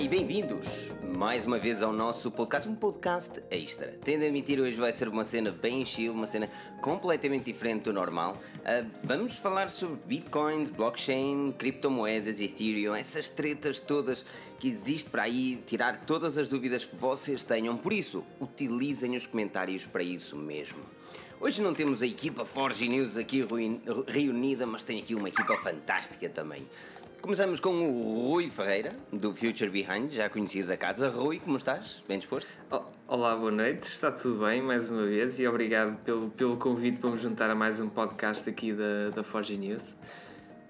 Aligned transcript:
E 0.00 0.06
bem-vindos 0.06 0.92
mais 1.16 1.44
uma 1.44 1.58
vez 1.58 1.82
ao 1.82 1.92
nosso 1.92 2.30
podcast, 2.30 2.68
um 2.68 2.74
podcast 2.76 3.42
extra. 3.50 3.92
Tendo 4.04 4.22
a 4.22 4.26
admitir, 4.26 4.60
hoje 4.60 4.76
vai 4.76 4.92
ser 4.92 5.08
uma 5.08 5.24
cena 5.24 5.50
bem 5.50 5.84
chill, 5.84 6.12
uma 6.12 6.28
cena 6.28 6.48
completamente 6.80 7.46
diferente 7.46 7.82
do 7.82 7.92
normal. 7.92 8.40
Uh, 8.58 8.88
vamos 9.02 9.34
falar 9.34 9.70
sobre 9.70 9.98
bitcoins, 10.06 10.70
blockchain, 10.70 11.52
criptomoedas, 11.58 12.40
Ethereum, 12.40 12.94
essas 12.94 13.28
tretas 13.28 13.80
todas 13.80 14.24
que 14.60 14.68
existem 14.68 15.10
para 15.10 15.24
aí, 15.24 15.60
tirar 15.66 16.04
todas 16.06 16.38
as 16.38 16.46
dúvidas 16.46 16.84
que 16.84 16.94
vocês 16.94 17.42
tenham. 17.42 17.76
Por 17.76 17.92
isso, 17.92 18.24
utilizem 18.40 19.16
os 19.16 19.26
comentários 19.26 19.84
para 19.84 20.04
isso 20.04 20.36
mesmo. 20.36 20.78
Hoje 21.40 21.62
não 21.62 21.72
temos 21.72 22.02
a 22.02 22.06
equipa 22.06 22.44
Forge 22.44 22.88
News 22.88 23.16
aqui 23.16 23.46
reunida, 24.08 24.66
mas 24.66 24.82
tem 24.82 24.98
aqui 24.98 25.14
uma 25.14 25.28
equipa 25.28 25.56
fantástica 25.56 26.28
também. 26.28 26.66
Começamos 27.28 27.60
com 27.60 27.68
o 27.82 28.30
Rui 28.30 28.48
Ferreira, 28.48 28.88
do 29.12 29.34
Future 29.34 29.68
Behind, 29.68 30.10
já 30.10 30.30
conhecido 30.30 30.68
da 30.68 30.78
casa. 30.78 31.10
Rui, 31.10 31.38
como 31.38 31.58
estás? 31.58 32.02
Bem 32.08 32.18
disposto? 32.18 32.48
Olá, 33.06 33.36
boa 33.36 33.50
noite. 33.50 33.82
Está 33.82 34.10
tudo 34.10 34.46
bem 34.46 34.62
mais 34.62 34.90
uma 34.90 35.04
vez 35.04 35.38
e 35.38 35.46
obrigado 35.46 35.98
pelo, 35.98 36.30
pelo 36.30 36.56
convite 36.56 36.96
para 36.96 37.10
me 37.10 37.18
juntar 37.18 37.50
a 37.50 37.54
mais 37.54 37.80
um 37.80 37.90
podcast 37.90 38.48
aqui 38.48 38.72
da, 38.72 39.10
da 39.14 39.22
Forge 39.22 39.58
News. 39.58 39.94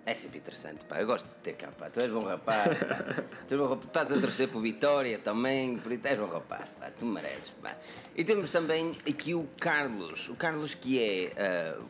É 0.04 0.12
sempre 0.14 0.38
interessante, 0.38 0.84
pá. 0.84 1.00
Eu 1.00 1.06
gosto 1.06 1.26
de 1.26 1.34
ter 1.44 1.52
cá, 1.52 1.68
pá. 1.68 1.88
Tu 1.90 2.00
és 2.00 2.10
bom 2.10 2.24
rapaz, 2.24 2.76
pá. 2.76 3.22
Tu 3.46 3.54
és 3.54 3.60
bom 3.60 3.68
rapaz. 3.68 3.86
Estás 3.86 4.10
a 4.10 4.20
torcer 4.20 4.48
por 4.48 4.60
Vitória 4.60 5.16
também, 5.20 5.78
por 5.78 5.92
isso 5.92 6.08
és 6.08 6.18
bom 6.18 6.26
rapaz, 6.26 6.68
pá. 6.70 6.90
Tu 6.90 7.06
mereces, 7.06 7.50
pá. 7.62 7.76
E 8.16 8.24
temos 8.24 8.50
também 8.50 8.98
aqui 9.08 9.32
o 9.32 9.46
Carlos. 9.60 10.28
O 10.28 10.34
Carlos 10.34 10.74
que 10.74 10.98
é 10.98 11.76
uh, 11.78 11.84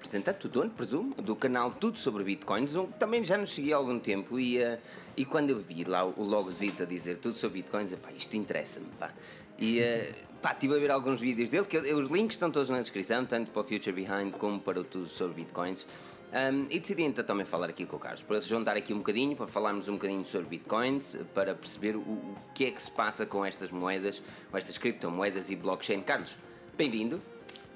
representante 0.00 0.40
do 0.40 0.48
dono, 0.48 0.70
presumo, 0.70 1.14
do 1.14 1.36
canal 1.36 1.70
Tudo 1.70 1.98
Sobre 1.98 2.24
Bitcoins, 2.24 2.74
um, 2.74 2.86
também 2.86 3.22
já 3.24 3.36
nos 3.36 3.54
segui 3.54 3.72
há 3.72 3.76
algum 3.76 3.98
tempo 3.98 4.40
e, 4.40 4.58
uh, 4.58 4.78
e 5.14 5.26
quando 5.26 5.50
eu 5.50 5.60
vi 5.60 5.84
lá 5.84 6.04
o 6.04 6.22
logozito 6.22 6.82
a 6.82 6.86
dizer 6.86 7.18
Tudo 7.18 7.36
Sobre 7.36 7.60
Bitcoins, 7.60 7.94
pá, 7.94 8.10
isto 8.12 8.34
interessa-me, 8.34 8.86
pá. 8.98 9.12
E 9.58 9.80
uh, 9.80 10.14
pá, 10.40 10.52
estive 10.52 10.74
a 10.74 10.78
ver 10.78 10.90
alguns 10.90 11.20
vídeos 11.20 11.50
dele, 11.50 11.66
que 11.66 11.76
eu, 11.76 11.98
os 11.98 12.10
links 12.10 12.36
estão 12.36 12.50
todos 12.50 12.70
na 12.70 12.80
descrição, 12.80 13.26
tanto 13.26 13.50
para 13.50 13.60
o 13.60 13.64
Future 13.64 13.92
Behind 13.92 14.32
como 14.32 14.58
para 14.58 14.80
o 14.80 14.84
Tudo 14.84 15.06
Sobre 15.06 15.42
Bitcoins. 15.42 15.86
Um, 16.32 16.66
e 16.70 16.78
decidi 16.78 17.02
então 17.02 17.24
também 17.24 17.44
falar 17.44 17.68
aqui 17.68 17.84
com 17.84 17.96
o 17.96 17.98
Carlos, 17.98 18.22
para 18.22 18.40
se 18.40 18.48
juntar 18.48 18.76
aqui 18.76 18.94
um 18.94 18.98
bocadinho, 18.98 19.36
para 19.36 19.48
falarmos 19.48 19.88
um 19.88 19.94
bocadinho 19.94 20.24
sobre 20.24 20.46
bitcoins, 20.46 21.16
para 21.34 21.56
perceber 21.56 21.96
o, 21.96 22.00
o 22.02 22.34
que 22.54 22.66
é 22.66 22.70
que 22.70 22.80
se 22.80 22.88
passa 22.88 23.26
com 23.26 23.44
estas 23.44 23.72
moedas, 23.72 24.22
com 24.48 24.56
estas 24.56 24.78
criptomoedas 24.78 25.50
e 25.50 25.56
blockchain. 25.56 26.02
Carlos, 26.02 26.38
bem-vindo. 26.76 27.20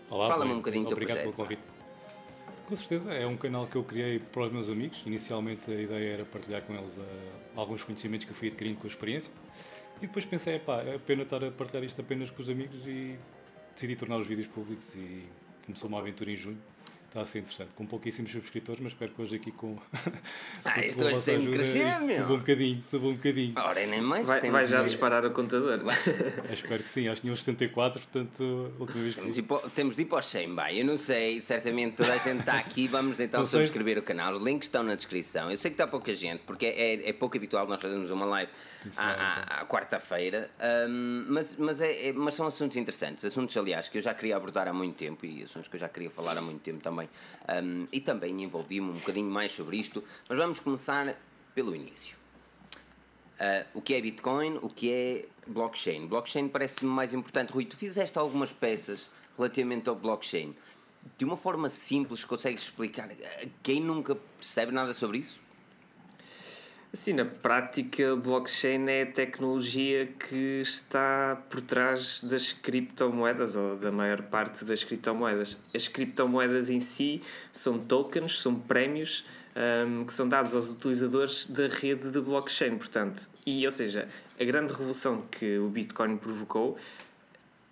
Olá, 0.09 0.29
fala-me 0.29 0.53
um 0.53 0.59
bocadinho 0.59 0.85
do 0.85 0.95
teu 0.95 0.97
projeto. 0.97 1.23
Pelo 1.23 1.33
convite. 1.33 1.74
Com 2.67 2.75
certeza, 2.75 3.13
é 3.13 3.27
um 3.27 3.37
canal 3.37 3.67
que 3.67 3.77
eu 3.77 3.85
criei 3.85 4.19
para 4.19 4.45
os 4.45 4.53
meus 4.53 4.71
amigos. 4.71 5.03
Inicialmente 5.05 5.71
a 5.71 5.75
ideia 5.75 6.15
era 6.15 6.25
partilhar 6.25 6.63
com 6.63 6.75
eles 6.75 6.97
uh, 6.97 7.03
alguns 7.55 7.85
conhecimentos 7.85 8.25
que 8.25 8.33
eu 8.33 8.35
fui 8.35 8.49
adquirindo 8.49 8.79
com 8.79 8.87
a 8.87 8.91
experiência. 8.91 9.31
E 9.99 10.07
depois 10.07 10.25
pensei, 10.25 10.59
pá, 10.59 10.81
é 10.81 10.99
pena 10.99 11.23
estar 11.25 11.45
a 11.45 11.51
partilhar 11.51 11.85
isto 11.85 12.01
apenas 12.01 12.31
com 12.31 12.41
os 12.41 12.49
amigos 12.49 12.87
e 12.87 13.19
decidi 13.75 13.97
tornar 13.97 14.17
os 14.17 14.27
vídeos 14.27 14.47
públicos 14.47 14.95
e 14.95 15.25
começou 15.67 15.89
uma 15.89 15.99
aventura 15.99 16.31
em 16.31 16.37
junho 16.37 16.59
Está 17.15 17.23
a 17.23 17.27
ser 17.27 17.39
interessante, 17.39 17.71
com 17.77 17.87
pouquíssimos 17.87 18.33
subscritores, 18.33 18.81
mas 18.83 18.91
espero 18.91 19.13
que 19.13 19.23
hoje 19.23 19.37
aqui 19.37 19.53
com. 19.53 19.79
ah, 20.65 20.81
isto 20.85 21.05
hoje 21.05 21.21
tem 21.21 21.39
de 21.39 21.49
crescer, 21.49 22.01
meu. 22.01 22.17
Suba 22.17 22.35
um 22.35 22.39
bocadinho, 22.39 22.83
suba 22.83 23.07
um 23.07 23.15
bocadinho. 23.15 23.55
Ora, 23.57 23.87
nem 23.87 24.01
mais. 24.01 24.27
Vai, 24.27 24.41
vai 24.51 24.67
já 24.67 24.83
disparar 24.83 25.25
o 25.25 25.31
contador. 25.31 25.79
espero 26.53 26.83
que 26.83 26.89
sim, 26.89 27.07
acho 27.07 27.21
que 27.21 27.21
tinha 27.21 27.33
uns 27.33 27.45
74, 27.45 28.01
portanto, 28.01 28.75
última 28.81 29.01
vez 29.05 29.15
que. 29.15 29.21
Temos 29.21 29.35
de, 29.37 29.41
ir 29.41 29.45
para, 29.45 29.71
temos 29.71 29.95
de 29.95 30.03
ir 30.03 30.05
para 30.07 30.19
o 30.19 30.23
100, 30.23 30.57
bem. 30.57 30.79
Eu 30.79 30.85
não 30.87 30.99
sei, 30.99 31.41
certamente 31.41 31.95
toda 31.95 32.15
a 32.15 32.19
gente 32.19 32.41
está 32.41 32.59
aqui, 32.59 32.89
vamos 32.91 33.21
então 33.21 33.47
subscrever 33.47 33.97
o 33.97 34.03
canal. 34.03 34.33
Os 34.33 34.43
links 34.43 34.67
estão 34.67 34.83
na 34.83 34.97
descrição. 34.97 35.53
Eu 35.53 35.57
sei 35.57 35.71
que 35.71 35.75
está 35.75 35.87
pouca 35.87 36.13
gente, 36.17 36.41
porque 36.41 36.67
é, 36.67 37.11
é 37.11 37.13
pouco 37.13 37.37
habitual 37.37 37.65
nós 37.69 37.81
fazermos 37.81 38.11
uma 38.11 38.27
live 38.27 38.51
à, 38.97 39.05
à, 39.05 39.61
à 39.61 39.65
quarta-feira, 39.67 40.51
um, 40.89 41.27
mas, 41.29 41.57
mas, 41.61 41.81
é, 41.81 42.09
é, 42.09 42.13
mas 42.13 42.35
são 42.35 42.49
assuntos 42.49 42.77
interessantes. 42.77 43.25
Assuntos, 43.25 43.57
aliás, 43.57 43.89
que 43.89 43.99
eu 43.99 44.03
já 44.03 44.13
queria 44.13 44.37
abordar 44.37 44.67
há 44.67 44.73
muito 44.73 44.97
tempo 44.97 45.25
e 45.25 45.45
assuntos 45.45 45.69
que 45.69 45.77
eu 45.77 45.81
já 45.81 45.89
queria 45.89 46.11
falar 46.11 46.37
há 46.37 46.43
muito 46.43 46.61
tempo 46.61 46.83
também 46.83 47.04
também. 47.05 47.63
Um, 47.65 47.89
e 47.93 48.01
também 48.01 48.43
envolvi-me 48.43 48.91
um 48.91 48.95
bocadinho 48.95 49.31
mais 49.31 49.53
sobre 49.53 49.77
isto, 49.77 50.03
mas 50.29 50.39
vamos 50.39 50.59
começar 50.61 51.17
pelo 51.55 51.75
início. 51.75 52.17
Uh, 53.35 53.67
o 53.75 53.83
que 53.83 53.95
é 53.95 54.01
Bitcoin, 54.01 54.59
o 54.63 54.69
que 54.69 54.91
é 54.91 55.29
blockchain. 55.47 56.07
Blockchain 56.07 56.49
parece-me 56.49 56.91
mais 56.91 57.13
importante. 57.13 57.53
Rui, 57.53 57.65
tu 57.65 57.77
fizeste 57.77 58.19
algumas 58.19 58.53
peças 58.53 59.11
relativamente 59.37 59.89
ao 59.89 59.97
blockchain. 59.97 60.55
De 61.19 61.25
uma 61.25 61.37
forma 61.37 61.69
simples, 61.69 62.25
consegues 62.25 62.63
explicar 62.63 63.11
a 63.11 63.47
quem 63.63 63.81
nunca 63.81 64.15
percebe 64.15 64.73
nada 64.73 64.95
sobre 64.95 65.19
isso? 65.19 65.44
Assim, 66.95 67.13
na 67.13 67.25
prática, 67.25 68.15
blockchain 68.15 68.89
é 68.89 69.03
a 69.03 69.07
tecnologia 69.07 70.07
que 70.07 70.61
está 70.61 71.37
por 71.51 71.61
trás 71.61 72.23
das 72.23 72.53
criptomoedas 72.53 73.57
ou 73.57 73.75
da 73.75 73.91
maior 73.91 74.23
parte 74.23 74.65
das 74.65 74.85
criptomoedas. 74.85 75.59
As 75.75 75.89
criptomoedas 75.89 76.71
em 76.71 76.79
si 76.79 77.21
são 77.53 77.81
tokens, 77.81 78.41
são 78.41 78.55
prémios 78.55 79.27
um, 79.57 80.07
que 80.07 80.13
são 80.13 80.29
dados 80.29 80.55
aos 80.55 80.71
utilizadores 80.71 81.49
da 81.49 81.67
rede 81.67 82.13
de 82.13 82.21
blockchain, 82.21 82.79
portanto, 82.79 83.29
e 83.45 83.67
ou 83.67 83.73
seja, 83.73 84.09
a 84.39 84.45
grande 84.45 84.73
revolução 84.73 85.23
que 85.23 85.59
o 85.59 85.69
Bitcoin 85.69 86.17
provocou 86.17 86.79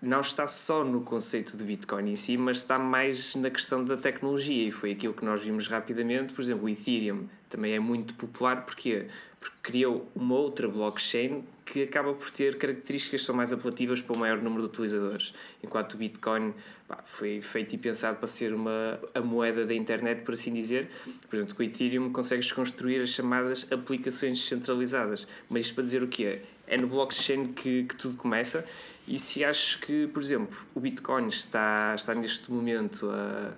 não 0.03 0.21
está 0.21 0.49
só 0.49 0.83
no 0.83 1.05
conceito 1.05 1.57
de 1.57 1.63
Bitcoin 1.63 2.11
em 2.11 2.17
si, 2.17 2.37
mas 2.37 2.57
está 2.57 2.77
mais 2.77 3.37
na 3.37 3.49
questão 3.49 3.85
da 3.85 3.97
tecnologia 3.97 4.67
e 4.67 4.73
foi 4.73 4.91
aquilo 4.91 5.15
que 5.15 5.25
nós 5.25 5.41
vimos 5.41 5.69
rapidamente. 5.69 6.35
Por 6.35 6.43
exemplo, 6.43 6.65
o 6.65 6.69
Ethereum 6.69 7.29
também 7.49 7.73
é 7.73 7.79
muito 7.79 8.13
popular 8.15 8.67
porque 8.67 9.07
porque 9.43 9.57
criou 9.61 10.09
uma 10.15 10.37
outra 10.37 10.69
blockchain 10.69 11.43
que 11.65 11.83
acaba 11.83 12.15
por 12.15 12.31
ter 12.31 12.59
características 12.59 13.21
que 13.21 13.27
são 13.27 13.35
mais 13.35 13.53
apelativas 13.53 14.01
para 14.01 14.15
o 14.15 14.19
maior 14.19 14.41
número 14.41 14.63
de 14.63 14.69
utilizadores, 14.69 15.35
enquanto 15.63 15.95
o 15.95 15.97
Bitcoin 15.97 16.55
pá, 16.87 17.03
foi 17.05 17.43
feito 17.43 17.75
e 17.75 17.79
pensado 17.79 18.19
para 18.19 18.29
ser 18.29 18.55
uma 18.55 19.01
a 19.13 19.21
moeda 19.21 19.67
da 19.67 19.75
internet, 19.75 20.23
por 20.23 20.35
assim 20.35 20.53
dizer. 20.53 20.89
Por 21.29 21.37
exemplo, 21.37 21.57
com 21.57 21.63
o 21.63 21.67
Ethereum 21.67 22.13
consegues 22.13 22.53
construir 22.53 23.03
as 23.03 23.11
chamadas 23.11 23.67
aplicações 23.73 24.39
descentralizadas, 24.39 25.27
mas 25.51 25.67
isto 25.67 25.75
para 25.75 25.85
dizer 25.85 26.03
o 26.05 26.09
quê? 26.09 26.43
É 26.67 26.77
no 26.77 26.87
blockchain 26.87 27.53
que, 27.53 27.85
que 27.85 27.97
tudo 27.97 28.17
começa 28.17 28.65
e 29.07 29.19
se 29.19 29.45
acho 29.45 29.81
que, 29.81 30.07
por 30.09 30.23
exemplo, 30.23 30.57
o 30.75 30.81
Bitcoin 30.81 31.29
está, 31.29 31.95
está 31.95 32.15
neste 32.15 32.51
momento 32.51 33.11
a, 33.11 33.53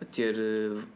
a 0.00 0.04
ter 0.04 0.36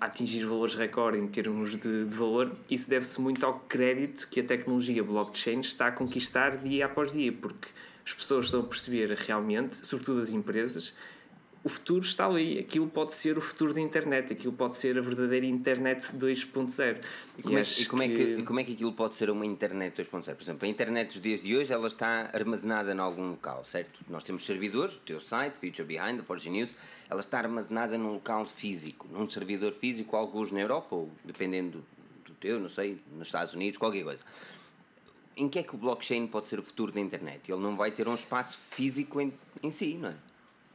a 0.00 0.06
atingir 0.06 0.44
valores 0.44 0.74
recorde 0.74 1.18
em 1.18 1.26
termos 1.26 1.70
de, 1.72 2.04
de 2.04 2.16
valor, 2.16 2.54
isso 2.70 2.90
deve-se 2.90 3.20
muito 3.20 3.44
ao 3.46 3.60
crédito 3.60 4.28
que 4.28 4.40
a 4.40 4.44
tecnologia 4.44 5.02
blockchain 5.02 5.60
está 5.60 5.88
a 5.88 5.92
conquistar 5.92 6.58
dia 6.58 6.86
após 6.86 7.12
dia, 7.12 7.32
porque 7.32 7.68
as 8.04 8.12
pessoas 8.12 8.46
estão 8.46 8.60
a 8.60 8.64
perceber 8.64 9.10
realmente, 9.12 9.84
sobretudo 9.86 10.20
as 10.20 10.30
empresas, 10.32 10.94
o 11.66 11.68
futuro 11.68 12.04
está 12.04 12.26
ali. 12.26 12.60
Aquilo 12.60 12.86
pode 12.86 13.12
ser 13.12 13.36
o 13.36 13.40
futuro 13.40 13.74
da 13.74 13.80
internet, 13.80 14.32
aquilo 14.32 14.52
pode 14.52 14.76
ser 14.76 14.96
a 14.96 15.00
verdadeira 15.00 15.44
internet 15.44 16.16
2.0. 16.16 17.04
E 17.38 17.42
como, 17.42 17.58
é, 17.58 17.62
e 17.62 17.86
como, 17.86 18.02
que... 18.02 18.08
É 18.08 18.36
que, 18.36 18.42
como 18.44 18.60
é 18.60 18.64
que 18.64 18.72
aquilo 18.74 18.92
pode 18.92 19.16
ser 19.16 19.30
uma 19.30 19.44
internet 19.44 20.00
2.0? 20.00 20.22
Por 20.36 20.42
exemplo, 20.42 20.64
a 20.64 20.68
internet 20.68 21.14
dos 21.14 21.20
dias 21.20 21.42
de 21.42 21.56
hoje 21.56 21.72
ela 21.72 21.88
está 21.88 22.30
armazenada 22.32 22.94
em 22.94 22.98
algum 23.00 23.30
local, 23.30 23.64
certo? 23.64 23.98
Nós 24.08 24.22
temos 24.22 24.46
servidores, 24.46 24.94
o 24.94 25.00
teu 25.00 25.18
site, 25.18 25.54
Future 25.54 25.82
Behind, 25.82 26.20
a 26.20 26.22
Forge 26.22 26.48
News, 26.48 26.72
ela 27.10 27.18
está 27.18 27.38
armazenada 27.38 27.98
num 27.98 28.12
local 28.12 28.46
físico, 28.46 29.08
num 29.10 29.28
servidor 29.28 29.72
físico, 29.72 30.14
alguns 30.14 30.52
na 30.52 30.60
Europa, 30.60 30.94
ou 30.94 31.10
dependendo 31.24 31.84
do 32.24 32.32
teu, 32.34 32.60
não 32.60 32.68
sei, 32.68 33.00
nos 33.12 33.26
Estados 33.26 33.54
Unidos, 33.54 33.76
qualquer 33.76 34.04
coisa 34.04 34.24
em 35.36 35.50
que 35.50 35.58
é 35.58 35.62
que 35.62 35.74
o 35.74 35.78
blockchain 35.78 36.26
pode 36.28 36.46
ser 36.46 36.58
o 36.58 36.62
futuro 36.62 36.90
da 36.90 36.98
internet? 36.98 37.52
Ele 37.52 37.60
não 37.60 37.76
vai 37.76 37.90
ter 37.90 38.08
um 38.08 38.14
espaço 38.14 38.56
físico 38.56 39.20
em, 39.20 39.34
em 39.62 39.70
si, 39.70 39.98
não 40.00 40.08
é? 40.08 40.14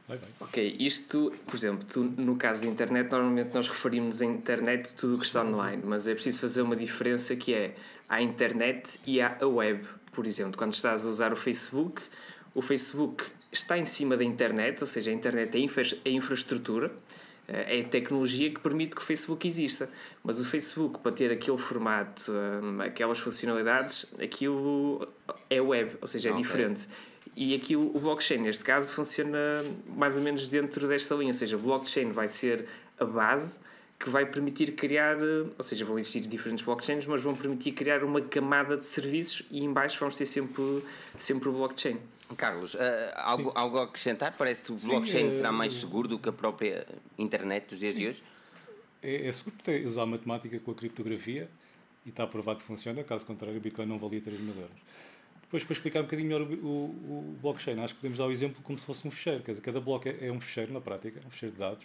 Vai, 0.08 0.18
vai. 0.18 0.28
Ok, 0.40 0.76
isto, 0.78 1.32
por 1.46 1.54
exemplo, 1.54 1.84
tu, 1.84 2.02
no 2.02 2.36
caso 2.36 2.62
da 2.62 2.68
internet, 2.68 3.10
normalmente 3.10 3.54
nós 3.54 3.68
referimos 3.68 4.20
a 4.20 4.24
internet 4.26 4.94
tudo 4.94 5.16
o 5.16 5.18
que 5.18 5.26
está 5.26 5.44
online, 5.44 5.82
mas 5.84 6.06
é 6.06 6.14
preciso 6.14 6.40
fazer 6.40 6.62
uma 6.62 6.76
diferença 6.76 7.36
que 7.36 7.54
é 7.54 7.74
a 8.08 8.20
internet 8.20 8.98
e 9.06 9.20
a 9.20 9.38
web. 9.46 9.86
Por 10.12 10.26
exemplo, 10.26 10.58
quando 10.58 10.74
estás 10.74 11.06
a 11.06 11.08
usar 11.08 11.32
o 11.32 11.36
Facebook, 11.36 12.02
o 12.54 12.60
Facebook 12.60 13.24
está 13.50 13.78
em 13.78 13.86
cima 13.86 14.16
da 14.16 14.24
internet, 14.24 14.80
ou 14.80 14.86
seja, 14.86 15.10
a 15.10 15.14
internet 15.14 15.56
é 15.56 15.60
infra 15.60 15.82
a 15.82 16.08
infraestrutura, 16.08 16.92
eh, 17.48 17.78
é 17.78 17.80
a 17.80 17.88
tecnologia 17.88 18.50
que 18.50 18.60
permite 18.60 18.94
que 18.94 19.00
o 19.00 19.04
Facebook 19.04 19.46
exista. 19.48 19.88
Mas 20.22 20.38
o 20.38 20.44
Facebook, 20.44 20.98
para 20.98 21.12
ter 21.12 21.32
aquele 21.32 21.56
formato, 21.56 22.30
hum, 22.30 22.82
aquelas 22.82 23.18
funcionalidades, 23.18 24.12
aquilo 24.20 25.08
é 25.48 25.60
web, 25.60 25.96
ou 26.02 26.08
seja, 26.08 26.28
é 26.28 26.32
okay. 26.32 26.42
diferente. 26.42 26.88
E 27.34 27.54
aqui 27.54 27.76
o, 27.76 27.98
blockchain, 27.98 28.38
neste 28.38 28.62
caso, 28.62 28.92
funciona 28.92 29.64
mais 29.96 30.16
ou 30.16 30.22
menos 30.22 30.48
dentro 30.48 30.86
desta 30.86 31.14
linha, 31.14 31.30
ou 31.30 31.34
seja, 31.34 31.56
o 31.56 31.60
blockchain 31.60 32.12
vai 32.12 32.28
ser 32.28 32.66
a 32.98 33.04
base 33.04 33.58
que 33.98 34.10
vai 34.10 34.26
permitir 34.26 34.72
criar, 34.72 35.16
ou 35.16 35.62
seja, 35.62 35.84
vão 35.84 35.98
existir 35.98 36.20
diferentes 36.26 36.64
blockchains, 36.64 37.06
mas 37.06 37.22
vão 37.22 37.34
permitir 37.34 37.72
criar 37.72 38.02
uma 38.02 38.20
camada 38.20 38.76
de 38.76 38.84
serviços 38.84 39.46
e 39.50 39.62
em 39.62 39.72
baixo 39.72 39.98
vamos 40.00 40.16
ter 40.16 40.26
sempre, 40.26 40.84
sempre 41.18 41.48
o 41.48 41.52
blockchain. 41.52 41.98
Carlos, 42.36 42.74
uh, 42.74 42.78
algo, 43.14 43.52
algo 43.54 43.78
a 43.78 43.84
acrescentar? 43.84 44.34
Parece 44.36 44.62
que 44.62 44.72
o 44.72 44.76
blockchain 44.76 45.30
Sim, 45.30 45.36
será 45.36 45.52
mais 45.52 45.74
seguro 45.74 46.08
do 46.08 46.18
que 46.18 46.28
a 46.28 46.32
própria 46.32 46.86
internet 47.18 47.68
dos 47.68 47.78
dias 47.78 47.92
Sim. 47.92 47.98
de 47.98 48.08
hoje? 48.08 48.22
É, 49.02 49.28
é 49.28 49.32
seguro 49.32 49.56
ter, 49.62 49.86
usar 49.86 50.06
matemática 50.06 50.58
com 50.58 50.70
a 50.70 50.74
criptografia 50.74 51.48
e 52.04 52.08
está 52.08 52.26
provado 52.26 52.60
que 52.60 52.66
funciona, 52.66 53.04
caso 53.04 53.24
contrário 53.24 53.56
o 53.56 53.60
Bitcoin 53.60 53.86
não 53.86 53.98
valia 53.98 54.20
3 54.20 54.40
mil 54.40 54.54
euros. 54.54 54.76
Depois, 55.52 55.64
para 55.64 55.72
explicar 55.74 56.00
um 56.00 56.04
bocadinho 56.04 56.28
melhor 56.30 56.40
o, 56.40 56.66
o, 56.66 57.34
o, 57.34 57.38
blockchain, 57.42 57.78
acho 57.80 57.92
que 57.92 58.00
podemos 58.00 58.16
dar 58.16 58.24
o 58.24 58.32
exemplo 58.32 58.62
como 58.62 58.78
se 58.78 58.86
fosse 58.86 59.06
um 59.06 59.10
fecheiro. 59.10 59.42
Quer 59.42 59.50
dizer, 59.50 59.62
cada 59.62 59.82
bloco 59.82 60.08
é, 60.08 60.28
é 60.28 60.32
um 60.32 60.40
fecheiro 60.40 60.72
na 60.72 60.80
prática, 60.80 61.20
um 61.26 61.30
fecheiro 61.30 61.54
de 61.54 61.60
dados, 61.60 61.84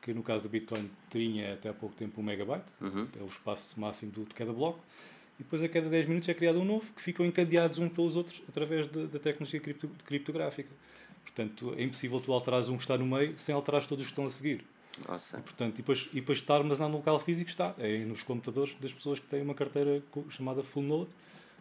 que 0.00 0.14
no 0.14 0.22
caso 0.22 0.44
do 0.44 0.48
Bitcoin 0.48 0.88
tinha 1.10 1.54
até 1.54 1.70
há 1.70 1.72
pouco 1.72 1.96
tempo 1.96 2.20
um 2.20 2.24
megabyte, 2.24 2.66
uhum. 2.80 3.08
é 3.18 3.22
o 3.24 3.26
espaço 3.26 3.80
máximo 3.80 4.12
de 4.12 4.26
cada 4.26 4.52
bloco, 4.52 4.78
e 5.40 5.42
depois 5.42 5.60
a 5.64 5.68
cada 5.68 5.88
10 5.88 6.06
minutos 6.06 6.28
é 6.28 6.34
criado 6.34 6.60
um 6.60 6.64
novo, 6.64 6.86
que 6.94 7.02
ficam 7.02 7.26
encadeados 7.26 7.80
uns 7.80 7.92
pelos 7.92 8.14
outros 8.14 8.40
através 8.48 8.86
da 8.86 9.18
tecnologia 9.18 9.58
cripto, 9.58 9.90
criptográfica. 10.06 10.70
Portanto, 11.24 11.74
é 11.76 11.82
impossível 11.82 12.20
tu 12.20 12.32
alterares 12.32 12.68
um 12.68 12.76
que 12.76 12.84
está 12.84 12.96
no 12.96 13.06
meio 13.06 13.36
sem 13.36 13.52
alterares 13.52 13.88
todos 13.88 14.02
os 14.04 14.06
que 14.08 14.12
estão 14.12 14.26
a 14.26 14.30
seguir. 14.30 14.64
Nossa. 15.08 15.38
E, 15.38 15.42
portanto, 15.42 15.74
e 15.74 15.76
depois, 15.78 16.08
e 16.12 16.20
depois 16.20 16.38
está 16.38 16.54
armazenado 16.54 16.92
no 16.92 16.98
local 16.98 17.18
físico, 17.18 17.50
está. 17.50 17.74
É 17.76 18.04
nos 18.04 18.22
computadores 18.22 18.76
das 18.80 18.92
pessoas 18.92 19.18
que 19.18 19.26
têm 19.26 19.42
uma 19.42 19.54
carteira 19.54 20.00
chamada 20.30 20.62
Full 20.62 20.84
Node, 20.84 21.10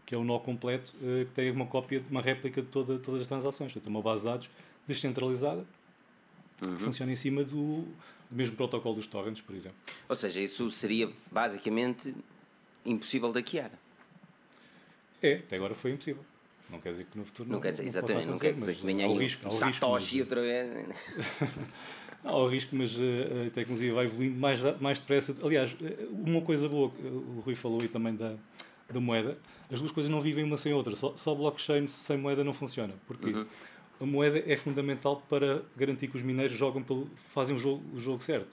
que 0.06 0.14
é 0.14 0.18
o 0.18 0.24
nó 0.24 0.40
completo, 0.40 0.94
eh, 1.02 1.26
que 1.26 1.32
tem 1.32 1.52
uma 1.52 1.66
cópia, 1.66 2.04
uma 2.10 2.22
réplica 2.22 2.62
de 2.62 2.68
toda, 2.68 3.00
todas 3.00 3.22
as 3.22 3.28
transações. 3.28 3.72
Portanto, 3.72 3.88
é 3.88 3.90
uma 3.90 4.02
base 4.02 4.24
de 4.24 4.30
dados 4.30 4.50
descentralizada 4.88 5.66
uhum. 6.62 6.76
que 6.76 6.84
funciona 6.84 7.12
em 7.12 7.16
cima 7.16 7.44
do, 7.44 7.82
do 7.82 8.36
mesmo 8.36 8.56
protocolo 8.56 8.96
dos 8.96 9.08
torrents, 9.08 9.42
por 9.42 9.56
exemplo. 9.56 9.78
Ou 10.10 10.16
seja, 10.16 10.42
isso 10.42 10.70
seria 10.72 11.10
basicamente 11.32 12.14
impossível 12.86 13.32
de 13.32 13.40
hackear. 13.40 13.72
É, 15.22 15.36
até 15.36 15.56
agora 15.56 15.74
foi 15.74 15.92
impossível. 15.92 16.24
Não 16.70 16.80
quer 16.80 16.92
dizer 16.92 17.06
que 17.06 17.18
no 17.18 17.26
futuro 17.26 17.48
não, 17.48 17.56
não 17.56 17.62
quer 17.62 17.72
dizer, 17.72 17.86
Exatamente, 17.86 18.28
não 18.28 18.40
quer 18.40 18.54
dizer 18.54 18.76
que 18.76 18.86
venha 18.86 19.06
aí 19.06 19.18
risco, 19.18 19.50
Satoshi 19.52 20.22
outra 20.22 20.42
vez. 20.42 20.88
não, 22.24 22.32
ao 22.32 22.48
risco, 22.48 22.76
mas 22.76 22.96
a 22.96 23.52
tecnologia 23.52 23.94
vai 23.94 24.06
evoluindo 24.06 24.40
mais, 24.40 24.60
mais 24.82 24.98
depressa. 24.98 25.36
Aliás, 25.44 25.76
eh, 25.84 26.08
uma 26.10 26.42
coisa 26.42 26.68
boa, 26.68 26.92
o 27.00 27.42
Rui 27.46 27.54
falou 27.54 27.80
aí 27.80 27.88
também 27.88 28.16
da, 28.16 28.36
da 28.94 29.00
moeda, 29.00 29.38
as 29.72 29.80
duas 29.80 29.92
coisas 29.92 30.12
não 30.12 30.22
vivem 30.22 30.44
uma 30.44 30.58
sem 30.58 30.72
a 30.72 30.76
outra. 30.76 30.96
Só, 30.96 31.14
só 31.18 31.34
blockchain 31.34 31.88
sem 31.88 32.18
moeda 32.18 32.44
não 32.44 32.54
funciona. 32.54 32.94
Porquê? 33.08 33.32
Uhum. 33.32 33.46
A 34.00 34.06
moeda 34.06 34.44
é 34.46 34.56
fundamental 34.56 35.24
para 35.30 35.64
garantir 35.76 36.08
que 36.08 36.18
os 36.18 36.24
mineiros 36.24 36.56
jogam 36.56 36.84
pelo, 36.84 37.10
fazem 37.34 37.56
o 37.56 37.60
jogo, 37.60 37.84
o 37.94 38.00
jogo 38.00 38.22
certo. 38.24 38.50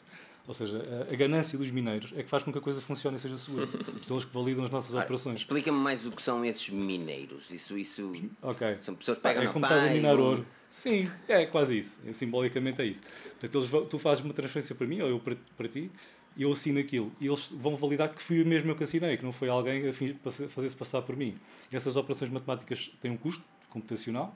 Ou 0.47 0.55
seja, 0.55 1.07
a, 1.09 1.13
a, 1.13 1.17
ganância 1.17 1.57
dos 1.57 1.71
mineiros 1.71 2.13
é 2.17 2.23
que 2.23 2.29
faz 2.29 2.43
com 2.43 2.51
que 2.51 2.59
a 2.59 2.61
coisa 2.61 2.81
funcione 2.81 3.17
e 3.17 3.21
seja 3.21 3.37
segura. 3.37 3.67
São 4.03 4.17
eles 4.17 4.25
que 4.25 4.35
validam 4.35 4.65
as 4.65 4.71
nossas 4.71 4.95
operações. 4.95 5.41
Explica-me 5.41 5.79
mais 5.79 6.07
o 6.07 6.11
que 6.11 6.23
são 6.23 6.45
esses 6.45 6.69
mineiros. 6.71 7.51
Isso, 7.51 7.77
isso 7.79 8.13
okay. 8.43 8.77
são 8.81 8.95
pessoas 8.95 9.19
que 9.19 9.23
pegam 9.23 9.43
é 9.43 9.47
como 9.49 9.65
estás 9.65 9.85
a 9.85 9.91
minar 9.91 10.19
ouro. 10.19 10.47
Sim, 10.71 11.11
é 11.29 11.47
quase 11.47 11.79
isso. 11.79 11.99
É, 12.07 12.13
simbolicamente 12.13 12.81
é 12.81 12.87
isso. 12.87 13.01
Portanto, 13.39 13.59
eles, 13.59 13.89
tu 13.89 13.99
fazes 13.99 14.25
uma 14.25 14.33
transferência 14.33 14.75
para 14.75 14.87
mim 14.87 15.01
ou 15.01 15.09
eu 15.09 15.21
para, 15.21 15.37
para 15.57 15.69
ti 15.69 15.91
e 16.37 16.43
eu 16.43 16.53
assino 16.53 16.79
aquilo. 16.79 17.13
E 17.21 17.27
eles 17.27 17.49
vão 17.51 17.77
validar 17.77 18.13
que 18.13 18.23
fui 18.23 18.41
eu 18.41 18.47
mesmo 18.47 18.71
eu 18.71 18.77
que 18.77 18.85
assinei, 18.85 19.17
que 19.17 19.25
não 19.25 19.33
foi 19.33 19.49
alguém 19.49 19.89
a 19.89 19.93
fazer-se 19.93 20.77
passar 20.77 21.03
por 21.03 21.17
mim. 21.17 21.37
Essas 21.73 21.97
operações 21.97 22.31
matemáticas 22.31 22.91
têm 23.01 23.11
um 23.11 23.17
custo 23.17 23.43
computacional 23.69 24.35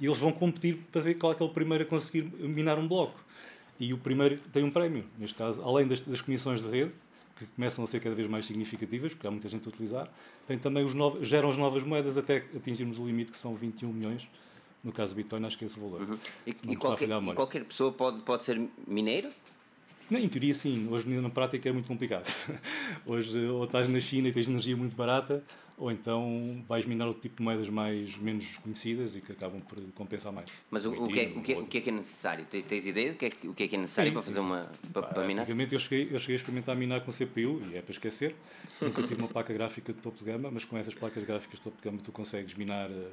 e 0.00 0.06
eles 0.06 0.18
vão 0.18 0.32
competir 0.32 0.78
para 0.90 1.00
ver 1.00 1.14
qual 1.14 1.32
é, 1.32 1.34
que 1.34 1.42
é 1.42 1.46
o 1.46 1.48
primeiro 1.48 1.84
a 1.84 1.86
conseguir 1.86 2.22
minar 2.22 2.78
um 2.78 2.88
bloco. 2.88 3.18
E 3.78 3.92
o 3.92 3.98
primeiro 3.98 4.38
tem 4.52 4.62
um 4.62 4.70
prémio, 4.70 5.04
neste 5.18 5.36
caso, 5.36 5.62
além 5.62 5.86
das, 5.86 6.00
das 6.00 6.20
comissões 6.20 6.62
de 6.62 6.68
rede, 6.68 6.92
que 7.36 7.46
começam 7.46 7.84
a 7.84 7.86
ser 7.86 8.00
cada 8.00 8.14
vez 8.14 8.28
mais 8.28 8.46
significativas, 8.46 9.12
porque 9.12 9.26
há 9.26 9.30
muita 9.30 9.48
gente 9.48 9.66
a 9.66 9.68
utilizar, 9.68 10.08
tem 10.46 10.58
também 10.58 10.84
os 10.84 10.94
novos, 10.94 11.26
geram 11.26 11.48
as 11.48 11.56
novas 11.56 11.82
moedas 11.82 12.16
até 12.16 12.44
atingirmos 12.54 12.98
o 12.98 13.06
limite 13.06 13.32
que 13.32 13.38
são 13.38 13.54
21 13.54 13.92
milhões. 13.92 14.26
No 14.82 14.92
caso 14.92 15.14
do 15.14 15.16
Bitcoin, 15.16 15.44
acho 15.46 15.56
que 15.56 15.64
é 15.64 15.66
esse 15.66 15.78
o 15.78 15.82
valor. 15.82 16.02
Uhum. 16.02 16.18
E, 16.44 16.50
e, 16.50 16.76
qualquer, 16.76 17.08
e, 17.08 17.34
qualquer, 17.34 17.64
pessoa 17.64 17.92
pode, 17.92 18.20
pode 18.22 18.42
ser 18.42 18.60
mineiro? 18.86 19.30
Em 20.18 20.28
teoria, 20.28 20.54
sim. 20.54 20.88
Hoje, 20.90 21.08
na 21.08 21.30
prática, 21.30 21.68
é 21.68 21.72
muito 21.72 21.86
complicado. 21.86 22.26
Hoje, 23.06 23.38
ou 23.46 23.64
estás 23.64 23.88
na 23.88 24.00
China 24.00 24.28
e 24.28 24.32
tens 24.32 24.48
energia 24.48 24.76
muito 24.76 24.94
barata, 24.94 25.42
ou 25.76 25.90
então 25.90 26.62
vais 26.68 26.84
minar 26.84 27.06
outro 27.06 27.22
tipo 27.22 27.38
de 27.38 27.42
moedas 27.42 27.68
mais, 27.68 28.16
menos 28.16 28.56
conhecidas 28.58 29.16
e 29.16 29.20
que 29.20 29.32
acabam 29.32 29.60
por 29.60 29.78
compensar 29.94 30.32
mais. 30.32 30.48
Mas 30.70 30.84
o, 30.84 30.92
o, 30.92 31.08
que, 31.08 31.20
é, 31.20 31.24
o, 31.28 31.40
que, 31.42 31.52
é, 31.52 31.58
o 31.58 31.66
que 31.66 31.78
é 31.78 31.80
que 31.80 31.90
é 31.90 31.92
necessário? 31.92 32.44
Tens, 32.44 32.64
tens 32.64 32.86
ideia 32.86 33.12
do 33.12 33.18
que 33.18 33.26
é, 33.26 33.30
o 33.44 33.54
que 33.54 33.62
é 33.64 33.68
que 33.68 33.76
é 33.76 33.78
necessário 33.78 34.10
sim, 34.10 34.12
para 34.12 34.22
fazer 34.22 34.40
sim. 34.40 34.46
uma 34.46 34.70
para, 34.92 35.02
para 35.02 35.26
minar? 35.26 35.42
Obviamente 35.42 35.72
eu 35.74 35.78
cheguei, 35.78 36.14
eu 36.14 36.18
cheguei 36.18 36.36
a 36.36 36.38
experimentar 36.38 36.76
minar 36.76 37.00
com 37.00 37.10
CPU 37.10 37.62
e 37.70 37.76
é 37.76 37.82
para 37.82 37.92
esquecer. 37.92 38.36
Nunca 38.80 39.02
tive 39.02 39.16
uma 39.16 39.28
placa 39.28 39.52
gráfica 39.52 39.92
de 39.92 39.98
topo 40.00 40.18
de 40.18 40.24
gama, 40.24 40.50
mas 40.50 40.64
com 40.64 40.76
essas 40.76 40.94
placas 40.94 41.24
gráficas 41.24 41.58
de 41.58 41.62
topo 41.62 41.76
de 41.76 41.82
gama 41.82 41.98
tu 42.02 42.12
consegues 42.12 42.54
minar 42.54 42.90
uh, 42.90 43.10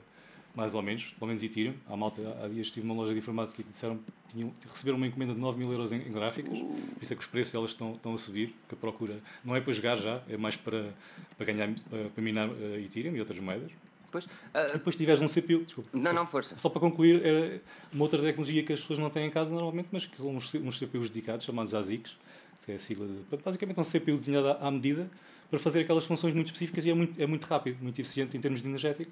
mais 0.55 0.73
ou 0.73 0.81
menos, 0.81 1.11
pelo 1.11 1.27
menos 1.27 1.43
Ethereum. 1.43 1.73
Há, 1.87 1.95
malta, 1.95 2.21
há 2.43 2.47
dias 2.47 2.67
estive 2.67 2.85
numa 2.85 2.99
loja 2.99 3.13
de 3.13 3.19
informática 3.19 3.63
que 3.63 3.69
disseram 3.69 3.97
que 3.97 4.33
tinham, 4.33 4.53
receberam 4.71 4.97
uma 4.97 5.07
encomenda 5.07 5.33
de 5.33 5.39
9 5.39 5.57
mil 5.57 5.71
euros 5.71 5.91
em, 5.91 5.97
em 5.97 6.11
gráficas, 6.11 6.53
uh. 6.53 6.65
por 6.65 7.03
isso 7.03 7.13
é 7.13 7.15
que 7.15 7.21
os 7.21 7.27
preços 7.27 7.53
delas 7.53 7.71
estão, 7.71 7.91
estão 7.91 8.13
a 8.13 8.17
subir, 8.17 8.55
que 8.67 8.75
a 8.75 8.77
procura 8.77 9.19
não 9.43 9.55
é 9.55 9.61
para 9.61 9.73
jogar 9.73 9.95
já, 9.97 10.21
é 10.29 10.37
mais 10.37 10.55
para, 10.55 10.93
para 11.37 11.45
ganhar, 11.45 11.69
para 12.13 12.23
minar 12.23 12.49
uh, 12.49 12.79
Ethereum 12.79 13.15
e 13.15 13.19
outras 13.19 13.39
moedas. 13.39 13.71
Depois, 14.05 14.25
uh, 14.25 14.73
depois 14.73 14.95
tiveres 14.95 15.21
um 15.21 15.27
CPU, 15.27 15.63
desculpa. 15.63 15.89
Não, 15.93 16.13
não, 16.13 16.25
força. 16.25 16.57
Só 16.57 16.69
para 16.69 16.79
concluir, 16.79 17.21
é 17.23 17.59
uma 17.93 18.03
outra 18.03 18.19
tecnologia 18.21 18.63
que 18.63 18.73
as 18.73 18.81
pessoas 18.81 18.99
não 18.99 19.09
têm 19.09 19.27
em 19.27 19.31
casa 19.31 19.51
normalmente, 19.51 19.89
mas 19.91 20.05
que 20.05 20.17
são 20.17 20.35
uns, 20.35 20.53
uns 20.55 20.79
CPUs 20.79 21.09
dedicados, 21.09 21.45
chamados 21.45 21.73
ASICs, 21.75 22.17
que 22.65 22.73
é 22.73 22.75
a 22.75 22.79
sigla 22.79 23.07
de. 23.07 23.37
Basicamente 23.43 23.77
é 23.77 23.81
um 23.81 23.83
CPU 23.83 24.17
desenhado 24.17 24.49
à 24.61 24.69
medida 24.69 25.09
para 25.49 25.57
fazer 25.57 25.81
aquelas 25.81 26.05
funções 26.05 26.33
muito 26.33 26.47
específicas 26.47 26.85
e 26.85 26.91
é 26.91 26.93
muito, 26.93 27.19
é 27.21 27.25
muito 27.25 27.45
rápido, 27.45 27.77
muito 27.81 27.99
eficiente 27.99 28.37
em 28.37 28.41
termos 28.41 28.61
de 28.61 28.67
energético. 28.67 29.11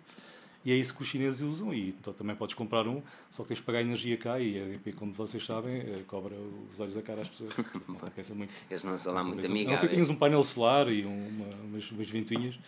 E 0.67 0.71
é 0.73 0.75
isso 0.75 0.93
que 0.93 1.01
os 1.01 1.07
chineses 1.07 1.39
usam 1.39 1.73
e 1.73 1.95
então 1.97 2.11
também 2.11 2.35
podes 2.35 2.53
comprar 2.53 2.85
um, 2.89 3.01
só 3.29 3.43
que 3.43 3.47
tens 3.47 3.59
de 3.59 3.63
pagar 3.63 3.79
energia 3.79 4.17
cá 4.17 4.37
e 4.37 4.59
a 4.59 4.65
EDP, 4.65 4.91
como 4.91 5.13
vocês 5.13 5.45
sabem, 5.45 5.77
eh, 5.77 6.03
cobra 6.05 6.35
os 6.35 6.77
olhos 6.77 6.93
da 6.93 7.01
cara 7.01 7.21
às 7.21 7.29
pessoas. 7.29 7.55
Não 7.87 7.95
compensa 7.95 8.35
muito. 8.35 8.53
Eles 8.69 8.83
não 8.83 8.99
são 8.99 9.13
lá 9.13 9.23
muito 9.23 9.45
amigáveis. 9.45 9.69
Não 9.69 9.77
sei 9.77 9.87
que 9.87 9.95
tens 9.95 10.09
um 10.09 10.15
painel 10.15 10.43
solar 10.43 10.89
e 10.89 11.05
uma, 11.05 11.55
umas, 11.63 11.89
umas 11.89 12.09
ventoinhas 12.09 12.59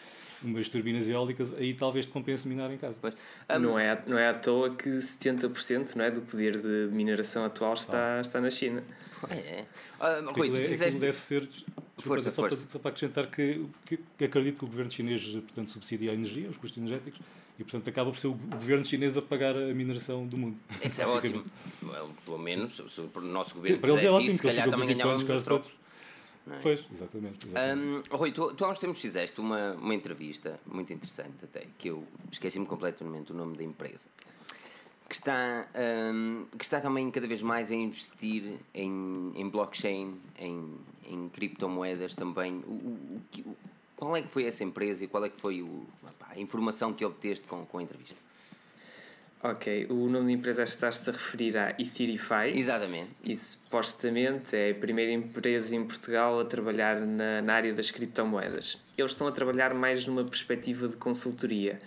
umas 0.41 0.69
turbinas 0.69 1.09
eólicas, 1.09 1.53
aí 1.55 1.73
talvez 1.73 2.05
te 2.05 2.13
compense 2.13 2.47
minar 2.47 2.71
em 2.71 2.77
casa. 2.77 2.97
Um, 3.49 3.59
não, 3.59 3.77
é, 3.77 4.01
não 4.07 4.17
é 4.17 4.29
à 4.29 4.33
toa 4.33 4.73
que 4.73 4.87
70% 4.87 5.97
não 5.97 6.05
é, 6.05 6.09
do 6.09 6.21
poder 6.21 6.61
de 6.61 6.95
mineração 6.95 7.43
atual 7.43 7.73
está, 7.73 8.19
ah. 8.19 8.21
está 8.21 8.39
na 8.39 8.49
China. 8.49 8.81
É. 9.29 9.35
é. 9.35 9.65
Ah, 9.99 10.21
Rui, 10.33 10.49
é, 10.57 10.69
fizeste... 10.69 10.97
deve 10.97 11.17
ser. 11.17 11.49
Força, 11.97 12.29
só, 12.29 12.43
força. 12.43 12.61
Para, 12.61 12.71
só 12.71 12.79
para 12.79 12.91
acrescentar 12.91 13.27
que, 13.27 13.65
que, 13.85 13.99
que, 14.17 14.23
acredito 14.23 14.59
que 14.59 14.63
o 14.63 14.67
governo 14.69 14.89
chinês 14.89 15.21
portanto, 15.21 15.71
subsidia 15.71 16.11
a 16.11 16.13
energia, 16.13 16.49
os 16.49 16.55
custos 16.55 16.77
energéticos, 16.77 17.19
e 17.59 17.63
portanto 17.63 17.89
acaba 17.89 18.09
por 18.09 18.17
ser 18.17 18.27
o 18.27 18.33
governo 18.33 18.85
chinês 18.85 19.17
a 19.17 19.21
pagar 19.21 19.53
a 19.53 19.73
mineração 19.73 20.25
do 20.25 20.37
mundo. 20.37 20.57
Isso 20.81 21.01
é 21.01 21.05
ótimo. 21.05 21.43
Pelo 22.23 22.39
menos, 22.39 22.77
se 22.77 23.01
o 23.01 23.21
nosso 23.21 23.55
governo 23.55 23.81
fizesse 23.81 24.05
é 24.05 24.09
ótimo, 24.09 24.29
isso, 24.29 24.37
se 24.37 24.43
calhar 24.43 24.69
também 24.69 24.87
ganhávamos 24.87 25.29
os 25.29 25.43
trocos. 25.43 25.69
É? 26.49 26.57
Pois, 26.61 26.83
exatamente. 26.91 27.45
exatamente. 27.45 28.09
Um, 28.09 28.17
Rui, 28.17 28.31
tu, 28.31 28.53
tu 28.53 28.65
há 28.65 28.71
uns 28.71 28.79
tempos 28.79 28.99
fizeste 29.01 29.39
uma, 29.41 29.73
uma 29.73 29.93
entrevista 29.93 30.59
muito 30.65 30.91
interessante 30.93 31.43
até, 31.43 31.67
que 31.77 31.89
eu 31.89 32.07
esqueci-me 32.31 32.65
completamente 32.65 33.33
o 33.33 33.35
nome 33.35 33.57
da 33.57 33.63
empresa, 33.63 34.07
que 35.07 35.13
está, 35.13 35.67
um, 36.13 36.45
que 36.57 36.63
está 36.63 36.79
também 36.79 37.11
cada 37.11 37.27
vez 37.27 37.43
mais 37.43 37.69
a 37.69 37.75
investir 37.75 38.55
em, 38.73 39.33
em 39.35 39.49
blockchain, 39.49 40.15
em, 40.39 40.75
em 41.05 41.29
criptomoedas 41.29 42.15
também. 42.15 42.63
O, 42.65 42.71
o, 42.71 43.21
o, 43.45 43.57
qual 43.99 44.15
é 44.15 44.21
que 44.21 44.31
foi 44.31 44.45
essa 44.45 44.63
empresa 44.63 45.03
e 45.03 45.07
qual 45.09 45.25
é 45.25 45.29
que 45.29 45.35
foi 45.35 45.61
o, 45.61 45.85
a 46.29 46.39
informação 46.39 46.93
que 46.93 47.03
obteste 47.03 47.45
com, 47.45 47.65
com 47.65 47.79
a 47.79 47.83
entrevista? 47.83 48.15
Ok, 49.43 49.87
o 49.89 50.07
nome 50.07 50.27
da 50.27 50.31
empresa 50.31 50.63
está-se 50.63 51.09
a 51.09 51.11
referir 51.11 51.57
à 51.57 51.71
Ethereify. 51.71 52.49
Exatamente. 52.55 53.11
E 53.21 53.35
supostamente 53.35 54.55
é 54.55 54.71
a 54.71 54.75
primeira 54.75 55.11
empresa 55.11 55.75
em 55.75 55.85
Portugal 55.85 56.39
a 56.39 56.45
trabalhar 56.45 57.01
na, 57.01 57.41
na 57.41 57.53
área 57.53 57.73
das 57.73 57.91
criptomoedas. 57.91 58.81
Eles 58.97 59.11
estão 59.11 59.27
a 59.27 59.33
trabalhar 59.33 59.73
mais 59.73 60.05
numa 60.05 60.23
perspectiva 60.23 60.87
de 60.87 60.95
consultoria 60.95 61.77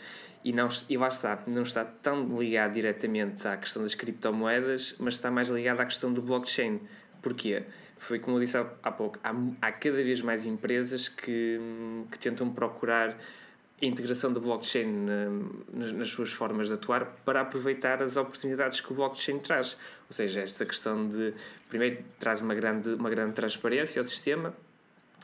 e, 0.44 0.52
não, 0.52 0.68
e 0.90 0.98
lá 0.98 1.08
está, 1.08 1.42
não 1.46 1.62
está 1.62 1.82
tão 1.82 2.38
ligado 2.38 2.74
diretamente 2.74 3.48
à 3.48 3.56
questão 3.56 3.82
das 3.82 3.94
criptomoedas, 3.94 4.96
mas 4.98 5.14
está 5.14 5.30
mais 5.30 5.48
ligado 5.48 5.80
à 5.80 5.86
questão 5.86 6.12
do 6.12 6.20
blockchain. 6.20 6.78
Porquê? 7.22 7.62
Foi 8.02 8.18
como 8.18 8.36
eu 8.36 8.40
disse 8.40 8.56
há, 8.56 8.66
há 8.82 8.90
pouco, 8.90 9.18
há, 9.22 9.32
há 9.60 9.72
cada 9.72 10.02
vez 10.02 10.20
mais 10.20 10.44
empresas 10.44 11.08
que, 11.08 11.60
que 12.10 12.18
tentam 12.18 12.52
procurar 12.52 13.16
a 13.80 13.86
integração 13.86 14.32
da 14.32 14.40
blockchain 14.40 15.06
nas 15.72 16.10
suas 16.10 16.32
formas 16.32 16.68
de 16.68 16.74
atuar 16.74 17.04
para 17.24 17.40
aproveitar 17.40 18.02
as 18.02 18.16
oportunidades 18.16 18.80
que 18.80 18.92
o 18.92 18.94
blockchain 18.94 19.38
traz. 19.38 19.76
Ou 20.08 20.12
seja, 20.12 20.40
esta 20.40 20.66
questão 20.66 21.08
de, 21.08 21.32
primeiro, 21.68 21.98
traz 22.18 22.42
uma 22.42 22.54
grande, 22.54 22.90
uma 22.90 23.10
grande 23.10 23.34
transparência 23.34 24.00
ao 24.00 24.04
sistema, 24.04 24.52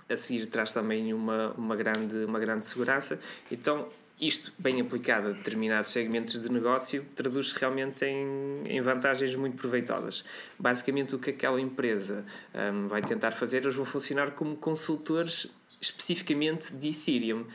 a 0.09 0.17
seguir 0.17 0.47
traz 0.47 0.73
também 0.73 1.13
uma, 1.13 1.51
uma, 1.59 1.75
grande, 1.75 2.25
uma 2.25 2.39
grande 2.39 2.65
segurança. 2.65 3.19
Então, 3.51 3.89
isto, 4.21 4.53
bem 4.59 4.81
aplicado 4.81 5.29
a 5.29 5.31
determinados 5.31 5.91
segmentos 5.91 6.41
de 6.41 6.51
negócio, 6.51 7.05
traduz-se 7.15 7.59
realmente 7.59 8.05
em, 8.05 8.63
em 8.67 8.81
vantagens 8.81 9.35
muito 9.35 9.57
proveitosas. 9.57 10.25
Basicamente, 10.59 11.15
o 11.15 11.19
que 11.19 11.31
aquela 11.31 11.61
empresa 11.61 12.25
um, 12.55 12.89
vai 12.89 13.01
tentar 13.01 13.31
fazer, 13.31 13.59
eles 13.59 13.77
vão 13.77 13.85
funcionar 13.85 14.33
como 14.33 14.57
consultores 14.57 15.47
especificamente 15.81 16.73
de 16.75 16.89
Ethereum 16.89 17.47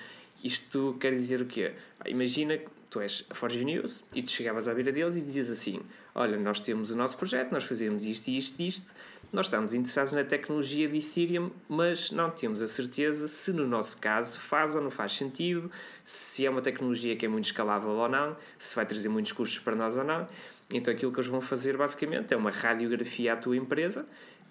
isto 0.43 0.97
quer 0.99 1.13
dizer 1.13 1.41
o 1.41 1.45
quê? 1.45 1.71
Imagina 2.05 2.57
que 2.57 2.67
tu 2.89 2.99
és 2.99 3.25
a 3.29 3.33
Forge 3.33 3.63
News 3.63 4.03
e 4.13 4.21
tu 4.21 4.29
chegavas 4.29 4.67
à 4.67 4.73
beira 4.73 4.91
deles 4.91 5.15
e 5.15 5.21
dizias 5.21 5.49
assim: 5.49 5.79
Olha, 6.13 6.37
nós 6.37 6.59
temos 6.59 6.91
o 6.91 6.95
nosso 6.97 7.15
projeto, 7.15 7.51
nós 7.53 7.63
fazemos 7.63 8.03
isto 8.03 8.27
isto 8.27 8.61
isto, 8.61 8.93
nós 9.33 9.47
estamos 9.47 9.73
interessados 9.73 10.13
na 10.13 10.23
tecnologia 10.23 10.87
de 10.87 10.97
Ethereum, 10.97 11.49
mas 11.67 12.11
não 12.11 12.29
temos 12.29 12.61
a 12.61 12.67
certeza 12.67 13.27
se 13.27 13.51
no 13.51 13.67
nosso 13.67 13.97
caso 13.97 14.39
faz 14.39 14.75
ou 14.75 14.81
não 14.81 14.91
faz 14.91 15.13
sentido, 15.13 15.71
se 16.05 16.45
é 16.45 16.49
uma 16.51 16.61
tecnologia 16.61 17.15
que 17.15 17.25
é 17.25 17.27
muito 17.27 17.45
escalável 17.45 17.89
ou 17.89 18.07
não, 18.07 18.37
se 18.59 18.75
vai 18.75 18.85
trazer 18.85 19.09
muitos 19.09 19.31
custos 19.31 19.57
para 19.57 19.75
nós 19.75 19.97
ou 19.97 20.03
não. 20.03 20.27
Então 20.71 20.93
aquilo 20.93 21.11
que 21.11 21.19
eles 21.19 21.27
vão 21.27 21.41
fazer 21.41 21.75
basicamente 21.75 22.31
é 22.31 22.37
uma 22.37 22.51
radiografia 22.51 23.33
à 23.33 23.35
tua 23.35 23.57
empresa 23.57 24.05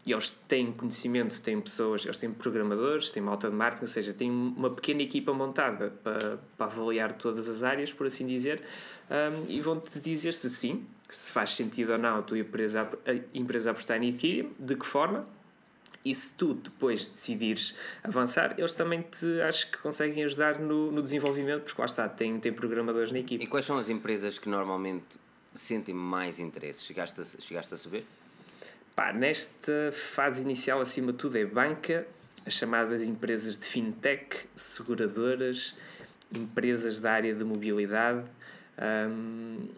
e 0.04 0.10
eles 0.10 0.32
têm 0.48 0.72
conhecimento, 0.72 1.40
têm 1.40 1.60
pessoas, 1.60 2.04
eles 2.04 2.18
têm 2.18 2.32
programadores, 2.32 3.12
têm 3.12 3.22
malta 3.22 3.48
de 3.48 3.54
marketing, 3.54 3.84
ou 3.84 3.88
seja, 3.88 4.12
têm 4.12 4.30
uma 4.30 4.70
pequena 4.70 5.02
equipa 5.02 5.32
montada 5.32 5.92
para, 6.02 6.40
para 6.56 6.66
avaliar 6.66 7.12
todas 7.12 7.48
as 7.48 7.62
áreas, 7.62 7.92
por 7.92 8.08
assim 8.08 8.26
dizer, 8.26 8.60
um, 9.08 9.48
e 9.48 9.60
vão-te 9.60 10.00
dizer 10.00 10.34
se 10.34 10.50
sim, 10.50 10.84
se 11.16 11.32
faz 11.32 11.54
sentido 11.54 11.92
ou 11.92 11.98
não 11.98 12.18
a 12.18 12.22
tua 12.22 12.38
empresa, 12.38 12.88
a 13.06 13.36
empresa 13.36 13.70
apostar 13.70 14.02
em 14.02 14.08
Ethereum, 14.08 14.50
de 14.58 14.76
que 14.76 14.86
forma, 14.86 15.26
e 16.04 16.14
se 16.14 16.36
tu 16.36 16.54
depois 16.54 17.06
decidires 17.06 17.76
avançar, 18.02 18.54
eles 18.58 18.74
também 18.74 19.02
te 19.02 19.40
acho 19.42 19.70
que 19.70 19.78
conseguem 19.78 20.24
ajudar 20.24 20.58
no, 20.58 20.90
no 20.90 21.00
desenvolvimento, 21.00 21.62
porque 21.62 21.80
lá 21.80 21.86
está, 21.86 22.08
tem, 22.08 22.40
tem 22.40 22.52
programadores 22.52 23.12
na 23.12 23.20
equipe. 23.20 23.42
E 23.42 23.46
quais 23.46 23.64
são 23.64 23.78
as 23.78 23.88
empresas 23.88 24.38
que 24.38 24.48
normalmente 24.48 25.20
sentem 25.54 25.94
mais 25.94 26.38
interesse? 26.40 26.84
Chegaste 26.84 27.20
a, 27.20 27.24
chegaste 27.24 27.74
a 27.74 27.76
saber? 27.76 28.04
Pá, 28.96 29.12
nesta 29.12 29.90
fase 29.92 30.42
inicial, 30.42 30.80
acima 30.80 31.12
de 31.12 31.18
tudo, 31.18 31.36
é 31.38 31.44
banca, 31.44 32.06
as 32.44 32.54
chamadas 32.54 33.02
empresas 33.02 33.56
de 33.56 33.64
fintech, 33.64 34.36
seguradoras, 34.56 35.76
empresas 36.34 36.98
da 36.98 37.12
área 37.12 37.34
de 37.34 37.44
mobilidade, 37.44 38.24
um, 39.08 39.68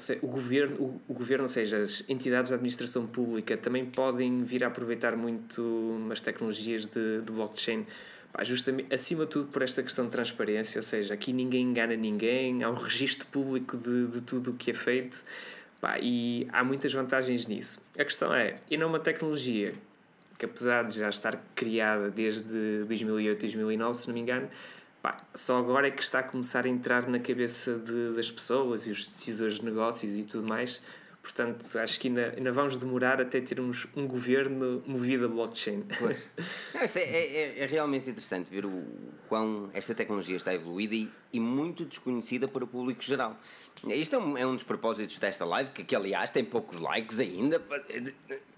seja, 0.00 0.20
o 0.22 0.26
governo, 0.26 0.76
o, 0.76 1.00
o, 1.08 1.14
governo, 1.14 1.44
ou 1.44 1.48
seja, 1.48 1.78
as 1.78 2.04
entidades 2.08 2.50
de 2.50 2.54
administração 2.54 3.06
pública 3.06 3.56
também 3.56 3.86
podem 3.86 4.42
vir 4.44 4.64
a 4.64 4.68
aproveitar 4.68 5.16
muito 5.16 5.98
as 6.10 6.20
tecnologias 6.20 6.86
de, 6.86 7.20
de 7.20 7.32
blockchain, 7.32 7.86
pá, 8.32 8.44
justamente 8.44 8.94
acima 8.94 9.24
de 9.24 9.30
tudo 9.30 9.48
por 9.48 9.62
esta 9.62 9.82
questão 9.82 10.04
de 10.06 10.10
transparência, 10.10 10.78
ou 10.78 10.82
seja, 10.82 11.14
aqui 11.14 11.32
ninguém 11.32 11.62
engana 11.62 11.96
ninguém, 11.96 12.62
há 12.62 12.70
um 12.70 12.74
registro 12.74 13.26
público 13.26 13.76
de, 13.76 14.06
de 14.08 14.22
tudo 14.22 14.52
o 14.52 14.54
que 14.54 14.70
é 14.70 14.74
feito. 14.74 15.24
Pá, 15.80 15.96
e 16.00 16.48
há 16.52 16.64
muitas 16.64 16.92
vantagens 16.92 17.46
nisso. 17.46 17.80
A 17.96 18.04
questão 18.04 18.34
é, 18.34 18.56
e 18.68 18.76
não 18.76 18.88
uma 18.88 18.98
tecnologia 18.98 19.74
que 20.38 20.44
apesar 20.44 20.84
de 20.84 20.98
já 20.98 21.08
estar 21.08 21.36
criada 21.54 22.10
desde 22.10 22.84
2008, 22.84 23.40
2009, 23.40 23.98
se 23.98 24.06
não 24.06 24.14
me 24.14 24.20
engano, 24.20 24.48
pá, 25.08 25.16
só 25.34 25.58
agora 25.58 25.88
é 25.88 25.90
que 25.90 26.02
está 26.02 26.18
a 26.18 26.22
começar 26.22 26.66
a 26.66 26.68
entrar 26.68 27.08
na 27.08 27.18
cabeça 27.18 27.78
de, 27.78 28.14
das 28.14 28.30
pessoas 28.30 28.86
e 28.86 28.90
os 28.90 29.06
decisores 29.06 29.54
de 29.54 29.64
negócios 29.64 30.16
e 30.16 30.22
tudo 30.22 30.46
mais. 30.46 30.80
Portanto, 31.22 31.78
acho 31.78 32.00
que 32.00 32.08
ainda, 32.08 32.34
ainda 32.36 32.52
vamos 32.52 32.78
demorar 32.78 33.20
até 33.20 33.40
termos 33.40 33.86
um 33.94 34.06
governo 34.06 34.82
movido 34.86 35.26
a 35.26 35.28
blockchain. 35.28 35.84
Pois. 35.98 36.30
Isto 36.82 36.96
é, 36.98 37.02
é, 37.02 37.58
é, 37.60 37.66
realmente 37.66 38.08
interessante 38.08 38.48
ver 38.48 38.64
o 38.64 38.82
quão 39.28 39.68
esta 39.74 39.94
tecnologia 39.94 40.36
está 40.36 40.54
evoluída 40.54 40.94
e, 40.94 41.10
e 41.32 41.40
muito 41.40 41.84
desconhecida 41.84 42.48
para 42.48 42.64
o 42.64 42.66
público 42.66 43.02
geral. 43.02 43.38
Isto 43.86 44.16
é 44.16 44.18
um, 44.18 44.38
é 44.38 44.46
um 44.46 44.54
dos 44.54 44.64
propósitos 44.64 45.18
desta 45.18 45.44
live, 45.44 45.70
que, 45.70 45.84
que 45.84 45.94
aliás 45.94 46.30
tem 46.30 46.44
poucos 46.44 46.78
likes 46.78 47.20
ainda. 47.20 47.62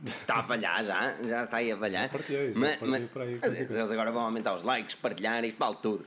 Está 0.05 0.39
a 0.39 0.43
valhar 0.43 0.85
já, 0.85 1.17
já 1.23 1.43
está 1.45 1.57
aí 1.59 1.71
a 1.71 1.77
valhar. 1.77 2.09
Partilhei, 2.11 2.53
mas, 2.55 2.81
mas, 2.81 3.71
eles 3.71 3.93
agora 3.93 4.11
vão 4.11 4.23
aumentar 4.23 4.55
os 4.55 4.62
likes, 4.62 4.95
partilhar, 4.95 5.45
isto 5.45 5.59
vale 5.59 5.77
tudo. 5.83 6.05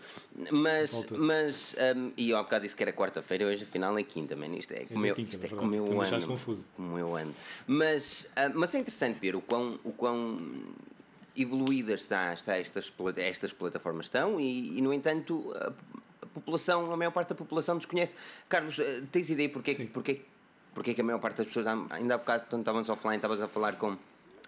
Mas, 0.52 1.06
mas 1.12 1.76
um, 1.96 2.12
e 2.18 2.32
eu 2.32 2.38
há 2.38 2.44
bocado 2.44 2.64
disse 2.64 2.76
que 2.76 2.84
era 2.84 2.92
quarta-feira, 2.92 3.46
hoje 3.46 3.64
afinal 3.64 3.98
é 3.98 4.04
quinta, 4.04 4.36
man. 4.36 4.48
Isto 4.56 4.74
é 4.74 4.86
como, 4.86 5.06
é 5.06 5.12
eu, 5.12 5.16
isto 5.18 5.46
é 5.46 5.50
como 5.50 5.76
eu 5.76 6.02
ando. 6.02 6.28
Confuso. 6.28 6.66
Como 6.76 6.98
eu 6.98 7.16
ando. 7.16 7.36
Mas, 7.68 8.28
uh, 8.32 8.52
mas 8.56 8.74
é 8.74 8.80
interessante 8.80 9.20
ver 9.20 9.36
o 9.36 9.42
quão, 9.42 9.80
o 9.84 9.92
quão 9.92 10.38
evoluídas 11.36 12.02
está, 12.02 12.34
está 12.34 12.58
estas, 12.58 12.92
estas 13.18 13.54
plataformas 13.54 14.08
estão 14.08 14.40
e, 14.40 14.78
e 14.78 14.82
no 14.82 14.92
entanto. 14.92 15.52
Uh, 15.52 16.03
população, 16.34 16.92
a 16.92 16.98
maior 16.98 17.12
parte 17.12 17.30
da 17.30 17.36
população 17.36 17.78
desconhece. 17.78 18.16
Carlos, 18.50 18.80
eh, 18.80 19.04
tens 19.12 19.30
ideia 19.30 19.50
porque, 19.50 19.76
porque, 19.94 20.22
porque 20.74 20.94
que 20.94 21.02
a 21.02 21.04
maior 21.04 21.20
parte 21.20 21.38
das 21.38 21.48
pessoas, 21.48 21.68
ainda 21.90 22.16
há 22.16 22.18
bocado, 22.18 22.46
quando 22.50 22.62
estávamos 22.62 22.90
offline, 22.90 23.18
estavas 23.18 23.42
a 23.42 23.48
falar 23.48 23.78
com 23.78 23.98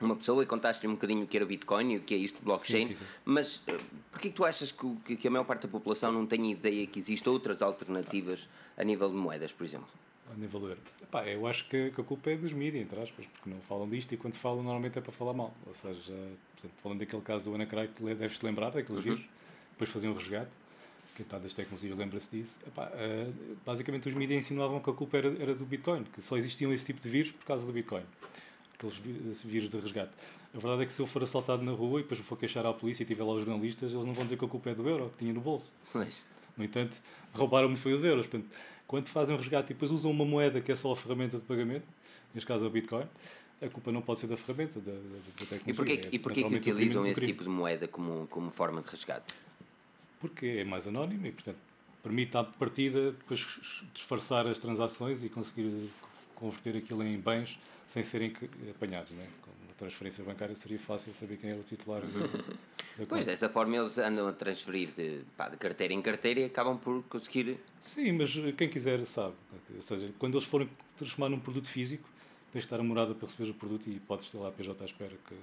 uma 0.01 0.15
pessoa 0.15 0.43
e 0.43 0.45
contaste-lhe 0.45 0.87
um 0.91 0.95
bocadinho 0.95 1.23
o 1.23 1.27
que 1.27 1.37
era 1.37 1.45
o 1.45 1.47
Bitcoin 1.47 1.93
e 1.93 1.97
o 1.97 2.01
que 2.01 2.13
é 2.13 2.17
isto 2.17 2.41
blockchain, 2.43 2.87
sim, 2.87 2.95
sim, 2.95 3.05
sim. 3.05 3.11
mas 3.23 3.57
uh, 3.57 3.79
porquê 4.11 4.29
que 4.29 4.35
tu 4.35 4.43
achas 4.43 4.71
que, 4.71 5.15
que, 5.15 5.27
a 5.27 5.31
maior 5.31 5.45
parte 5.45 5.63
da 5.63 5.67
população 5.69 6.11
não 6.11 6.25
tem 6.25 6.51
ideia 6.51 6.85
que 6.85 6.99
existem 6.99 7.31
outras 7.31 7.61
alternativas 7.61 8.49
a 8.77 8.83
nível 8.83 9.09
de 9.09 9.15
moedas, 9.15 9.51
por 9.51 9.63
exemplo? 9.63 9.87
A 10.33 10.37
nível 10.37 10.59
do 10.59 10.67
euro. 10.69 10.79
Epá, 11.01 11.25
eu 11.27 11.47
acho 11.47 11.67
que, 11.69 11.91
que, 11.91 12.01
a 12.01 12.03
culpa 12.03 12.31
é 12.31 12.35
dos 12.35 12.51
mídias, 12.51 12.83
entre 12.83 12.99
aspas, 12.99 13.25
porque 13.27 13.49
não 13.49 13.61
falam 13.61 13.87
disto 13.87 14.11
e 14.13 14.17
quando 14.17 14.35
falam 14.35 14.63
normalmente 14.63 14.97
é 14.97 15.01
para 15.01 15.11
falar 15.11 15.33
mal. 15.33 15.53
Ou 15.65 15.73
seja, 15.73 16.11
por 16.11 16.59
exemplo, 16.59 16.77
falando 16.81 16.99
daquele 16.99 17.21
caso 17.21 17.45
do 17.45 17.55
Anacry, 17.55 17.87
que 17.89 18.03
deves-te 18.03 18.43
lembrar 18.43 18.71
daqueles 18.71 19.05
uhum. 19.05 19.15
vírus, 19.15 19.29
depois 19.71 19.89
faziam 19.89 20.13
um 20.13 20.17
resgate 20.17 20.49
quem 21.15 21.23
está 21.23 21.39
das 21.39 21.53
tecnologias 21.53 21.97
lembra-se 21.97 22.37
disso. 22.37 22.59
Epá, 22.67 22.91
uh, 22.93 23.33
basicamente, 23.65 24.07
os 24.07 24.13
mídias 24.13 24.39
insinuavam 24.45 24.79
que 24.79 24.89
a 24.89 24.93
culpa 24.93 25.17
era, 25.17 25.41
era, 25.41 25.55
do 25.55 25.65
Bitcoin, 25.65 26.03
que 26.03 26.21
só 26.21 26.37
existiam 26.37 26.73
esse 26.73 26.85
tipo 26.85 26.99
de 26.99 27.09
vírus 27.09 27.31
por 27.31 27.45
causa 27.45 27.65
do 27.65 27.71
Bitcoin. 27.71 28.03
Aqueles 28.73 28.97
vírus 29.43 29.69
de 29.69 29.79
resgate. 29.79 30.11
A 30.53 30.59
verdade 30.59 30.83
é 30.83 30.85
que 30.85 30.93
se 30.93 31.01
eu 31.01 31.07
for 31.07 31.23
assaltado 31.23 31.63
na 31.63 31.71
rua 31.71 32.01
e 32.01 32.03
depois 32.03 32.19
for 32.19 32.37
queixar 32.37 32.65
à 32.65 32.73
polícia 32.73 33.03
e 33.03 33.05
tiver 33.05 33.23
lá 33.23 33.33
os 33.33 33.43
jornalistas, 33.43 33.91
eles 33.91 34.05
não 34.05 34.13
vão 34.13 34.25
dizer 34.25 34.37
que 34.37 34.45
a 34.45 34.47
culpa 34.47 34.69
é 34.69 34.75
do 34.75 34.87
euro, 34.87 35.09
que 35.11 35.19
tinha 35.19 35.33
no 35.33 35.41
bolso. 35.41 35.71
Pois. 35.91 36.25
No 36.57 36.63
entanto, 36.63 36.97
roubaram-me 37.33 37.77
foi 37.77 37.93
os 37.93 38.03
euros. 38.03 38.27
Portanto, 38.27 38.49
quando 38.85 39.07
fazem 39.07 39.33
um 39.35 39.37
resgate 39.37 39.71
e 39.71 39.73
depois 39.73 39.91
usam 39.91 40.11
uma 40.11 40.25
moeda 40.25 40.59
que 40.59 40.71
é 40.71 40.75
só 40.75 40.91
a 40.91 40.95
ferramenta 40.95 41.37
de 41.37 41.43
pagamento, 41.43 41.85
neste 42.33 42.47
caso 42.47 42.65
é 42.65 42.67
o 42.67 42.71
Bitcoin, 42.71 43.05
a 43.61 43.69
culpa 43.69 43.91
não 43.91 44.01
pode 44.01 44.19
ser 44.19 44.27
da 44.27 44.37
ferramenta, 44.37 44.79
da, 44.79 44.91
da, 44.91 44.97
da 44.97 45.45
tecnologia. 45.45 45.67
E 45.67 45.73
porquê, 45.73 45.91
é, 45.93 46.09
e 46.11 46.19
porquê 46.19 46.43
que 46.43 46.55
utilizam 46.55 47.05
esse 47.05 47.25
tipo 47.25 47.43
de 47.43 47.49
moeda 47.49 47.87
como, 47.87 48.27
como 48.27 48.51
forma 48.51 48.81
de 48.81 48.89
resgate? 48.89 49.33
Porque 50.27 50.47
é 50.47 50.63
mais 50.63 50.87
anónimo 50.87 51.27
e, 51.27 51.31
portanto, 51.31 51.57
permite 52.01 52.35
à 52.35 52.43
partida 52.43 53.11
depois 53.11 53.45
disfarçar 53.93 54.47
as 54.47 54.57
transações 54.57 55.23
e 55.23 55.29
conseguir 55.29 55.89
converter 56.33 56.77
aquilo 56.77 57.03
em 57.03 57.17
bens 57.19 57.59
sem 57.87 58.03
serem 58.03 58.33
apanhados. 58.69 59.11
Né? 59.11 59.27
Com 59.41 59.51
uma 59.65 59.73
transferência 59.77 60.23
bancária 60.23 60.55
seria 60.55 60.79
fácil 60.79 61.13
saber 61.13 61.37
quem 61.37 61.51
era 61.51 61.59
o 61.59 61.63
titular 61.63 62.01
da, 62.01 62.27
da 62.99 63.05
Pois, 63.07 63.25
desta 63.25 63.49
forma 63.49 63.75
eles 63.75 63.97
andam 63.97 64.27
a 64.27 64.33
transferir 64.33 64.89
de, 64.95 65.21
pá, 65.37 65.47
de 65.47 65.57
carteira 65.57 65.93
em 65.93 66.01
carteira 66.01 66.39
e 66.39 66.45
acabam 66.45 66.77
por 66.77 67.03
conseguir. 67.03 67.57
Sim, 67.81 68.13
mas 68.13 68.33
quem 68.57 68.69
quiser 68.69 69.05
sabe. 69.05 69.35
Ou 69.75 69.81
seja, 69.81 70.11
quando 70.17 70.35
eles 70.35 70.45
forem 70.45 70.69
transformar 70.97 71.29
num 71.29 71.39
produto 71.39 71.69
físico, 71.69 72.09
tens 72.51 72.61
de 72.61 72.65
estar 72.65 72.79
a 72.79 72.83
morada 72.83 73.13
para 73.13 73.27
receber 73.27 73.49
o 73.49 73.53
produto 73.53 73.87
e 73.89 73.99
podes 73.99 74.29
ter 74.31 74.37
lá 74.37 74.47
a 74.47 74.51
PJ 74.51 74.81
à 74.81 74.85
espera 74.85 75.13
que. 75.27 75.35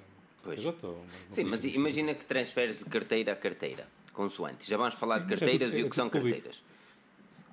Pois. 0.42 0.58
PJ, 0.58 0.86
ou 0.86 0.94
uma, 0.94 1.02
uma 1.02 1.08
Sim, 1.30 1.44
mas 1.44 1.64
imagina 1.64 2.14
que 2.14 2.24
transferes 2.24 2.78
de 2.80 2.86
carteira 2.86 3.32
a 3.32 3.36
carteira 3.36 3.86
consoantes. 4.12 4.66
Já 4.66 4.76
vamos 4.76 4.94
falar 4.94 5.18
de 5.18 5.26
carteiras 5.26 5.68
é 5.68 5.72
tudo, 5.72 5.80
e 5.80 5.84
o 5.84 5.90
que 5.90 5.96
são 5.96 6.08
público. 6.08 6.34
carteiras. 6.34 6.62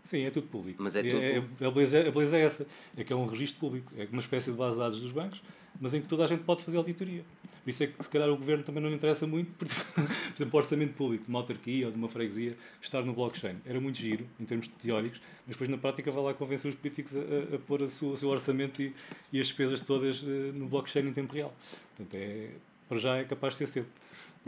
Sim, 0.03 0.23
é 0.23 0.31
tudo 0.31 0.47
público. 0.47 0.81
Mas 0.81 0.95
é 0.95 1.03
tudo 1.03 1.21
é, 1.21 1.37
é, 1.61 1.65
a, 1.65 1.71
beleza, 1.71 2.07
a 2.07 2.11
beleza 2.11 2.37
é 2.37 2.41
essa, 2.41 2.67
é 2.97 3.03
que 3.03 3.13
é 3.13 3.15
um 3.15 3.25
registro 3.27 3.59
público, 3.59 3.91
é 3.97 4.07
uma 4.11 4.21
espécie 4.21 4.51
de 4.51 4.57
base 4.57 4.73
de 4.73 4.79
dados 4.79 4.99
dos 4.99 5.11
bancos, 5.11 5.41
mas 5.79 5.93
em 5.93 6.01
que 6.01 6.07
toda 6.07 6.23
a 6.23 6.27
gente 6.27 6.43
pode 6.43 6.63
fazer 6.63 6.77
auditoria. 6.77 7.23
Por 7.63 7.69
isso 7.69 7.83
é 7.83 7.87
que 7.87 8.03
se 8.03 8.09
calhar 8.09 8.29
o 8.29 8.35
governo 8.35 8.63
também 8.63 8.81
não 8.81 8.89
lhe 8.89 8.95
interessa 8.95 9.27
muito, 9.27 9.51
por 9.55 9.67
exemplo, 9.67 10.49
o 10.51 10.57
orçamento 10.57 10.93
público 10.93 11.25
de 11.25 11.29
uma 11.29 11.39
autarquia 11.39 11.85
ou 11.85 11.91
de 11.91 11.97
uma 11.97 12.09
freguesia 12.09 12.57
estar 12.81 13.03
no 13.03 13.13
blockchain. 13.13 13.57
Era 13.65 13.79
muito 13.79 13.97
giro, 13.97 14.25
em 14.39 14.45
termos 14.45 14.67
teóricos, 14.67 15.21
mas 15.45 15.55
depois 15.55 15.69
na 15.69 15.77
prática 15.77 16.11
vai 16.11 16.23
lá 16.23 16.33
convencer 16.33 16.69
os 16.71 16.75
políticos 16.75 17.13
a, 17.15 17.55
a, 17.55 17.59
pôr 17.59 17.83
a 17.83 17.87
sua, 17.87 18.13
o 18.13 18.17
seu 18.17 18.29
orçamento 18.29 18.81
e, 18.81 18.93
e 19.31 19.39
as 19.39 19.47
despesas 19.47 19.81
todas 19.81 20.21
uh, 20.23 20.25
no 20.53 20.67
blockchain 20.67 21.07
em 21.07 21.13
tempo 21.13 21.33
real. 21.33 21.53
Portanto, 21.95 22.15
é, 22.15 22.49
para 22.87 22.97
já 22.97 23.17
é 23.17 23.23
capaz 23.23 23.53
de 23.53 23.59
ser 23.59 23.67
cedo. 23.67 23.87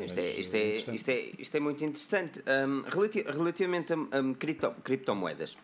Isto 0.05 0.19
é, 0.19 0.39
isto, 0.39 0.55
é, 0.55 0.95
isto, 0.95 1.09
é, 1.09 1.31
isto 1.39 1.55
é 1.55 1.59
muito 1.59 1.83
interessante. 1.83 2.41
Um, 2.41 2.83
relativamente 3.35 3.93
a, 3.93 3.95
a 3.95 4.35
cripto, 4.35 4.71
criptomoedas, 4.83 5.57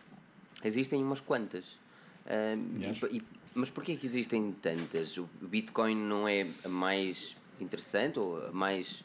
existem 0.64 1.02
umas 1.02 1.20
quantas. 1.20 1.78
Um, 2.26 3.06
e, 3.10 3.22
mas 3.54 3.70
porquê 3.70 3.96
que 3.96 4.06
existem 4.06 4.52
tantas? 4.62 5.16
O 5.16 5.28
Bitcoin 5.40 5.96
não 5.96 6.28
é 6.28 6.46
a 6.64 6.68
mais 6.68 7.36
interessante 7.60 8.18
ou 8.18 8.46
a 8.46 8.52
mais 8.52 9.02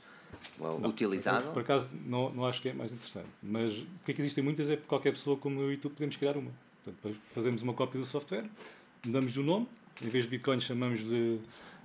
well, 0.60 0.80
não, 0.80 0.90
utilizada? 0.90 1.52
Por 1.52 1.62
acaso, 1.62 1.90
não, 2.06 2.30
não 2.32 2.46
acho 2.46 2.62
que 2.62 2.70
é 2.70 2.74
mais 2.74 2.92
interessante. 2.92 3.28
Mas 3.42 3.74
porquê 3.74 4.14
que 4.14 4.22
existem 4.22 4.44
muitas 4.44 4.70
é 4.70 4.76
porque 4.76 4.88
qualquer 4.88 5.14
pessoa 5.14 5.38
como 5.38 5.62
eu 5.62 5.72
e 5.72 5.78
tu 5.78 5.90
podemos 5.90 6.18
criar 6.18 6.38
uma. 6.38 6.52
Portanto, 6.84 7.18
fazemos 7.34 7.62
uma 7.62 7.74
cópia 7.74 8.00
do 8.00 8.06
software, 8.06 8.46
mudamos 9.06 9.36
o 9.38 9.44
nome, 9.44 9.68
em 10.02 10.10
vez 10.10 10.26
de 10.26 10.30
Bitcoin 10.30 10.60
chamamos 10.60 11.00
de 11.00 11.40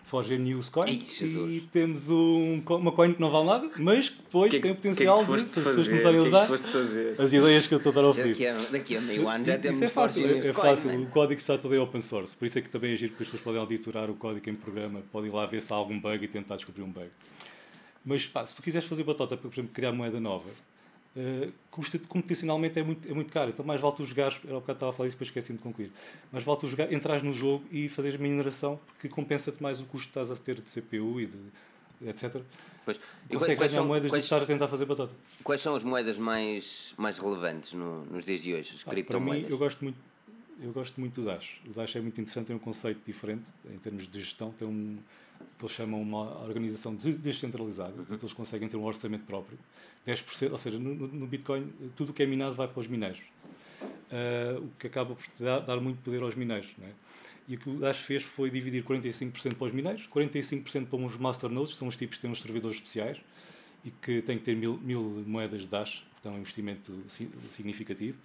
Forger 0.04 0.38
News 0.38 0.70
Coin 0.70 0.98
e 1.50 1.60
temos 1.70 2.08
um, 2.08 2.62
uma 2.66 2.92
coin 2.92 3.12
que 3.12 3.20
não 3.20 3.30
vale 3.30 3.46
nada, 3.46 3.70
mas 3.76 4.08
depois 4.08 4.50
que, 4.50 4.58
tem 4.58 4.72
o 4.72 4.74
potencial 4.74 5.24
que 5.24 5.32
de, 5.32 5.40
se 5.42 5.58
as 5.58 5.66
pessoas 5.66 5.88
começarem 5.88 6.20
a 6.20 6.22
usar 6.22 6.48
as 7.18 7.32
ideias 7.32 7.66
que 7.66 7.74
eu 7.74 7.78
estou 7.78 7.92
a 7.92 7.94
dar 7.94 8.04
a 8.04 8.08
oferecer. 8.08 8.54
Daqui 8.54 8.66
a, 8.66 8.70
daqui 8.70 8.96
a 8.96 9.00
meio 9.02 9.28
ano 9.28 9.44
já 9.44 9.58
temos 9.58 9.76
Isso 9.76 9.84
é 9.84 9.88
fácil, 9.88 10.26
é, 10.26 10.38
é 10.38 10.52
fácil. 10.52 10.90
Coin, 10.90 11.02
o 11.02 11.06
código 11.06 11.40
está 11.40 11.58
todo 11.58 11.74
em 11.74 11.78
open 11.78 12.00
source, 12.00 12.34
por 12.34 12.46
isso 12.46 12.58
é 12.58 12.62
que 12.62 12.68
também 12.70 12.94
é 12.94 12.96
giro 12.96 13.12
que 13.12 13.22
as 13.22 13.28
pessoas 13.28 13.42
podem 13.42 13.60
auditorar 13.60 14.10
o 14.10 14.14
código 14.14 14.48
em 14.48 14.54
programa, 14.54 15.02
podem 15.12 15.30
ir 15.30 15.34
lá 15.34 15.44
ver 15.44 15.60
se 15.60 15.72
há 15.72 15.76
algum 15.76 15.98
bug 16.00 16.24
e 16.24 16.28
tentar 16.28 16.56
descobrir 16.56 16.82
um 16.82 16.90
bug. 16.90 17.10
Mas 18.04 18.26
pá, 18.26 18.46
se 18.46 18.56
tu 18.56 18.62
quiseres 18.62 18.88
fazer 18.88 19.04
batota 19.04 19.36
por 19.36 19.52
exemplo, 19.52 19.70
criar 19.74 19.92
moeda 19.92 20.18
nova, 20.18 20.48
uh, 21.18 21.52
custa 21.70 21.98
computacionalmente 21.98 22.78
é 22.78 22.82
muito, 22.82 23.08
é 23.08 23.12
muito 23.12 23.32
caro. 23.32 23.50
Então 23.50 23.64
mais 23.64 23.80
vale 23.80 23.96
tu 23.96 24.06
jogares, 24.06 24.38
era 24.44 24.56
o 24.56 24.60
bocado 24.60 24.76
estava 24.76 24.92
a 24.92 24.94
falar 24.94 25.08
isso, 25.08 25.16
depois 25.16 25.28
esqueci 25.28 25.52
de 25.52 25.58
concluir. 25.58 25.90
Mais 26.32 26.44
vale 26.44 26.60
tu 26.60 26.68
jogar, 26.68 26.92
entras 26.92 27.22
no 27.22 27.32
jogo 27.32 27.64
e 27.70 27.88
fazer 27.88 28.14
a 28.14 28.18
mineração, 28.18 28.80
porque 28.86 29.08
compensa-te 29.08 29.62
mais 29.62 29.80
o 29.80 29.84
custo 29.84 30.12
que 30.12 30.18
estás 30.18 30.30
a 30.30 30.36
ter 30.36 30.56
de 30.56 30.62
CPU 30.62 31.20
e 31.20 31.26
de 31.26 31.38
etc. 32.08 32.40
Pois. 32.84 33.00
E 33.28 33.34
Consegue 33.34 33.56
ganhar 33.56 33.70
são, 33.70 33.86
moedas 33.86 34.10
quais, 34.10 34.24
do 34.24 34.28
que 34.28 34.34
estar 34.34 34.42
a 34.42 34.46
tentar 34.46 34.68
fazer 34.68 34.86
batata. 34.86 35.12
Quais 35.42 35.60
são 35.60 35.74
as 35.74 35.82
moedas 35.82 36.16
mais, 36.16 36.94
mais 36.96 37.18
relevantes 37.18 37.72
no, 37.72 38.04
nos 38.06 38.24
dias 38.24 38.40
de 38.40 38.54
hoje, 38.54 38.72
as 38.76 38.86
ah, 38.86 38.90
criptomoedas? 38.90 39.40
Para 39.40 39.48
mim, 39.48 39.52
eu 39.52 39.58
gosto 39.58 39.84
muito 39.84 40.08
eu 40.60 40.72
gosto 40.72 40.98
muito 40.98 41.20
do 41.20 41.26
Dash. 41.26 41.60
O 41.66 41.70
Dash 41.70 41.94
é 41.94 42.00
muito 42.00 42.20
interessante, 42.20 42.46
tem 42.46 42.56
um 42.56 42.58
conceito 42.58 43.00
diferente 43.06 43.44
em 43.72 43.78
termos 43.78 44.08
de 44.08 44.20
gestão, 44.20 44.50
tem 44.50 44.66
um 44.66 44.98
que 45.58 45.64
eles 45.64 45.74
chamam 45.74 46.00
uma 46.00 46.40
organização 46.42 46.94
descentralizada, 46.94 47.94
uhum. 48.08 48.16
eles 48.20 48.32
conseguem 48.32 48.68
ter 48.68 48.76
um 48.76 48.84
orçamento 48.84 49.24
próprio. 49.24 49.58
10%, 50.06 50.52
ou 50.52 50.58
seja, 50.58 50.78
no, 50.78 50.94
no 50.94 51.26
Bitcoin, 51.26 51.70
tudo 51.96 52.10
o 52.10 52.12
que 52.12 52.22
é 52.22 52.26
minado 52.26 52.54
vai 52.54 52.68
para 52.68 52.80
os 52.80 52.86
mineiros. 52.86 53.20
Uh, 53.82 54.64
o 54.64 54.70
que 54.78 54.86
acaba 54.86 55.14
por 55.14 55.24
dar, 55.38 55.60
dar, 55.60 55.80
muito 55.80 56.00
poder 56.02 56.22
aos 56.22 56.34
mineiros. 56.34 56.68
Não 56.78 56.86
é? 56.86 56.90
E 57.48 57.56
o 57.56 57.58
que 57.58 57.70
o 57.70 57.78
Dash 57.78 57.98
fez 57.98 58.22
foi 58.22 58.50
dividir 58.50 58.84
45% 58.84 59.54
para 59.54 59.66
os 59.66 59.72
mineiros, 59.72 60.06
45% 60.08 60.86
para 60.86 60.98
uns 60.98 61.16
masternodes, 61.16 61.72
que 61.72 61.78
são 61.78 61.88
os 61.88 61.96
tipos 61.96 62.16
que 62.16 62.22
têm 62.22 62.30
uns 62.30 62.40
servidores 62.40 62.76
especiais 62.76 63.18
e 63.84 63.90
que 63.90 64.22
têm 64.22 64.38
que 64.38 64.44
ter 64.44 64.56
mil, 64.56 64.78
mil 64.78 65.24
moedas 65.26 65.62
de 65.62 65.68
Dash, 65.68 66.04
que 66.20 66.28
é 66.28 66.30
um 66.30 66.38
investimento 66.38 66.92
significativo. 67.50 68.18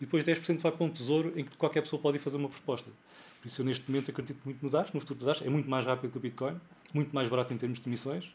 E 0.00 0.04
depois 0.04 0.24
10% 0.24 0.58
vai 0.58 0.72
para 0.72 0.84
um 0.84 0.90
tesouro 0.90 1.32
em 1.36 1.44
que 1.44 1.56
qualquer 1.56 1.82
pessoa 1.82 2.00
pode 2.00 2.16
ir 2.16 2.20
fazer 2.20 2.36
uma 2.36 2.48
proposta. 2.48 2.90
Por 3.42 3.48
isso, 3.48 3.60
eu 3.60 3.66
neste 3.66 3.90
momento 3.90 4.08
acredito 4.08 4.40
muito 4.44 4.62
no 4.62 4.70
Dash, 4.70 4.92
no 4.92 5.00
futuro 5.00 5.18
do 5.18 5.26
Dash. 5.26 5.42
É 5.42 5.50
muito 5.50 5.68
mais 5.68 5.84
rápido 5.84 6.12
que 6.12 6.16
o 6.16 6.20
Bitcoin, 6.20 6.60
muito 6.94 7.12
mais 7.12 7.28
barato 7.28 7.52
em 7.52 7.58
termos 7.58 7.80
de 7.80 7.88
emissões 7.88 8.32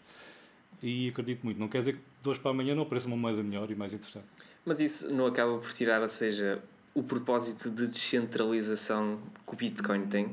e 0.83 1.07
acredito 1.07 1.45
muito. 1.45 1.57
Não 1.57 1.69
quer 1.69 1.79
dizer 1.79 1.93
que 1.93 2.01
de 2.21 2.29
hoje 2.29 2.41
para 2.41 2.51
amanhã 2.51 2.75
não 2.75 2.83
apareça 2.83 3.07
uma 3.07 3.15
moeda 3.15 3.41
melhor 3.41 3.71
e 3.71 3.75
mais 3.75 3.93
interessante. 3.93 4.25
Mas 4.65 4.81
isso 4.81 5.09
não 5.13 5.25
acaba 5.25 5.57
por 5.59 5.71
tirar, 5.71 6.01
ou 6.01 6.09
seja, 6.09 6.61
o 6.93 7.01
propósito 7.01 7.69
de 7.69 7.87
descentralização 7.87 9.17
que 9.47 9.53
o 9.53 9.55
Bitcoin 9.55 10.07
tem? 10.07 10.27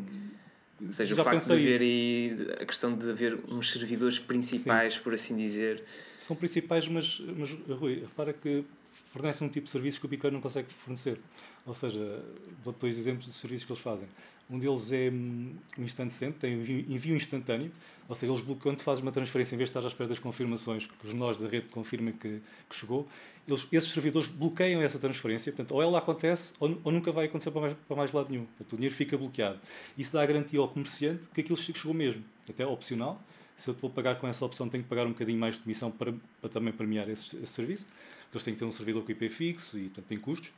Ou 0.84 0.92
seja, 0.92 1.14
Já 1.14 1.22
o 1.22 1.24
facto 1.24 1.46
de 1.46 1.52
haver 1.52 1.80
aí 1.80 2.36
a 2.60 2.66
questão 2.66 2.96
de 2.96 3.08
haver 3.08 3.38
uns 3.48 3.70
servidores 3.70 4.18
principais, 4.18 4.94
Sim. 4.94 5.00
por 5.02 5.14
assim 5.14 5.36
dizer. 5.36 5.84
São 6.18 6.34
principais, 6.34 6.88
mas, 6.88 7.20
mas 7.36 7.50
Rui, 7.78 8.00
repara 8.00 8.32
que 8.32 8.64
fornecem 9.12 9.46
um 9.46 9.50
tipo 9.50 9.66
de 9.66 9.70
serviços 9.70 10.00
que 10.00 10.06
o 10.06 10.08
Bitcoin 10.08 10.32
não 10.32 10.40
consegue 10.40 10.66
fornecer. 10.84 11.20
Ou 11.64 11.74
seja, 11.74 12.20
dou 12.64 12.72
dois 12.72 12.98
exemplos 12.98 13.26
de 13.26 13.32
serviços 13.32 13.64
que 13.64 13.72
eles 13.72 13.82
fazem. 13.82 14.08
Um 14.50 14.58
deles 14.58 14.92
é 14.92 15.10
um 15.10 15.54
instant 15.78 16.10
send, 16.10 16.34
tem 16.34 16.52
envio 16.54 17.16
instantâneo, 17.16 17.72
ou 18.06 18.14
seja, 18.14 18.30
eles 18.30 18.44
bloqueiam, 18.44 18.74
quando 18.74 18.82
fazes 18.82 19.02
uma 19.02 19.10
transferência, 19.10 19.54
em 19.54 19.58
vez 19.58 19.70
de 19.70 19.76
estar 19.76 19.86
à 19.86 19.88
espera 19.88 20.08
das 20.08 20.18
confirmações, 20.18 20.86
que 20.86 21.06
os 21.06 21.14
nós 21.14 21.38
da 21.38 21.48
rede 21.48 21.68
confirmem 21.70 22.12
que, 22.12 22.40
que 22.68 22.76
chegou, 22.76 23.08
eles, 23.48 23.66
esses 23.72 23.90
servidores 23.90 24.28
bloqueiam 24.28 24.82
essa 24.82 24.98
transferência, 24.98 25.50
portanto, 25.50 25.72
ou 25.72 25.82
ela 25.82 25.98
acontece 25.98 26.52
ou, 26.60 26.78
ou 26.84 26.92
nunca 26.92 27.10
vai 27.10 27.26
acontecer 27.26 27.50
para 27.50 27.60
mais, 27.62 27.76
para 27.86 27.96
mais 27.96 28.12
lado 28.12 28.30
nenhum. 28.30 28.44
Portanto, 28.44 28.72
o 28.72 28.76
dinheiro 28.76 28.94
fica 28.94 29.16
bloqueado. 29.16 29.58
Isso 29.96 30.12
dá 30.12 30.22
a 30.22 30.26
garantia 30.26 30.60
ao 30.60 30.68
comerciante 30.68 31.26
que 31.32 31.40
aquilo 31.40 31.56
chegou 31.56 31.94
mesmo, 31.94 32.22
até 32.48 32.66
opcional. 32.66 33.22
Se 33.56 33.68
eu 33.68 33.74
te 33.74 33.80
vou 33.80 33.90
pagar 33.90 34.18
com 34.18 34.26
essa 34.26 34.44
opção, 34.44 34.68
tenho 34.68 34.82
que 34.82 34.88
pagar 34.88 35.06
um 35.06 35.10
bocadinho 35.10 35.38
mais 35.38 35.54
de 35.54 35.62
comissão 35.62 35.90
para, 35.90 36.12
para 36.40 36.50
também 36.50 36.72
premiar 36.72 37.08
esse, 37.08 37.36
esse 37.36 37.52
serviço, 37.52 37.86
porque 38.24 38.36
eles 38.36 38.44
têm 38.44 38.54
que 38.54 38.58
ter 38.58 38.66
um 38.66 38.72
servidor 38.72 39.04
com 39.04 39.12
IP 39.12 39.28
fixo 39.28 39.78
e, 39.78 39.84
portanto, 39.84 40.06
tem 40.06 40.18
custos. 40.18 40.52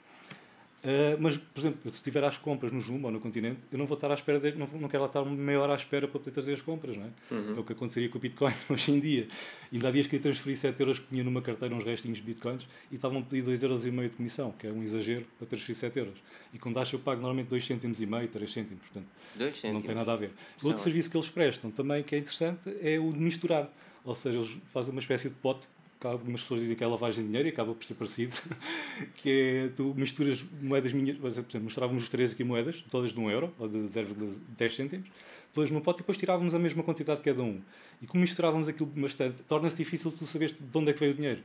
Uh, 0.85 1.18
mas, 1.18 1.37
por 1.37 1.61
exemplo, 1.61 1.80
se 1.90 1.97
estiver 1.97 2.23
às 2.23 2.38
compras 2.38 2.71
no 2.71 2.80
Jumbo 2.80 3.06
ou 3.09 3.12
no 3.12 3.18
Continente, 3.18 3.59
eu 3.73 3.78
não 3.78 3.87
vou 3.87 3.97
estar 3.97 4.11
à 4.11 4.14
espera, 4.14 4.38
de, 4.38 4.56
não, 4.56 4.68
não 4.68 4.88
quero 4.88 5.02
lá 5.02 5.09
estar 5.09 5.25
meia 5.25 5.61
hora 5.61 5.73
à 5.73 5.76
espera 5.76 6.06
para 6.06 6.21
poder 6.21 6.30
trazer 6.30 6.54
as 6.54 6.62
compras, 6.62 6.97
não 6.97 7.04
é? 7.04 7.35
Uhum. 7.35 7.56
É 7.56 7.60
o 7.60 7.65
que 7.65 7.73
aconteceria 7.73 8.08
com 8.08 8.19
o 8.19 8.21
Bitcoin 8.21 8.54
hoje 8.71 8.93
em 8.93 9.00
dia. 9.00 9.26
Ainda 9.73 9.89
há 9.89 9.91
dias 9.91 10.06
que 10.06 10.15
eu 10.15 10.21
transferi 10.21 10.54
7 10.54 10.78
euros 10.78 10.99
que 11.00 11.06
tinha 11.06 11.25
numa 11.25 11.43
carteira 11.43 11.75
uns 11.75 11.82
restinhos 11.82 12.19
de 12.19 12.25
Bitcoins 12.25 12.67
e 12.91 12.97
estavam 12.97 13.19
a 13.19 13.23
pedir 13.23 13.43
2,5 13.45 13.62
euros 13.62 13.82
de 13.82 14.17
comissão, 14.17 14.52
que 14.52 14.67
é 14.67 14.71
um 14.71 14.82
exagero 14.82 15.26
para 15.39 15.47
transferir 15.49 15.76
7 15.76 15.99
euros. 15.99 16.19
E 16.54 16.58
com 16.58 16.73
Dash 16.73 16.93
eu 16.93 17.00
pago 17.00 17.21
normalmente 17.21 17.49
2 17.49 17.67
cêntimos 17.67 18.00
e 18.00 18.06
meio, 18.06 18.28
3 18.28 18.52
cêntimos, 18.52 18.82
portanto, 18.84 19.08
2 19.36 19.54
cêntimos. 19.54 19.82
não 19.82 19.86
tem 19.86 19.95
nada 19.95 20.12
a 20.12 20.17
ver. 20.17 20.30
Outro 20.62 20.80
serviço 20.80 21.10
que 21.10 21.17
eles 21.17 21.28
prestam 21.28 21.71
também, 21.71 22.04
que 22.04 22.15
é 22.15 22.19
interessante, 22.19 22.71
é 22.80 22.99
o 22.99 23.12
de 23.12 23.19
misturar. 23.19 23.69
Ou 24.04 24.15
seja, 24.15 24.39
eles 24.39 24.56
fazem 24.73 24.93
uma 24.93 25.00
espécie 25.00 25.28
de 25.28 25.34
pote 25.34 25.67
algumas 26.04 26.43
pessoas 26.43 26.61
dizem 26.61 26.76
que 26.76 26.85
é 26.85 26.87
lavagem 26.87 27.23
de 27.23 27.28
dinheiro 27.28 27.49
e 27.49 27.50
acaba 27.50 27.75
por 27.75 27.85
ser 27.85 27.95
parecido, 27.95 28.37
que 29.17 29.30
é 29.30 29.69
tu 29.69 29.95
misturas 29.97 30.45
moedas 30.61 30.93
minhas, 30.93 31.17
por 31.17 31.28
exemplo, 31.28 31.61
mostrávamos 31.61 32.04
os 32.04 32.09
três 32.09 32.32
aqui 32.32 32.45
moedas, 32.45 32.85
todas 32.91 33.13
de 33.13 33.19
1 33.19 33.23
um 33.23 33.30
euro 33.30 33.54
ou 33.59 33.69
de 33.69 33.78
0,10 33.78 34.71
cêntimos, 34.71 35.09
todas 35.52 35.71
num 35.71 35.80
pote 35.80 35.99
e 35.99 36.02
depois 36.02 36.19
tirávamos 36.19 36.54
a 36.54 36.59
mesma 36.59 36.82
quantidade 36.82 37.23
cada 37.23 37.43
um. 37.43 37.61
E 38.02 38.06
como 38.06 38.21
misturávamos 38.21 38.69
aquilo 38.69 38.91
bastante, 38.95 39.43
torna-se 39.45 39.76
difícil 39.76 40.13
tu 40.13 40.26
saberes 40.26 40.54
de 40.59 40.78
onde 40.78 40.91
é 40.91 40.93
que 40.93 41.00
veio 41.00 41.13
o 41.13 41.15
dinheiro. 41.15 41.43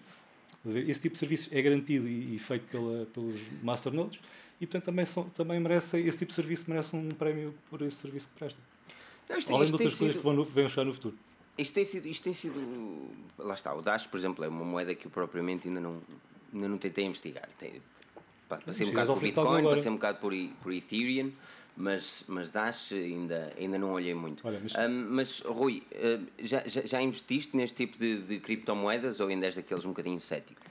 Esse 0.65 1.01
tipo 1.01 1.13
de 1.13 1.19
serviço 1.19 1.49
é 1.51 1.61
garantido 1.61 2.07
e, 2.07 2.37
feito 2.37 2.67
pela, 2.67 3.05
pelos 3.07 3.39
masternodes 3.63 4.19
e, 4.59 4.67
portanto, 4.67 4.85
também, 4.85 5.05
são, 5.05 5.23
também 5.29 5.59
merece, 5.59 5.99
esse 5.99 6.19
tipo 6.19 6.29
de 6.29 6.35
serviço 6.35 6.65
merece 6.67 6.95
um 6.95 7.09
prémio 7.09 7.53
por 7.69 7.81
esse 7.81 7.95
serviço 7.95 8.27
que 8.27 8.35
presta. 8.37 8.59
Isto, 9.35 9.55
Além 9.55 9.67
de 9.67 9.73
outras 9.73 9.95
coisas 9.95 10.15
sido... 10.15 10.21
que 10.21 10.23
vão, 10.23 10.43
vão 10.43 10.69
chegar 10.69 10.85
no 10.85 10.93
futuro. 10.93 11.17
Isto 11.57 11.73
tem 11.73 11.85
sido, 11.85 12.07
isto 12.07 12.23
tem 12.23 12.33
sido. 12.33 13.09
Lá 13.37 13.53
está, 13.53 13.73
o 13.73 13.81
Dash, 13.81 14.07
por 14.07 14.17
exemplo, 14.17 14.43
é 14.43 14.47
uma 14.47 14.65
moeda 14.65 14.95
que 14.95 15.07
eu 15.07 15.11
propriamente 15.11 15.67
ainda 15.67 15.79
não, 15.79 16.01
ainda 16.53 16.67
não 16.67 16.77
tentei 16.77 17.05
investigar. 17.05 17.47
Tem, 17.59 17.81
passei 18.47 18.87
um 18.87 18.89
bocado 18.89 19.13
por 19.13 19.21
Bitcoin, 19.21 19.63
passei 19.63 19.91
um 19.91 19.95
bocado 19.95 20.19
por, 20.19 20.33
por 20.63 20.73
Ethereum, 20.73 21.31
mas, 21.75 22.23
mas 22.27 22.49
Dash 22.49 22.93
ainda, 22.93 23.53
ainda 23.57 23.77
não 23.77 23.91
olhei 23.91 24.13
muito. 24.13 24.47
Olha, 24.47 24.59
mas... 24.61 24.73
Um, 24.75 25.07
mas, 25.09 25.39
Rui, 25.41 25.83
já, 26.39 26.63
já, 26.65 26.81
já 26.81 27.01
investiste 27.01 27.55
neste 27.55 27.85
tipo 27.85 27.97
de, 27.97 28.21
de 28.21 28.39
criptomoedas 28.39 29.19
ou 29.19 29.27
ainda 29.27 29.45
és 29.45 29.55
daqueles 29.55 29.85
um 29.85 29.89
bocadinho 29.89 30.21
cético? 30.21 30.61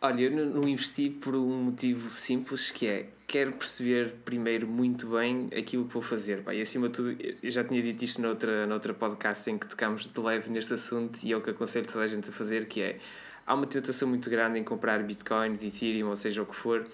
Olha, 0.00 0.22
eu 0.22 0.30
não 0.30 0.68
investi 0.68 1.10
por 1.10 1.34
um 1.34 1.64
motivo 1.64 2.08
simples 2.08 2.70
que 2.70 2.86
é 2.86 3.06
quero 3.26 3.52
perceber 3.52 4.14
primeiro 4.24 4.66
muito 4.66 5.08
bem 5.08 5.50
aquilo 5.56 5.86
que 5.86 5.92
vou 5.92 6.00
fazer. 6.00 6.42
Pá, 6.44 6.54
e 6.54 6.62
acima 6.62 6.88
de 6.88 6.94
tudo, 6.94 7.16
eu 7.42 7.50
já 7.50 7.64
tinha 7.64 7.82
dito 7.82 8.04
isto 8.04 8.22
noutra, 8.22 8.64
noutra 8.64 8.94
podcast 8.94 9.50
em 9.50 9.58
que 9.58 9.66
tocámos 9.66 10.06
de 10.06 10.20
leve 10.20 10.50
neste 10.50 10.72
assunto 10.72 11.18
e 11.24 11.32
é 11.32 11.36
o 11.36 11.42
que 11.42 11.50
aconselho 11.50 11.84
toda 11.84 12.04
a 12.04 12.06
gente 12.06 12.30
a 12.30 12.32
fazer, 12.32 12.66
que 12.66 12.80
é 12.80 12.98
há 13.44 13.54
uma 13.54 13.66
tentação 13.66 14.08
muito 14.08 14.30
grande 14.30 14.60
em 14.60 14.64
comprar 14.64 15.02
Bitcoin, 15.02 15.54
Ethereum, 15.54 16.10
ou 16.10 16.16
seja 16.16 16.42
o 16.42 16.46
que 16.46 16.54
for, 16.54 16.86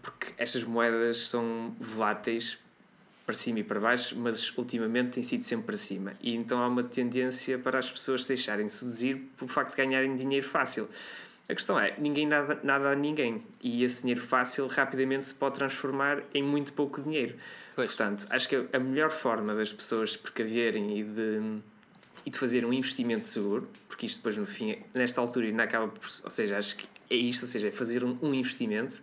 porque 0.00 0.32
estas 0.38 0.62
moedas 0.62 1.18
são 1.18 1.74
voláteis 1.80 2.58
para 3.26 3.34
cima 3.34 3.58
e 3.58 3.64
para 3.64 3.80
baixo, 3.80 4.16
mas 4.16 4.56
ultimamente 4.56 5.10
têm 5.14 5.22
sido 5.24 5.42
sempre 5.42 5.66
para 5.66 5.76
cima. 5.76 6.14
E 6.22 6.34
então 6.36 6.62
há 6.62 6.68
uma 6.68 6.84
tendência 6.84 7.58
para 7.58 7.80
as 7.80 7.90
pessoas 7.90 8.24
deixarem 8.24 8.68
seduzir 8.68 9.16
pelo 9.36 9.50
facto 9.50 9.72
de 9.72 9.76
ganharem 9.76 10.14
dinheiro 10.14 10.48
fácil. 10.48 10.88
A 11.50 11.54
questão 11.54 11.78
é, 11.80 11.94
ninguém 11.98 12.28
nada, 12.28 12.60
nada 12.62 12.90
a 12.90 12.94
ninguém. 12.94 13.42
E 13.60 13.82
esse 13.82 14.02
dinheiro 14.02 14.20
fácil 14.20 14.68
rapidamente 14.68 15.24
se 15.24 15.34
pode 15.34 15.56
transformar 15.56 16.22
em 16.32 16.44
muito 16.44 16.72
pouco 16.72 17.02
dinheiro. 17.02 17.34
Pois. 17.74 17.88
Portanto, 17.88 18.24
acho 18.30 18.48
que 18.48 18.66
a 18.72 18.78
melhor 18.78 19.10
forma 19.10 19.52
das 19.52 19.72
pessoas 19.72 20.12
se 20.12 20.18
precaverem 20.18 21.00
e 21.00 21.02
de, 21.02 21.58
e 22.24 22.30
de 22.30 22.38
fazer 22.38 22.64
um 22.64 22.72
investimento 22.72 23.24
seguro, 23.24 23.68
porque 23.88 24.06
isto 24.06 24.18
depois 24.18 24.36
no 24.36 24.46
fim, 24.46 24.78
nesta 24.94 25.20
altura 25.20 25.46
ainda 25.46 25.64
acaba 25.64 25.88
por, 25.88 26.06
ou 26.22 26.30
seja, 26.30 26.56
acho 26.56 26.76
que 26.76 26.86
é 27.10 27.16
isto, 27.16 27.42
ou 27.42 27.48
seja, 27.48 27.66
é 27.66 27.72
fazer 27.72 28.04
um, 28.04 28.16
um 28.22 28.32
investimento, 28.32 29.02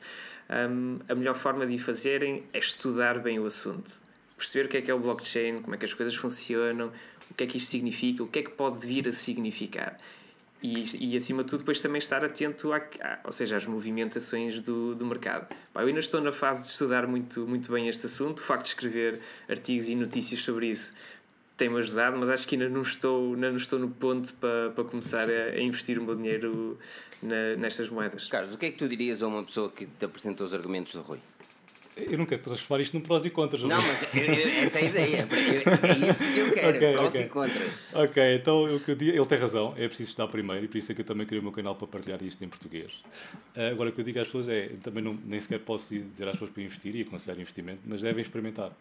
um, 0.50 1.00
a 1.10 1.16
melhor 1.16 1.36
forma 1.36 1.68
de 1.68 1.76
o 1.76 1.80
fazerem 1.80 2.46
é 2.54 2.60
estudar 2.60 3.20
bem 3.20 3.40
o 3.40 3.46
assunto. 3.46 4.02
Perceber 4.38 4.68
o 4.68 4.70
que 4.70 4.78
é 4.78 4.82
que 4.82 4.92
é 4.92 4.94
o 4.94 5.00
blockchain, 5.00 5.62
como 5.62 5.76
é 5.76 5.78
que 5.78 5.84
as 5.84 5.94
coisas 5.94 6.16
funcionam, 6.16 6.94
o 7.30 7.34
que 7.34 7.44
é 7.44 7.48
que 7.48 7.58
isto 7.58 7.70
significa, 7.70 8.24
o 8.24 8.28
que 8.28 8.40
é 8.40 8.44
que 8.44 8.52
pode 8.52 8.86
vir 8.86 9.06
a 9.10 9.12
significar. 9.12 9.98
E, 10.62 11.12
e, 11.12 11.15
acima 11.15 11.43
de 11.43 11.50
tudo 11.50 11.60
depois 11.60 11.80
também 11.82 12.00
estar 12.00 12.26
atento 12.26 12.74
a, 12.74 12.78
a, 12.78 13.20
ou 13.24 13.32
seja, 13.32 13.58
às 13.58 13.65
movimentações 13.67 14.60
do, 14.60 14.96
do 14.96 15.06
mercado. 15.06 15.48
Pá, 15.72 15.84
eu 15.84 15.88
ainda 15.88 16.00
estou 16.00 16.20
na 16.20 16.32
fase 16.32 16.63
de 16.63 16.70
estudar 16.70 17.06
muito, 17.06 17.48
muito 17.48 17.72
bem 17.72 17.88
este 17.88 18.08
assunto, 18.08 18.39
o 18.39 18.41
facto 18.41 18.63
de 18.63 18.70
escrever 18.70 19.20
artigos 19.48 19.88
e 19.88 19.96
notícias 19.96 20.41
sobre 20.41 20.67
isso 20.67 20.93
tem-me 21.58 21.80
ajudado, 21.80 22.15
mas 22.17 22.30
acho 22.30 22.48
que 22.48 22.56
ainda 22.56 22.70
não 22.70 22.84
estou, 22.84 23.34
ainda 23.34 23.50
não 23.50 23.58
estou 23.58 23.80
no 23.80 23.89
ponto 23.89 24.32
para, 24.36 24.70
para 24.70 24.84
começar 24.84 25.28
a, 25.28 25.56
a 25.56 25.60
investir 25.60 25.98
o 25.98 26.04
meu 26.04 26.15
dinheiro 26.15 26.78
na, 27.22 27.56
nestas 27.58 27.89
moedas. 27.89 28.28
Carlos, 28.28 28.54
o 28.54 28.58
que 28.58 28.67
é 28.67 28.72
que 28.72 28.78
tu 28.78 28.88
dirias 28.88 29.24
a 29.24 29.28
uma 29.28 29.43
pessoa 29.43 29.70
que 29.70 29.88
te 29.88 30.06
apresenta 30.06 30.43
os 30.43 30.54
argumentos 30.54 30.93
do 30.93 31.02
Rui? 31.02 31.20
Eu 31.98 32.18
não 32.18 32.26
quero 32.26 32.42
transformar 32.42 32.82
isto 32.82 32.94
num 32.94 33.02
prós 33.02 33.26
e 33.26 33.30
contras. 33.30 33.64
Não, 33.64 33.82
mas 33.82 34.04
essa 34.04 34.80
é 34.80 34.82
a 34.82 34.86
ideia. 34.86 35.28
É 35.32 36.10
isso 36.10 36.34
que 36.34 36.40
eu 36.40 36.52
quero, 36.54 36.70
okay, 36.78 36.94
prós 36.94 37.08
okay. 37.08 37.22
e 37.22 37.30
contras. 37.30 37.72
Ok, 37.94 38.36
então 38.36 38.68
eu, 38.68 38.82
ele 38.88 39.26
tem 39.26 39.38
razão, 39.38 39.74
é 39.78 39.88
preciso 39.88 40.10
estar 40.10 40.28
primeiro 40.28 40.66
e 40.66 40.68
por 40.68 40.78
isso 40.78 40.92
é 40.92 40.96
que 40.96 41.02
eu 41.02 41.06
também 41.06 41.26
criei 41.26 41.40
o 41.40 41.44
meu 41.44 41.52
canal 41.52 41.76
para 41.76 41.88
partilhar 41.88 42.22
isto 42.24 42.44
em 42.44 42.48
português. 42.50 42.92
Uh, 43.56 43.72
agora, 43.72 43.90
o 43.90 43.94
que 43.94 44.02
eu 44.02 44.06
digo 44.06 44.20
às 44.20 44.28
pessoas 44.28 44.48
é, 44.48 44.70
também 44.82 45.04
não, 45.04 45.18
nem 45.26 45.40
sequer 45.40 45.60
posso 45.60 45.94
dizer 45.94 46.28
às 46.28 46.34
pessoas 46.34 46.52
para 46.52 46.64
investir 46.64 46.96
e 46.96 47.02
aconselhar 47.02 47.40
investimento, 47.40 47.82
mas 47.86 48.02
devem 48.02 48.22
experimentar. 48.22 48.72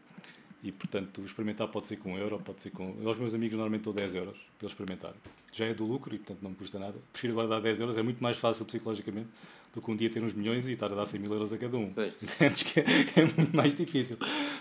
E, 0.66 0.72
portanto, 0.72 1.22
experimentar 1.24 1.68
pode 1.68 1.86
ser 1.86 1.96
com 1.96 2.14
um 2.14 2.18
euro, 2.18 2.40
pode 2.40 2.60
ser 2.60 2.70
com... 2.70 2.96
Eu, 3.00 3.06
aos 3.06 3.16
meus 3.18 3.32
amigos, 3.32 3.56
normalmente 3.56 3.82
dou 3.82 3.92
10 3.92 4.16
euros 4.16 4.36
para 4.58 4.66
eles 4.66 4.72
experimentarem. 4.72 5.16
Já 5.52 5.66
é 5.66 5.72
do 5.72 5.84
lucro 5.84 6.12
e, 6.12 6.18
portanto, 6.18 6.38
não 6.42 6.50
me 6.50 6.56
custa 6.56 6.76
nada. 6.76 6.96
Prefiro 7.12 7.34
agora 7.34 7.46
dar 7.46 7.60
10 7.60 7.82
euros, 7.82 7.96
é 7.96 8.02
muito 8.02 8.20
mais 8.20 8.36
fácil 8.36 8.64
psicologicamente 8.64 9.28
do 9.72 9.80
que 9.80 9.88
um 9.88 9.94
dia 9.94 10.10
ter 10.10 10.24
uns 10.24 10.34
milhões 10.34 10.66
e 10.66 10.72
estar 10.72 10.86
a 10.86 10.96
dar 10.96 11.06
100 11.06 11.20
mil 11.20 11.32
euros 11.32 11.52
a 11.52 11.58
cada 11.58 11.76
um. 11.76 11.92
Entendes 12.20 12.62
que 12.64 12.80
é, 12.80 12.84
é, 13.14 13.22
muito 13.22 13.56
mais 13.56 13.76
difícil. 13.76 14.16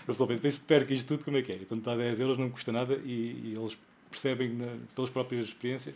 Eu 0.06 0.14
só 0.14 0.26
penso, 0.26 0.40
penso, 0.40 0.60
perco 0.60 0.92
isto 0.92 1.08
tudo, 1.08 1.24
como 1.24 1.38
é 1.38 1.42
que 1.42 1.50
é? 1.50 1.56
Então, 1.56 1.76
dar 1.76 1.96
10 1.96 2.20
euros 2.20 2.38
não 2.38 2.44
me 2.44 2.52
custa 2.52 2.70
nada 2.70 2.94
e, 3.04 3.10
e 3.10 3.54
eles 3.58 3.76
percebem, 4.08 4.50
na, 4.50 4.76
pelas 4.94 5.10
próprias 5.10 5.46
experiências, 5.46 5.92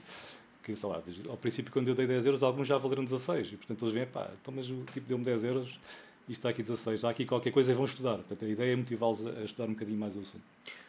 que, 0.64 0.75
sei 0.75 0.88
lá, 0.88 1.01
ao 1.29 1.37
princípio 1.37 1.70
quando 1.70 1.87
eu 1.87 1.94
dei 1.94 2.09
10 2.09 2.27
euros, 2.27 2.42
alguns 2.42 2.66
já 2.66 2.77
valeram 2.79 3.05
16. 3.05 3.53
E 3.53 3.57
portanto 3.57 3.85
eles 3.85 3.94
vêm, 3.94 4.07
pá, 4.07 4.29
então 4.42 4.53
mas 4.53 4.68
o 4.68 4.83
tipo 4.92 5.07
deu-me 5.07 5.25
10 5.25 5.44
euros, 5.44 5.79
isto 6.31 6.38
está 6.38 6.51
aqui 6.51 6.62
16, 6.62 7.05
há 7.05 7.11
aqui 7.11 7.25
qualquer 7.27 7.51
coisa 7.51 7.73
e 7.73 7.75
vão 7.75 7.85
estudar. 7.85 8.14
Portanto 8.14 8.45
a 8.45 8.49
ideia 8.49 8.73
é 8.73 8.77
motivá-los 8.77 9.27
a 9.27 9.43
estudar 9.43 9.69
um 9.69 9.73
bocadinho 9.73 9.99
mais 9.99 10.14
o 10.14 10.21
assunto. 10.21 10.43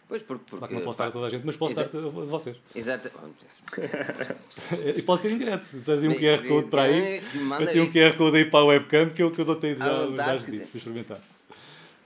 Pois, 0.08 0.22
porque, 0.22 0.44
porque, 0.44 0.58
claro 0.58 0.68
que 0.68 0.76
não 0.76 0.86
posso 0.86 0.98
pá, 0.98 1.08
a 1.08 1.12
toda 1.12 1.26
a 1.26 1.30
gente, 1.30 1.46
mas 1.46 1.56
posso 1.56 1.74
Exa 1.74 1.90
dar 1.92 2.00
a 2.00 2.10
vocês. 2.26 2.58
Exato. 2.76 3.10
e 4.96 5.02
pode 5.02 5.22
ser 5.22 5.32
indireto. 5.32 5.64
Se 5.64 5.80
tens 5.80 6.04
um 6.04 6.14
QR 6.14 6.48
Code 6.48 6.68
para 6.68 6.84
aí, 6.84 7.22
eu 7.60 7.68
tenho 7.68 7.84
um 7.86 7.92
QR 7.92 8.18
Code 8.18 8.38
aí 8.38 8.46
para 8.46 8.60
a 8.60 8.66
webcam 8.66 9.10
que 9.10 9.24
eu, 9.24 9.32
que 9.32 9.40
eu 9.40 9.46
dou-te 9.46 9.76
já 9.76 10.08
para 10.16 10.36
experimentar. 10.76 11.20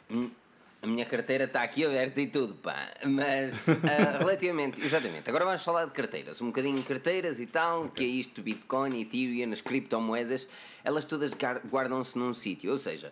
Hum, 0.10 0.30
a 0.86 0.88
minha 0.88 1.06
carteira 1.06 1.45
está 1.45 1.63
aqui 1.63 1.84
aberta 1.84 2.21
e 2.21 2.28
tudo, 2.28 2.54
pá. 2.54 2.88
Mas, 3.04 3.67
uh, 3.67 3.74
relativamente, 4.19 4.80
exatamente. 4.86 5.28
Agora 5.28 5.43
vamos 5.43 5.63
falar 5.63 5.86
de 5.86 5.91
carteiras. 5.91 6.39
Um 6.41 6.48
bocadinho 6.48 6.78
de 6.78 6.84
carteiras 6.84 7.39
e 7.39 7.48
tal, 7.48 7.86
okay. 7.86 7.91
que 7.95 8.04
é 8.04 8.08
isto, 8.21 8.41
Bitcoin, 8.41 9.02
Ethereum, 9.02 9.52
as 9.52 9.62
criptomoedas, 9.62 10.48
elas 10.84 11.04
todas 11.04 11.32
guardam-se 11.69 12.17
num 12.17 12.34
sítio. 12.34 12.71
Ou 12.71 12.78
seja, 12.78 13.12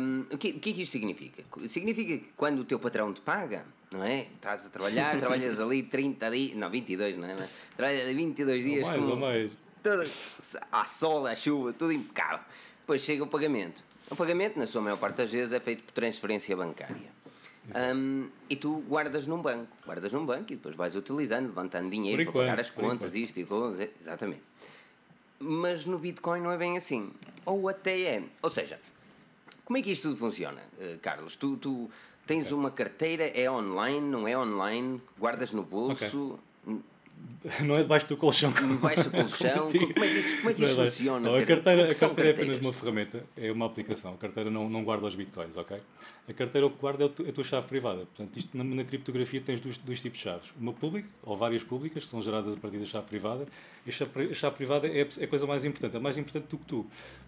um, 0.00 0.24
o, 0.32 0.38
que, 0.38 0.50
o 0.50 0.58
que 0.58 0.70
é 0.70 0.72
que 0.72 0.82
isto 0.82 0.92
significa? 0.92 1.44
Significa 1.68 2.18
que 2.18 2.30
quando 2.36 2.60
o 2.60 2.64
teu 2.64 2.78
patrão 2.78 3.12
te 3.12 3.20
paga, 3.20 3.66
não 3.92 4.02
é? 4.02 4.26
Estás 4.34 4.64
a 4.64 4.70
trabalhar, 4.70 5.18
trabalhas 5.18 5.60
ali 5.60 5.82
30 5.86 6.30
dias, 6.30 6.56
não, 6.56 6.70
22, 6.70 7.18
não 7.18 7.28
é? 7.28 7.48
Trabalhas 7.76 8.10
22 8.10 8.64
dias 8.64 8.86
mais, 8.86 9.00
com 9.00 9.16
mais. 9.16 9.52
Toda, 9.82 10.08
a 10.72 10.84
sol, 10.86 11.26
a 11.26 11.34
chuva, 11.34 11.74
tudo 11.74 11.92
impecável. 11.92 12.40
Depois 12.80 13.02
chega 13.02 13.22
o 13.22 13.26
pagamento 13.26 13.84
o 14.10 14.16
pagamento, 14.16 14.58
na 14.58 14.66
sua 14.66 14.82
maior 14.82 14.96
parte 14.96 15.16
das 15.16 15.30
vezes, 15.30 15.52
é 15.52 15.60
feito 15.60 15.82
por 15.84 15.92
transferência 15.92 16.56
bancária. 16.56 17.12
Um, 17.74 18.28
e 18.48 18.56
tu 18.56 18.84
guardas 18.86 19.26
num 19.26 19.40
banco, 19.40 19.68
guardas 19.86 20.12
num 20.12 20.26
banco 20.26 20.52
e 20.52 20.56
depois 20.56 20.76
vais 20.76 20.94
utilizando, 20.94 21.46
levantando 21.46 21.88
dinheiro 21.90 22.22
para 22.24 22.32
pagar 22.32 22.60
as 22.60 22.70
contas, 22.70 23.14
isto 23.14 23.38
e 23.38 23.42
aquilo, 23.42 23.74
exatamente. 23.98 24.42
Mas 25.38 25.86
no 25.86 25.98
Bitcoin 25.98 26.42
não 26.42 26.52
é 26.52 26.58
bem 26.58 26.76
assim. 26.76 27.10
Ou 27.46 27.68
até 27.68 28.00
é. 28.02 28.22
Ou 28.42 28.50
seja, 28.50 28.78
como 29.64 29.78
é 29.78 29.82
que 29.82 29.90
isto 29.90 30.08
tudo 30.08 30.16
funciona, 30.16 30.60
uh, 30.78 30.98
Carlos? 31.00 31.36
Tu, 31.36 31.56
tu 31.56 31.90
tens 32.26 32.46
okay. 32.46 32.54
uma 32.54 32.70
carteira, 32.70 33.24
é 33.24 33.50
online, 33.50 34.00
não 34.00 34.28
é 34.28 34.36
online, 34.36 35.00
guardas 35.18 35.52
no 35.52 35.62
bolso. 35.62 36.38
Okay. 36.66 36.80
Não 37.62 37.76
é 37.76 37.82
debaixo 37.82 38.08
do 38.08 38.16
colchão. 38.16 38.50
Debaixo 38.52 39.04
do 39.04 39.10
colchão? 39.12 39.70
como 39.70 40.04
é 40.04 40.08
que 40.08 40.18
isso, 40.18 40.36
como 40.38 40.50
é 40.50 40.54
que 40.54 40.64
isso 40.64 40.80
é 40.80 40.84
funciona? 40.84 41.28
Não, 41.28 41.36
a 41.36 41.44
carteira, 41.44 41.90
a 41.90 41.94
carteira 41.94 42.30
é 42.30 42.32
apenas 42.32 42.60
uma 42.60 42.72
ferramenta, 42.72 43.24
é 43.36 43.52
uma 43.52 43.66
aplicação. 43.66 44.14
A 44.14 44.16
carteira 44.16 44.50
não, 44.50 44.70
não 44.70 44.82
guarda 44.82 45.06
os 45.06 45.14
bitcoins, 45.14 45.54
ok? 45.54 45.78
A 46.26 46.32
carteira 46.32 46.66
o 46.66 46.70
que 46.70 46.78
guarda 46.78 47.04
é 47.04 47.28
a 47.28 47.32
tua 47.32 47.44
chave 47.44 47.66
privada. 47.66 48.06
Portanto, 48.06 48.38
isto 48.38 48.56
na, 48.56 48.64
na 48.64 48.82
criptografia 48.82 49.42
tens 49.42 49.60
dois, 49.60 49.76
dois 49.76 50.00
tipos 50.00 50.18
de 50.18 50.24
chaves. 50.24 50.50
Uma 50.58 50.72
pública, 50.72 51.06
ou 51.22 51.36
várias 51.36 51.62
públicas, 51.62 52.04
que 52.04 52.08
são 52.08 52.22
geradas 52.22 52.54
a 52.54 52.56
partir 52.56 52.78
da 52.78 52.86
chave 52.86 53.06
privada. 53.06 53.46
E 53.86 53.90
a 53.90 53.92
chave, 53.92 54.30
a 54.30 54.34
chave 54.34 54.56
privada 54.56 54.88
é, 54.88 55.00
é 55.00 55.24
a 55.24 55.28
coisa 55.28 55.46
mais 55.46 55.66
importante, 55.66 55.94
é 55.94 56.00
mais 56.00 56.16
importante 56.16 56.46
do 56.48 56.56
que 56.56 56.64
tu. 56.64 56.86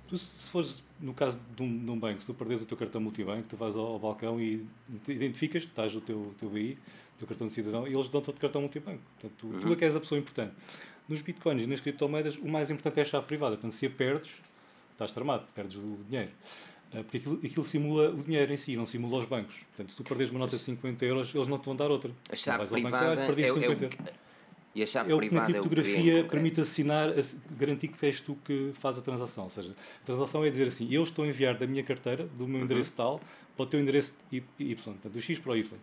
Tu, 0.08 0.16
se 0.16 0.48
fores, 0.48 0.82
no 0.98 1.12
caso 1.12 1.38
de 1.54 1.62
um, 1.62 1.84
de 1.84 1.90
um 1.90 1.98
banco, 1.98 2.22
se 2.22 2.26
tu 2.26 2.32
perdes 2.32 2.62
o 2.62 2.64
teu 2.64 2.76
cartão 2.76 3.02
multibanco, 3.02 3.46
tu 3.48 3.56
vais 3.56 3.76
ao, 3.76 3.86
ao 3.86 3.98
balcão 3.98 4.40
e 4.40 4.66
identificas, 5.08 5.64
estás 5.64 5.94
o 5.94 6.00
teu, 6.00 6.32
teu 6.38 6.48
BI, 6.48 6.78
do 7.18 7.26
cartão 7.26 7.46
de 7.46 7.52
cidadão, 7.52 7.86
e 7.86 7.94
eles 7.94 8.08
dão-te 8.08 8.28
outro 8.28 8.40
cartão 8.40 8.60
multibanco. 8.60 9.00
Portanto, 9.14 9.32
tu, 9.38 9.46
uhum. 9.46 9.60
tu 9.60 9.72
é 9.72 9.76
que 9.76 9.84
és 9.84 9.96
a 9.96 10.00
pessoa 10.00 10.18
importante. 10.18 10.54
Nos 11.08 11.22
bitcoins 11.22 11.62
e 11.62 11.66
nas 11.66 11.80
criptomoedas, 11.80 12.36
o 12.36 12.48
mais 12.48 12.70
importante 12.70 12.98
é 12.98 13.02
a 13.02 13.04
chave 13.04 13.26
privada. 13.26 13.56
Portanto, 13.56 13.72
se 13.72 13.86
a 13.86 13.90
perdes, 13.90 14.40
estás 14.92 15.12
tramado, 15.12 15.44
perdes 15.54 15.76
o 15.76 15.98
dinheiro. 16.08 16.30
Ah, 16.92 17.02
porque 17.02 17.18
aquilo, 17.18 17.40
aquilo, 17.44 17.64
simula 17.64 18.10
o 18.10 18.22
dinheiro 18.22 18.52
em 18.52 18.56
si, 18.56 18.76
não 18.76 18.86
simula 18.86 19.18
os 19.18 19.26
bancos. 19.26 19.54
Portanto, 19.54 19.90
se 19.90 19.96
tu 19.96 20.04
perdes 20.04 20.30
uma 20.30 20.40
nota 20.40 20.56
de 20.56 20.62
50 20.62 21.04
euros, 21.04 21.34
eles 21.34 21.48
não 21.48 21.58
te 21.58 21.66
vão 21.66 21.76
dar 21.76 21.90
outra. 21.90 22.10
A 22.30 22.36
chave 22.36 22.66
privada 22.66 23.16
banco, 23.16 23.40
é, 23.40 23.52
50 23.52 23.84
é, 23.84 23.88
o, 23.88 23.90
e 24.74 24.82
a 24.82 24.86
chave 24.86 25.10
é 25.10 25.14
o 25.14 25.20
que 25.20 25.34
na 25.34 25.46
criptografia 25.46 26.20
é 26.20 26.22
permite 26.22 26.60
assinar, 26.60 27.08
garantir 27.58 27.88
que 27.88 28.06
és 28.06 28.20
tu 28.20 28.36
que 28.44 28.72
faz 28.74 28.98
a 28.98 29.02
transação. 29.02 29.44
Ou 29.44 29.50
seja, 29.50 29.74
a 30.02 30.04
transação 30.04 30.44
é 30.44 30.50
dizer 30.50 30.68
assim: 30.68 30.92
eu 30.92 31.02
estou 31.02 31.24
a 31.24 31.28
enviar 31.28 31.56
da 31.56 31.66
minha 31.66 31.82
carteira, 31.82 32.24
do 32.24 32.46
meu 32.46 32.58
uhum. 32.58 32.64
endereço 32.64 32.90
uhum. 32.90 32.96
tal, 32.96 33.20
para 33.56 33.62
o 33.62 33.66
teu 33.66 33.80
endereço 33.80 34.14
Y, 34.32 34.44
portanto, 34.74 35.12
do 35.12 35.20
X 35.20 35.38
para 35.38 35.52
o 35.52 35.56
Y 35.56 35.78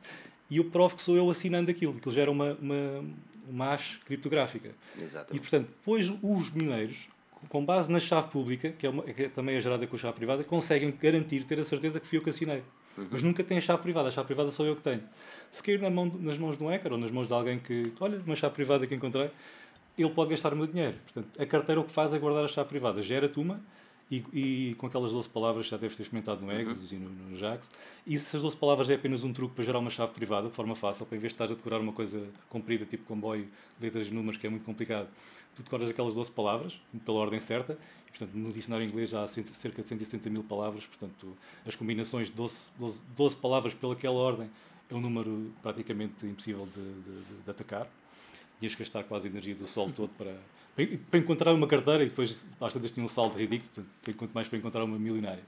e 0.54 0.58
eu 0.58 0.66
provo 0.66 0.96
que 0.96 1.02
sou 1.02 1.18
eu 1.18 1.28
assinando 1.32 1.72
aquilo, 1.72 1.96
que 1.96 2.12
gera 2.12 2.30
uma, 2.30 2.56
uma, 2.62 3.04
uma 3.50 3.66
hash 3.70 4.00
criptográfica. 4.06 4.70
Exatamente. 5.02 5.36
E, 5.36 5.40
portanto, 5.40 5.68
depois 5.68 6.14
os 6.22 6.52
mineiros, 6.52 7.08
com 7.50 7.66
base 7.66 7.92
na 7.92 8.00
chave 8.00 8.28
pública, 8.28 8.72
que, 8.72 8.86
é 8.86 8.90
uma, 8.90 9.02
que 9.02 9.30
também 9.30 9.56
é 9.56 9.62
gerada 9.62 9.88
com 9.88 9.96
a 9.96 10.00
chave 10.00 10.14
privada, 10.14 10.44
conseguem 10.44 10.92
garantir, 10.92 11.44
ter 11.46 11.60
a 11.60 11.64
certeza 11.64 12.00
que 12.00 12.06
fui 12.06 12.20
eu 12.20 12.22
que 12.22 12.30
assinei. 12.30 12.62
Uhum. 12.96 13.08
Mas 13.10 13.24
nunca 13.24 13.44
têm 13.44 13.58
a 13.58 13.62
chave 13.62 13.82
privada, 13.82 14.10
a 14.10 14.12
chave 14.12 14.28
privada 14.28 14.52
sou 14.52 14.64
eu 14.68 14.76
que 14.76 14.84
tenho. 14.84 15.02
Se 15.50 15.64
cair 15.64 15.82
na 15.82 15.90
mão, 15.90 16.06
nas 16.20 16.38
mãos 16.38 16.56
de 16.56 16.64
um 16.64 16.68
hacker 16.68 16.92
ou 16.92 17.00
nas 17.00 17.10
mãos 17.10 17.28
de 17.28 17.34
alguém 17.34 17.58
que, 17.58 17.92
olha, 18.00 18.22
uma 18.24 18.36
chave 18.36 18.54
privada 18.54 18.86
que 18.86 18.94
encontrei, 18.94 19.32
ele 19.98 20.10
pode 20.12 20.30
gastar 20.30 20.54
o 20.54 20.56
meu 20.56 20.68
dinheiro. 20.68 20.98
Portanto, 21.04 21.42
a 21.42 21.46
carteira 21.48 21.82
o 21.82 21.84
que 21.84 21.92
faz 21.92 22.14
é 22.14 22.20
guardar 22.20 22.46
a 22.46 22.48
chave 22.48 22.70
privada. 22.70 23.02
Gera-te 23.02 23.40
uma 23.40 23.60
e, 24.12 24.24
e, 24.34 24.76
com 24.76 24.86
aquelas 24.86 25.12
12 25.12 25.28
palavras 25.30 25.68
já 25.68 25.78
deves 25.78 25.98
ter 25.98 26.04
experimentado 26.04 26.46
no 26.46 26.52
Exodus 26.52 26.92
uhum. 26.92 26.98
e 26.98 27.02
no, 27.02 27.10
no 27.10 27.38
Jax. 27.38 27.70
E 28.06 28.20
se 28.20 28.36
as 28.36 28.42
12 28.42 28.56
palavras 28.58 28.90
é 28.90 28.96
apenas 28.96 29.24
um 29.24 29.34
truque 29.34 29.56
para 29.56 29.64
gerar 29.64 29.80
uma 29.80 29.90
chave 29.90 30.12
privada 30.14 30.50
de 30.50 30.54
forma 30.54 30.76
fácil, 30.76 31.06
para 31.06 31.18
em 31.18 31.20
vez 31.20 31.32
de 31.32 31.36
estás 31.36 31.52
a 31.52 31.56
decorar 31.56 31.80
uma 31.80 31.94
coisa 31.94 32.28
comprida, 32.50 32.86
tipo 32.86 33.06
comboio, 33.06 33.48
letras 33.82 34.08
e 34.08 34.12
números, 34.12 34.40
que 34.40 34.46
é 34.46 34.50
muito 34.50 34.66
complicado, 34.66 35.08
tu 35.56 35.64
decoras 35.64 35.90
aquelas 35.90 36.14
12 36.14 36.32
palavras 36.32 36.80
pela 37.06 37.18
ordem 37.18 37.40
certa. 37.40 37.78
E, 38.08 38.12
portanto, 38.12 38.36
no 38.36 38.52
dicionário 38.52 38.86
inglês 38.86 39.10
já 39.10 39.24
há 39.24 39.28
cerca 39.28 39.82
de 39.82 39.88
170 39.88 40.30
mil 40.30 40.44
palavras, 40.44 40.86
portanto, 40.86 41.36
as 41.66 41.76
combinações 41.76 42.28
de 42.28 42.34
12, 42.34 42.62
12, 42.78 43.00
12 43.16 43.36
palavras 43.38 43.74
pelaquela 43.74 44.16
ordem 44.16 44.50
é 44.90 44.96
um 44.96 45.02
número 45.02 45.52
praticamente 45.62 46.26
impossível 46.26 46.68
de, 46.68 46.82
de, 46.82 47.44
de 47.44 47.50
atacar. 47.50 47.88
Tinhas 48.64 48.76
que 48.76 48.80
gastar 48.80 49.04
quase 49.04 49.28
a 49.28 49.30
energia 49.30 49.56
do 49.56 49.68
sol 49.68 49.92
todo 49.92 50.10
para 50.18 50.38
para 50.76 51.20
encontrar 51.20 51.54
uma 51.54 51.68
carteira 51.68 52.04
e 52.04 52.08
depois 52.08 52.44
às 52.60 52.74
tantas 52.74 52.92
tinha 52.92 53.06
um 53.06 53.08
saldo 53.08 53.38
ridículo, 53.38 53.70
portanto, 53.74 54.18
quanto 54.18 54.34
mais 54.34 54.48
para 54.48 54.58
encontrar 54.58 54.84
uma 54.84 54.98
milionária. 54.98 55.44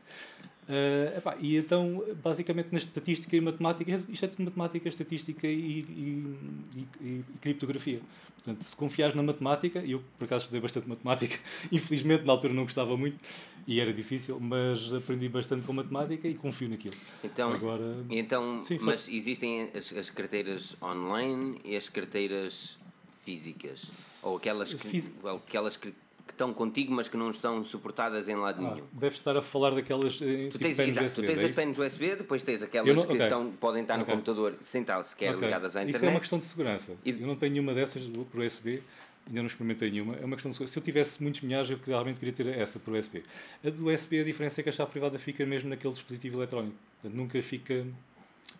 Uh, 0.68 1.18
epá, 1.18 1.38
e 1.40 1.58
então, 1.58 2.04
basicamente, 2.24 2.70
na 2.72 2.78
estatística 2.78 3.36
e 3.36 3.42
matemática, 3.42 4.04
isto 4.10 4.26
é 4.26 4.28
tudo 4.28 4.46
matemática, 4.46 4.90
estatística 4.90 5.48
e, 5.48 5.52
e, 5.52 6.38
e, 6.76 6.88
e, 7.02 7.24
criptografia. 7.40 8.02
Portanto, 8.36 8.64
se 8.64 8.76
confiares 8.76 9.16
na 9.16 9.22
matemática, 9.24 9.80
eu 9.80 10.04
por 10.18 10.26
acaso 10.26 10.44
estudei 10.44 10.62
bastante 10.62 10.88
matemática, 10.88 11.40
infelizmente 11.72 12.24
na 12.24 12.34
altura 12.34 12.54
não 12.54 12.64
gostava 12.64 12.98
muito 12.98 13.20
e 13.68 13.80
era 13.80 13.94
difícil, 13.94 14.40
mas 14.40 14.94
aprendi 14.94 15.28
bastante 15.30 15.66
com 15.66 15.74
matemática 15.74 16.28
e 16.28 16.36
confio 16.36 16.70
naquilo. 16.70 16.96
Então, 17.24 17.50
Agora, 17.50 17.98
então 18.10 18.64
sim, 18.66 18.78
mas 18.82 19.08
existem 19.10 19.70
as, 19.76 19.94
as 19.94 20.10
carteiras 20.10 20.76
online 20.82 21.60
e 21.64 21.76
as 21.76 21.90
carteiras 21.90 22.78
físicas? 23.26 24.20
Ou 24.24 24.38
aquelas 24.38 24.74
que, 24.74 24.88
Fis... 24.88 25.12
aquelas 25.46 25.76
que, 25.76 25.92
que 25.92 26.32
estão 26.32 26.54
contigo, 26.54 26.94
mas 26.94 27.08
que 27.08 27.18
não 27.18 27.32
estão 27.32 27.66
suportadas 27.66 28.30
em 28.30 28.36
lado 28.36 28.66
ah, 28.66 28.72
nenhum? 28.72 28.88
Deves 28.94 29.18
estar 29.18 29.36
a 29.36 29.42
falar 29.42 29.72
daquelas. 29.72 30.22
Eh, 30.22 30.50
tu 30.52 30.60
tens, 30.60 30.78
exato, 30.78 31.08
USB, 31.08 31.16
tu 31.16 31.26
tens 31.26 31.44
é 31.44 31.46
as 31.48 31.56
penas 31.56 31.78
USB, 31.80 32.16
depois 32.16 32.44
tens 32.44 32.62
aquelas 32.62 32.96
não, 32.96 33.04
que 33.04 33.14
okay. 33.14 33.24
estão, 33.24 33.52
podem 33.52 33.82
estar 33.82 33.96
okay. 33.96 34.06
no 34.06 34.12
computador 34.12 34.56
sem 34.62 34.82
estar 34.82 35.02
sequer 35.04 35.36
okay. 35.36 35.46
ligadas 35.46 35.76
à 35.76 35.82
internet. 35.82 35.96
Isso 35.96 36.06
é 36.06 36.10
uma 36.10 36.20
questão 36.20 36.40
de 36.40 36.46
segurança. 36.46 36.96
E... 37.04 37.10
Eu 37.10 37.28
não 37.28 37.36
tenho 37.36 37.54
nenhuma 37.54 37.74
dessas 37.74 38.04
por 38.32 38.40
USB 38.40 38.82
ainda 39.28 39.40
não 39.40 39.48
experimentei 39.48 39.90
nenhuma, 39.90 40.16
é 40.16 40.26
uma 40.26 40.36
questão 40.36 40.52
de 40.52 40.70
Se 40.70 40.78
eu 40.78 40.84
tivesse 40.84 41.22
muitos 41.22 41.42
milhares, 41.42 41.70
eu 41.70 41.80
realmente 41.86 42.20
queria 42.20 42.34
ter 42.34 42.48
essa 42.48 42.80
por 42.80 42.94
USB. 42.94 43.24
A 43.64 43.70
do 43.70 43.90
USB, 43.90 44.20
a 44.20 44.24
diferença 44.24 44.62
é 44.62 44.64
que 44.64 44.70
a 44.70 44.72
chave 44.72 44.92
privada 44.92 45.18
fica 45.18 45.44
mesmo 45.46 45.70
naquele 45.70 45.94
dispositivo 45.94 46.38
eletrónico, 46.38 46.76
portanto, 47.02 47.18
nunca 47.18 47.42
fica 47.42 47.86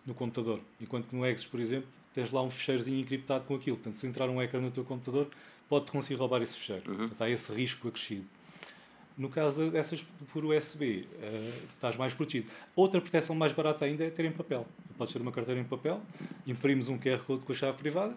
no 0.04 0.14
computador. 0.14 0.60
Enquanto 0.80 1.06
que 1.06 1.14
no 1.14 1.24
Exos, 1.24 1.46
por 1.46 1.60
exemplo, 1.60 1.88
tens 2.16 2.30
lá 2.32 2.42
um 2.42 2.50
fecheirozinho 2.50 2.98
encriptado 2.98 3.44
com 3.44 3.54
aquilo. 3.54 3.76
Portanto, 3.76 3.94
se 3.94 4.06
entrar 4.06 4.28
um 4.28 4.38
hacker 4.38 4.60
no 4.60 4.70
teu 4.70 4.84
computador, 4.84 5.28
pode-te 5.68 5.92
conseguir 5.92 6.18
roubar 6.18 6.42
esse 6.42 6.56
fecheiro. 6.56 6.90
Uhum. 6.90 6.96
Portanto, 6.98 7.22
há 7.22 7.30
esse 7.30 7.52
risco 7.52 7.88
acrescido. 7.88 8.24
No 9.16 9.28
caso 9.30 9.70
dessas 9.70 10.04
por 10.32 10.44
USB, 10.44 10.84
uh, 10.84 11.08
eh, 11.22 11.52
estás 11.74 11.96
mais 11.96 12.12
protegido. 12.12 12.50
Outra 12.74 13.00
proteção 13.00 13.34
mais 13.34 13.52
barata 13.52 13.84
ainda 13.84 14.04
é 14.04 14.10
ter 14.10 14.24
em 14.26 14.32
papel. 14.32 14.66
Podes 14.98 15.12
ter 15.12 15.22
uma 15.22 15.32
carteira 15.32 15.58
em 15.60 15.64
papel, 15.64 16.00
imprimes 16.46 16.88
um 16.88 16.98
QR 16.98 17.18
Code 17.26 17.44
com 17.44 17.52
a 17.52 17.54
chave 17.54 17.78
privada, 17.78 18.14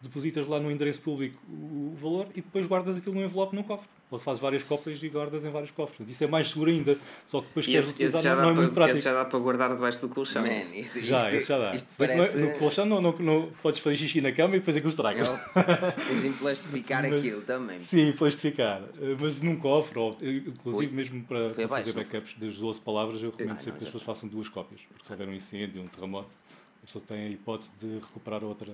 depositas 0.00 0.46
lá 0.46 0.60
no 0.60 0.70
endereço 0.70 1.00
público 1.00 1.40
o 1.48 1.96
valor 2.00 2.28
e 2.30 2.40
depois 2.40 2.66
guardas 2.66 2.96
aquilo 2.96 3.14
no 3.14 3.24
envelope 3.24 3.56
no 3.56 3.64
cofre. 3.64 3.88
Ou 4.08 4.20
fazes 4.20 4.40
várias 4.40 4.62
cópias 4.62 5.02
e 5.02 5.08
guardas 5.08 5.44
em 5.44 5.50
vários 5.50 5.72
cofres. 5.72 6.08
Isso 6.08 6.22
é 6.22 6.28
mais 6.28 6.48
seguro 6.48 6.70
ainda. 6.70 6.96
Só 7.26 7.40
que 7.40 7.48
depois 7.48 7.66
queres 7.66 7.90
utilizar 7.90 8.36
não, 8.36 8.42
não 8.44 8.50
é 8.50 8.54
muito 8.54 8.72
prático. 8.72 8.96
Esse 8.98 9.04
já 9.04 9.12
dá 9.12 9.24
para 9.24 9.38
guardar 9.40 9.74
debaixo 9.74 10.00
do 10.00 10.08
colchão. 10.08 10.42
Man, 10.42 10.60
isto, 10.74 11.00
já, 11.00 11.32
isto, 11.32 11.48
já 11.48 11.58
dá. 11.58 11.74
Isto 11.74 11.94
parece... 11.98 12.38
No 12.38 12.52
colchão 12.56 12.86
não, 12.86 13.00
não, 13.00 13.12
não, 13.18 13.48
podes 13.60 13.80
fazer 13.80 13.96
xixi 13.96 14.20
na 14.20 14.30
cama 14.30 14.54
e 14.54 14.60
depois 14.60 14.76
aquilo 14.76 14.90
estraga. 14.90 15.24
Tens 16.06 16.24
em 16.24 16.32
plastificar 16.34 17.02
Mas, 17.02 17.14
aquilo 17.14 17.42
também. 17.42 17.80
Sim, 17.80 18.12
plastificar. 18.12 18.82
Mas 19.20 19.42
num 19.42 19.56
cofre, 19.56 19.98
ou, 19.98 20.16
inclusive 20.22 20.86
Ui, 20.86 20.92
mesmo 20.92 21.24
para, 21.24 21.50
para 21.50 21.68
fazer 21.68 21.92
backups 21.92 22.34
das 22.38 22.54
12 22.54 22.80
palavras, 22.82 23.20
eu 23.20 23.30
recomendo 23.30 23.56
ah, 23.56 23.58
sempre 23.58 23.78
que 23.78 23.84
as 23.84 23.88
pessoas 23.88 24.04
façam 24.04 24.28
duas 24.28 24.48
cópias. 24.48 24.82
Porque 24.88 25.04
se 25.04 25.10
houver 25.10 25.28
um 25.28 25.34
incêndio, 25.34 25.82
um 25.82 25.88
terremoto, 25.88 26.30
a 26.80 26.86
pessoa 26.86 27.04
tem 27.04 27.26
a 27.26 27.28
hipótese 27.28 27.72
de 27.80 27.94
recuperar 27.94 28.44
outra 28.44 28.72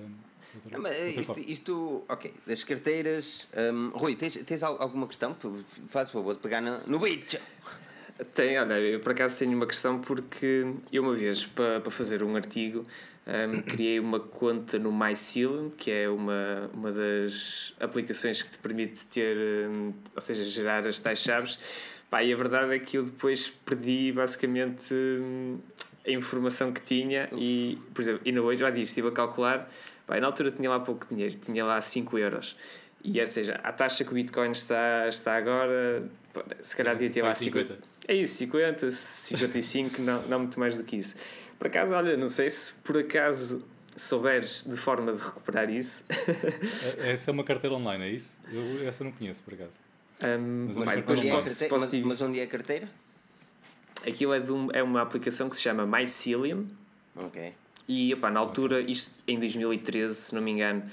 não, 0.71 0.81
mas 0.81 1.01
isto, 1.01 1.41
isto, 1.41 2.05
ok, 2.09 2.33
das 2.47 2.65
carteiras. 2.65 3.49
Um, 3.57 3.91
Rui, 3.91 4.17
tens, 4.17 4.37
tens 4.37 4.63
alguma 4.63 5.07
questão? 5.07 5.37
Faz 5.87 6.09
o 6.11 6.13
favor 6.13 6.35
de 6.35 6.41
pegar 6.41 6.61
no, 6.61 6.81
no 6.87 6.99
bicho. 6.99 7.39
Tem, 8.35 8.59
olha, 8.59 8.75
eu 8.75 9.01
por 9.01 9.13
acaso 9.13 9.39
tenho 9.39 9.57
uma 9.57 9.67
questão 9.67 10.01
porque 10.01 10.67
eu 10.93 11.03
uma 11.03 11.15
vez, 11.15 11.45
para, 11.47 11.81
para 11.81 11.91
fazer 11.91 12.23
um 12.23 12.37
artigo, 12.37 12.87
um, 13.27 13.63
criei 13.63 13.99
uma 13.99 14.21
conta 14.21 14.79
no 14.79 14.93
MyCeiling, 14.93 15.71
que 15.71 15.91
é 15.91 16.09
uma, 16.09 16.71
uma 16.73 16.93
das 16.93 17.75
aplicações 17.81 18.43
que 18.43 18.51
te 18.51 18.59
permite 18.59 19.07
ter, 19.07 19.37
um, 19.69 19.93
ou 20.15 20.21
seja, 20.21 20.45
gerar 20.45 20.87
as 20.87 21.01
tais 21.01 21.21
chaves. 21.21 21.59
Pá, 22.11 22.23
e 22.23 22.33
a 22.33 22.37
verdade 22.37 22.75
é 22.75 22.79
que 22.79 22.99
eu 22.99 23.05
depois 23.05 23.49
perdi 23.49 24.13
basicamente 24.13 24.93
um, 24.93 25.59
a 26.07 26.11
informação 26.11 26.73
que 26.73 26.83
tinha 26.83 27.29
e, 27.33 27.79
por 27.95 28.03
exemplo, 28.03 28.21
ainda 28.27 28.43
hoje, 28.43 28.61
já 28.61 28.71
disse, 28.71 28.91
estive 28.91 29.09
a 29.09 29.13
calcular, 29.13 29.71
na 30.09 30.27
altura 30.27 30.51
tinha 30.51 30.69
lá 30.69 30.81
pouco 30.81 31.07
dinheiro, 31.09 31.37
tinha 31.37 31.65
lá 31.65 31.81
5 31.81 32.19
euros. 32.19 32.57
E, 33.05 33.21
ou 33.21 33.27
seja, 33.27 33.61
a 33.63 33.73
taxa 33.73 34.05
que 34.05 34.11
o 34.11 34.15
Bitcoin 34.15 34.53
está, 34.53 35.09
está 35.09 35.37
agora, 35.37 36.05
se 36.61 36.77
calhar 36.77 36.95
devia 36.95 37.11
ter 37.11 37.23
lá 37.23 37.35
50. 37.35 37.75
50. 37.75 37.89
É 38.09 38.15
isso, 38.15 38.37
50, 38.37 38.91
55, 38.91 40.03
não, 40.03 40.23
não 40.23 40.39
muito 40.41 40.59
mais 40.59 40.77
do 40.77 40.85
que 40.85 40.97
isso. 40.97 41.15
Por 41.59 41.69
acaso, 41.69 41.93
olha, 41.93 42.17
não 42.17 42.29
sei 42.29 42.51
se 42.51 42.75
por 42.75 42.97
acaso 42.99 43.65
souberes 43.97 44.65
de 44.65 44.77
forma 44.77 45.13
de 45.13 45.23
recuperar 45.23 45.71
isso. 45.71 46.05
É, 46.99 47.13
essa 47.13 47.31
é 47.31 47.33
uma 47.33 47.45
carteira 47.45 47.75
online, 47.77 48.05
é 48.05 48.11
isso? 48.11 48.33
Eu 48.51 48.87
essa 48.89 49.05
não 49.05 49.13
conheço, 49.13 49.43
por 49.43 49.55
acaso. 49.55 49.79
Um, 50.23 50.73
mas, 50.75 50.77
mas, 50.77 51.01
posso, 51.05 51.65
é 51.65 51.69
posso 51.69 51.97
mas, 51.97 52.05
mas, 52.07 52.21
onde 52.21 52.39
é 52.41 52.45
a 52.45 52.47
carteira? 52.47 52.89
Aquilo 54.07 54.33
é, 54.33 54.41
de 54.41 54.53
um, 54.53 54.69
é 54.73 54.83
uma 54.83 55.03
aplicação 55.03 55.49
que 55.49 55.57
se 55.57 55.63
chama 55.63 55.87
Mycelium. 55.87 56.67
Ok. 57.15 57.53
E 57.89 58.13
opa, 58.15 58.31
na 58.31 58.41
altura, 58.41 58.81
isto 58.81 59.21
em 59.27 59.39
2013, 59.39 60.15
se 60.15 60.35
não 60.35 60.43
me 60.43 60.53
engano, 60.53 60.85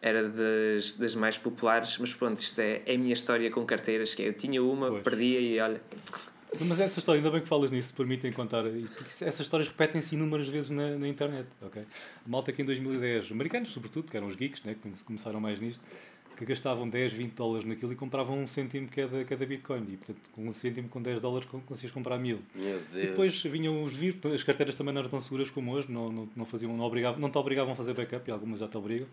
era 0.00 0.28
das, 0.28 0.94
das 0.94 1.14
mais 1.14 1.36
populares, 1.36 1.98
mas 1.98 2.14
pronto, 2.14 2.38
isto 2.38 2.58
é, 2.60 2.82
é 2.86 2.94
a 2.94 2.98
minha 2.98 3.12
história 3.12 3.50
com 3.50 3.64
carteiras, 3.64 4.14
que 4.14 4.22
é, 4.22 4.28
eu 4.28 4.32
tinha 4.32 4.62
uma, 4.62 4.90
pois. 4.90 5.02
perdia 5.02 5.40
e 5.40 5.60
olha. 5.60 5.80
Mas 6.66 6.80
essa 6.80 6.98
história, 6.98 7.18
ainda 7.18 7.30
bem 7.30 7.42
que 7.42 7.48
falas 7.48 7.70
nisso, 7.70 7.92
permitem 7.94 8.32
contar, 8.32 8.62
porque 8.62 9.24
essas 9.24 9.40
histórias 9.40 9.68
repetem-se 9.68 10.14
inúmeras 10.14 10.48
vezes 10.48 10.70
na, 10.70 10.96
na 10.96 11.06
internet, 11.06 11.46
ok? 11.60 11.82
A 11.82 12.28
malta 12.28 12.52
que 12.52 12.62
em 12.62 12.64
2010, 12.64 13.32
americanos 13.32 13.70
sobretudo, 13.70 14.10
que 14.10 14.16
eram 14.16 14.28
os 14.28 14.34
geeks, 14.34 14.62
né, 14.62 14.74
que 14.74 15.04
começaram 15.04 15.40
mais 15.40 15.60
nisto, 15.60 15.80
que 16.38 16.44
gastavam 16.44 16.88
10, 16.88 17.12
20 17.12 17.32
dólares 17.32 17.66
naquilo 17.66 17.92
e 17.92 17.96
compravam 17.96 18.38
um 18.38 18.46
cêntimo 18.46 18.88
cada, 18.88 19.24
cada 19.24 19.44
Bitcoin. 19.44 19.82
E, 19.92 19.96
portanto, 19.96 20.30
com 20.32 20.48
um 20.48 20.52
cêntimo, 20.52 20.88
com 20.88 21.02
10 21.02 21.20
dólares, 21.20 21.48
conseguias 21.66 21.92
comprar 21.92 22.16
mil. 22.16 22.38
Meu 22.54 22.78
Deus. 22.92 23.04
E 23.04 23.08
depois 23.08 23.42
vinham 23.42 23.82
os 23.82 23.92
vir, 23.92 24.16
as 24.32 24.44
carteiras 24.44 24.76
também 24.76 24.94
não 24.94 25.00
eram 25.00 25.10
tão 25.10 25.20
seguras 25.20 25.50
como 25.50 25.72
hoje, 25.72 25.90
não, 25.90 26.12
não, 26.12 26.28
não, 26.36 26.44
faziam, 26.44 26.76
não, 26.76 26.84
obrigavam, 26.84 27.20
não 27.20 27.28
te 27.28 27.36
obrigavam 27.36 27.72
a 27.72 27.76
fazer 27.76 27.92
backup, 27.92 28.28
e 28.28 28.32
algumas 28.32 28.60
já 28.60 28.68
te 28.68 28.76
obrigam. 28.76 29.08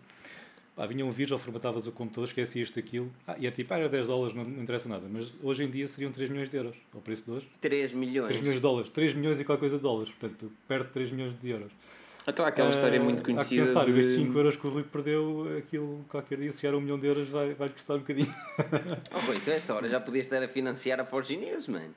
Pá, 0.76 0.86
vinha 0.86 1.04
um 1.04 1.10
vírus 1.10 1.32
ou 1.32 1.38
formatavas 1.38 1.86
o 1.86 1.92
computador, 1.92 2.28
esquecias 2.28 2.70
daquilo. 2.70 3.10
Ah, 3.26 3.34
e 3.38 3.46
é 3.46 3.50
tipo, 3.50 3.74
ah, 3.74 3.78
era 3.78 3.88
10 3.88 4.06
dólares, 4.06 4.36
não, 4.36 4.44
não, 4.44 4.62
interessa 4.62 4.88
nada. 4.88 5.06
Mas 5.10 5.32
hoje 5.42 5.64
em 5.64 5.70
dia 5.70 5.88
seriam 5.88 6.12
3 6.12 6.30
milhões 6.30 6.48
de 6.48 6.56
euros, 6.56 6.76
ao 6.94 7.00
preço 7.00 7.24
de 7.24 7.30
hoje. 7.30 7.48
3 7.60 7.92
milhões? 7.92 8.28
3 8.28 8.40
milhões 8.40 8.56
de 8.56 8.62
dólares. 8.62 8.90
3 8.90 9.14
milhões 9.14 9.40
e 9.40 9.44
qualquer 9.44 9.60
coisa 9.60 9.76
de 9.78 9.82
dólares. 9.82 10.12
Portanto, 10.12 10.52
perde 10.68 10.90
3 10.90 11.10
milhões 11.12 11.40
de 11.40 11.48
euros. 11.48 11.72
Então 12.28 12.44
há 12.44 12.48
aquela 12.48 12.70
história 12.70 13.00
muito 13.00 13.22
conhecida. 13.22 13.62
Há 13.62 13.66
que 13.66 13.72
pensar, 13.72 13.86
de... 13.86 14.00
estes 14.00 14.16
5 14.16 14.38
euros 14.38 14.56
que 14.56 14.66
o 14.66 14.70
Rui 14.70 14.82
perdeu, 14.82 15.56
aquilo 15.58 16.04
qualquer 16.08 16.38
dia, 16.38 16.52
se 16.52 16.60
chegar 16.60 16.74
a 16.74 16.76
um 16.76 16.80
milhão 16.80 16.98
de 16.98 17.06
euros, 17.06 17.28
vai, 17.28 17.54
vai 17.54 17.68
custar 17.68 17.96
um 17.96 18.00
bocadinho. 18.00 18.34
oh, 19.14 19.18
Rui, 19.20 19.36
então 19.36 19.54
esta 19.54 19.74
hora 19.74 19.88
já 19.88 20.00
podias 20.00 20.26
estar 20.26 20.42
a 20.42 20.48
financiar 20.48 21.00
a 21.00 21.04
Forge 21.04 21.36
News, 21.36 21.68
man. 21.68 21.90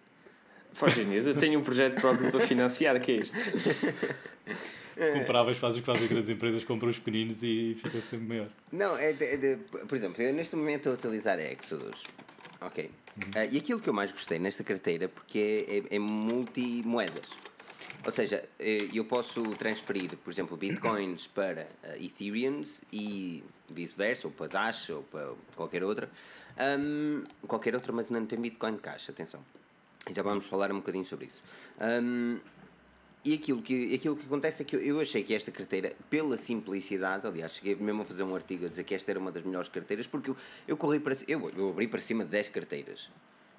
Forge 0.74 1.04
News, 1.04 1.26
eu 1.26 1.36
tenho 1.36 1.60
um 1.60 1.64
projeto 1.64 2.00
próprio 2.00 2.30
para 2.30 2.40
financiar, 2.42 3.00
que 3.02 3.12
é 3.12 3.16
este. 3.16 3.38
Compravas, 5.14 5.58
fazes 5.58 5.78
o 5.78 5.82
que 5.82 5.86
fazem 5.86 6.08
grandes 6.08 6.30
empresas, 6.30 6.64
compram 6.64 6.90
os 6.90 7.00
pequeninos 7.00 7.42
e 7.42 7.78
fica 7.82 8.02
sempre 8.02 8.28
maior. 8.28 8.48
Não, 8.72 8.98
é 8.98 9.14
de, 9.14 9.24
é 9.24 9.38
de, 9.38 9.56
por 9.88 9.96
exemplo, 9.96 10.22
eu 10.22 10.34
neste 10.34 10.56
momento 10.58 10.90
estou 10.90 10.92
a 10.92 10.96
utilizar 10.96 11.40
Exodus. 11.40 12.04
Ok. 12.60 12.92
Uhum. 13.16 13.42
Uh, 13.42 13.48
e 13.50 13.58
aquilo 13.58 13.80
que 13.80 13.90
eu 13.90 13.94
mais 13.94 14.12
gostei 14.12 14.38
nesta 14.40 14.64
carteira, 14.64 15.08
porque 15.08 15.66
é, 15.70 15.78
é, 15.78 15.96
é 15.96 16.00
multimoedas. 16.00 17.30
Ou 18.06 18.12
seja, 18.12 18.48
eh, 18.58 18.88
eu 18.94 19.04
posso 19.04 19.44
transferir, 19.56 20.16
por 20.18 20.32
exemplo, 20.32 20.56
bitcoins 20.56 21.28
para 21.34 21.68
uh, 21.84 22.04
Ethereums 22.04 22.82
e 22.94 23.44
vice-versa, 23.70 24.28
ou 24.28 24.34
para 24.34 24.48
Dash, 24.48 24.90
ou 24.90 25.04
para 25.04 25.34
qualquer 25.56 25.84
outra. 25.84 26.10
Um, 26.80 27.24
qualquer 27.48 27.74
outra, 27.76 27.92
mas 27.92 28.10
não 28.10 28.26
tem 28.26 28.40
Bitcoin 28.40 28.78
Cash, 28.78 29.10
atenção. 29.10 29.44
Já 30.12 30.24
vamos 30.24 30.46
falar 30.46 30.72
um 30.72 30.78
bocadinho 30.78 31.06
sobre 31.06 31.28
isso. 31.28 31.42
Um, 31.80 32.40
e 33.24 33.34
aquilo 33.34 33.62
que, 33.62 33.94
aquilo 33.94 34.16
que 34.16 34.26
acontece 34.26 34.62
é 34.64 34.66
que 34.66 34.76
eu, 34.76 34.82
eu 34.82 35.00
achei 35.00 35.24
que 35.24 35.34
esta 35.34 35.52
carteira, 35.52 35.94
pela 36.10 36.38
simplicidade, 36.38 37.28
aliás, 37.28 37.54
cheguei 37.54 37.76
mesmo 37.76 38.02
a 38.02 38.06
fazer 38.06 38.24
um 38.24 38.34
artigo 38.34 38.66
a 38.66 38.70
dizer 38.70 38.86
que 38.86 38.96
esta 38.96 39.12
era 39.12 39.20
uma 39.20 39.32
das 39.32 39.44
melhores 39.44 39.68
carteiras, 39.68 40.08
porque 40.08 40.30
eu, 40.30 40.38
eu 40.68 40.78
corri 40.78 41.00
para 41.00 41.14
eu, 41.28 41.52
eu 41.56 41.70
abri 41.70 41.88
para 41.88 42.00
cima 42.00 42.24
de 42.24 42.32
10 42.32 42.50
carteiras, 42.50 43.10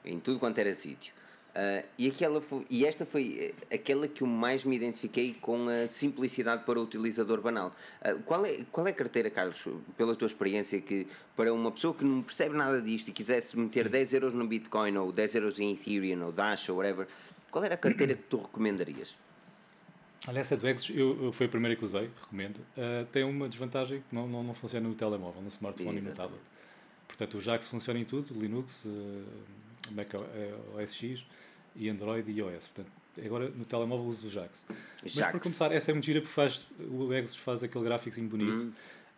em 0.05 0.19
tudo 0.19 0.39
quanto 0.39 0.59
era 0.59 0.75
sítio. 0.75 1.13
Uh, 1.51 1.85
e, 1.99 2.07
aquela 2.09 2.41
foi, 2.41 2.65
e 2.71 2.87
esta 2.87 3.05
foi 3.05 3.55
eh, 3.71 3.75
aquela 3.75 4.07
que 4.07 4.23
eu 4.23 4.27
mais 4.27 4.65
me 4.65 4.77
identifiquei 4.77 5.35
com 5.41 5.69
a 5.69 5.89
simplicidade 5.89 6.63
para 6.65 6.79
o 6.79 6.85
utilizador 6.85 7.41
banal. 7.41 7.75
Uh, 8.01 8.21
qual, 8.23 8.47
é, 8.47 8.65
qual 8.71 8.87
é 8.87 8.91
a 8.91 8.95
carteira, 8.95 9.29
Carlos, 9.31 9.65
pela 9.97 10.15
tua 10.15 10.27
experiência, 10.27 10.81
que 10.81 11.09
para 11.35 11.53
uma 11.53 11.73
pessoa 11.73 11.93
que 11.93 12.05
não 12.05 12.23
percebe 12.23 12.57
nada 12.57 12.81
disto 12.81 13.09
e 13.09 13.13
quisesse 13.13 13.59
meter 13.59 13.87
Sim. 13.87 13.91
10 13.91 14.15
euros 14.15 14.35
no 14.35 14.47
Bitcoin 14.47 14.97
ou 14.97 15.11
10 15.11 15.35
euros 15.35 15.59
em 15.59 15.73
Ethereum 15.73 16.25
ou 16.25 16.31
Dash 16.31 16.69
ou 16.69 16.77
whatever, 16.77 17.09
qual 17.51 17.65
era 17.65 17.75
a 17.75 17.79
carteira 17.79 18.15
que 18.15 18.23
tu 18.23 18.37
recomendarias? 18.37 19.17
Olha, 20.29 20.39
essa 20.39 20.57
do 20.57 20.69
Exos 20.69 20.91
eu, 20.95 21.25
eu, 21.25 21.33
foi 21.33 21.47
a 21.47 21.49
primeira 21.49 21.75
que 21.75 21.85
usei, 21.85 22.11
recomendo. 22.21 22.59
Uh, 22.59 23.05
tem 23.11 23.25
uma 23.25 23.49
desvantagem 23.49 24.05
que 24.09 24.15
não, 24.15 24.29
não, 24.29 24.45
não 24.45 24.55
funciona 24.55 24.89
no 24.89 24.95
telemóvel, 24.95 25.43
no 25.43 25.49
smartphone 25.49 25.97
Exatamente. 25.97 26.07
e 26.07 26.11
no 26.11 26.17
tablet. 26.17 26.43
Portanto, 27.09 27.39
o 27.39 27.41
JAX 27.41 27.67
funciona 27.67 27.99
em 27.99 28.05
tudo, 28.05 28.33
Linux, 28.39 28.87
Mac 29.93 30.09
OS 30.75 30.95
X 30.95 31.25
e 31.77 31.89
Android 31.89 32.31
e 32.31 32.39
iOS. 32.39 32.69
Portanto, 32.69 32.93
agora 33.25 33.49
no 33.49 33.65
telemóvel 33.65 34.07
uso 34.07 34.27
o 34.27 34.31
JAX. 34.31 34.65
Mas 35.03 35.15
para 35.15 35.41
começar, 35.41 35.73
essa 35.73 35.91
é 35.91 35.95
muito 35.95 36.05
gira 36.05 36.21
porque 36.21 36.35
faz, 36.35 36.67
o 36.79 37.13
Exos 37.13 37.37
faz 37.37 37.63
aquele 37.63 37.85
gráfico 37.85 38.21
bonito. 38.23 38.65
Hum. 38.65 38.73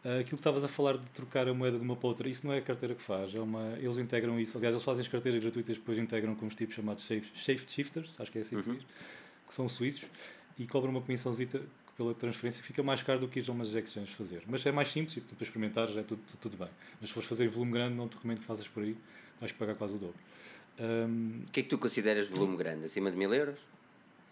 Uh, 0.05 0.19
aquilo 0.19 0.31
que 0.31 0.35
estavas 0.35 0.65
a 0.65 0.69
falar 0.69 0.99
de 0.99 1.09
trocar 1.11 1.47
a 1.47 1.55
moeda 1.55 1.79
de 1.79 1.85
uma 1.85 1.95
para 1.95 2.09
outra, 2.09 2.29
isso 2.29 2.45
não 2.45 2.53
é 2.53 2.59
a 2.59 2.63
carteira 2.63 2.93
que 2.93 3.03
faz, 3.03 3.33
é 3.37 3.39
uma, 3.39 3.77
eles 3.79 3.99
integram 3.99 4.39
isso. 4.41 4.59
Aliás, 4.59 4.75
eles 4.75 4.83
fazem 4.83 5.03
as 5.03 5.07
carteiras 5.07 5.41
gratuitas 5.41 5.77
depois 5.77 5.97
integram 5.97 6.35
com 6.35 6.45
os 6.45 6.57
tipos 6.57 6.75
chamados 6.75 7.05
safe, 7.05 7.31
shifters, 7.37 8.13
acho 8.19 8.33
que 8.33 8.39
é 8.39 8.41
assim 8.41 8.57
que 8.57 8.65
se 8.65 8.71
uhum. 8.71 8.77
diz, 8.77 8.87
que 9.47 9.55
são 9.55 9.69
suíços 9.69 10.05
e 10.59 10.67
cobra 10.67 10.91
uma 10.91 11.01
comissãozita 11.01 11.63
pela 11.97 12.15
transferência 12.15 12.61
que 12.61 12.67
fica 12.67 12.83
mais 12.83 13.01
caro 13.03 13.21
do 13.21 13.29
que 13.29 13.39
ir 13.39 13.49
a 13.49 13.53
umas 13.53 13.73
exchanges 13.73 14.13
fazer. 14.15 14.43
Mas 14.49 14.67
é 14.67 14.73
mais 14.73 14.89
simples 14.89 15.17
e 15.17 15.21
portanto, 15.21 15.39
para 15.39 15.45
experimentar 15.45 15.89
já 15.89 16.01
é 16.01 16.03
tudo, 16.03 16.21
tudo, 16.27 16.39
tudo, 16.41 16.57
bem. 16.57 16.69
Mas 17.01 17.11
se 17.11 17.15
fores 17.15 17.29
fazer 17.29 17.49
volume 17.49 17.71
grande, 17.71 17.95
não 17.95 18.09
te 18.09 18.17
recomendo 18.17 18.41
que 18.41 18.45
faças 18.45 18.67
por 18.67 18.83
aí, 18.83 18.97
vais 19.39 19.53
pagar 19.53 19.77
quase 19.77 19.95
o 19.95 19.99
dobro. 19.99 20.17
Um, 20.81 21.43
o 21.47 21.51
que 21.51 21.61
é 21.61 21.63
que 21.63 21.69
tu 21.69 21.79
consideras 21.79 22.29
volume 22.29 22.57
grande? 22.57 22.87
Acima 22.87 23.11
de 23.11 23.17
mil 23.17 23.33
euros? 23.33 23.59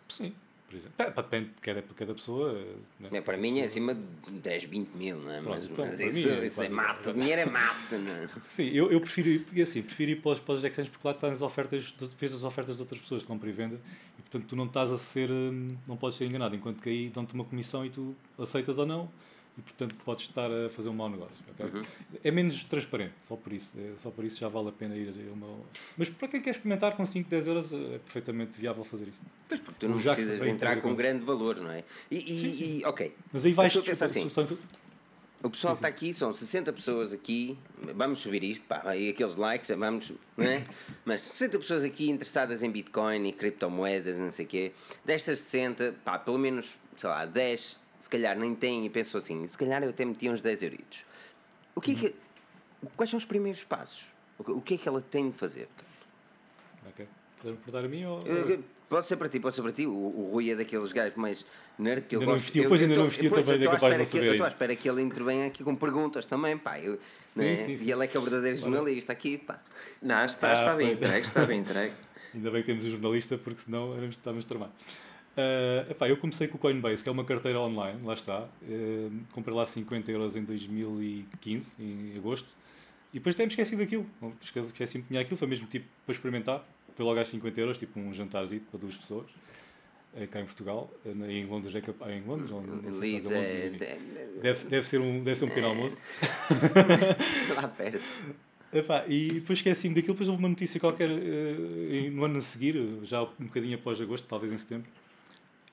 Sim, 0.08 0.34
por 0.68 0.76
exemplo. 0.76 0.94
É, 0.98 1.10
depende 1.10 1.50
de 1.50 1.60
cada, 1.60 1.82
cada 1.82 2.14
pessoa. 2.14 2.52
Né? 2.98 3.08
É, 3.12 3.20
para 3.20 3.36
mim 3.36 3.60
é 3.60 3.64
acima 3.64 3.94
de 3.94 4.32
10, 4.32 4.64
20 4.64 4.88
mil, 4.94 5.18
não 5.18 5.30
é? 5.30 5.40
Pronto, 5.40 5.48
mas, 5.50 5.64
então, 5.64 5.84
mas 5.84 6.00
isso, 6.00 6.28
é, 6.28 6.46
isso 6.46 6.62
é 6.62 6.68
mato, 6.68 7.12
dinheiro 7.12 7.40
é 7.40 7.46
mato, 7.46 7.98
não 7.98 8.12
é? 8.12 8.28
Sim, 8.44 8.68
eu, 8.68 8.90
eu 8.90 9.00
prefiro 9.00 9.28
ir, 9.28 9.62
assim, 9.62 9.82
prefiro 9.82 10.12
ir 10.12 10.16
para 10.22 10.32
os, 10.32 10.40
para 10.40 10.54
os 10.54 10.64
exchanges 10.64 10.90
porque 10.90 11.06
lá 11.06 11.12
estão 11.12 11.30
as 11.30 11.42
ofertas, 11.42 11.94
vês 12.18 12.32
as 12.32 12.44
ofertas 12.44 12.76
de 12.76 12.82
outras 12.82 13.00
pessoas 13.00 13.22
de 13.22 13.28
compra 13.28 13.48
e 13.48 13.52
venda 13.52 13.80
e 14.18 14.22
portanto 14.22 14.46
tu 14.48 14.56
não 14.56 14.66
estás 14.66 14.90
a 14.90 14.98
ser, 14.98 15.30
hum, 15.30 15.76
não 15.86 15.96
podes 15.96 16.16
ser 16.16 16.26
enganado, 16.26 16.56
enquanto 16.56 16.80
que 16.80 16.88
aí 16.88 17.08
dão-te 17.10 17.34
uma 17.34 17.44
comissão 17.44 17.84
e 17.84 17.90
tu 17.90 18.16
aceitas 18.38 18.78
ou 18.78 18.86
não 18.86 19.10
e 19.58 19.62
portanto 19.62 19.94
podes 20.04 20.26
estar 20.26 20.50
a 20.50 20.68
fazer 20.70 20.88
um 20.88 20.94
mau 20.94 21.08
negócio. 21.08 21.44
Okay? 21.52 21.66
Uhum. 21.66 21.84
É 22.22 22.30
menos 22.30 22.62
transparente, 22.64 23.14
só 23.26 23.36
por 23.36 23.52
isso. 23.52 23.70
É, 23.78 23.96
só 23.96 24.10
por 24.10 24.24
isso 24.24 24.40
já 24.40 24.48
vale 24.48 24.68
a 24.68 24.72
pena 24.72 24.96
ir 24.96 25.12
a 25.28 25.32
uma. 25.32 25.58
Mas 25.96 26.08
para 26.08 26.28
quem 26.28 26.40
quer 26.40 26.50
experimentar 26.50 26.96
com 26.96 27.04
5, 27.04 27.28
10 27.28 27.46
euros 27.46 27.72
é 27.72 27.98
perfeitamente 27.98 28.58
viável 28.58 28.84
fazer 28.84 29.08
isso. 29.08 29.22
Pois 29.48 29.60
porque 29.60 29.80
tu 29.80 29.88
não 29.88 30.00
precisas 30.00 30.40
de 30.40 30.48
entrar 30.48 30.80
com 30.80 30.90
um 30.90 30.96
grande 30.96 31.24
valor, 31.24 31.56
não 31.56 31.70
é? 31.70 31.84
E, 32.10 32.16
e, 32.16 32.38
sim, 32.38 32.54
sim. 32.54 32.78
e 32.78 32.84
ok. 32.84 33.14
Mas 33.32 33.44
aí 33.44 33.52
vais 33.52 33.76
pensar 33.76 34.06
assim. 34.06 34.28
O 35.42 35.48
pessoal 35.48 35.72
está 35.72 35.88
aqui, 35.88 36.12
são 36.12 36.34
60 36.34 36.70
pessoas 36.70 37.14
aqui, 37.14 37.56
vamos 37.94 38.18
subir 38.18 38.44
isto, 38.44 38.66
pá, 38.66 38.94
e 38.94 39.08
aqueles 39.08 39.36
likes, 39.36 39.74
vamos, 39.74 40.12
não 40.36 40.44
é? 40.44 40.66
Mas 41.02 41.22
60 41.22 41.58
pessoas 41.60 41.82
aqui 41.82 42.10
interessadas 42.10 42.62
em 42.62 42.70
Bitcoin 42.70 43.26
e 43.26 43.32
criptomoedas, 43.32 44.18
não 44.18 44.30
sei 44.30 44.44
o 44.44 44.48
quê. 44.48 44.72
Destas 45.02 45.40
60, 45.40 45.94
pá, 46.04 46.18
pelo 46.18 46.36
menos, 46.36 46.78
sei 46.94 47.08
lá, 47.08 47.24
10 47.24 47.80
se 48.00 48.08
calhar 48.08 48.36
nem 48.36 48.54
tem 48.54 48.86
e 48.86 48.90
pensou 48.90 49.18
assim, 49.18 49.46
se 49.46 49.56
calhar 49.56 49.82
eu 49.82 49.90
até 49.90 50.04
meti 50.04 50.28
uns 50.28 50.40
10 50.40 50.62
euritos. 50.62 51.04
O 51.74 51.80
que 51.80 51.92
é 51.92 51.94
que, 51.94 52.14
quais 52.96 53.10
são 53.10 53.18
os 53.18 53.24
primeiros 53.24 53.62
passos? 53.62 54.06
O 54.38 54.60
que 54.60 54.74
é 54.74 54.78
que 54.78 54.88
ela 54.88 55.00
tem 55.00 55.30
de 55.30 55.36
fazer? 55.36 55.68
Ok. 56.88 57.06
Podemos 57.38 57.60
perguntar 57.60 57.86
a 57.86 57.88
mim 57.88 58.04
ou... 58.04 58.24
Pode 58.90 59.06
ser 59.06 59.16
para 59.16 59.28
ti, 59.28 59.38
pode 59.38 59.54
ser 59.54 59.62
para 59.62 59.70
ti. 59.70 59.86
O, 59.86 59.92
o 59.92 60.30
Rui 60.32 60.50
é 60.50 60.56
daqueles 60.56 60.90
gajos 60.90 61.16
mais 61.16 61.46
nerd 61.78 62.06
que 62.08 62.16
eu 62.16 62.20
ainda 62.20 62.32
gosto. 62.32 62.42
Investiu, 62.42 62.62
depois 62.64 62.82
ainda 62.82 62.94
não 62.96 63.06
investiu 63.06 63.30
também, 63.30 63.62
é 63.62 63.70
capaz 63.70 63.98
de 63.98 64.06
saber. 64.06 64.26
Eu 64.26 64.32
estou 64.32 64.44
à 64.44 64.48
espera 64.48 64.74
que 64.74 64.90
ele 64.90 65.00
intervenha 65.00 65.46
aqui 65.46 65.62
com 65.62 65.76
perguntas 65.76 66.26
também, 66.26 66.58
pá. 66.58 66.76
Eu, 66.80 66.98
sim, 67.24 67.40
né? 67.40 67.56
sim, 67.56 67.78
sim. 67.78 67.84
E 67.84 67.92
ele 67.92 68.04
é 68.04 68.08
que 68.08 68.16
é 68.16 68.20
o 68.20 68.22
verdadeiro 68.24 68.56
jornalista 68.56 69.12
aqui, 69.12 69.38
pá. 69.38 69.60
Não, 70.02 70.24
está, 70.24 70.50
ah, 70.50 70.52
está 70.54 70.74
bem 70.74 70.94
entregue, 70.94 71.24
está 71.24 71.44
bem 71.44 71.60
entregue. 71.60 71.94
Ainda 72.34 72.50
bem 72.50 72.62
que 72.62 72.66
temos 72.66 72.84
um 72.84 72.90
jornalista, 72.90 73.38
porque 73.38 73.60
senão 73.60 74.04
estávamos 74.08 74.44
tramados. 74.44 74.74
Uh, 75.36 75.90
epá, 75.90 76.08
eu 76.08 76.16
comecei 76.16 76.48
com 76.48 76.56
o 76.56 76.60
Coinbase, 76.60 77.02
que 77.02 77.08
é 77.08 77.12
uma 77.12 77.24
carteira 77.24 77.60
online, 77.60 78.00
lá 78.04 78.14
está. 78.14 78.48
Uh, 78.62 79.12
comprei 79.32 79.54
lá 79.54 79.64
50 79.64 80.10
euros 80.10 80.36
em 80.36 80.44
2015, 80.44 81.70
em 81.78 82.16
agosto. 82.16 82.48
E 83.12 83.18
depois 83.18 83.34
até 83.34 83.44
me 83.44 83.50
esqueci 83.50 83.76
daquilo. 83.76 84.06
Esqueci-me 84.42 85.02
que 85.02 85.08
tinha 85.08 85.20
aquilo, 85.20 85.36
foi 85.36 85.48
mesmo 85.48 85.66
tipo 85.66 85.86
para 86.04 86.12
experimentar, 86.14 86.64
foi 86.96 87.04
logo 87.04 87.18
às 87.18 87.28
50 87.28 87.60
euros, 87.60 87.78
tipo 87.78 87.98
um 87.98 88.12
jantarzinho 88.12 88.62
para 88.62 88.78
duas 88.78 88.96
pessoas. 88.96 89.26
É 90.14 90.26
cá 90.26 90.40
em 90.40 90.44
Portugal, 90.44 90.92
em 91.06 91.44
Londres 91.44 91.72
é 91.72 91.80
capaz. 91.80 92.12
Em 92.12 92.20
Londres? 92.26 92.50
Não 92.50 92.92
sei 92.94 93.20
se 93.20 93.34
é 93.34 93.38
Londres, 93.38 93.50
é, 93.50 93.70
deve, 94.40 94.68
deve, 94.68 94.86
ser 94.86 95.00
um, 95.00 95.22
deve 95.22 95.38
ser 95.38 95.44
um 95.44 95.48
pequeno 95.48 95.68
almoço. 95.68 95.96
Lá 97.54 97.68
perto. 97.68 98.00
Epá, 98.72 99.04
e 99.08 99.34
depois 99.34 99.58
esqueci-me 99.58 99.94
daquilo, 99.94 100.14
depois 100.14 100.28
houve 100.28 100.40
uma 100.40 100.48
notícia 100.48 100.78
qualquer 100.78 101.08
uh, 101.08 102.10
no 102.12 102.24
ano 102.24 102.38
a 102.38 102.42
seguir, 102.42 102.76
já 103.02 103.22
um 103.22 103.46
bocadinho 103.46 103.76
após 103.76 104.00
agosto, 104.00 104.26
talvez 104.28 104.52
em 104.52 104.58
setembro, 104.58 104.88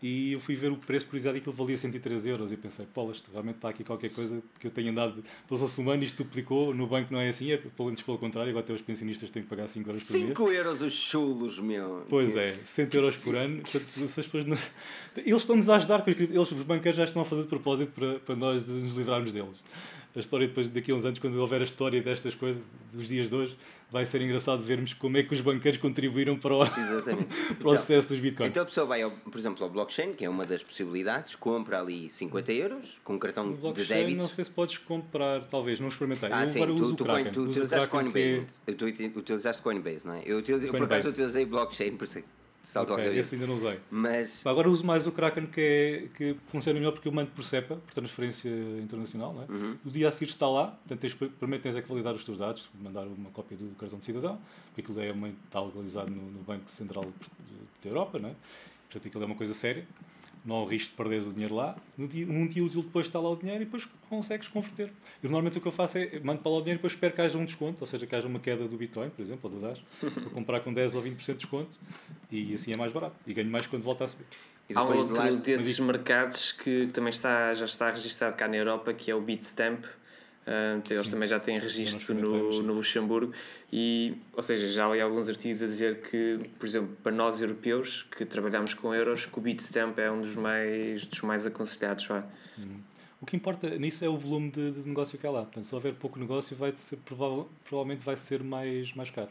e 0.02 0.34
eu 0.34 0.40
fui 0.40 0.56
ver 0.56 0.72
o 0.72 0.78
preço 0.78 1.08
por 1.08 1.16
exato 1.16 1.36
e 1.36 1.40
aquilo 1.40 1.56
valia 1.56 1.78
103 1.78 2.26
euros 2.28 2.52
e 2.52 2.58
pensei, 2.58 2.86
pô, 2.94 3.10
isto 3.12 3.32
realmente 3.32 3.56
está 3.56 3.70
aqui 3.70 3.84
qualquer 3.84 4.10
coisa 4.10 4.42
que 4.60 4.68
eu 4.68 4.72
tenho 4.72 4.92
andado 4.92 5.24
pelo 5.48 5.68
sou 5.68 5.84
humano 5.84 6.04
isto 6.04 6.24
duplicou, 6.24 6.74
no 6.74 6.86
banco 6.86 7.12
não 7.12 7.20
é 7.20 7.30
assim, 7.30 7.52
é 7.52 7.58
pelo 7.58 7.92
pelo 7.96 8.18
contrário, 8.18 8.50
agora 8.52 8.64
até 8.64 8.74
os 8.74 8.82
pensionistas 8.82 9.32
têm 9.32 9.42
que 9.42 9.50
pagar 9.50 9.68
5 9.68 9.90
euros 9.90 10.04
por 10.04 10.14
mês. 10.14 10.28
5 10.28 10.52
euros 10.52 10.82
os 10.82 10.94
chulos, 10.94 11.60
meu! 11.60 12.06
Pois 12.08 12.36
é, 12.36 12.58
100 12.64 12.90
euros 12.94 13.18
por 13.18 13.36
ano, 13.36 13.62
portanto, 13.62 14.48
não... 14.48 14.58
eles 15.18 15.42
estão-nos 15.42 15.70
a 15.70 15.76
ajudar, 15.78 16.04
porque 16.04 16.24
eles, 16.24 16.52
os 16.52 16.64
banqueiros 16.64 16.98
já 16.98 17.04
estão 17.04 17.22
a 17.22 17.26
fazer 17.26 17.44
de 17.44 17.48
propósito 17.48 17.92
para, 17.92 18.20
para 18.20 18.36
nós 18.36 18.68
nos 18.68 18.94
livrarmos 18.94 19.32
deles 19.32 19.62
a 20.16 20.20
história 20.20 20.48
depois 20.48 20.68
daqui 20.68 20.92
a 20.92 20.96
uns 20.96 21.06
anos, 21.06 21.20
quando 21.20 21.36
houver 21.36 21.62
a 21.62 21.64
história 21.64 22.02
destas 22.02 22.34
coisas, 22.34 22.62
dos 22.92 23.08
dias 23.08 23.30
de 23.30 23.36
hoje, 23.36 23.56
vai 23.90 24.06
ser 24.06 24.22
engraçado 24.22 24.62
vermos 24.62 24.94
como 24.94 25.18
é 25.18 25.24
que 25.24 25.34
os 25.34 25.42
banqueiros 25.42 25.80
contribuíram 25.80 26.38
para 26.38 26.54
o, 26.54 26.66
para 26.66 26.82
o 26.82 27.18
então, 27.52 27.72
sucesso 27.78 28.10
dos 28.10 28.20
bitcoins. 28.20 28.50
Então 28.50 28.64
a 28.64 28.66
pessoa 28.66 28.86
vai, 28.86 29.02
ao, 29.02 29.12
por 29.12 29.38
exemplo, 29.38 29.64
ao 29.64 29.70
blockchain, 29.70 30.14
que 30.14 30.26
é 30.26 30.30
uma 30.30 30.46
das 30.46 30.64
possibilidades, 30.64 31.36
compra 31.36 31.80
ali 31.80 32.10
50 32.10 32.54
euros 32.54 33.00
com 33.04 33.16
um 33.16 33.20
cartão 33.20 33.54
de 33.54 33.86
débito. 33.86 34.18
Não 34.18 34.28
sei 34.28 34.46
se 34.46 34.52
podes 34.52 34.78
comprar, 34.78 35.46
talvez, 35.46 35.80
não 35.80 35.88
experimentei. 35.88 36.30
Ah, 36.32 36.44
eu 36.44 36.48
sim, 36.48 36.66
tu, 36.66 36.96
tu, 36.96 37.04
Kraken, 37.06 37.32
tu, 37.32 37.44
utilizaste 37.44 37.88
Coinbase. 37.88 38.46
É... 38.66 38.72
Tu 38.74 38.86
utilizaste 38.86 39.62
Coinbase, 39.62 40.06
não 40.06 40.14
é? 40.14 40.24
Eu, 40.26 40.40
eu 40.40 40.72
por 40.72 40.84
acaso 40.84 41.10
utilizei 41.10 41.46
blockchain, 41.46 41.96
por 41.96 42.04
isso 42.04 42.24
salto 42.68 42.94
okay, 42.94 43.08
ao 43.08 43.14
Esse 43.14 43.36
ainda 43.36 43.48
não 43.48 43.56
usei. 43.56 43.80
Mas... 43.90 44.46
Agora 44.46 44.70
uso 44.70 44.86
mais 44.86 45.08
o 45.08 45.12
Kraken 45.12 45.48
que, 45.48 45.62
é, 45.62 46.08
que 46.18 46.36
funciona 46.48 46.78
melhor 46.78 46.92
porque 46.92 47.08
eu 47.08 47.12
mando 47.12 47.32
por 47.32 47.44
SEPA, 47.44 47.78
por 47.78 47.94
transferência 47.94 48.50
internacional. 48.82 49.34
Não 49.34 49.44
é? 49.44 49.46
Uhum. 49.46 49.78
O 49.86 49.90
dia 49.90 50.10
a 50.10 50.12
seguir 50.12 50.30
está 50.30 50.48
lá, 50.48 50.68
portanto, 50.68 51.00
tens, 51.00 51.14
primeiro 51.14 51.64
tens 51.64 51.76
é 51.76 51.82
que 51.82 51.88
validar 51.88 52.14
os 52.14 52.26
teus 52.26 52.40
dados, 52.40 52.70
mandar 52.82 53.08
uma 53.08 53.30
cópia 53.30 53.58
do 53.58 53.74
cartão 53.76 54.00
de 54.00 54.06
cidadão, 54.06 54.38
porque 54.74 54.82
aquilo 54.82 55.00
é 55.00 55.12
uma, 55.12 55.30
está 55.30 55.62
legalizado 55.62 56.12
no, 56.12 56.24
no 56.30 56.44
Banco 56.44 56.70
Central 56.70 57.06
da 57.84 57.90
Europa, 57.90 58.20
não 58.20 58.30
é? 58.30 58.36
portanto 58.90 59.08
aquilo 59.08 59.24
é 59.24 59.28
uma 59.28 59.36
coisa 59.36 59.54
séria 59.54 59.86
não 60.48 60.56
há 60.56 60.64
o 60.64 60.66
risco 60.66 60.92
de 60.92 60.96
perder 60.96 61.22
o 61.28 61.34
dinheiro 61.34 61.54
lá. 61.54 61.76
No 61.98 62.08
dia, 62.08 62.26
um 62.26 62.48
dia 62.48 62.64
útil 62.64 62.82
depois 62.82 63.06
está 63.06 63.20
lá 63.20 63.30
o 63.30 63.36
dinheiro 63.36 63.64
e 63.64 63.66
depois 63.66 63.86
consegues 64.10 64.48
converter. 64.48 64.90
E 65.22 65.28
normalmente 65.28 65.58
o 65.58 65.62
que 65.62 65.68
eu 65.68 65.72
faço 65.74 65.98
é 65.98 66.20
mando 66.22 66.42
para 66.42 66.50
lá 66.50 66.58
o 66.58 66.62
dinheiro 66.62 66.78
e 66.78 66.80
depois 66.80 66.94
espero 66.94 67.14
que 67.14 67.22
haja 67.22 67.38
um 67.38 67.44
desconto, 67.44 67.82
ou 67.82 67.86
seja, 67.86 68.08
que 68.08 68.16
haja 68.16 68.28
uma 68.28 68.40
queda 68.40 68.66
do 68.66 68.78
Bitcoin, 68.78 69.10
por 69.10 69.22
exemplo, 69.22 69.52
ou 69.52 69.60
do 69.60 69.68
Dash, 69.68 69.82
para 70.00 70.30
comprar 70.30 70.62
com 70.62 70.72
10 70.72 70.96
ou 70.96 71.04
20% 71.04 71.26
de 71.26 71.34
desconto 71.34 71.72
e 72.32 72.54
assim 72.54 72.72
é 72.72 72.78
mais 72.78 72.94
barato. 72.94 73.16
E 73.28 73.34
ganho 73.34 73.52
mais 73.52 73.68
quando 73.68 73.84
volta 73.84 74.06
a 74.06 74.08
subir. 74.08 74.26
Há 74.74 74.84
outro 74.84 75.38
desses 75.40 75.80
mercados 75.80 76.54
que 76.54 76.88
também 76.94 77.10
está, 77.10 77.54
já 77.54 77.66
está 77.66 77.90
registado 77.92 78.36
cá 78.36 78.48
na 78.48 78.56
Europa, 78.56 78.94
que 78.94 79.12
é 79.12 79.16
o 79.16 79.22
Bitstamp 79.22 79.86
Uh, 80.48 80.82
eles 80.90 81.08
Sim. 81.08 81.12
também 81.12 81.28
já 81.28 81.42
têm 81.42 81.58
registro 81.60 82.16
no, 82.16 82.64
no 82.64 82.74
Luxemburgo 82.74 83.34
e, 83.72 84.16
ou 84.34 84.42
seja, 84.42 84.70
já 84.70 84.86
há 84.86 85.04
alguns 85.04 85.28
artigos 85.28 85.62
a 85.62 85.66
dizer 85.66 86.00
que, 86.00 86.40
por 86.58 86.66
exemplo, 86.66 86.96
para 87.04 87.12
nós 87.12 87.42
europeus 87.42 88.04
que 88.16 88.24
trabalhamos 88.24 88.74
com 88.74 88.96
euros, 88.96 89.26
que 89.26 89.38
o 89.38 89.42
Bitstamp 89.42 90.00
é 90.00 90.10
um 90.10 90.22
dos 90.22 90.38
mais, 90.38 91.06
dos 91.06 91.22
mais 91.22 91.46
aconselhados. 91.46 92.06
Vá. 92.06 92.24
Hum. 92.58 92.78
O 93.20 93.26
que 93.26 93.36
importa 93.36 93.70
nisso 93.78 94.06
é 94.06 94.10
o 94.10 94.16
volume 94.16 94.50
de, 94.50 94.72
de, 94.72 94.88
negócio 94.88 95.18
que 95.18 95.28
há 95.28 95.32
lá. 95.32 95.42
Portanto, 95.42 95.66
se 95.66 95.76
houver 95.76 95.94
pouco 95.96 96.18
negócio, 96.18 96.56
vai 96.56 96.72
ser, 96.72 96.98
provavelmente 97.66 98.06
vai 98.06 98.16
ser 98.16 98.42
mais, 98.42 98.94
mais 98.94 99.10
caro. 99.10 99.30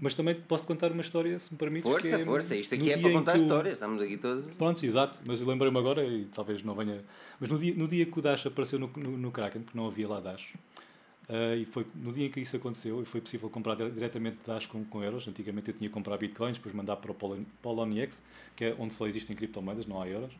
Mas 0.00 0.14
também 0.14 0.34
posso 0.34 0.66
contar 0.66 0.92
uma 0.92 1.00
história, 1.00 1.38
se 1.38 1.52
me 1.52 1.58
permite. 1.58 1.82
Força, 1.82 2.08
é, 2.08 2.24
força, 2.24 2.54
isto 2.54 2.74
aqui 2.74 2.92
é 2.92 2.98
para 2.98 3.12
contar 3.12 3.36
histórias, 3.36 3.74
estamos 3.74 4.02
aqui 4.02 4.16
todos. 4.16 4.44
Pronto, 4.54 4.84
exato, 4.84 5.18
mas 5.24 5.40
lembrei-me 5.40 5.78
agora 5.78 6.04
e 6.04 6.26
talvez 6.26 6.62
não 6.62 6.74
venha. 6.74 7.02
Mas 7.40 7.48
no 7.48 7.58
dia, 7.58 7.74
no 7.74 7.88
dia 7.88 8.06
que 8.06 8.18
o 8.18 8.22
Dash 8.22 8.46
apareceu 8.46 8.78
no, 8.78 8.88
no, 8.96 9.18
no 9.18 9.30
Kraken, 9.30 9.62
porque 9.62 9.76
não 9.76 9.86
havia 9.86 10.08
lá 10.08 10.20
Dash, 10.20 10.54
uh, 11.28 11.56
e 11.56 11.64
foi 11.64 11.86
no 11.94 12.12
dia 12.12 12.26
em 12.26 12.30
que 12.30 12.40
isso 12.40 12.56
aconteceu, 12.56 13.02
e 13.02 13.04
foi 13.04 13.20
possível 13.20 13.50
comprar 13.50 13.74
diretamente 13.74 14.38
Dash 14.46 14.66
com, 14.66 14.84
com 14.84 15.02
euros. 15.02 15.26
Antigamente 15.26 15.70
eu 15.70 15.76
tinha 15.76 15.88
que 15.88 15.94
comprar 15.94 16.16
bitcoins, 16.16 16.56
depois 16.56 16.74
mandar 16.74 16.96
para 16.96 17.10
o 17.10 17.14
Poloniex, 17.62 18.22
que 18.54 18.66
é 18.66 18.76
onde 18.78 18.94
só 18.94 19.06
existem 19.06 19.34
criptomoedas, 19.34 19.86
não 19.86 20.00
há 20.00 20.08
euros 20.08 20.32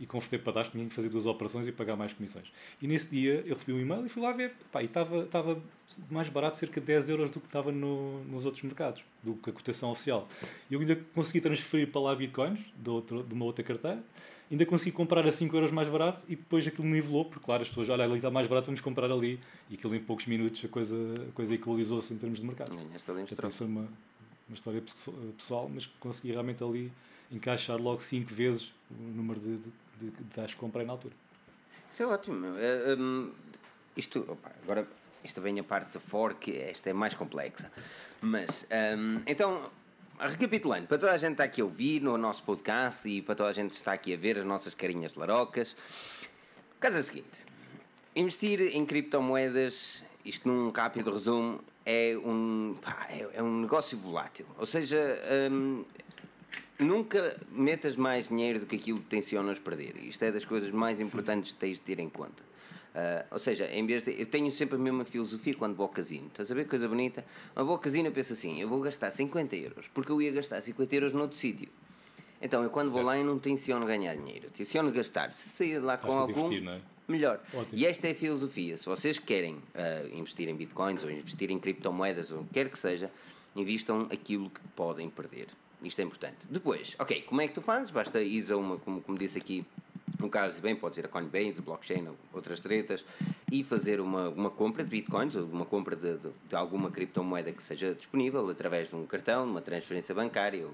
e 0.00 0.06
converter 0.06 0.38
para 0.38 0.54
Dash 0.54 0.70
tinha 0.70 0.86
que 0.86 0.94
fazer 0.94 1.08
duas 1.08 1.26
operações 1.26 1.66
e 1.66 1.72
pagar 1.72 1.96
mais 1.96 2.12
comissões. 2.12 2.46
E 2.80 2.86
nesse 2.86 3.08
dia 3.08 3.42
eu 3.46 3.54
recebi 3.54 3.72
um 3.72 3.80
e-mail 3.80 4.04
e 4.04 4.08
fui 4.08 4.22
lá 4.22 4.32
ver. 4.32 4.52
Pá, 4.70 4.82
e 4.82 4.86
estava, 4.86 5.22
estava 5.24 5.62
mais 6.10 6.28
barato, 6.28 6.56
cerca 6.56 6.80
de 6.80 6.86
10 6.86 7.08
euros 7.10 7.30
do 7.30 7.40
que 7.40 7.46
estava 7.46 7.70
no, 7.70 8.24
nos 8.24 8.44
outros 8.44 8.62
mercados, 8.62 9.02
do 9.22 9.34
que 9.34 9.50
a 9.50 9.52
cotação 9.52 9.90
oficial. 9.90 10.28
E 10.70 10.74
eu 10.74 10.80
ainda 10.80 10.96
consegui 11.14 11.40
transferir 11.40 11.88
para 11.88 12.00
lá 12.00 12.14
bitcoins 12.14 12.60
de, 12.76 12.90
outro, 12.90 13.22
de 13.22 13.34
uma 13.34 13.44
outra 13.44 13.62
carteira, 13.62 14.02
ainda 14.50 14.66
consegui 14.66 14.92
comprar 14.92 15.26
a 15.26 15.32
5 15.32 15.54
euros 15.56 15.70
mais 15.70 15.88
barato 15.88 16.22
e 16.28 16.36
depois 16.36 16.66
aquilo 16.66 16.86
nivelou, 16.86 17.24
porque 17.24 17.44
claro, 17.44 17.62
as 17.62 17.68
pessoas, 17.68 17.88
olha, 17.88 18.04
ali 18.04 18.16
está 18.16 18.30
mais 18.30 18.46
barato, 18.46 18.66
vamos 18.66 18.80
comprar 18.80 19.10
ali. 19.10 19.40
E 19.70 19.74
aquilo 19.74 19.94
em 19.94 20.00
poucos 20.00 20.26
minutos 20.26 20.62
a 20.64 20.68
coisa, 20.68 20.96
a 21.28 21.32
coisa 21.32 21.54
equalizou-se 21.54 22.12
em 22.12 22.18
termos 22.18 22.38
de 22.38 22.44
mercado. 22.44 22.72
Então, 23.32 23.50
foi 23.58 23.66
uma, 23.66 23.88
uma 24.48 24.54
história 24.54 24.82
pessoal, 25.36 25.70
mas 25.72 25.86
consegui 26.00 26.32
realmente 26.32 26.62
ali 26.62 26.92
encaixar 27.30 27.80
logo 27.80 28.02
5 28.02 28.32
vezes 28.34 28.72
o 28.90 29.02
número 29.16 29.40
de, 29.40 29.56
de 29.56 29.70
de, 30.10 30.24
de 30.24 30.46
que 30.46 30.56
comprei 30.56 30.84
na 30.86 30.92
altura. 30.92 31.14
Isso 31.90 32.02
é 32.02 32.06
ótimo. 32.06 32.46
Uh, 32.46 33.00
um, 33.00 33.32
isto, 33.96 34.24
opa, 34.28 34.50
agora, 34.62 34.88
isto 35.22 35.40
vem 35.40 35.58
a 35.60 35.64
parte 35.64 35.92
de 35.92 35.98
fork, 35.98 36.56
esta 36.56 36.90
é 36.90 36.92
mais 36.92 37.14
complexa. 37.14 37.70
Mas, 38.20 38.66
um, 38.96 39.20
então, 39.26 39.70
recapitulando, 40.18 40.86
para 40.86 40.98
toda 40.98 41.12
a 41.12 41.16
gente 41.16 41.30
que 41.30 41.34
está 41.34 41.44
aqui 41.44 41.60
a 41.60 41.64
ouvir 41.64 42.00
no 42.00 42.16
nosso 42.16 42.42
podcast 42.42 43.08
e 43.08 43.20
para 43.20 43.34
toda 43.34 43.50
a 43.50 43.52
gente 43.52 43.70
que 43.70 43.76
está 43.76 43.92
aqui 43.92 44.14
a 44.14 44.16
ver 44.16 44.38
as 44.38 44.44
nossas 44.44 44.74
carinhas 44.74 45.14
larocas, 45.14 45.76
o 46.76 46.80
caso 46.80 46.98
é 46.98 47.00
o 47.00 47.04
seguinte: 47.04 47.40
investir 48.16 48.60
em 48.74 48.84
criptomoedas, 48.86 50.04
isto 50.24 50.48
num 50.48 50.70
rápido 50.70 51.10
resumo, 51.10 51.60
é 51.84 52.16
um, 52.16 52.76
pá, 52.80 53.06
é, 53.10 53.28
é, 53.34 53.42
um 53.42 53.60
negócio 53.60 53.98
volátil. 53.98 54.46
Ou 54.58 54.66
seja, 54.66 54.98
um, 55.50 55.84
nunca 56.78 57.36
metas 57.50 57.96
mais 57.96 58.28
dinheiro 58.28 58.60
do 58.60 58.66
que 58.66 58.76
aquilo 58.76 58.98
que 58.98 59.06
tensionas 59.06 59.58
perder. 59.58 59.96
Isto 60.02 60.24
é 60.24 60.32
das 60.32 60.44
coisas 60.44 60.70
mais 60.70 61.00
importantes 61.00 61.52
que 61.52 61.58
tens 61.58 61.76
de 61.76 61.82
ter 61.82 61.98
em 61.98 62.08
conta. 62.08 62.42
Uh, 62.92 63.24
ou 63.30 63.38
seja, 63.38 63.66
em 63.72 63.86
vez 63.86 64.02
de, 64.02 64.20
eu 64.20 64.26
tenho 64.26 64.52
sempre 64.52 64.76
a 64.76 64.78
mesma 64.78 65.04
filosofia 65.04 65.54
quando 65.54 65.74
vou 65.74 65.84
ao 65.84 65.88
casino. 65.88 66.26
Estás 66.26 66.50
a 66.50 66.54
ver 66.54 66.66
coisa 66.66 66.86
bonita? 66.86 67.24
Mas 67.54 67.64
vou 67.64 67.74
ao 67.74 67.78
casino 67.78 68.08
eu 68.08 68.12
penso 68.12 68.34
assim: 68.34 68.60
eu 68.60 68.68
vou 68.68 68.80
gastar 68.80 69.10
50 69.10 69.56
euros, 69.56 69.88
porque 69.88 70.12
eu 70.12 70.20
ia 70.20 70.30
gastar 70.30 70.60
50 70.60 70.94
euros 70.94 71.12
noutro 71.14 71.38
sítio. 71.38 71.70
Então 72.40 72.62
eu 72.62 72.68
quando 72.68 72.88
certo. 72.88 72.96
vou 72.96 73.02
lá 73.02 73.16
eu 73.16 73.24
não 73.24 73.38
tenciono 73.38 73.86
ganhar 73.86 74.14
dinheiro, 74.14 74.46
eu 74.46 74.50
tenciono 74.50 74.92
gastar. 74.92 75.32
Se 75.32 75.48
sair 75.48 75.78
lá 75.78 75.96
com 75.96 76.12
algum, 76.12 76.52
é? 76.52 76.80
melhor. 77.08 77.40
Ótimo. 77.54 77.78
E 77.80 77.86
esta 77.86 78.08
é 78.08 78.10
a 78.10 78.14
filosofia. 78.14 78.76
Se 78.76 78.84
vocês 78.84 79.18
querem 79.18 79.54
uh, 79.54 80.14
investir 80.14 80.48
em 80.50 80.54
bitcoins 80.54 81.02
ou 81.02 81.10
investir 81.10 81.50
em 81.50 81.58
criptomoedas 81.58 82.30
ou 82.30 82.40
o 82.40 82.44
que 82.44 82.54
quer 82.54 82.68
que 82.68 82.78
seja, 82.78 83.10
invistam 83.56 84.06
aquilo 84.10 84.50
que 84.50 84.60
podem 84.76 85.08
perder. 85.08 85.48
Isto 85.82 86.00
é 86.00 86.04
importante. 86.04 86.46
Depois, 86.48 86.94
ok, 86.98 87.22
como 87.22 87.40
é 87.40 87.48
que 87.48 87.54
tu 87.54 87.62
fazes? 87.62 87.90
Basta 87.90 88.20
ir 88.20 88.52
a 88.52 88.56
uma, 88.56 88.78
como, 88.78 89.00
como 89.00 89.18
disse 89.18 89.38
aqui, 89.38 89.64
no 90.18 90.28
caso, 90.28 90.62
bem, 90.62 90.76
podes 90.76 90.98
ir 90.98 91.04
a 91.04 91.08
Coinbase, 91.08 91.58
a 91.58 91.62
blockchain, 91.62 92.08
outras 92.32 92.60
tretas, 92.60 93.04
e 93.50 93.64
fazer 93.64 94.00
uma, 94.00 94.28
uma 94.28 94.50
compra 94.50 94.84
de 94.84 94.90
bitcoins 94.90 95.34
ou 95.34 95.44
uma 95.46 95.64
compra 95.64 95.96
de, 95.96 96.16
de, 96.16 96.30
de, 96.48 96.54
alguma 96.54 96.90
criptomoeda 96.90 97.50
que 97.50 97.62
seja 97.62 97.94
disponível 97.94 98.48
através 98.48 98.88
de 98.88 98.94
um 98.94 99.04
cartão, 99.04 99.44
uma 99.44 99.60
transferência 99.60 100.14
bancária, 100.14 100.64
ou 100.64 100.72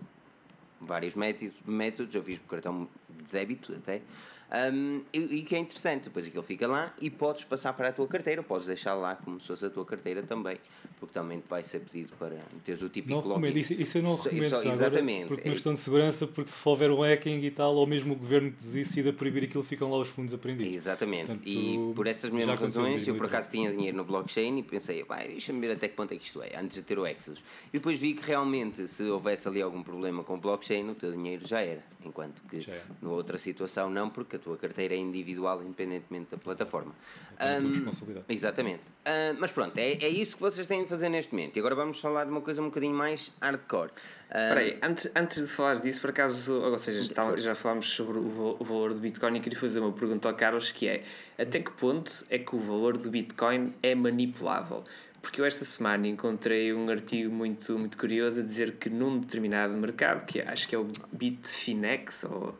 vários 0.81 1.15
métodos, 1.15 1.55
métodos 1.65 2.15
eu 2.15 2.23
fiz 2.23 2.39
por 2.39 2.49
cartão 2.49 2.87
de 3.09 3.25
débito 3.25 3.73
até. 3.73 4.03
Um, 4.51 5.03
e, 5.13 5.19
e, 5.19 5.43
que 5.43 5.55
é 5.55 5.59
interessante, 5.59 6.05
depois 6.05 6.27
aquilo 6.27 6.43
fica 6.43 6.67
lá 6.67 6.95
e 7.03 7.11
podes 7.11 7.45
passar 7.45 7.75
para 7.75 7.91
a 7.91 7.93
tua 7.93 8.09
carteira, 8.09 8.43
podes 8.43 8.67
deixar 8.67 8.95
lá 8.95 9.15
como 9.15 9.39
se 9.39 9.47
fosse 9.47 9.67
a 9.67 9.71
tua 9.71 9.85
carteira 9.85 10.23
também, 10.23 10.57
porque 10.99 11.13
também 11.13 11.43
vai 11.47 11.63
ser 11.63 11.81
pedido 11.81 12.15
para 12.19 12.37
teres 12.65 12.81
o 12.81 12.89
típico 12.89 13.15
não 13.15 13.21
recomendo, 13.21 13.59
isso, 13.59 13.75
isso 13.75 13.99
eu 13.99 14.03
não 14.03 14.17
recomendo, 14.17 14.67
exatamente. 14.67 15.25
Agora, 15.25 15.29
porque 15.29 15.49
uma 15.49 15.55
questão 15.55 15.75
de 15.75 15.81
segurança, 15.81 16.27
porque 16.27 16.51
se 16.51 16.57
for 16.57 16.71
houver 16.71 16.91
um 16.91 17.03
hacking 17.03 17.43
e 17.43 17.51
tal, 17.51 17.75
ou 17.75 17.87
mesmo 17.87 18.15
o 18.15 18.17
governo 18.17 18.51
decida 18.51 19.13
proibir 19.13 19.45
aquilo, 19.45 19.63
ficam 19.63 19.91
lá 19.91 19.99
os 19.99 20.09
fundos 20.09 20.33
apreendidos. 20.33 20.75
Exatamente, 20.75 21.27
Portanto, 21.27 21.47
e 21.47 21.93
por 21.95 22.07
essas 22.07 22.31
mesmas 22.31 22.59
razões, 22.59 23.07
eu 23.07 23.17
por 23.17 23.27
acaso 23.27 23.51
tinha 23.51 23.71
dinheiro 23.71 23.99
no 23.99 24.05
blockchain 24.05 24.59
e 24.59 24.63
pensei, 24.63 25.03
vai, 25.03 25.29
deixa-me 25.29 25.61
ver 25.61 25.73
até 25.73 25.89
que 25.89 25.95
ponto 25.95 26.15
é 26.15 26.17
que 26.17 26.25
isto 26.25 26.43
é, 26.43 26.57
antes 26.59 26.79
de 26.79 26.85
ter 26.85 26.99
o 26.99 27.07
Exodus. 27.07 27.43
E 27.69 27.73
depois 27.73 28.01
vi 28.01 28.15
que 28.15 28.27
realmente, 28.27 28.89
se 28.89 29.03
houvesse 29.03 29.47
ali 29.47 29.61
algum 29.61 29.83
problema 29.83 30.25
com 30.25 30.37
o 30.37 30.39
blockchain, 30.39 30.89
o 30.89 30.95
teu 30.95 31.13
dinheiro 31.13 31.47
já 31.47 31.61
era, 31.61 31.85
enquanto 32.03 32.43
que 32.45 32.67
numa 33.03 33.15
outra 33.15 33.37
situação 33.37 33.91
não, 33.91 34.09
porque 34.09 34.38
a 34.39 34.43
tua 34.43 34.57
carteira 34.57 34.95
é 34.95 34.97
individual, 34.97 35.63
independentemente 35.63 36.31
da 36.31 36.39
plataforma. 36.39 36.95
É 37.39 37.59
um, 37.59 37.69
responsabilidade. 37.69 38.27
Exatamente. 38.29 38.83
Uh, 39.07 39.37
mas 39.39 39.51
pronto, 39.51 39.77
é, 39.77 39.93
é 39.93 40.09
isso 40.09 40.37
que 40.37 40.43
vocês 40.43 40.67
têm 40.67 40.83
de 40.83 40.89
fazer 40.89 41.09
neste 41.09 41.33
momento. 41.33 41.57
E 41.57 41.61
agora 41.61 41.75
vamos 41.75 42.01
falar 42.01 42.25
de 42.25 42.31
uma 42.31 42.41
coisa 42.41 42.63
um 42.63 42.67
bocadinho 42.67 42.95
mais 42.95 43.33
hardcore. 43.41 43.91
Espera 44.25 44.61
aí, 44.61 44.79
antes, 44.83 45.11
antes 45.15 45.47
de 45.47 45.53
falar 45.53 45.77
disso, 45.77 46.01
por 46.01 46.11
acaso, 46.11 46.55
ou 46.55 46.79
seja, 46.79 47.03
já, 47.03 47.37
já 47.37 47.55
falámos 47.55 47.89
sobre 47.91 48.19
o, 48.19 48.57
o 48.59 48.65
valor 48.65 48.95
do 48.95 49.01
Bitcoin 49.01 49.37
e 49.37 49.41
queria 49.41 49.59
fazer 49.59 49.81
uma 49.81 49.93
pergunta 49.93 50.29
ao 50.29 50.35
Carlos 50.35 50.73
que 50.73 50.89
é 50.89 51.05
até 51.39 51.61
que 51.61 51.71
ponto 51.71 52.27
é 52.29 52.39
que 52.39 52.57
o 52.57 52.61
valor 52.61 52.97
do 52.97 53.11
Bitcoin 53.11 53.73
é 53.83 53.95
manipulável? 53.95 54.85
porque 55.21 55.41
eu 55.41 55.45
esta 55.45 55.65
semana 55.65 56.07
encontrei 56.07 56.73
um 56.73 56.89
artigo 56.89 57.31
muito, 57.31 57.79
muito 57.79 57.99
curioso 57.99 58.41
a 58.41 58.43
dizer 58.43 58.77
que 58.77 58.89
num 58.89 59.19
determinado 59.19 59.77
mercado, 59.77 60.25
que 60.25 60.41
acho 60.41 60.69
que 60.69 60.75
é 60.75 60.79
o 60.79 60.89
Bitfinex, 61.13 62.25
ou 62.25 62.59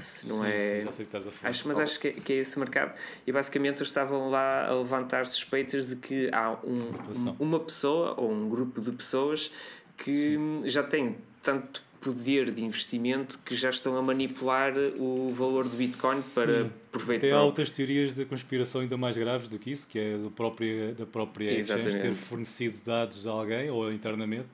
se 0.00 0.28
não 0.28 0.38
sim, 0.38 0.48
é. 0.48 0.78
Sim, 0.78 0.84
já 0.86 0.92
sei 0.92 1.04
que 1.04 1.08
estás 1.08 1.26
a 1.26 1.30
falar. 1.30 1.50
Acho, 1.50 1.68
mas 1.68 1.78
acho 1.78 2.00
que 2.00 2.08
é, 2.08 2.12
que 2.12 2.32
é 2.32 2.36
esse 2.36 2.58
mercado. 2.58 2.98
E 3.26 3.32
basicamente 3.32 3.78
eles 3.78 3.88
estavam 3.88 4.30
lá 4.30 4.66
a 4.66 4.74
levantar 4.74 5.26
suspeitas 5.26 5.88
de 5.88 5.96
que 5.96 6.30
há 6.32 6.52
um, 6.64 6.90
uma 7.38 7.60
pessoa 7.60 8.14
ou 8.18 8.30
um 8.30 8.48
grupo 8.48 8.80
de 8.80 8.92
pessoas 8.92 9.50
que 9.96 10.14
sim. 10.14 10.62
já 10.64 10.82
tem 10.82 11.16
tanto 11.42 11.82
poder 12.00 12.50
de 12.50 12.64
investimento 12.64 13.38
que 13.44 13.54
já 13.54 13.70
estão 13.70 13.96
a 13.96 14.02
manipular 14.02 14.72
o 14.98 15.32
valor 15.34 15.68
do 15.68 15.76
Bitcoin 15.76 16.22
para 16.34 16.64
Sim. 16.64 16.72
proveito 16.90 17.20
Tem 17.20 17.34
outras 17.34 17.70
teorias 17.70 18.14
de 18.14 18.24
conspiração 18.24 18.80
ainda 18.80 18.96
mais 18.96 19.16
graves 19.16 19.48
do 19.48 19.58
que 19.58 19.70
isso, 19.70 19.86
que 19.86 19.98
é 19.98 20.16
do 20.16 20.30
próprio, 20.30 20.94
da 20.94 21.04
própria 21.04 21.52
exchange 21.58 21.98
ter 21.98 22.14
fornecido 22.14 22.78
dados 22.84 23.26
a 23.26 23.30
alguém 23.30 23.70
ou 23.70 23.92
internamente. 23.92 24.48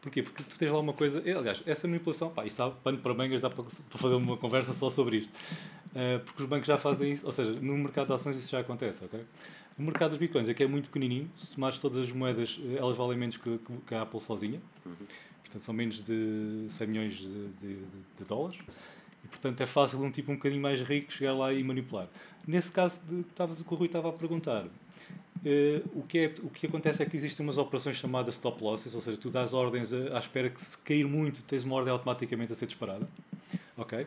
Porquê? 0.00 0.22
Porque 0.22 0.42
tu 0.42 0.56
tens 0.56 0.70
lá 0.70 0.78
uma 0.78 0.92
coisa. 0.92 1.18
Aliás, 1.18 1.62
essa 1.66 1.86
manipulação, 1.86 2.30
pá, 2.30 2.44
isso 2.46 2.56
dá 2.56 2.70
pano 2.70 2.98
para 2.98 3.12
mangas, 3.12 3.40
dá 3.40 3.50
para, 3.50 3.64
fazer 3.90 4.14
uma 4.14 4.36
conversa 4.36 4.72
só 4.72 4.88
sobre 4.88 5.18
isto. 5.18 5.32
Uh, 5.90 6.20
porque 6.24 6.42
os 6.42 6.48
bancos 6.48 6.66
já 6.66 6.78
fazem 6.78 7.12
isso, 7.12 7.26
ou 7.26 7.32
seja, 7.32 7.52
no 7.52 7.76
mercado 7.76 8.06
de 8.06 8.12
ações 8.14 8.36
isso 8.36 8.50
já 8.50 8.60
acontece, 8.60 9.04
ok? 9.04 9.20
O 9.78 9.82
mercado 9.82 10.10
dos 10.10 10.18
bitcoins 10.18 10.48
é 10.48 10.54
que 10.54 10.62
é 10.62 10.66
muito 10.66 10.86
pequenininho, 10.86 11.30
se 11.38 11.50
tomares 11.50 11.78
todas 11.78 12.04
as 12.04 12.12
moedas, 12.12 12.60
elas 12.76 12.96
valem 12.96 13.18
menos 13.18 13.36
que, 13.36 13.58
que 13.86 13.94
a 13.94 14.02
Apple 14.02 14.20
sozinha. 14.20 14.60
Uhum. 14.84 14.94
Portanto, 15.42 15.62
são 15.62 15.74
menos 15.74 16.02
de 16.02 16.66
100 16.68 16.86
milhões 16.86 17.14
de, 17.14 17.48
de, 17.60 17.76
de, 18.18 18.24
dólares. 18.28 18.58
E, 19.24 19.28
portanto, 19.28 19.60
é 19.60 19.66
fácil 19.66 20.00
um 20.00 20.10
tipo 20.10 20.30
um 20.30 20.36
bocadinho 20.36 20.62
mais 20.62 20.80
rico 20.80 21.12
chegar 21.12 21.32
lá 21.32 21.52
e 21.52 21.64
manipular. 21.64 22.08
Nesse 22.46 22.70
caso, 22.70 23.00
de, 23.08 23.24
que 23.24 23.74
o 23.74 23.76
Rui 23.76 23.86
estava 23.86 24.10
a 24.10 24.12
perguntar, 24.12 24.66
Uh, 25.40 25.98
o, 25.98 26.02
que 26.02 26.18
é, 26.18 26.34
o 26.42 26.50
que 26.50 26.66
acontece 26.66 27.02
é 27.02 27.06
que 27.06 27.16
existem 27.16 27.44
umas 27.44 27.56
operações 27.56 27.96
chamadas 27.96 28.34
stop 28.34 28.62
losses, 28.62 28.94
ou 28.94 29.00
seja, 29.00 29.16
tu 29.16 29.30
dás 29.30 29.54
ordens 29.54 29.92
à 29.92 30.18
espera 30.18 30.50
que 30.50 30.62
se 30.62 30.76
cair 30.78 31.06
muito, 31.06 31.42
tens 31.42 31.64
uma 31.64 31.76
ordem 31.76 31.90
automaticamente 31.90 32.52
a 32.52 32.54
ser 32.54 32.66
disparada. 32.66 33.08
Ok? 33.76 34.06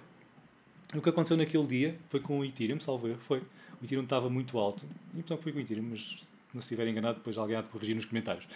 O 0.96 1.02
que 1.02 1.10
aconteceu 1.10 1.36
naquele 1.36 1.66
dia 1.66 2.00
foi 2.10 2.20
com 2.20 2.40
o 2.40 2.46
Ethereum, 2.46 2.80
salvo 2.80 3.08
erro, 3.08 3.20
foi. 3.28 3.40
O 3.82 3.86
Ethereum 3.86 4.04
estava 4.04 4.30
muito 4.30 4.60
alto, 4.60 4.86
e 5.14 5.18
portanto 5.18 5.42
foi 5.42 5.52
com 5.52 5.58
o 5.58 5.62
Ethereum, 5.62 5.88
mas 5.90 6.18
não 6.54 6.62
se 6.62 6.68
estiver 6.68 6.88
enganado, 6.88 7.18
depois 7.18 7.36
alguém 7.36 7.56
há 7.56 7.62
de 7.62 7.70
corrigir 7.70 7.96
nos 7.96 8.06
comentários. 8.06 8.48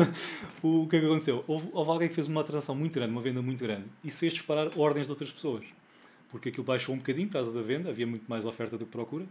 o 0.62 0.86
que 0.88 0.96
é 0.96 1.00
que 1.00 1.06
aconteceu? 1.06 1.44
Houve, 1.46 1.68
houve, 1.72 1.90
alguém 1.90 2.08
que 2.08 2.14
fez 2.14 2.26
uma 2.26 2.42
transação 2.42 2.74
muito 2.74 2.94
grande, 2.94 3.12
uma 3.12 3.20
venda 3.20 3.42
muito 3.42 3.62
grande, 3.62 3.84
isso 4.02 4.18
fez 4.18 4.32
disparar 4.32 4.70
ordens 4.78 5.06
de 5.06 5.12
outras 5.12 5.30
pessoas. 5.30 5.64
Porque 6.30 6.48
aquilo 6.48 6.64
baixou 6.64 6.94
um 6.94 6.98
bocadinho 6.98 7.28
por 7.28 7.34
causa 7.34 7.52
da 7.52 7.60
venda, 7.60 7.90
havia 7.90 8.06
muito 8.06 8.24
mais 8.26 8.46
oferta 8.46 8.78
do 8.78 8.86
que 8.86 8.90
procura, 8.90 9.26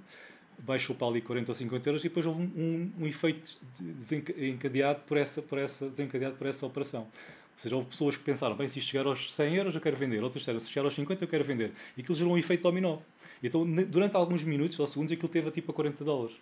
baixou 0.59 0.95
para 0.95 1.07
ali 1.07 1.21
40 1.21 1.51
ou 1.51 1.55
50 1.55 1.89
euros 1.89 2.03
e 2.03 2.09
depois 2.09 2.25
houve 2.25 2.41
um, 2.41 2.51
um, 2.55 2.91
um 3.03 3.07
efeito 3.07 3.57
desencadeado 3.79 5.01
por, 5.05 5.17
essa, 5.17 5.41
por, 5.41 5.57
essa, 5.57 5.89
desencadeado 5.89 6.35
por 6.35 6.47
essa 6.47 6.65
operação. 6.65 7.01
Ou 7.01 7.59
seja, 7.59 7.75
houve 7.75 7.89
pessoas 7.89 8.17
que 8.17 8.23
pensaram, 8.23 8.55
bem, 8.55 8.67
se 8.67 8.79
isto 8.79 8.89
chegar 8.89 9.05
aos 9.05 9.33
100 9.33 9.55
euros 9.55 9.75
eu 9.75 9.81
quero 9.81 9.95
vender, 9.95 10.23
outras 10.23 10.41
disseram, 10.41 10.59
se 10.59 10.69
chegar 10.69 10.85
aos 10.85 10.95
50 10.95 11.23
eu 11.23 11.27
quero 11.27 11.43
vender. 11.43 11.71
E 11.95 12.01
aquilo 12.01 12.17
gerou 12.17 12.33
um 12.33 12.37
efeito 12.37 12.63
dominó. 12.63 12.97
Então, 13.43 13.65
durante 13.65 14.15
alguns 14.15 14.43
minutos 14.43 14.79
ou 14.79 14.87
segundos, 14.87 15.11
aquilo 15.11 15.27
teve 15.27 15.51
tipo 15.51 15.71
a 15.71 15.75
40 15.75 16.03
dólares 16.03 16.35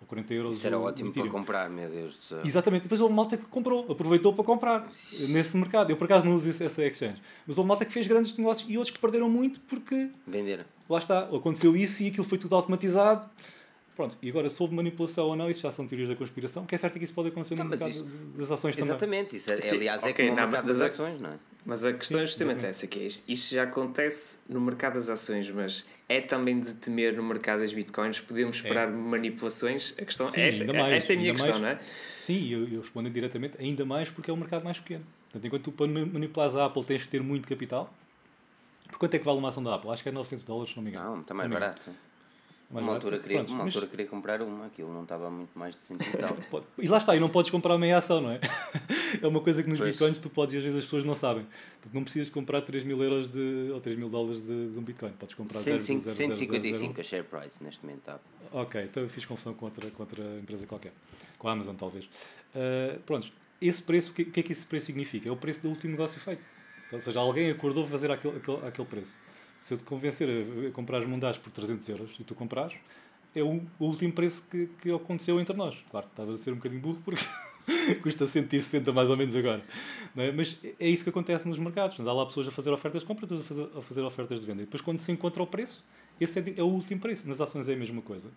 ou 0.00 0.06
40 0.06 0.34
euros. 0.34 0.56
Isso 0.56 0.66
era 0.66 0.78
ótimo 0.78 1.12
para 1.12 1.28
comprar, 1.28 1.68
meu 1.68 1.88
Deus 1.88 2.16
do 2.16 2.22
céu. 2.22 2.40
Exatamente. 2.44 2.82
Depois 2.82 3.00
houve 3.00 3.12
malta 3.12 3.36
que 3.36 3.44
comprou, 3.46 3.90
aproveitou 3.90 4.32
para 4.32 4.44
comprar 4.44 4.88
nesse 5.28 5.56
mercado. 5.56 5.90
Eu 5.90 5.96
por 5.96 6.04
acaso 6.04 6.24
não 6.24 6.34
uso 6.34 6.48
essa 6.48 6.84
exchange. 6.84 7.20
Mas 7.46 7.58
houve 7.58 7.68
malta 7.68 7.84
que 7.84 7.92
fez 7.92 8.06
grandes 8.06 8.36
negócios 8.36 8.68
e 8.70 8.76
outros 8.76 8.94
que 8.94 9.00
perderam 9.00 9.28
muito 9.28 9.60
porque. 9.60 10.10
Venderam. 10.26 10.64
Lá 10.88 10.98
está, 10.98 11.20
aconteceu 11.20 11.76
isso 11.76 12.02
e 12.02 12.08
aquilo 12.08 12.24
foi 12.24 12.38
tudo 12.38 12.54
automatizado. 12.54 13.28
Pronto, 13.98 14.16
e 14.22 14.30
agora 14.30 14.48
sobre 14.48 14.76
manipulação 14.76 15.26
ou 15.26 15.34
não, 15.34 15.50
isso 15.50 15.60
já 15.60 15.72
são 15.72 15.84
teorias 15.84 16.08
da 16.08 16.14
conspiração, 16.14 16.64
que 16.64 16.72
é 16.72 16.78
certo 16.78 16.96
que 16.96 17.04
isso 17.04 17.12
pode 17.12 17.30
acontecer 17.30 17.54
então, 17.54 17.64
no 17.64 17.70
mercado 17.70 17.90
isso, 17.90 18.04
das 18.36 18.48
ações 18.48 18.78
exatamente, 18.78 19.00
também. 19.00 19.20
Exatamente, 19.34 19.36
isso 19.36 19.74
é, 19.74 19.76
aliás 19.76 20.04
é 20.04 20.10
okay, 20.10 20.28
como 20.28 20.40
no 20.40 20.46
mercado 20.46 20.66
das 20.66 20.80
ações, 20.80 21.20
não 21.20 21.30
é? 21.30 21.38
Mas 21.66 21.84
a 21.84 21.92
questão 21.92 22.18
Sim, 22.18 22.22
é 22.22 22.26
justamente 22.26 22.64
essa, 22.64 22.86
que 22.86 23.00
é 23.00 23.02
isto, 23.02 23.28
isto 23.28 23.54
já 23.54 23.64
acontece 23.64 24.38
no 24.48 24.60
mercado 24.60 24.94
das 24.94 25.10
ações, 25.10 25.50
mas 25.50 25.84
é 26.08 26.20
também 26.20 26.60
de 26.60 26.74
temer 26.76 27.16
no 27.16 27.24
mercado 27.24 27.58
das 27.58 27.74
bitcoins? 27.74 28.20
Podemos 28.20 28.56
é. 28.56 28.60
esperar 28.60 28.86
é. 28.86 28.90
manipulações? 28.92 29.92
A 29.98 30.04
questão 30.04 30.30
Sim, 30.30 30.42
esta, 30.42 30.72
mais, 30.72 30.92
esta 30.92 31.12
é 31.12 31.16
a 31.16 31.18
minha 31.18 31.34
questão, 31.34 31.58
mais. 31.58 31.62
não 31.62 31.68
é? 31.68 31.78
Sim, 32.20 32.48
eu, 32.48 32.68
eu 32.68 32.80
respondo 32.80 33.10
diretamente, 33.10 33.56
ainda 33.58 33.84
mais 33.84 34.08
porque 34.10 34.30
é 34.30 34.32
um 34.32 34.36
mercado 34.36 34.62
mais 34.62 34.78
pequeno. 34.78 35.04
Portanto, 35.24 35.44
enquanto 35.44 35.62
tu 35.64 35.72
para 35.72 35.88
manipulares 35.88 36.54
a 36.54 36.66
Apple 36.66 36.84
tens 36.84 37.02
que 37.02 37.08
ter 37.08 37.20
muito 37.20 37.48
capital. 37.48 37.92
Por 38.88 38.98
quanto 38.98 39.14
é 39.14 39.18
que 39.18 39.24
vale 39.24 39.38
uma 39.38 39.50
ação 39.50 39.62
da 39.62 39.74
Apple? 39.74 39.90
Acho 39.90 40.02
que 40.02 40.08
é 40.08 40.12
900 40.12 40.44
dólares, 40.44 40.70
se 40.70 40.76
não 40.76 40.82
me 40.82 40.90
engano. 40.90 41.10
Não, 41.10 41.20
está 41.20 41.34
mais 41.34 41.50
barato. 41.50 41.90
Mas 42.70 42.82
uma 42.82 42.92
altura, 42.92 43.18
queria, 43.18 43.38
Pronto, 43.38 43.52
uma 43.54 43.64
mas... 43.64 43.74
altura 43.74 43.86
queria 43.86 44.06
comprar 44.06 44.42
uma, 44.42 44.66
aquilo 44.66 44.92
não 44.92 45.02
estava 45.02 45.30
muito 45.30 45.58
mais 45.58 45.74
de 45.74 45.84
100 45.86 45.96
e 45.96 46.16
tal. 46.18 46.36
e 46.76 46.86
lá 46.86 46.98
está, 46.98 47.16
e 47.16 47.20
não 47.20 47.30
podes 47.30 47.50
comprar 47.50 47.78
meia 47.78 47.96
ação, 47.96 48.20
não 48.20 48.30
é? 48.30 48.40
é 49.22 49.26
uma 49.26 49.40
coisa 49.40 49.62
que 49.62 49.70
nos 49.70 49.78
pois. 49.78 49.92
bitcoins 49.92 50.18
tu 50.18 50.28
podes 50.28 50.54
e 50.54 50.58
às 50.58 50.62
vezes 50.64 50.78
as 50.80 50.84
pessoas 50.84 51.02
não 51.02 51.14
sabem. 51.14 51.46
Tu 51.80 51.88
não 51.94 52.04
precisas 52.04 52.28
comprar 52.28 52.60
3 52.60 52.84
mil 52.84 53.02
euros 53.02 53.26
de, 53.28 53.70
ou 53.72 53.80
3 53.80 53.98
mil 53.98 54.10
dólares 54.10 54.40
de, 54.40 54.70
de 54.70 54.78
um 54.78 54.82
bitcoin, 54.82 55.12
podes 55.12 55.34
comprar 55.34 55.58
105, 55.58 56.00
0, 56.00 56.14
0, 56.14 56.34
155 56.34 57.00
a 57.00 57.04
share 57.04 57.24
price 57.24 57.64
neste 57.64 57.82
momento 57.82 58.00
está. 58.00 58.20
Ok, 58.52 58.82
então 58.82 59.02
eu 59.02 59.08
fiz 59.08 59.24
confusão 59.24 59.54
com 59.54 59.64
outra, 59.64 59.90
com 59.90 60.02
outra 60.02 60.22
empresa 60.38 60.66
qualquer, 60.66 60.92
com 61.38 61.48
a 61.48 61.52
Amazon 61.52 61.74
talvez. 61.74 62.04
Uh, 62.04 63.00
pronto, 63.06 63.32
esse 63.62 63.80
preço, 63.80 64.10
o 64.10 64.14
que, 64.14 64.26
que 64.26 64.40
é 64.40 64.42
que 64.42 64.52
esse 64.52 64.66
preço 64.66 64.86
significa? 64.86 65.26
É 65.26 65.32
o 65.32 65.36
preço 65.36 65.62
do 65.62 65.70
último 65.70 65.92
negócio 65.92 66.20
feito. 66.20 66.42
Então, 66.88 66.98
ou 66.98 67.02
seja, 67.02 67.20
alguém 67.20 67.50
acordou 67.50 67.86
fazer 67.86 68.10
aquele, 68.10 68.38
aquele, 68.38 68.66
aquele 68.66 68.88
preço. 68.88 69.16
Se 69.60 69.74
eu 69.74 69.78
te 69.78 69.84
convencer 69.84 70.28
a 70.68 70.70
comprar 70.72 70.98
as 70.98 71.06
mundares 71.06 71.38
por 71.38 71.50
300 71.50 71.88
euros 71.88 72.10
e 72.18 72.24
tu 72.24 72.34
compras, 72.34 72.72
é 73.34 73.42
o, 73.42 73.60
último 73.78 74.12
preço 74.12 74.46
que, 74.50 74.68
que 74.80 74.90
aconteceu 74.90 75.38
entre 75.40 75.54
nós. 75.54 75.76
Claro, 75.90 76.06
estava 76.06 76.32
a 76.32 76.36
ser 76.36 76.52
um 76.52 76.56
bocadinho 76.56 76.80
burro 76.80 77.00
porque 77.04 77.24
custa 78.02 78.26
160 78.26 78.92
mais 78.92 79.10
ou 79.10 79.16
menos 79.16 79.36
agora. 79.36 79.62
É? 80.16 80.32
Mas 80.32 80.58
é 80.78 80.88
isso 80.88 81.04
que 81.04 81.10
acontece 81.10 81.46
nos 81.46 81.58
mercados. 81.58 81.98
Há 82.00 82.12
lá 82.12 82.26
pessoas 82.26 82.48
a 82.48 82.50
fazer 82.50 82.70
ofertas 82.70 83.02
de 83.02 83.06
compra, 83.06 83.24
outras 83.24 83.40
a 83.40 83.44
fazer, 83.44 83.68
a 83.78 83.82
fazer 83.82 84.02
ofertas 84.02 84.40
de 84.40 84.46
venda. 84.46 84.62
E 84.62 84.64
depois, 84.64 84.80
quando 84.80 85.00
se 85.00 85.12
encontra 85.12 85.42
o 85.42 85.46
preço, 85.46 85.84
esse 86.20 86.38
é, 86.38 86.54
é, 86.56 86.62
o 86.62 86.66
último 86.66 87.00
preço. 87.00 87.28
Nas 87.28 87.40
ações 87.40 87.68
é 87.68 87.74
a 87.74 87.76
mesma 87.76 88.02
coisa. 88.02 88.30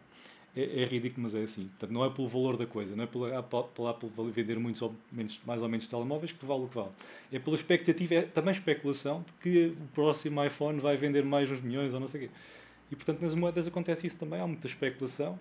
É, 0.55 0.81
é, 0.81 0.85
ridículo, 0.85 1.23
mas 1.23 1.33
é 1.33 1.43
assim. 1.43 1.67
Portanto, 1.67 1.91
não 1.91 2.03
é 2.03 2.09
pelo 2.09 2.27
valor 2.27 2.57
da 2.57 2.65
coisa, 2.65 2.93
não 2.95 3.05
é 3.05 3.07
pela, 3.07 3.39
Apple 3.39 4.09
vender 4.31 4.59
muitos 4.59 4.81
ou 4.81 4.93
menos, 5.11 5.39
mais 5.45 5.61
ou 5.61 5.69
menos 5.69 5.87
telemóveis 5.87 6.33
que 6.33 6.45
vale 6.45 6.63
o 6.63 6.67
que 6.67 6.75
vale. 6.75 6.91
É 7.31 7.39
pela 7.39 7.55
expectativa, 7.55 8.15
é 8.15 8.21
também 8.23 8.51
especulação 8.51 9.23
de 9.25 9.33
que 9.41 9.67
o 9.67 9.87
próximo 9.93 10.43
iPhone 10.43 10.81
vai 10.81 10.97
vender 10.97 11.23
mais 11.23 11.49
uns 11.49 11.61
milhões 11.61 11.93
ou 11.93 12.01
não 12.01 12.07
sei 12.07 12.25
o 12.25 12.27
quê. 12.27 12.33
E 12.91 12.95
portanto 12.95 13.21
nas 13.21 13.33
moedas 13.33 13.65
acontece 13.65 14.05
isso 14.05 14.17
também, 14.17 14.41
há 14.41 14.45
muita 14.45 14.67
especulação 14.67 15.39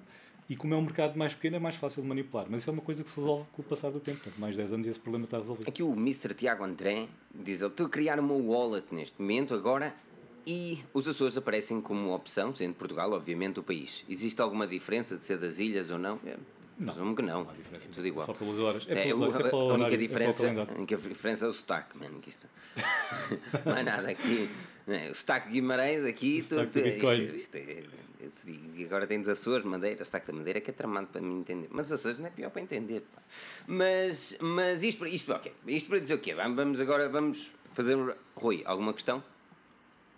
e 0.51 0.57
como 0.57 0.75
é 0.75 0.77
um 0.77 0.83
mercado 0.83 1.17
mais 1.17 1.33
pequeno 1.33 1.57
é 1.57 1.59
mais 1.61 1.77
fácil 1.77 2.03
de 2.03 2.09
manipular. 2.09 2.47
Mas 2.51 2.63
isso 2.63 2.71
é 2.71 2.73
uma 2.73 2.83
coisa 2.83 3.05
que 3.05 3.09
se 3.09 3.17
resolve 3.17 3.47
com 3.53 3.63
o 3.63 3.65
passar 3.65 3.91
do 3.91 4.01
tempo. 4.01 4.19
Portanto, 4.19 4.41
mais 4.41 4.57
10 4.57 4.73
anos 4.73 4.87
e 4.87 4.91
esse 4.91 4.99
problema 4.99 5.25
está 5.25 5.39
resolvido. 5.39 5.69
Aqui 5.69 5.81
o 5.81 5.93
Mr. 5.93 6.35
Tiago 6.35 6.65
André 6.65 7.07
diz 7.33 7.61
ele, 7.61 7.71
estou 7.71 7.87
a 7.87 7.89
criar 7.89 8.19
uma 8.19 8.35
wallet 8.35 8.87
neste 8.93 9.21
momento 9.23 9.55
agora 9.55 9.95
e 10.47 10.83
os 10.93 11.07
Açores 11.07 11.37
aparecem 11.37 11.81
como 11.81 12.15
opção, 12.15 12.55
sendo 12.55 12.75
Portugal 12.75 13.13
obviamente 13.13 13.61
o 13.61 13.63
país. 13.63 14.05
Existe 14.09 14.41
alguma 14.41 14.67
diferença 14.67 15.17
de 15.17 15.25
ser 15.25 15.39
das 15.39 15.59
ilhas 15.59 15.91
ou 15.91 15.99
não? 15.99 16.19
Não. 16.79 16.95
Presumo 16.95 17.15
que 17.15 17.23
não. 17.23 17.45
não 17.45 17.51
é 17.51 17.79
tudo 17.93 18.07
igual. 18.07 18.27
Só 18.27 18.33
pelas 18.33 18.59
horas. 18.59 18.87
É, 18.89 18.93
é, 18.93 19.05
pelas, 19.05 19.37
é 19.37 19.51
a 19.51 19.57
única 19.57 19.99
diferença, 19.99 20.47
é 20.47 20.59
a 20.59 20.75
única 20.75 20.97
diferença 20.97 21.45
é 21.45 21.49
o 21.49 21.53
sotaque, 21.53 21.99
mano. 21.99 22.21
Que 22.21 22.31
isto, 22.31 22.47
não 23.67 23.77
é 23.77 23.83
nada 23.83 24.09
aqui. 24.09 24.49
É, 24.89 25.11
o 25.11 25.15
sotaque 25.15 25.49
de 25.49 25.55
Guimarães 25.55 26.05
aqui. 26.07 26.43
Tu, 26.43 26.67
tu, 26.69 26.79
isto, 26.79 27.37
isto, 27.37 27.57
é, 27.57 27.85
e 28.75 28.85
agora 28.85 29.07
tem 29.07 29.21
os 29.21 29.29
Açores, 29.29 29.65
Madeira. 29.65 30.03
O 30.03 30.05
sotaque 30.05 30.27
da 30.27 30.33
Madeira 30.33 30.59
é 30.59 30.63
que 30.63 30.71
é 30.71 30.73
tramado 30.73 31.09
para 31.09 31.21
mim 31.21 31.41
entender. 31.41 31.69
Mas 31.71 31.87
os 31.87 31.93
Açores 31.93 32.19
não 32.19 32.27
é 32.27 32.31
pior 32.31 32.51
para 32.51 32.63
entender. 32.63 33.01
Pá. 33.15 33.23
Mas, 33.67 34.37
mas 34.41 34.83
isto, 34.83 35.07
isto, 35.07 35.33
okay. 35.33 35.53
isto 35.67 35.89
para 35.89 35.99
dizer 35.99 36.15
o 36.15 36.19
quê? 36.19 36.35
Vamos 36.35 36.81
agora 36.81 37.09
vamos 37.09 37.53
fazer. 37.73 37.97
Rui, 38.35 38.63
alguma 38.65 38.95
questão? 38.95 39.23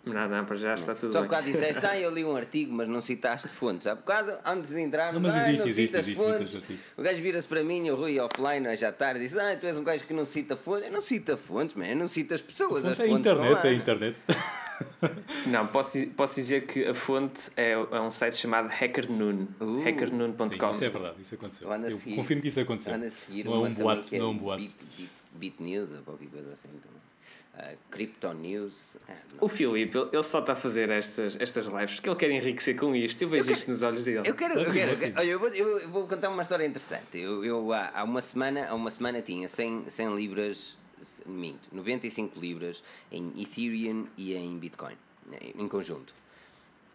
Não, 0.05 0.27
não, 0.27 0.43
para 0.43 0.57
já 0.57 0.73
está 0.73 0.93
tudo 0.93 1.11
tu 1.11 1.13
bem. 1.13 1.21
há 1.21 1.23
bocado 1.23 1.45
disseste, 1.45 1.83
ah, 1.85 1.97
eu 1.97 2.11
li 2.11 2.25
um 2.25 2.35
artigo, 2.35 2.73
mas 2.73 2.87
não 2.89 2.99
citaste 2.99 3.47
fontes. 3.47 3.87
Há 3.87 3.95
bocado, 3.95 4.37
antes 4.45 4.71
de 4.71 4.81
entrar, 4.81 5.13
não, 5.13 5.21
mas 5.21 5.33
existe, 5.33 5.49
ah, 5.49 5.57
não 5.57 5.65
existe, 5.69 5.87
citas 5.87 6.07
existe, 6.07 6.17
fontes. 6.17 6.55
Existe, 6.55 6.79
o 6.97 7.01
gajo 7.01 7.21
vira-se 7.21 7.47
para 7.47 7.63
mim, 7.63 7.89
o 7.89 7.95
Rui 7.95 8.19
offline, 8.19 8.67
hoje 8.67 8.85
à 8.85 8.91
tarde, 8.91 9.21
diz, 9.21 9.35
ah, 9.37 9.55
tu 9.55 9.65
és 9.65 9.77
um 9.77 9.83
gajo 9.83 10.03
que 10.03 10.13
não 10.13 10.25
cita 10.25 10.57
fontes. 10.57 10.87
Eu 10.87 10.91
não 10.91 11.01
cita 11.01 11.37
fontes, 11.37 11.75
man, 11.75 11.87
eu 11.87 11.95
não 11.95 12.07
cito 12.09 12.33
as 12.33 12.41
pessoas. 12.41 12.85
As 12.85 12.99
é 12.99 13.07
fontes 13.07 13.31
internet, 13.31 13.67
é 13.67 13.73
internet. 13.73 14.17
Não, 15.47 15.67
posso, 15.67 16.05
posso 16.07 16.35
dizer 16.35 16.65
que 16.65 16.85
a 16.85 16.93
fonte 16.93 17.51
é, 17.55 17.71
é 17.71 18.01
um 18.01 18.11
site 18.11 18.37
chamado 18.37 18.69
HackerNoon. 18.69 19.47
Uh, 19.59 19.83
HackerNoon.com. 19.87 20.71
Isso 20.71 20.83
é 20.83 20.89
verdade, 20.89 21.21
isso 21.21 21.35
aconteceu. 21.35 21.71
Eu 21.71 21.91
seguir, 21.91 22.15
confirmo 22.15 22.41
que 22.41 22.47
isso 22.47 22.59
aconteceu. 22.59 22.93
Anda 22.93 23.05
a 23.05 23.09
seguir 23.09 23.45
não 23.45 23.65
é 23.65 23.69
um 23.69 23.73
boato, 23.73 24.15
é 24.15 24.19
não 24.19 24.25
é 24.25 24.29
um 24.29 24.37
boato. 24.37 24.61
Beat, 24.61 24.73
beat, 24.97 25.09
beat 25.33 25.59
News 25.59 25.91
ou 25.91 26.01
qualquer 26.01 26.27
coisa 26.27 26.51
assim 26.51 26.69
também. 26.69 27.12
Uh, 27.55 27.77
Crypto 27.91 28.33
News. 28.33 28.97
Ah, 29.07 29.13
o 29.39 29.47
Filipe, 29.47 29.95
ele 30.11 30.23
só 30.23 30.39
está 30.39 30.53
a 30.53 30.55
fazer 30.55 30.89
estas, 30.89 31.39
estas 31.39 31.67
lives 31.67 31.95
porque 31.95 32.09
ele 32.09 32.15
quer 32.15 32.31
enriquecer 32.31 32.75
com 32.75 32.95
isto. 32.95 33.21
Eu 33.21 33.29
vejo 33.29 33.51
eu 33.51 33.53
isto 33.53 33.69
nos 33.69 33.83
olhos 33.83 34.05
dele. 34.05 34.27
Eu 34.27 34.33
quero, 34.33 34.59
eu 34.59 34.71
quero, 34.71 34.91
eu 34.93 34.97
quero 34.97 35.13
olha, 35.19 35.27
eu 35.27 35.39
vou, 35.39 35.49
eu 35.49 35.87
vou 35.87 36.07
contar 36.07 36.29
uma 36.29 36.41
história 36.41 36.65
interessante. 36.65 37.19
Eu, 37.19 37.45
eu 37.45 37.71
há, 37.71 37.91
há, 37.93 38.03
uma 38.03 38.21
semana, 38.21 38.67
há 38.67 38.73
uma 38.73 38.89
semana 38.89 39.21
tinha 39.21 39.47
100, 39.47 39.83
100 39.87 40.15
libras, 40.15 40.79
minto, 41.27 41.69
95 41.71 42.39
libras 42.39 42.83
em 43.11 43.31
Ethereum 43.39 44.07
e 44.17 44.33
em 44.33 44.57
Bitcoin, 44.57 44.97
em 45.55 45.67
conjunto. 45.67 46.11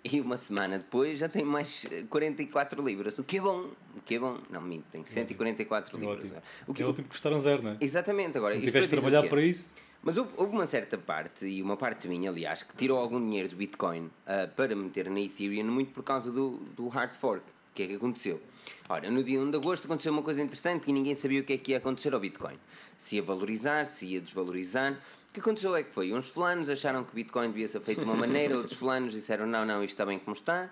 e 0.02 0.20
uma 0.20 0.36
semana 0.36 0.78
depois 0.78 1.20
já 1.20 1.28
tem 1.28 1.44
mais 1.44 1.86
44 2.10 2.84
libras, 2.84 3.16
o 3.16 3.22
que 3.22 3.38
é 3.38 3.40
bom, 3.40 3.70
o 3.96 4.00
que 4.04 4.16
é 4.16 4.18
bom. 4.18 4.38
Não, 4.50 4.60
minto, 4.60 4.86
tem 4.90 5.04
144 5.04 5.96
é 5.96 6.00
libras. 6.00 6.24
Ótimo. 6.24 6.42
O 6.66 6.74
que 6.74 6.82
é 6.82 6.84
ótimo 6.86 7.04
que 7.04 7.10
custaram 7.10 7.40
zero, 7.40 7.62
não 7.62 7.70
é? 7.70 7.76
Exatamente, 7.80 8.36
agora. 8.38 8.56
Não 8.56 8.60
tiveste 8.60 8.90
de 8.90 9.00
trabalhar 9.00 9.28
para 9.28 9.40
isso? 9.40 9.64
Mas 10.02 10.16
houve, 10.16 10.32
houve, 10.36 10.52
uma 10.52 10.66
certa 10.66 10.96
parte, 10.96 11.46
e 11.46 11.60
uma 11.62 11.76
parte 11.76 12.06
minha, 12.08 12.30
aliás, 12.30 12.62
que 12.62 12.74
tirou 12.76 12.98
algum 12.98 13.20
dinheiro 13.20 13.48
do 13.48 13.56
Bitcoin 13.56 14.06
uh, 14.06 14.48
para 14.54 14.74
meter 14.76 15.10
na 15.10 15.20
Ethereum, 15.20 15.64
muito 15.64 15.92
por 15.92 16.04
causa 16.04 16.30
do, 16.30 16.58
do 16.76 16.88
hard 16.88 17.12
fork. 17.12 17.42
O 17.42 17.74
que 17.74 17.82
é 17.82 17.86
que 17.88 17.94
aconteceu? 17.94 18.40
Ora, 18.88 19.10
no 19.10 19.22
dia 19.22 19.40
1 19.40 19.50
de 19.50 19.56
agosto 19.56 19.84
aconteceu 19.84 20.12
uma 20.12 20.22
coisa 20.22 20.42
interessante 20.42 20.88
e 20.88 20.92
ninguém 20.92 21.14
sabia 21.14 21.40
o 21.40 21.44
que 21.44 21.52
é 21.52 21.58
que 21.58 21.72
ia 21.72 21.78
acontecer 21.78 22.14
ao 22.14 22.20
Bitcoin. 22.20 22.58
Se 22.96 23.16
ia 23.16 23.22
valorizar, 23.22 23.86
se 23.86 24.06
ia 24.06 24.20
desvalorizar. 24.20 24.98
O 25.28 25.32
que 25.32 25.40
aconteceu 25.40 25.76
é 25.76 25.82
que 25.82 25.92
foi, 25.92 26.12
uns 26.12 26.28
fulanos 26.28 26.70
acharam 26.70 27.04
que 27.04 27.12
o 27.12 27.14
Bitcoin 27.14 27.48
devia 27.48 27.68
ser 27.68 27.80
feito 27.80 28.00
de 28.00 28.04
uma 28.04 28.16
maneira, 28.16 28.56
outros 28.56 28.78
fulanos 28.78 29.12
disseram 29.12 29.46
não, 29.46 29.64
não, 29.64 29.84
isto 29.84 29.94
está 29.94 30.06
bem 30.06 30.18
como 30.18 30.34
está. 30.34 30.70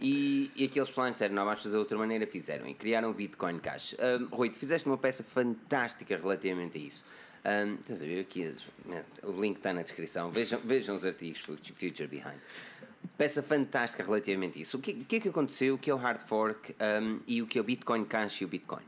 E, 0.00 0.50
e 0.54 0.64
aqueles 0.64 0.88
fulanos 0.88 1.14
disseram, 1.14 1.34
não, 1.34 1.44
vamos 1.44 1.62
fazer 1.62 1.74
de 1.74 1.78
outra 1.78 1.98
maneira, 1.98 2.26
fizeram 2.26 2.66
e 2.66 2.74
criaram 2.74 3.10
o 3.10 3.14
Bitcoin 3.14 3.58
Cash. 3.58 3.94
Uh, 3.94 4.34
Rui, 4.34 4.48
tu 4.48 4.58
fizeste 4.58 4.86
uma 4.86 4.96
peça 4.96 5.24
fantástica 5.24 6.16
relativamente 6.16 6.78
a 6.78 6.80
isso. 6.80 7.04
Um, 7.48 7.76
estás 7.80 8.02
a 8.02 8.04
ver 8.04 8.20
aqui, 8.20 8.54
o 9.22 9.40
link 9.40 9.56
está 9.56 9.72
na 9.72 9.80
descrição, 9.80 10.30
vejam, 10.30 10.60
vejam 10.62 10.94
os 10.94 11.06
artigos 11.06 11.40
Future 11.40 12.06
Behind. 12.06 12.36
Peça 13.16 13.42
fantástica 13.42 14.02
relativamente 14.02 14.58
a 14.58 14.62
isso. 14.62 14.76
O 14.76 14.80
que, 14.80 14.92
que 14.92 15.16
é 15.16 15.20
que 15.20 15.28
aconteceu, 15.30 15.76
o 15.76 15.78
que 15.78 15.88
é 15.88 15.94
o 15.94 15.96
hard 15.96 16.20
fork 16.20 16.74
um, 16.78 17.20
e 17.26 17.40
o 17.40 17.46
que 17.46 17.56
é 17.56 17.60
o 17.62 17.64
Bitcoin 17.64 18.04
Cash 18.04 18.42
e 18.42 18.44
o 18.44 18.48
Bitcoin? 18.48 18.82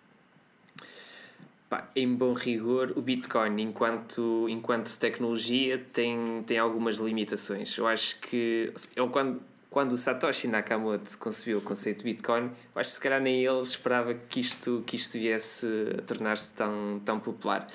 Pá, 1.71 1.89
em 1.97 2.13
bom 2.13 2.35
rigor, 2.35 2.93
o 2.97 3.01
Bitcoin, 3.01 3.63
enquanto, 3.63 4.47
enquanto 4.51 4.95
tecnologia, 4.99 5.79
tem, 5.93 6.43
tem 6.47 6.59
algumas 6.59 6.97
limitações. 6.97 7.79
Eu 7.79 7.87
acho 7.87 8.21
que 8.21 8.71
ele, 8.95 9.09
quando, 9.09 9.43
quando 9.71 9.93
o 9.93 9.99
Satoshi 9.99 10.49
Nakamoto 10.49 11.17
concebeu 11.17 11.59
o 11.59 11.63
conceito 11.63 11.99
de 11.99 12.05
Bitcoin, 12.05 12.51
eu 12.75 12.81
acho 12.81 12.91
que 12.91 12.97
se 12.97 13.01
calhar 13.01 13.23
nem 13.23 13.43
ele 13.43 13.63
esperava 13.63 14.13
que 14.13 14.41
isto, 14.41 14.83
que 14.85 14.97
isto 14.97 15.13
viesse 15.13 15.67
a 15.97 16.03
tornar-se 16.03 16.55
tão, 16.55 17.01
tão 17.03 17.19
popular. 17.19 17.67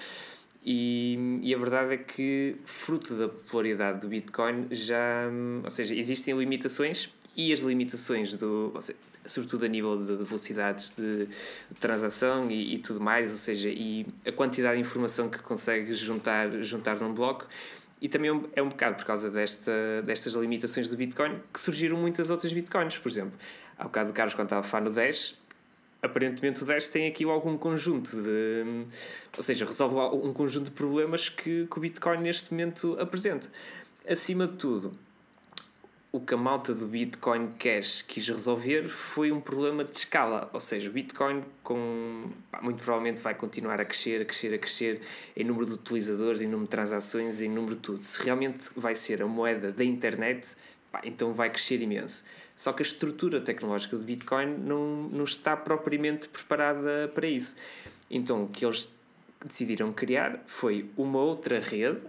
E, 0.66 1.40
e, 1.44 1.54
a 1.54 1.58
verdade 1.60 1.94
é 1.94 1.98
que, 1.98 2.56
fruto 2.66 3.14
da 3.14 3.28
popularidade 3.28 4.02
do 4.02 4.08
Bitcoin, 4.08 4.68
já. 4.72 5.30
Ou 5.64 5.70
seja, 5.70 5.94
existem 5.94 6.36
limitações 6.36 7.14
e 7.36 7.54
as 7.54 7.60
limitações 7.60 8.36
do. 8.36 8.74
Seja, 8.82 8.98
sobretudo 9.26 9.66
a 9.66 9.68
nível 9.68 9.98
de, 10.04 10.24
velocidades 10.24 10.92
de, 10.96 11.28
transação 11.80 12.50
e, 12.50 12.76
e, 12.76 12.80
tudo 12.80 13.02
mais, 13.02 13.32
ou 13.32 13.38
seja, 13.38 13.70
e 13.70 14.06
a 14.26 14.32
quantidade 14.32 14.76
de 14.76 14.82
informação 14.82 15.30
que 15.30 15.40
consegues 15.40 15.98
juntar, 15.98 16.50
juntar 16.64 16.96
num 16.96 17.14
bloco. 17.14 17.48
E 18.02 18.10
também 18.10 18.30
é 18.56 18.62
um 18.62 18.70
bocado 18.70 18.98
por 18.98 19.06
causa 19.06 19.32
desta, 19.32 19.72
destas 20.06 20.34
limitações 20.34 20.90
do 20.90 20.98
Bitcoin 20.98 21.40
que 21.52 21.60
surgiram 21.60 21.98
muitas 21.98 22.30
outras 22.30 22.52
Bitcoins. 22.54 22.98
Por 22.98 23.10
exemplo, 23.10 23.34
há 23.78 23.86
bocado 23.86 24.12
o 24.12 24.14
Carlos, 24.14 24.36
quando 24.36 24.48
estava 24.48 24.62
a 24.62 24.64
falar 24.64 24.84
no 24.84 24.92
Dash, 24.92 25.36
aparentemente 26.06 26.64
o 26.64 26.66
Dash 26.66 26.90
tem 26.90 27.08
aqui 27.08 27.24
algum 27.26 27.58
conjunto 27.58 28.22
de. 28.22 28.86
Ou 29.36 29.44
seja, 29.44 29.66
resolve 29.66 29.96
um 30.16 30.34
conjunto 30.34 30.66
de 30.66 30.72
problemas 30.72 31.30
que, 31.30 31.68
que 31.68 31.78
o 31.78 31.82
Bitcoin 31.82 32.20
neste 32.22 32.52
momento 32.52 32.98
apresenta. 33.00 33.50
Acima 34.08 34.48
de 34.48 34.58
tudo, 34.58 34.92
o 36.16 36.20
que 36.22 36.34
a 36.34 36.38
malta 36.38 36.74
do 36.74 36.88
Bitcoin 36.88 37.52
Cash 37.60 38.02
quis 38.02 38.26
resolver 38.30 38.88
foi 38.88 39.34
um 39.34 39.42
problema 39.42 39.84
de 39.84 39.98
escala, 39.98 40.50
ou 40.54 40.62
seja, 40.62 40.90
o 40.90 40.94
Bitcoin 40.94 41.44
com, 41.62 42.30
pá, 42.50 42.62
muito 42.62 42.78
provavelmente 42.78 43.22
vai 43.22 43.36
continuar 43.36 43.82
a 43.82 43.86
crescer, 43.86 44.22
a 44.22 44.26
crescer, 44.26 44.54
a 44.54 44.58
crescer 44.58 45.02
em 45.36 45.44
número 45.44 45.66
de 45.66 45.74
utilizadores, 45.74 46.42
em 46.42 46.46
número 46.46 46.68
de 46.68 46.70
transações, 46.70 47.42
em 47.42 47.50
número 47.50 47.76
de 47.76 47.82
tudo. 47.82 48.02
Se 48.02 48.24
realmente 48.24 48.70
vai 48.78 48.96
ser 48.96 49.22
a 49.22 49.28
moeda 49.28 49.74
da 49.74 49.84
internet, 49.84 50.56
pá, 50.90 51.02
então 51.04 51.34
vai 51.34 51.50
crescer 51.50 51.82
imenso. 51.82 52.24
Só 52.56 52.72
que 52.72 52.82
a 52.82 52.86
estrutura 52.86 53.42
tecnológica 53.42 53.98
do 53.98 54.04
Bitcoin 54.04 54.58
não, 54.58 55.10
não 55.12 55.24
está 55.24 55.58
propriamente 55.58 56.28
preparada 56.30 57.12
para 57.14 57.28
isso. 57.28 57.58
Então 58.10 58.44
o 58.44 58.48
que 58.48 58.66
eles 58.66 58.94
decidiram 59.44 59.92
criar 59.92 60.42
foi 60.48 60.90
uma 60.96 61.20
outra 61.20 61.60
rede, 61.60 62.00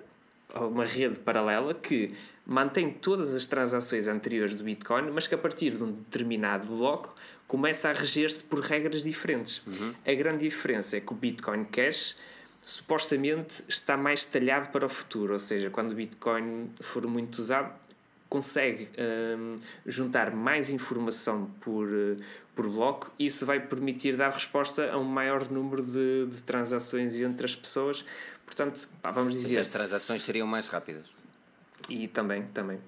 uma 0.54 0.84
rede 0.84 1.16
paralela 1.16 1.74
que 1.74 2.14
mantém 2.46 2.90
todas 2.90 3.34
as 3.34 3.44
transações 3.44 4.06
anteriores 4.06 4.54
do 4.54 4.62
Bitcoin, 4.62 5.10
mas 5.12 5.26
que 5.26 5.34
a 5.34 5.38
partir 5.38 5.70
de 5.70 5.82
um 5.82 5.90
determinado 5.90 6.68
bloco 6.68 7.14
começa 7.48 7.90
a 7.90 7.92
reger-se 7.92 8.42
por 8.44 8.60
regras 8.60 9.02
diferentes. 9.02 9.62
Uhum. 9.66 9.94
A 10.06 10.14
grande 10.14 10.44
diferença 10.44 10.96
é 10.96 11.00
que 11.00 11.12
o 11.12 11.16
Bitcoin 11.16 11.64
Cash 11.64 12.16
supostamente 12.62 13.62
está 13.68 13.96
mais 13.96 14.26
talhado 14.26 14.68
para 14.68 14.86
o 14.86 14.88
futuro, 14.88 15.32
ou 15.32 15.38
seja, 15.38 15.70
quando 15.70 15.92
o 15.92 15.94
Bitcoin 15.94 16.70
for 16.80 17.06
muito 17.06 17.38
usado, 17.38 17.72
consegue 18.28 18.88
um, 18.98 19.58
juntar 19.84 20.30
mais 20.34 20.70
informação 20.70 21.50
por, 21.60 21.88
por 22.54 22.68
bloco 22.68 23.12
e 23.18 23.26
isso 23.26 23.46
vai 23.46 23.60
permitir 23.60 24.16
dar 24.16 24.30
resposta 24.30 24.90
a 24.90 24.98
um 24.98 25.04
maior 25.04 25.50
número 25.50 25.82
de, 25.82 26.26
de 26.26 26.42
transações 26.42 27.16
entre 27.16 27.44
as 27.44 27.54
pessoas. 27.54 28.04
Portanto, 28.44 28.88
pá, 29.02 29.10
vamos 29.10 29.34
dizer. 29.34 29.58
as 29.60 29.68
transações 29.68 30.22
seriam 30.22 30.46
mais 30.46 30.68
rápidas. 30.68 31.06
E 31.88 32.08
também, 32.08 32.42
também. 32.54 32.78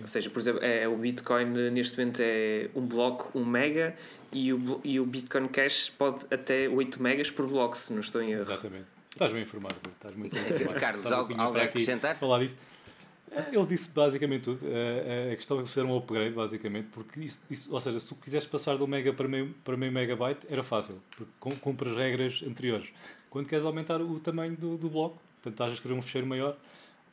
Ou 0.00 0.08
seja, 0.08 0.28
por 0.28 0.40
exemplo, 0.40 0.64
é, 0.64 0.88
o 0.88 0.96
Bitcoin 0.96 1.70
neste 1.70 1.96
momento 1.98 2.20
é 2.20 2.68
um 2.74 2.84
bloco, 2.84 3.38
um 3.38 3.44
mega, 3.44 3.94
e 4.32 4.52
o, 4.52 4.80
e 4.82 4.98
o 4.98 5.06
Bitcoin 5.06 5.46
Cash 5.46 5.92
pode 5.96 6.26
até 6.32 6.68
8 6.68 7.00
megas 7.00 7.30
por 7.30 7.46
bloco, 7.46 7.78
se 7.78 7.92
não 7.92 8.00
estou 8.00 8.20
em 8.20 8.32
erro. 8.32 8.42
Exatamente. 8.42 8.86
Estás 9.12 9.30
bem 9.30 9.42
informado, 9.42 9.76
estás 9.94 10.16
muito 10.16 10.34
bem 10.34 10.44
informado. 10.46 10.80
Carlos, 10.80 11.12
algo, 11.12 11.40
algo 11.40 11.58
a 11.58 11.62
acrescentar? 11.62 12.16
Falar 12.16 12.40
disso. 12.40 12.56
Ele 13.52 13.66
disse 13.66 13.88
basicamente 13.88 14.42
tudo. 14.42 14.60
A 15.32 15.36
questão 15.36 15.58
é 15.58 15.62
que 15.62 15.68
fizeram 15.68 15.90
um 15.90 15.96
upgrade, 15.96 16.34
basicamente, 16.34 16.88
porque 16.92 17.20
isso, 17.20 17.40
isso, 17.50 17.72
ou 17.72 17.80
seja, 17.80 17.98
se 17.98 18.06
tu 18.06 18.14
quisesse 18.14 18.46
passar 18.46 18.76
do 18.76 18.86
mega 18.86 19.12
para 19.12 19.26
meio, 19.26 19.54
para 19.64 19.76
meio 19.76 19.92
megabyte, 19.92 20.46
era 20.48 20.62
fácil, 20.62 21.00
porque 21.10 21.56
cumpre 21.60 21.88
as 21.88 21.96
regras 21.96 22.42
anteriores. 22.46 22.88
Quando 23.30 23.48
queres 23.48 23.64
aumentar 23.64 24.00
o 24.00 24.20
tamanho 24.20 24.56
do, 24.56 24.76
do 24.76 24.88
bloco, 24.88 25.20
portanto, 25.42 25.54
estás 25.54 25.70
a 25.72 25.74
escrever 25.74 25.98
um 25.98 26.02
fecheiro 26.02 26.26
maior, 26.26 26.56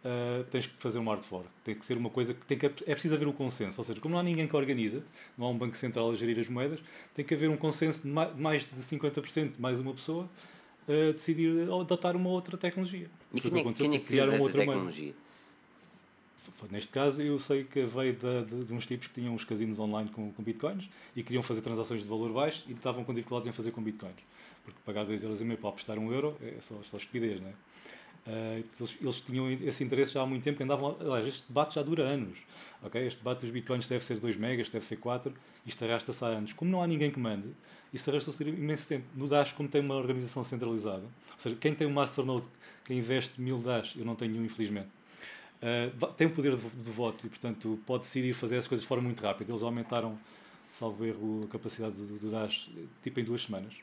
uh, 0.06 0.44
tens 0.46 0.68
que 0.68 0.74
fazer 0.78 1.00
um 1.00 1.06
hard 1.06 1.22
fork. 1.22 1.48
Tem 1.64 1.76
que 1.76 1.86
ser 1.86 1.98
uma 1.98 2.10
coisa 2.10 2.34
que, 2.34 2.46
tem 2.46 2.58
que 2.58 2.66
é 2.66 2.70
preciso 2.70 3.16
haver 3.16 3.28
um 3.28 3.32
consenso. 3.32 3.80
Ou 3.80 3.86
seja, 3.86 4.00
como 4.00 4.14
não 4.14 4.20
há 4.20 4.24
ninguém 4.24 4.48
que 4.48 4.56
organiza, 4.56 5.04
não 5.38 5.48
há 5.48 5.50
um 5.50 5.58
banco 5.58 5.78
central 5.78 6.12
a 6.12 6.16
gerir 6.16 6.40
as 6.40 6.48
moedas, 6.48 6.80
tem 7.14 7.24
que 7.24 7.34
haver 7.34 7.50
um 7.50 7.58
consenso 7.58 8.02
de 8.04 8.08
mais 8.08 8.66
de 8.66 8.82
50%, 8.82 9.54
mais 9.60 9.80
uma 9.80 9.94
pessoa, 9.94 10.30
uh, 10.88 11.14
decidir 11.14 11.70
adotar 11.72 12.16
uma 12.16 12.30
outra 12.30 12.58
tecnologia. 12.58 13.10
E 13.34 13.42
quem 13.42 13.60
é, 13.60 13.74
quem 13.74 13.96
é 13.96 14.00
que 14.00 14.06
criar 14.06 14.30
uma 14.30 14.42
outra 14.42 14.60
tecnologia? 14.60 15.14
Neste 16.70 16.92
caso, 16.92 17.22
eu 17.22 17.40
sei 17.40 17.64
que 17.64 17.84
veio 17.84 18.14
de, 18.14 18.46
de, 18.46 18.66
de, 18.66 18.74
uns 18.74 18.86
tipos 18.86 19.08
que 19.08 19.14
tinham 19.14 19.34
uns 19.34 19.44
casinos 19.44 19.80
online 19.80 20.10
com, 20.10 20.32
com 20.32 20.44
bitcoins 20.44 20.90
e 21.16 21.24
queriam 21.24 21.42
fazer 21.42 21.62
transações 21.62 22.04
de 22.04 22.08
valor 22.08 22.32
baixo 22.32 22.64
e 22.68 22.74
estavam 22.74 23.04
com 23.04 23.14
dificuldades 23.14 23.50
em 23.50 23.52
fazer 23.52 23.72
com 23.72 23.82
bitcoins. 23.82 24.16
Porque 24.64 24.78
pagar 24.86 25.06
2,5€ 25.06 25.58
para 25.58 25.70
apostar 25.70 25.98
1 25.98 26.14
euro 26.14 26.38
é 26.42 26.62
só, 26.62 26.76
só 26.84 26.98
estupidez, 26.98 27.42
não 27.42 27.50
é? 27.50 27.54
Uh, 28.24 28.64
eles, 28.80 28.98
eles, 29.02 29.22
tinham 29.22 29.52
esse 29.52 29.84
interesse 29.84 30.14
já 30.14 30.22
há 30.22 30.26
muito 30.28 30.44
tempo, 30.44 30.58
que 30.58 30.64
andavam. 30.64 30.96
Aliás, 31.00 31.26
este 31.26 31.44
debate 31.48 31.74
já 31.74 31.82
dura 31.82 32.04
anos. 32.04 32.38
Okay? 32.84 33.08
Este 33.08 33.18
debate 33.18 33.42
dos 33.42 33.50
bitcoins 33.50 33.88
deve 33.88 34.06
ser 34.06 34.20
2 34.20 34.36
megas, 34.38 34.70
deve 34.70 34.86
ser 34.86 34.98
4, 34.98 35.34
isto 35.66 35.84
arrasta-se 35.84 36.24
há 36.24 36.28
anos. 36.28 36.54
Como 36.54 36.70
não 36.70 36.84
há 36.84 36.88
ninguém 36.88 37.10
que 37.10 37.20
mande, 37.20 37.50
isso 37.92 38.08
arrasta-se 38.12 38.44
imenso 38.44 38.88
tempo. 38.88 39.06
No 39.16 39.28
Dash, 39.28 39.54
como 39.54 39.68
tem 39.68 39.82
uma 39.82 39.96
organização 39.96 40.44
centralizada, 40.44 41.02
ou 41.02 41.40
seja, 41.40 41.56
quem 41.60 41.74
tem 41.74 41.88
um 41.88 41.92
Masternode, 41.92 42.48
quem 42.86 43.00
investe 43.00 43.42
mil 43.42 43.58
Dash, 43.58 43.96
eu 43.98 44.06
não 44.06 44.14
tenho 44.14 44.34
nenhum, 44.34 44.46
infelizmente 44.46 45.01
uh, 45.62 46.14
tem 46.14 46.28
o 46.28 46.32
poder 46.32 46.56
de, 46.56 46.62
de, 46.62 46.92
voto 46.92 47.26
e, 47.26 47.30
portanto, 47.30 47.80
pode 47.86 48.04
decidir 48.04 48.34
fazer 48.34 48.58
as 48.58 48.68
coisas 48.68 48.84
de 48.84 48.88
forma 48.88 49.04
muito 49.04 49.22
rápida. 49.22 49.52
Eles 49.52 49.64
aumentaram, 49.64 50.18
salvo 50.72 51.06
erro, 51.06 51.46
a 51.46 51.52
capacidade 51.52 51.94
do, 51.94 52.18
do 52.18 52.30
Dash 52.30 52.70
tipo 53.02 53.20
em 53.20 53.24
duas 53.24 53.44
semanas. 53.44 53.74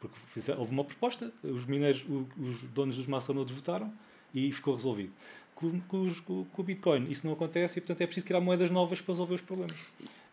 Porque 0.00 0.16
houve 0.58 0.72
uma 0.72 0.84
proposta, 0.84 1.32
os 1.44 1.64
mineiros, 1.64 2.04
os 2.36 2.62
donos 2.62 2.96
dos 2.96 3.06
maçanodos 3.06 3.52
votaram 3.52 3.92
e 4.34 4.50
ficou 4.50 4.74
resolvido. 4.74 5.12
Com, 5.54 5.80
com, 5.82 6.12
com, 6.26 6.44
com, 6.44 6.62
o 6.62 6.64
Bitcoin 6.64 7.06
isso 7.08 7.24
não 7.24 7.34
acontece 7.34 7.78
e, 7.78 7.80
portanto, 7.80 8.00
é 8.00 8.06
preciso 8.06 8.26
criar 8.26 8.40
moedas 8.40 8.68
novas 8.68 9.00
para 9.00 9.12
resolver 9.12 9.34
os 9.34 9.40
problemas. 9.40 9.76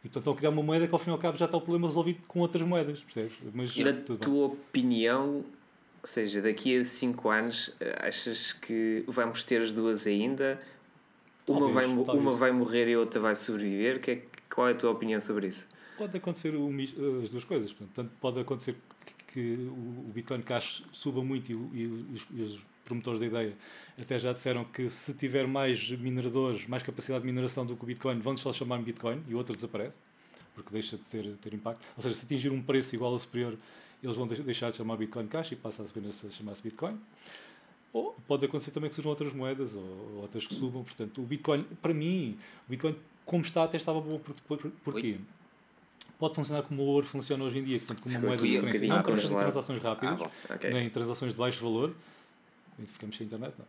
E, 0.04 0.08
portanto, 0.08 0.18
estão 0.18 0.34
a 0.34 0.36
criar 0.36 0.50
uma 0.50 0.64
moeda 0.64 0.88
que, 0.88 0.93
ao 0.93 1.00
fim 1.00 1.12
e 1.12 1.14
ao 1.14 1.20
cabo, 1.20 1.38
já 1.38 1.45
está 1.45 1.58
o 1.58 1.62
problema 1.62 1.88
resolvido 1.88 2.20
com 2.28 2.39
outras 2.39 2.66
moedas, 2.66 3.00
percebes? 3.02 3.34
Mas, 3.54 3.76
e 3.76 3.84
na 3.84 3.93
tua 3.93 4.18
bem. 4.18 4.58
opinião, 4.58 5.45
ou 6.02 6.08
seja, 6.08 6.41
daqui 6.41 6.80
a 6.80 6.84
5 6.84 7.30
anos, 7.30 7.76
achas 8.00 8.54
que 8.54 9.04
vamos 9.08 9.43
ter 9.43 9.62
as 9.62 9.72
duas 9.74 10.08
ainda? 10.08 10.60
Uma, 11.50 11.60
talvez, 11.60 11.74
vai, 11.74 12.06
talvez. 12.06 12.26
uma 12.26 12.36
vai 12.36 12.52
morrer 12.52 12.88
e 12.89 12.93
a 12.93 13.00
outra 13.00 13.20
vai 13.20 13.36
sobreviver. 13.36 14.00
Que 14.00 14.12
é, 14.12 14.22
qual 14.54 14.68
é 14.68 14.72
a 14.72 14.76
tua 14.76 14.91
opinião 14.91 15.20
sobre 15.20 15.47
isso? 15.47 15.68
Pode 15.97 16.16
acontecer 16.16 16.54
as 17.24 17.30
duas 17.32 17.43
coisas. 17.43 17.74
Portanto, 17.74 18.12
pode 18.22 18.39
acontecer 18.39 18.76
que 19.34 19.70
o 19.70 20.12
Bitcoin 20.14 20.41
Cash 20.41 20.84
suba 20.91 21.24
muito 21.24 21.52
e, 21.52 21.54
e, 21.54 21.86
os, 22.14 22.28
e, 22.32 22.41
os, 22.41 22.60
promotores 22.86 23.20
da 23.20 23.28
ideia 23.28 23.54
até 24.02 24.18
já 24.18 24.34
disseram 24.34 24.66
que 24.66 24.89
se 24.89 25.14
tiver 25.14 25.45
mais 25.45 25.91
mineradores, 25.91 26.66
mais 26.66 26.82
capacidade 26.82 27.22
de 27.22 27.28
mineração 27.28 27.64
do 27.64 27.76
que 27.76 27.84
o 27.84 27.86
Bitcoin, 27.86 28.20
vão 28.20 28.36
só 28.36 28.52
chamar 28.52 28.82
Bitcoin 28.82 29.24
e 29.28 29.36
o 29.36 29.38
outro 29.38 29.56
desaparece, 29.56 30.00
porque 30.56 30.72
deixa 30.72 30.97
de 30.97 31.04
ter, 31.04 31.38
ter 31.38 31.54
impacto. 31.54 31.86
Ou 31.95 32.02
seja, 32.02 32.16
se 32.16 32.26
atingir 32.26 32.52
um 32.52 32.62
preço 32.62 32.95
igual 32.95 33.12
ou 33.12 33.20
superior, 33.20 33.56
eles 34.02 34.16
vão 34.16 34.26
deixar 34.26 34.72
de 34.72 34.78
chamar 34.78 34.97
Bitcoin 34.97 35.28
Cash 35.28 35.52
e 35.52 35.56
passa 35.56 35.84
apenas 35.84 36.26
a 36.26 36.32
chamar-se 36.32 36.64
Bitcoin. 36.64 36.97
Ou 37.92 38.16
pode 38.28 38.46
acontecer 38.46 38.72
também 38.72 38.90
que 38.90 38.96
surjam 38.96 39.10
outras 39.10 39.34
moedas 39.34 39.76
ou, 39.76 39.82
ou 39.84 40.22
outras 40.22 40.46
que 40.46 40.54
subam. 40.54 40.84
Portanto, 40.84 41.22
o 41.22 41.26
Bitcoin, 41.26 41.64
para 41.82 41.94
mim, 41.94 42.38
o 42.68 42.70
Bitcoin 42.70 42.96
como 43.26 43.44
está, 43.44 43.64
até 43.64 43.78
estava 43.78 44.02
boa. 44.02 44.20
Por, 44.20 44.34
por, 44.42 44.72
porquê? 44.84 45.18
Pode 46.18 46.36
funcionar 46.36 46.64
como 46.64 46.82
o 46.82 46.86
ouro 46.86 47.06
funciona 47.06 47.44
hoje 47.44 47.60
em 47.60 47.64
dia, 47.64 47.78
portanto, 47.78 48.02
como 48.02 48.16
uma 48.16 48.28
moeda 48.28 48.42
de 48.44 48.60
referência. 48.60 48.88
Não 48.88 49.04
para 49.04 49.16
fazer 49.16 49.36
transações 49.36 49.82
rápidas, 49.82 50.22
ah, 50.22 50.56
okay. 50.56 50.74
nem 50.74 50.90
transações 50.90 51.32
de 51.32 51.40
baixo 51.40 51.62
valor. 51.62 51.94
Ficamos 52.86 53.16
sem 53.16 53.26
internet, 53.26 53.54
não. 53.58 53.66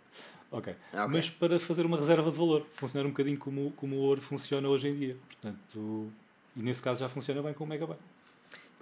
Ok. 0.51 0.75
okay. 0.93 1.07
Mas 1.09 1.31
para 1.31 1.61
fazer 1.61 1.87
uma 1.87 1.97
reserva 1.97 2.31
de 2.31 2.37
valor, 2.37 2.67
funcionar 2.75 3.07
um 3.07 3.11
bocadinho 3.11 3.39
como, 3.39 3.71
como 3.73 3.97
o 3.97 4.01
ouro 4.01 4.21
funciona 4.21 4.69
hoje 4.69 4.89
em 4.89 4.95
dia. 4.97 5.17
Portanto, 5.29 6.11
e 6.57 6.63
nesse 6.63 6.83
caso 6.83 7.01
já 7.01 7.09
funciona 7.09 7.43
bem 7.43 7.55
com 7.55 7.65
o 7.65 7.67
Megabyte. 7.67 8.01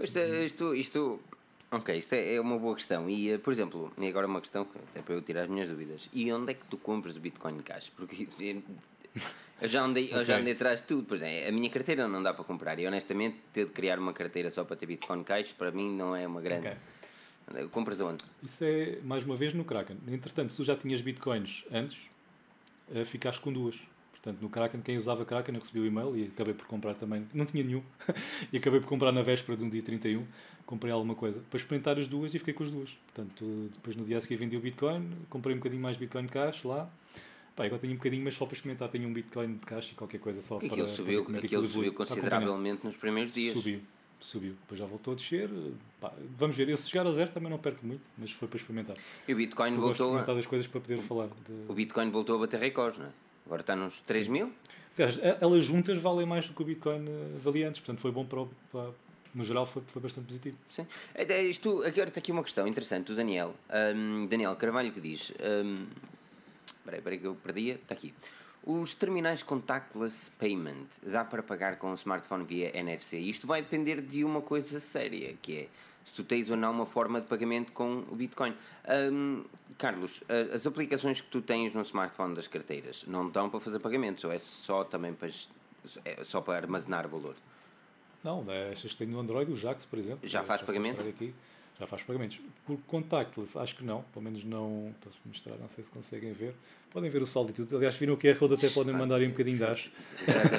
Isto, 0.01 0.19
isto, 0.19 0.75
isto, 0.75 1.21
ok, 1.71 1.97
isto 1.97 2.15
é, 2.15 2.35
é 2.35 2.41
uma 2.41 2.59
boa 2.59 2.75
questão. 2.75 3.09
E, 3.09 3.31
eh, 3.31 3.39
por 3.39 3.53
exemplo, 3.53 3.93
e 3.99 4.09
agora 4.09 4.27
uma 4.27 4.41
questão, 4.41 4.67
até 4.91 5.03
para 5.03 5.15
eu 5.15 5.23
tirar 5.23 5.43
as 5.43 5.49
minhas 5.49 5.69
dúvidas. 5.69 6.09
E 6.13 6.33
onde 6.33 6.53
é 6.53 6.55
que 6.55 6.65
tu 6.67 6.77
compras 6.77 7.17
o 7.17 7.21
Bitcoin 7.21 7.59
Cash? 7.59 7.91
Porque 7.91 8.27
eu 9.61 9.69
já 9.69 9.83
andei, 9.83 10.07
okay. 10.07 10.19
eu 10.19 10.25
já 10.25 10.39
andei 10.39 10.53
atrás 10.55 10.81
de 10.81 10.89
tudo. 10.89 11.05
Pois 11.09 11.23
é, 11.23 11.49
a 11.49 11.53
minha 11.53 11.71
carteira 11.71 12.07
não 12.09 12.23
dá 12.23 12.33
para 12.33 12.45
comprar. 12.45 12.79
E 12.79 12.87
honestamente, 12.87 13.37
ter 13.53 13.67
de 13.67 13.73
criar 13.73 13.99
uma 13.99 14.13
carteira 14.13 14.51
só 14.51 14.65
para 14.65 14.77
ter 14.77 14.87
Bitcoin 14.87 15.23
Cash, 15.23 15.53
para 15.53 15.71
mim 15.71 15.95
não 15.95 16.15
é 16.15 16.27
uma 16.27 16.41
grande. 16.41 16.69
Okay. 16.69 17.69
Compras 17.69 18.01
aonde? 18.01 18.25
Isso 18.43 18.63
é, 18.63 18.99
mais 19.03 19.25
uma 19.25 19.35
vez, 19.35 19.55
no 19.55 19.65
Kraken. 19.65 19.97
Entretanto, 20.09 20.51
se 20.51 20.57
tu 20.57 20.65
já 20.65 20.77
tinhas 20.77 21.01
Bitcoins 21.01 21.65
antes, 21.73 21.99
eh, 22.95 23.05
ficaste 23.05 23.41
com 23.41 23.51
duas. 23.51 23.75
Portanto, 24.23 24.43
no 24.43 24.49
Kraken, 24.49 24.81
quem 24.81 24.99
usava 24.99 25.25
Kraken, 25.25 25.55
eu 25.55 25.61
recebi 25.61 25.81
o 25.81 25.87
e-mail 25.87 26.17
e 26.17 26.25
acabei 26.25 26.53
por 26.53 26.67
comprar 26.67 26.95
também. 26.95 27.27
Não 27.33 27.47
tinha 27.47 27.63
nenhum. 27.63 27.83
e 28.53 28.57
acabei 28.57 28.81
por 28.81 28.89
comprar 28.89 29.13
na 29.13 29.23
véspera 29.23 29.57
de 29.57 29.65
um 29.65 29.69
dia 29.69 29.83
31. 29.83 30.27
Comprei 30.67 30.93
alguma 30.93 31.15
coisa 31.15 31.41
para 31.49 31.57
experimentar 31.57 31.99
as 31.99 32.07
duas 32.09 32.35
e 32.35 32.39
fiquei 32.39 32.53
com 32.53 32.65
as 32.65 32.71
duas. 32.71 32.91
Portanto, 33.07 33.71
depois 33.73 33.97
no 33.97 34.05
dia 34.05 34.19
a 34.19 34.21
seguir 34.21 34.37
vendi 34.37 34.57
o 34.57 34.61
Bitcoin, 34.61 35.09
comprei 35.31 35.55
um 35.55 35.59
bocadinho 35.59 35.81
mais 35.81 35.97
Bitcoin 35.97 36.27
Cash 36.27 36.65
lá. 36.65 36.91
Pá, 37.59 37.65
agora 37.65 37.81
tenho 37.81 37.93
um 37.93 37.97
bocadinho, 37.97 38.23
mas 38.23 38.35
só 38.35 38.47
para 38.47 38.55
experimentar. 38.55 38.89
Tenho 38.89 39.09
um 39.09 39.13
Bitcoin 39.13 39.55
de 39.55 39.67
cash 39.67 39.91
e 39.91 39.95
qualquer 39.97 40.21
coisa 40.21 40.41
só 40.41 40.59
aquilo 40.59 40.77
para. 40.77 40.87
Subiu, 40.87 41.25
para 41.25 41.39
aquilo 41.39 41.67
subiu 41.67 41.93
consideravelmente 41.93 42.85
nos 42.85 42.97
primeiros 42.97 43.33
dias. 43.33 43.57
Subiu, 43.57 43.81
subiu. 44.21 44.53
Depois 44.61 44.79
já 44.79 44.87
voltou 44.87 45.13
a 45.13 45.17
descer. 45.17 45.51
Pá, 46.01 46.13
vamos 46.39 46.57
ver. 46.57 46.69
Eu 46.69 46.77
se 46.77 46.89
chegar 46.89 47.05
a 47.05 47.11
zero 47.11 47.33
também 47.33 47.51
não 47.51 47.59
perco 47.59 47.85
muito, 47.85 48.03
mas 48.17 48.31
foi 48.31 48.47
para 48.47 48.59
experimentar. 48.59 48.97
E 49.27 49.33
o 49.33 49.37
Bitcoin 49.37 49.71
voltou. 49.71 49.89
Gosto 49.89 49.99
de 49.99 50.05
experimentar 50.05 50.35
das 50.37 50.47
coisas 50.47 50.67
para 50.69 50.81
poder 50.81 50.99
falar. 50.99 51.27
De... 51.27 51.65
O 51.67 51.75
Bitcoin 51.75 52.11
voltou 52.11 52.37
a 52.37 52.39
bater 52.39 52.61
recordes, 52.61 53.01
não 53.01 53.07
é? 53.07 53.11
Agora 53.49 53.63
está 53.63 53.75
nos 53.75 54.03
3 54.03 54.27
Sim. 54.27 54.33
mil? 54.33 54.53
Elas 55.41 55.65
juntas 55.65 55.97
valem 55.97 56.27
mais 56.27 56.47
do 56.47 56.53
que 56.53 56.61
o 56.61 56.65
Bitcoin 56.67 57.09
eh, 57.09 57.39
valia 57.43 57.67
antes, 57.67 57.81
portanto 57.81 58.01
foi 58.01 58.11
bom 58.13 58.27
para, 58.27 58.45
para 58.71 58.91
no 59.35 59.43
geral 59.43 59.65
foi, 59.65 59.83
foi 59.87 60.03
bastante 60.03 60.27
positivo. 60.27 60.59
Sim. 60.69 60.87
É, 61.15 61.23
é, 61.23 61.43
isto, 61.45 61.83
agora 61.83 62.09
está 62.09 62.21
aqui 62.21 62.31
uma 62.31 62.43
questão 62.43 62.67
interessante, 62.67 63.13
o 63.13 63.15
Daniel. 63.15 63.55
Um, 63.95 64.27
Daniel 64.27 64.55
Carvalho 64.57 64.93
que 64.93 65.01
diz. 65.01 65.33
Um, 65.41 65.87
espera 66.77 67.01
aí, 67.11 67.19
que 67.19 67.27
eu 67.27 67.35
perdia. 67.37 67.75
Está 67.77 67.95
aqui. 67.95 68.13
Os 68.65 68.93
terminais 68.93 69.43
contactless 69.43 70.31
payment 70.39 70.87
dá 71.03 71.25
para 71.25 71.43
pagar 71.43 71.77
com 71.77 71.91
o 71.91 71.95
smartphone 71.95 72.45
via 72.45 72.77
NFC. 72.77 73.17
Isto 73.19 73.47
vai 73.47 73.63
depender 73.63 74.03
de 74.03 74.25
uma 74.25 74.43
coisa 74.43 74.79
séria, 74.79 75.35
que 75.41 75.57
é 75.57 75.69
se 76.05 76.15
tu 76.15 76.25
tens 76.25 76.51
ou 76.51 76.57
não 76.57 76.73
uma 76.73 76.87
forma 76.87 77.21
de 77.21 77.27
pagamento 77.27 77.73
com 77.73 78.05
o 78.11 78.17
Bitcoin. 78.17 78.55
Um, 79.13 79.45
Carlos, 79.79 80.25
as 80.53 80.67
aplicações 80.67 81.21
que 81.21 81.29
tu 81.29 81.41
tens 81.41 81.73
no 81.73 81.83
smartphone 81.83 82.35
das 82.35 82.49
carteiras 82.49 83.05
não 83.07 83.31
dão 83.31 83.49
para 83.49 83.61
fazer 83.61 83.79
pagamentos 83.79 84.25
ou 84.25 84.33
é 84.33 84.39
só 84.41 84.83
também 84.83 85.15
para, 85.15 85.29
é 86.05 86.25
só 86.25 86.41
para 86.41 86.57
armazenar 86.57 87.09
valor? 87.09 87.37
Não, 88.25 88.45
é, 88.49 88.73
estas 88.73 88.95
têm 88.95 89.07
no 89.07 89.21
Android, 89.21 89.51
o 89.53 89.57
Jax, 89.57 89.85
por 89.85 89.99
exemplo. 89.99 90.29
Já 90.29 90.43
faz 90.43 90.63
pagamento? 90.63 91.01
Aqui, 91.01 91.33
já 91.79 91.87
faz 91.87 92.03
pagamentos. 92.03 92.41
Por 92.67 92.77
contactless, 92.89 93.57
acho 93.57 93.77
que 93.77 93.85
não. 93.85 94.03
Pelo 94.13 94.25
menos 94.25 94.43
não. 94.43 94.93
Posso 95.01 95.17
mostrar, 95.25 95.57
não 95.57 95.69
sei 95.69 95.85
se 95.85 95.91
conseguem 95.91 96.33
ver. 96.33 96.55
Podem 96.91 97.09
ver 97.09 97.23
o 97.23 97.27
saldo 97.27 97.51
e 97.51 97.53
tudo. 97.53 97.77
Aliás, 97.77 97.97
viram 97.97 98.15
o 98.15 98.17
QR 98.17 98.37
Code, 98.37 98.55
até 98.55 98.69
podem 98.71 98.95
mandar 98.95 99.21
um 99.21 99.29
bocadinho 99.29 99.59
de 99.59 99.65
acho. 99.65 99.93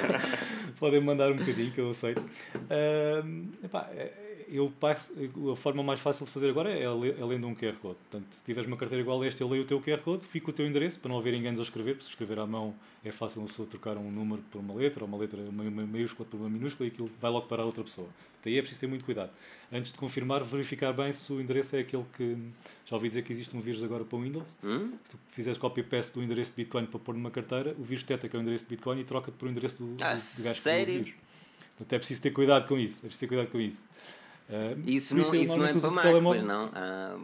podem 0.80 1.00
mandar 1.00 1.30
um 1.30 1.36
bocadinho, 1.36 1.70
que 1.72 1.80
eu 1.80 1.90
aceito. 1.90 2.20
Uh, 2.20 3.64
epá, 3.64 3.90
é, 3.92 4.29
eu 4.50 4.72
passo, 4.80 5.12
a 5.52 5.56
forma 5.56 5.82
mais 5.82 6.00
fácil 6.00 6.26
de 6.26 6.32
fazer 6.32 6.50
agora 6.50 6.70
é, 6.70 6.82
é 6.82 7.24
lendo 7.24 7.46
um 7.46 7.54
QR 7.54 7.74
Code. 7.80 7.98
Portanto, 8.10 8.26
se 8.32 8.42
tiveres 8.44 8.66
uma 8.66 8.76
carteira 8.76 9.00
igual 9.02 9.22
a 9.22 9.26
esta, 9.26 9.42
eu 9.42 9.48
leio 9.48 9.62
o 9.62 9.66
teu 9.66 9.80
QR 9.80 9.98
Code, 9.98 10.26
fica 10.26 10.50
o 10.50 10.52
teu 10.52 10.66
endereço, 10.66 10.98
para 10.98 11.08
não 11.08 11.18
haver 11.18 11.34
enganos 11.34 11.60
ao 11.60 11.64
escrever, 11.64 11.92
porque 11.92 12.04
se 12.04 12.10
escrever 12.10 12.38
à 12.38 12.46
mão 12.46 12.74
é 13.04 13.12
fácil 13.12 13.40
uma 13.40 13.48
pessoa 13.48 13.66
trocar 13.68 13.96
um 13.96 14.10
número 14.10 14.42
por 14.50 14.60
uma 14.60 14.74
letra, 14.74 15.04
ou 15.04 15.08
uma 15.08 15.18
letra 15.18 15.40
uma, 15.40 15.62
uma 15.62 15.86
maiúscula 15.86 16.28
por 16.28 16.38
uma 16.38 16.50
minúscula, 16.50 16.88
e 16.88 16.92
aquilo 16.92 17.10
vai 17.20 17.30
logo 17.30 17.46
para 17.46 17.62
a 17.62 17.64
outra 17.64 17.84
pessoa. 17.84 18.08
Daí 18.42 18.56
é 18.56 18.60
preciso 18.60 18.80
ter 18.80 18.86
muito 18.86 19.04
cuidado. 19.04 19.30
Antes 19.70 19.92
de 19.92 19.98
confirmar, 19.98 20.42
verificar 20.42 20.92
bem 20.92 21.12
se 21.12 21.32
o 21.32 21.40
endereço 21.40 21.76
é 21.76 21.80
aquele 21.80 22.04
que. 22.16 22.36
Já 22.86 22.96
ouvi 22.96 23.08
dizer 23.08 23.22
que 23.22 23.32
existe 23.32 23.56
um 23.56 23.60
vírus 23.60 23.84
agora 23.84 24.04
para 24.04 24.16
o 24.16 24.22
Windows. 24.22 24.56
Hum? 24.64 24.92
Se 25.04 25.10
tu 25.10 25.18
fizeres 25.28 25.58
copy-paste 25.58 26.14
do 26.14 26.22
endereço 26.22 26.50
de 26.52 26.56
Bitcoin 26.56 26.86
para 26.86 26.98
pôr 26.98 27.14
numa 27.14 27.30
carteira, 27.30 27.74
o 27.78 27.84
vírus 27.84 28.02
detecta 28.02 28.28
que 28.28 28.36
é 28.36 28.38
o 28.38 28.42
endereço 28.42 28.64
de 28.64 28.70
Bitcoin 28.70 29.00
e 29.00 29.04
troca-te 29.04 29.36
por 29.36 29.46
o 29.46 29.50
endereço 29.50 29.76
do, 29.76 29.96
ah, 30.02 30.14
do, 30.14 30.38
do 30.38 30.42
gajo 30.44 30.60
sério? 30.60 31.04
vírus. 31.04 31.14
Portanto, 31.76 31.92
é 31.92 31.98
preciso 31.98 32.22
ter 32.22 32.30
cuidado 32.30 32.66
com 32.66 32.78
isso. 32.78 32.98
É 32.98 33.00
preciso 33.00 33.20
ter 33.20 33.26
cuidado 33.26 33.50
com 33.50 33.60
isso. 33.60 33.82
Uh, 34.50 34.82
isso, 34.84 35.16
não, 35.16 35.32
isso 35.32 35.56
não 35.56 35.64
é 35.64 35.72
para 35.72 35.90
Mac, 35.90 36.04
pois 36.24 36.42
não? 36.42 36.70
Ah, 36.74 37.16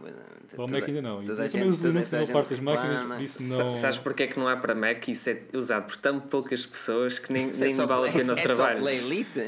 para 0.55 0.63
o 0.63 0.71
Mac 0.71 0.83
ainda 0.87 1.01
não. 1.01 1.25
Toda 1.25 1.45
eu 1.45 1.51
também 1.51 1.67
uso 1.67 1.85
Linux 1.85 2.09
na 2.09 2.25
parte 2.25 2.49
das 2.51 2.59
máquinas, 2.61 3.03
por 3.03 3.21
isso 3.21 3.43
não... 3.43 3.75
Sabes 3.75 3.97
porque 3.97 4.23
é 4.23 4.27
que 4.27 4.39
não 4.39 4.49
é 4.49 4.55
para 4.55 4.73
Mac? 4.73 5.05
Isso 5.09 5.29
é 5.29 5.41
usado 5.53 5.87
por 5.87 5.97
tão 5.97 6.21
poucas 6.21 6.65
pessoas 6.65 7.19
que 7.19 7.33
nem, 7.33 7.47
nem 7.51 7.73
é 7.73 7.85
vale 7.85 8.09
a 8.09 8.13
pena 8.13 8.33
o 8.33 8.39
é 8.39 8.41
trabalho. 8.41 8.77
É 8.77 8.81
só 8.81 8.89
Elite? 8.89 9.39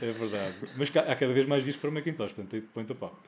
É 0.00 0.12
verdade. 0.12 0.54
Mas 0.76 0.96
há 0.96 1.16
cada 1.16 1.32
vez 1.32 1.46
mais 1.46 1.64
visto 1.64 1.80
para 1.80 1.90
Macintosh, 1.90 2.32
portanto, 2.32 2.64
põe-te 2.72 2.92
a 2.92 2.94
pau. 2.94 3.20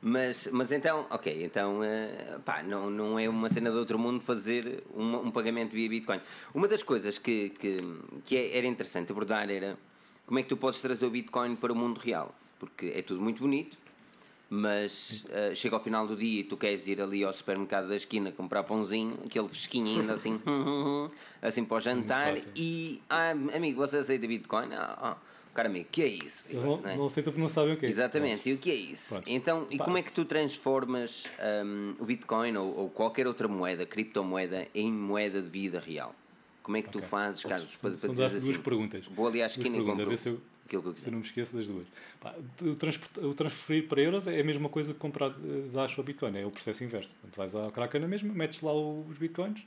Mas, 0.00 0.48
mas 0.52 0.70
então, 0.70 1.04
ok, 1.10 1.44
então 1.44 1.80
uh, 1.80 2.40
pá, 2.44 2.62
não, 2.62 2.88
não 2.88 3.18
é 3.18 3.28
uma 3.28 3.50
cena 3.50 3.72
de 3.72 3.76
outro 3.76 3.98
mundo 3.98 4.20
fazer 4.20 4.84
um, 4.94 5.16
um 5.16 5.30
pagamento 5.32 5.72
via 5.72 5.88
Bitcoin. 5.88 6.20
Uma 6.54 6.68
das 6.68 6.84
coisas 6.84 7.18
que, 7.18 7.50
que, 7.50 7.80
que 8.24 8.36
é, 8.36 8.56
era 8.56 8.68
interessante 8.68 9.10
abordar 9.10 9.50
era 9.50 9.76
como 10.24 10.38
é 10.38 10.44
que 10.44 10.48
tu 10.48 10.56
podes 10.56 10.80
trazer 10.80 11.04
o 11.04 11.10
Bitcoin 11.10 11.56
para 11.56 11.72
o 11.72 11.76
mundo 11.76 11.98
real 11.98 12.32
porque 12.58 12.92
é 12.94 13.02
tudo 13.02 13.20
muito 13.20 13.40
bonito, 13.40 13.76
mas 14.50 15.24
uh, 15.26 15.54
chega 15.54 15.76
ao 15.76 15.82
final 15.82 16.06
do 16.06 16.16
dia 16.16 16.40
e 16.40 16.44
tu 16.44 16.56
queres 16.56 16.88
ir 16.88 17.00
ali 17.00 17.22
ao 17.22 17.32
supermercado 17.32 17.88
da 17.88 17.96
esquina 17.96 18.32
comprar 18.32 18.62
pãozinho, 18.62 19.18
aquele 19.24 19.48
fresquinho 19.48 20.00
ainda 20.00 20.14
assim, 20.14 20.40
assim 21.42 21.64
para 21.64 21.76
o 21.76 21.80
jantar, 21.80 22.34
e 22.56 23.00
ah, 23.10 23.30
amigo, 23.54 23.80
você 23.80 23.98
aceita 23.98 24.26
Bitcoin? 24.26 24.72
Ah, 24.72 24.98
ah. 25.00 25.16
Cara, 25.58 25.68
amigo, 25.68 25.86
o 25.86 25.90
que 25.90 26.02
é 26.02 26.06
isso? 26.06 26.44
não, 26.52 26.76
não, 26.76 26.96
não 26.96 27.06
aceitam 27.06 27.32
porque 27.32 27.42
não 27.42 27.48
sabem 27.48 27.74
o 27.74 27.76
que 27.76 27.86
é 27.86 27.88
Exatamente, 27.88 28.48
e 28.48 28.52
o 28.52 28.58
que 28.58 28.70
é 28.70 28.74
isso? 28.74 29.14
Pronto. 29.14 29.28
Então, 29.28 29.66
e 29.70 29.76
como 29.76 29.98
é 29.98 30.02
que 30.02 30.12
tu 30.12 30.24
transformas 30.24 31.24
um, 31.64 31.94
o 31.98 32.04
Bitcoin 32.04 32.56
ou, 32.56 32.78
ou, 32.78 32.88
qualquer 32.88 33.26
outra 33.26 33.48
moeda, 33.48 33.84
criptomoeda, 33.84 34.68
em 34.72 34.92
moeda 34.92 35.42
de 35.42 35.48
vida 35.48 35.80
real? 35.80 36.14
Como 36.62 36.76
é 36.76 36.82
que 36.82 36.88
okay. 36.90 37.00
tu 37.00 37.04
fazes, 37.04 37.42
Carlos, 37.42 37.74
para, 37.74 37.90
para 37.90 38.08
dizer 38.10 38.24
assim? 38.26 38.52
duas 38.52 38.58
perguntas. 38.58 39.04
Vou 39.06 39.26
ali 39.26 39.42
à 39.42 39.46
esquina 39.46 39.78
e 39.78 39.84
compro. 39.84 40.38
Aquilo 40.68 40.82
que 40.82 40.88
eu 40.88 40.94
Se 40.96 41.08
eu 41.08 41.12
não 41.12 41.20
me 41.20 41.24
esqueço 41.24 41.56
das 41.56 41.66
duas. 41.66 41.86
Pá, 42.20 42.34
o, 42.60 43.34
transferir 43.34 43.88
para 43.88 44.02
euros 44.02 44.26
é 44.26 44.38
a 44.38 44.44
mesma 44.44 44.68
coisa 44.68 44.92
que 44.92 44.98
comprar 44.98 45.30
eh, 45.30 45.68
Dash 45.72 45.96
ou 45.96 46.04
Bitcoin, 46.04 46.36
é 46.36 46.44
o 46.44 46.50
processo 46.50 46.84
inverso. 46.84 47.14
Portanto, 47.22 47.36
vais 47.36 47.56
à 47.56 47.72
Kraken 47.72 48.02
na 48.02 48.06
mesma, 48.06 48.34
metes 48.34 48.60
lá 48.60 48.72
os 48.74 49.16
Bitcoins 49.16 49.64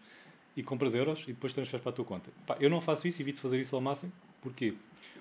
e 0.56 0.62
compras 0.62 0.94
euros 0.94 1.24
e 1.24 1.34
depois 1.34 1.54
transferes 1.54 1.82
para 1.82 1.92
a 1.92 1.96
tua 1.96 2.06
conta. 2.06 2.30
Pá, 2.46 2.56
eu 2.60 2.70
não 2.70 2.80
faço 2.80 3.08
isso, 3.08 3.20
evito 3.20 3.42
fazer 3.42 3.60
isso 3.60 3.76
ao 3.76 3.82
máximo. 3.82 4.12
Porquê? 4.44 4.76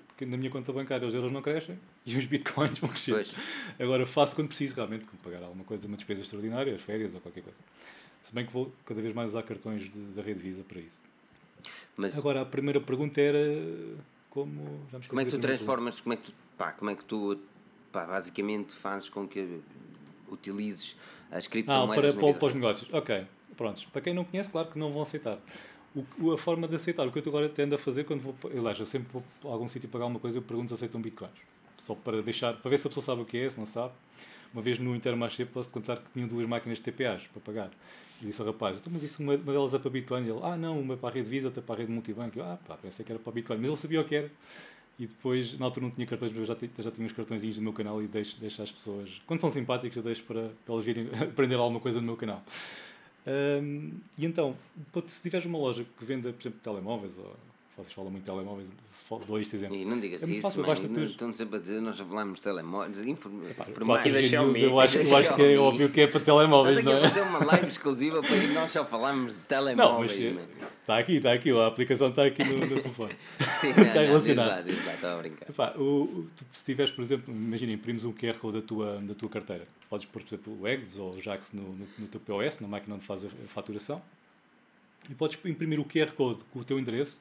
Porque 0.07 0.23
na 0.23 0.37
minha 0.37 0.51
conta 0.51 0.71
bancária 0.71 1.07
os 1.07 1.15
euros 1.15 1.31
não 1.31 1.41
crescem 1.41 1.79
e 2.05 2.15
os 2.15 2.27
bitcoins 2.27 2.77
vão 2.77 2.89
crescer. 2.89 3.13
Pois. 3.13 3.33
Agora 3.79 4.05
faço 4.05 4.35
quando 4.35 4.49
preciso 4.49 4.75
realmente, 4.75 5.05
quando 5.05 5.19
pagar 5.23 5.41
alguma 5.41 5.63
coisa, 5.63 5.87
uma 5.87 5.97
despesa 5.97 6.21
extraordinária, 6.21 6.77
férias 6.77 7.15
ou 7.15 7.21
qualquer 7.21 7.41
coisa. 7.41 7.59
Se 8.21 8.35
bem 8.35 8.45
que 8.45 8.53
vou 8.53 8.71
cada 8.85 9.01
vez 9.01 9.15
mais 9.15 9.31
usar 9.31 9.41
cartões 9.41 9.89
da 10.15 10.21
rede 10.21 10.39
Visa 10.39 10.63
para 10.63 10.79
isso. 10.79 10.99
Mas... 11.97 12.15
Agora, 12.15 12.41
a 12.41 12.45
primeira 12.45 12.79
pergunta 12.79 13.19
era 13.19 13.39
como. 14.31 14.87
como 15.07 15.21
é 15.21 15.25
que 15.25 15.31
tu 15.31 15.39
transformas, 15.39 15.99
como 15.99 16.13
é 16.13 16.17
que 16.17 16.23
tu, 16.23 16.33
pá, 16.57 16.71
como 16.71 16.89
é 16.89 16.95
que 16.95 17.05
tu 17.05 17.37
pá, 17.91 18.05
basicamente 18.05 18.73
fazes 18.73 19.09
com 19.09 19.27
que 19.27 19.61
utilizes 20.29 20.95
as 21.29 21.47
criptomoedas? 21.47 22.15
Ah, 22.15 22.17
para, 22.17 22.19
para, 22.19 22.39
para 22.39 22.47
os 22.47 22.53
negócios. 22.55 22.91
Ok, 22.91 23.27
prontos. 23.55 23.85
Para 23.85 24.01
quem 24.01 24.13
não 24.13 24.23
conhece, 24.23 24.49
claro 24.49 24.69
que 24.69 24.79
não 24.79 24.91
vão 24.91 25.03
aceitar. 25.03 25.37
O, 26.17 26.31
a 26.31 26.37
forma 26.37 26.67
de 26.67 26.75
aceitar, 26.75 27.05
o 27.05 27.11
que 27.11 27.19
eu 27.19 27.23
agora 27.27 27.49
tendo 27.49 27.75
a 27.75 27.77
fazer 27.77 28.05
quando 28.05 28.21
vou. 28.21 28.35
Aliás, 28.49 28.79
eu 28.79 28.85
sempre 28.85 29.09
vou 29.11 29.23
a 29.43 29.53
algum 29.53 29.67
sítio 29.67 29.89
pagar 29.89 30.05
alguma 30.05 30.21
coisa, 30.21 30.37
eu 30.37 30.41
pergunto 30.41 30.69
se 30.69 30.75
aceitam 30.75 31.01
bitcoins. 31.01 31.33
Só 31.77 31.93
para 31.93 32.21
deixar, 32.21 32.55
para 32.55 32.69
ver 32.69 32.77
se 32.77 32.87
a 32.87 32.89
pessoa 32.89 33.03
sabe 33.03 33.21
o 33.21 33.25
que 33.25 33.37
é, 33.37 33.49
se 33.49 33.59
não 33.59 33.65
sabe. 33.65 33.93
Uma 34.53 34.61
vez 34.61 34.79
no 34.79 34.95
Intermarché 34.95 35.45
posso 35.45 35.69
contar 35.71 35.97
que 35.97 36.09
tinham 36.13 36.27
duas 36.27 36.45
máquinas 36.45 36.77
de 36.77 36.83
TPAs 36.89 37.27
para 37.27 37.41
pagar. 37.41 37.71
Disse 38.21 38.39
ao 38.39 38.47
rapaz, 38.47 38.77
então, 38.77 38.93
mas 38.93 39.01
isso 39.01 39.21
uma, 39.21 39.33
uma 39.33 39.51
delas 39.51 39.73
é 39.73 39.79
para 39.79 39.89
Bitcoin? 39.89 40.25
E 40.25 40.29
ele, 40.29 40.39
ah 40.43 40.55
não, 40.55 40.79
uma 40.79 40.95
para 40.95 41.09
a 41.09 41.11
rede 41.13 41.27
Visa, 41.27 41.47
outra 41.47 41.61
para 41.61 41.75
a 41.75 41.77
rede 41.79 41.91
multibanco. 41.91 42.37
Eu, 42.37 42.45
ah 42.45 42.57
pá, 42.67 42.77
pensei 42.77 43.03
que 43.03 43.11
era 43.11 43.19
para 43.19 43.33
Bitcoin. 43.33 43.57
Mas 43.57 43.67
ele 43.67 43.77
sabia 43.77 44.01
o 44.01 44.05
que 44.05 44.15
era. 44.15 44.31
E 44.99 45.07
depois, 45.07 45.57
na 45.57 45.65
altura 45.65 45.87
não 45.87 45.91
tinha 45.91 46.05
cartões, 46.05 46.31
mas 46.31 46.41
eu 46.41 46.45
já, 46.45 46.83
já 46.83 46.91
tinha 46.91 47.07
os 47.07 47.13
cartõezinhos 47.13 47.55
do 47.55 47.61
meu 47.63 47.73
canal 47.73 48.03
e 48.03 48.07
deixo, 48.07 48.39
deixo 48.39 48.61
as 48.61 48.71
pessoas, 48.71 49.09
quando 49.25 49.41
são 49.41 49.49
simpáticos, 49.49 49.97
eu 49.97 50.03
deixo 50.03 50.23
para, 50.23 50.49
para 50.63 50.73
elas 50.73 50.83
virem 50.83 51.09
aprender 51.19 51.55
alguma 51.55 51.79
coisa 51.79 51.99
no 51.99 52.05
meu 52.05 52.15
canal. 52.15 52.43
Um, 53.25 53.93
e 54.17 54.25
então, 54.25 54.55
se 55.07 55.21
tiveres 55.21 55.45
uma 55.45 55.57
loja 55.57 55.85
que 55.97 56.05
venda, 56.05 56.31
por 56.31 56.41
exemplo, 56.41 56.59
telemóveis, 56.63 57.17
ou 57.17 57.35
vocês 57.83 57.93
falam 57.93 58.11
muito 58.11 58.23
de 58.23 58.31
telemóveis, 58.31 58.69
dou 59.27 59.39
este 59.39 59.55
exemplo. 59.57 59.75
E 59.75 59.83
não 59.83 59.99
digas 59.99 60.23
é 60.23 60.25
isso, 60.31 60.41
fácil, 60.41 60.63
mãe, 60.63 60.75
ter... 60.75 61.09
estão 61.09 61.33
sempre 61.33 61.57
a 61.57 61.59
dizer, 61.59 61.81
nós 61.81 61.97
já 61.97 62.05
falámos 62.05 62.35
de 62.35 62.41
telemóveis, 62.41 62.99
informática. 63.05 64.19
Eu 64.59 64.79
acho, 64.79 64.97
eu 64.97 65.17
acho 65.17 65.35
que 65.35 65.41
é 65.41 65.57
óbvio 65.57 65.89
que 65.89 66.01
é 66.01 66.07
para 66.07 66.19
telemóveis, 66.19 66.83
não 66.83 66.93
é? 66.93 67.01
fazer 67.01 67.21
uma 67.21 67.43
live 67.45 67.67
exclusiva 67.67 68.21
para 68.21 68.47
nós 68.53 68.71
só 68.71 68.85
falarmos 68.85 69.33
de 69.33 69.39
telemóveis. 69.41 70.17
Não, 70.17 70.33
mas 70.33 70.71
Está 70.81 70.97
aqui, 70.97 71.17
está 71.17 71.31
aqui, 71.31 71.51
a 71.51 71.67
aplicação 71.67 72.09
está 72.09 72.25
aqui 72.25 72.43
no, 72.43 72.57
no 72.57 72.67
telefone. 72.67 73.15
Sim, 73.53 73.69
está 73.69 73.83
não, 73.83 74.07
relacionado. 74.07 74.65
Diz 74.65 74.85
lá, 74.85 74.93
estou 74.93 75.09
a 75.09 75.17
brincar. 75.17 75.49
Epá, 75.49 75.73
o, 75.77 76.03
o, 76.03 76.29
se 76.51 76.65
tiveres, 76.65 76.91
por 76.91 77.01
exemplo, 77.01 77.33
imagina, 77.33 77.71
imprimes 77.71 78.03
um 78.03 78.11
QR 78.11 78.33
Code 78.33 78.59
da 78.59 78.67
tua, 78.67 78.99
da 78.99 79.13
tua 79.13 79.29
carteira. 79.29 79.67
Podes 79.89 80.05
pôr, 80.05 80.21
por 80.21 80.27
exemplo, 80.27 80.57
o 80.59 80.67
Eggs 80.67 80.99
ou 80.99 81.13
o 81.13 81.21
Jax 81.21 81.51
no, 81.53 81.61
no, 81.61 81.87
no 81.99 82.07
teu 82.07 82.19
POS, 82.19 82.59
na 82.59 82.67
máquina 82.67 82.95
onde 82.95 83.05
faz 83.05 83.23
a 83.23 83.29
faturação. 83.47 84.01
E 85.09 85.13
podes 85.13 85.37
imprimir 85.45 85.79
o 85.79 85.85
QR 85.85 86.11
Code 86.11 86.43
com 86.51 86.59
o 86.59 86.63
teu 86.63 86.79
endereço 86.79 87.19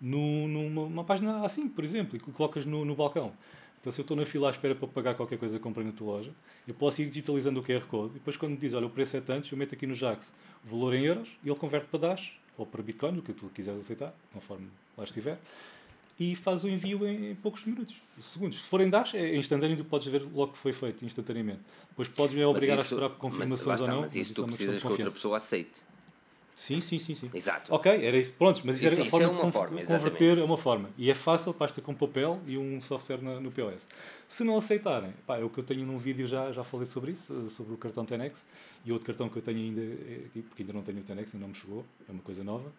no, 0.00 0.48
numa 0.48 1.04
página 1.04 1.44
assim, 1.44 1.68
por 1.68 1.84
exemplo, 1.84 2.16
e 2.16 2.20
colocas 2.20 2.64
no, 2.64 2.84
no 2.84 2.94
balcão. 2.94 3.32
Então, 3.80 3.92
se 3.92 4.00
eu 4.00 4.02
estou 4.02 4.16
na 4.16 4.24
fila 4.24 4.48
à 4.48 4.50
espera 4.50 4.74
para 4.74 4.88
pagar 4.88 5.14
qualquer 5.14 5.38
coisa 5.38 5.56
que 5.56 5.62
comprei 5.62 5.86
na 5.86 5.92
tua 5.92 6.16
loja, 6.16 6.32
eu 6.66 6.74
posso 6.74 7.00
ir 7.00 7.08
digitalizando 7.08 7.60
o 7.60 7.62
QR 7.62 7.86
Code 7.86 8.10
e 8.10 8.14
depois, 8.14 8.36
quando 8.36 8.52
me 8.52 8.58
diz, 8.58 8.74
olha, 8.74 8.86
o 8.86 8.90
preço 8.90 9.16
é 9.16 9.20
tanto, 9.20 9.52
eu 9.52 9.58
meto 9.58 9.74
aqui 9.74 9.86
no 9.86 9.94
Jax 9.94 10.32
o 10.64 10.70
valor 10.70 10.94
em 10.94 11.04
euros 11.04 11.28
e 11.44 11.48
ele 11.48 11.56
converte 11.56 11.86
para 11.86 12.00
Dash 12.00 12.32
ou 12.56 12.66
para 12.66 12.82
Bitcoin, 12.82 13.18
o 13.18 13.22
que 13.22 13.32
tu 13.32 13.46
quiseres 13.54 13.80
aceitar, 13.80 14.12
conforme 14.32 14.68
lá 14.96 15.04
estiver, 15.04 15.38
e 16.18 16.34
faz 16.34 16.64
o 16.64 16.68
envio 16.68 17.06
em, 17.06 17.30
em 17.30 17.34
poucos 17.36 17.64
minutos, 17.64 17.94
segundos. 18.20 18.60
Se 18.60 18.68
for 18.68 18.80
em 18.80 18.90
Dash, 18.90 19.14
é 19.14 19.36
instantâneo, 19.36 19.76
tu 19.76 19.84
podes 19.84 20.08
ver 20.08 20.22
logo 20.34 20.52
que 20.52 20.58
foi 20.58 20.72
feito, 20.72 21.04
instantaneamente. 21.04 21.60
Depois 21.88 22.08
podes 22.08 22.34
me 22.34 22.44
obrigar 22.44 22.78
isso, 22.78 22.94
a 22.94 22.96
esperar 22.96 23.10
confirmações 23.10 23.64
mas, 23.64 23.82
ou 23.82 23.88
não. 23.88 24.00
Mas 24.00 24.16
isso, 24.16 24.18
mas 24.18 24.26
isso 24.26 24.34
tu 24.34 24.42
é 24.42 24.46
precisas 24.46 24.82
que 24.82 24.88
outra 24.88 25.10
pessoa 25.12 25.36
aceite. 25.36 25.88
Sim, 26.58 26.80
sim, 26.80 26.98
sim, 26.98 27.14
sim. 27.14 27.30
Exato. 27.32 27.72
Ok, 27.72 27.88
era 27.88 28.16
isso. 28.18 28.32
Pronto, 28.32 28.60
mas 28.64 28.82
isso, 28.82 28.86
isso, 28.86 29.00
era 29.00 29.06
a 29.06 29.10
forma 29.10 29.26
é 29.26 29.42
uma 29.44 29.52
forma, 29.52 29.80
converter 29.80 30.38
é 30.38 30.42
uma 30.42 30.58
forma. 30.58 30.90
E 30.98 31.08
é 31.08 31.14
fácil, 31.14 31.54
basta 31.56 31.80
com 31.80 31.94
papel 31.94 32.40
e 32.48 32.58
um 32.58 32.80
software 32.80 33.22
na, 33.22 33.38
no 33.38 33.52
POS. 33.52 33.86
Se 34.26 34.42
não 34.42 34.56
aceitarem, 34.56 35.14
pá, 35.24 35.38
é 35.38 35.44
o 35.44 35.48
que 35.48 35.58
eu 35.58 35.62
tenho 35.62 35.86
num 35.86 35.98
vídeo 35.98 36.26
já, 36.26 36.50
já 36.50 36.64
falei 36.64 36.86
sobre 36.86 37.12
isso, 37.12 37.32
eh, 37.32 37.48
sobre 37.50 37.74
o 37.74 37.76
cartão 37.76 38.04
Tenex. 38.04 38.44
E 38.84 38.90
outro 38.90 39.06
cartão 39.06 39.28
que 39.28 39.38
eu 39.38 39.42
tenho 39.42 39.56
ainda, 39.56 39.80
é 39.80 40.42
porque 40.48 40.62
ainda 40.62 40.72
não 40.72 40.82
tenho 40.82 40.98
o 40.98 41.02
Tenex, 41.02 41.32
ainda 41.32 41.44
não 41.44 41.50
me 41.50 41.54
chegou, 41.54 41.84
é 42.08 42.10
uma 42.10 42.22
coisa 42.22 42.42
nova. 42.42 42.72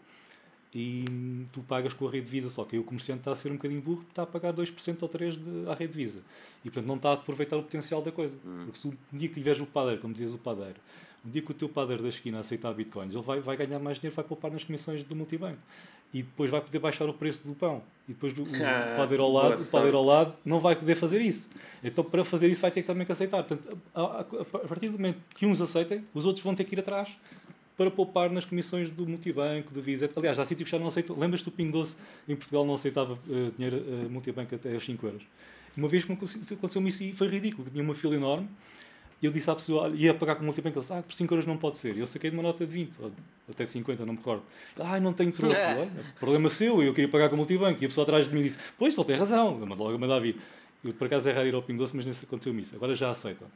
E 0.75 1.45
tu 1.53 1.61
pagas 1.61 1.93
com 1.93 2.05
a 2.05 2.11
rede 2.11 2.27
Visa, 2.27 2.49
só 2.49 2.65
que 2.65 2.75
aí 2.75 2.82
o 2.82 2.84
comerciante 2.84 3.21
está 3.21 3.32
a 3.32 3.36
ser 3.38 3.49
um 3.49 3.55
bocadinho 3.55 3.82
burro, 3.82 4.05
está 4.09 4.23
a 4.23 4.27
pagar 4.27 4.51
2% 4.53 4.97
ou 5.01 5.07
3% 5.07 5.38
de, 5.38 5.69
à 5.69 5.73
rede 5.73 5.93
Visa. 5.93 6.19
E 6.65 6.69
portanto 6.69 6.86
não 6.86 6.97
está 6.97 7.11
a 7.11 7.13
aproveitar 7.13 7.55
o 7.55 7.63
potencial 7.63 8.01
da 8.01 8.11
coisa. 8.11 8.38
Hum. 8.45 8.63
Porque 8.65 8.77
se 8.77 8.82
tu, 8.82 8.97
um 9.13 9.17
dia 9.17 9.30
que 9.30 9.36
tiveres 9.36 9.61
o 9.61 9.65
padeiro, 9.65 10.01
como 10.01 10.13
dizias 10.13 10.34
o 10.34 10.38
padeiro, 10.38 10.75
um 11.26 11.30
dia 11.30 11.41
que 11.41 11.51
o 11.51 11.53
teu 11.53 11.67
padeiro 11.67 12.03
da 12.03 12.09
esquina 12.09 12.39
aceitar 12.39 12.74
bitcoins, 12.74 13.13
ele 13.13 13.24
vai, 13.24 13.39
vai 13.39 13.57
ganhar 13.57 13.80
mais 13.80 13.97
dinheiro, 13.97 14.15
vai 14.15 14.26
poupar 14.26 14.51
nas 14.51 14.63
comissões 14.63 15.03
do 15.03 15.15
multibanco. 15.15 15.59
E 16.11 16.24
depois 16.24 16.49
vai 16.49 16.59
poder 16.59 16.80
baixar 16.80 17.07
o 17.07 17.13
preço 17.13 17.47
do 17.47 17.53
pão. 17.53 17.84
E 18.07 18.13
depois 18.13 18.36
o, 18.36 18.41
ah, 18.63 18.95
padeiro 18.97 19.22
ao 19.22 19.32
lado, 19.32 19.61
o 19.61 19.65
padeiro 19.65 19.97
ao 19.97 20.03
lado 20.03 20.36
não 20.43 20.59
vai 20.59 20.76
poder 20.76 20.95
fazer 20.95 21.22
isso. 21.22 21.47
Então, 21.84 22.03
para 22.03 22.26
fazer 22.26 22.47
isso, 22.47 22.59
vai 22.59 22.72
ter 22.72 22.82
que 22.82 22.88
também 22.88 23.05
que 23.05 23.11
aceitar. 23.11 23.43
Portanto, 23.43 23.78
a, 23.93 24.01
a, 24.01 24.22
a 24.22 24.67
partir 24.67 24.89
do 24.89 24.93
momento 24.93 25.20
que 25.36 25.45
uns 25.45 25.61
aceitem, 25.61 26.03
os 26.13 26.26
outros 26.26 26.43
vão 26.43 26.55
ter 26.55 26.63
que 26.63 26.74
ir 26.74 26.80
atrás 26.80 27.15
para 27.78 27.91
poupar 27.91 28.30
nas 28.30 28.43
comissões 28.43 28.91
do 28.91 29.07
multibanco, 29.07 29.72
do 29.72 29.82
Visa. 29.82 30.09
Aliás, 30.15 30.39
há 30.39 30.45
sítios 30.45 30.70
que 30.70 30.76
já 30.76 30.80
não 30.80 30.88
aceitam. 30.88 31.17
Lembras-te 31.17 31.45
do 31.45 31.51
Pingo 31.51 31.74
Doce 31.74 31.95
em 32.28 32.36
Portugal 32.36 32.65
não 32.65 32.74
aceitava 32.74 33.13
uh, 33.13 33.51
dinheiro 33.55 33.78
uh, 33.78 34.09
multibanco 34.09 34.53
até 34.53 34.74
aos 34.74 34.84
5 34.84 35.05
euros? 35.05 35.24
Uma 35.78 35.88
vez 35.88 36.03
que 36.03 36.11
aconteceu-me 36.11 36.89
isso 36.89 37.03
e 37.03 37.13
foi 37.13 37.28
ridículo. 37.28 37.70
Tinha 37.70 37.82
uma 37.82 37.95
fila 37.95 38.15
enorme 38.15 38.49
e 39.22 39.26
eu 39.26 39.32
disse 39.32 39.49
à 39.49 39.55
pessoa, 39.55 39.89
ia 39.89 40.13
pagar 40.13 40.36
com 40.36 40.43
o 40.43 40.45
multibanco, 40.45 40.78
ele 40.78 40.82
disse, 40.82 40.93
ah, 40.93 41.01
por 41.01 41.13
5 41.13 41.34
euros 41.34 41.45
não 41.45 41.57
pode 41.57 41.78
ser. 41.78 41.95
E 41.95 41.99
eu 41.99 42.07
saquei 42.07 42.30
de 42.30 42.36
uma 42.36 42.43
nota 42.43 42.65
de 42.65 42.72
20, 42.72 42.93
ou 43.01 43.11
até 43.49 43.65
50, 43.65 44.05
não 44.05 44.13
me 44.13 44.20
recordo. 44.20 44.43
Ah, 44.78 44.99
não 44.99 45.11
tenho 45.11 45.32
troco. 45.32 45.55
Problema 46.20 46.49
seu, 46.49 46.82
eu 46.82 46.93
queria 46.93 47.09
pagar 47.09 47.28
com 47.28 47.36
o 47.36 47.38
multibanco. 47.38 47.82
E 47.82 47.86
a 47.86 47.89
pessoa 47.89 48.03
atrás 48.03 48.30
de 48.30 48.34
mim 48.34 48.41
disse, 48.41 48.57
pois, 48.78 48.97
ele 48.97 49.05
tem 49.05 49.17
razão. 49.17 49.59
Eu 49.59 49.65
logo 49.67 49.93
a 49.93 49.97
mandar 49.97 50.20
vir. 50.20 50.38
Eu, 50.84 50.93
por 50.93 51.07
acaso, 51.07 51.28
é 51.28 51.34
raro 51.34 51.47
ir 51.47 51.53
ao 51.53 51.61
Pingo 51.61 51.80
Doce, 51.80 51.93
mas 51.93 52.05
nem 52.05 52.15
aconteceu 52.15 52.57
isso. 52.57 52.74
Agora 52.76 52.95
já 52.95 53.11
aceitam. 53.11 53.47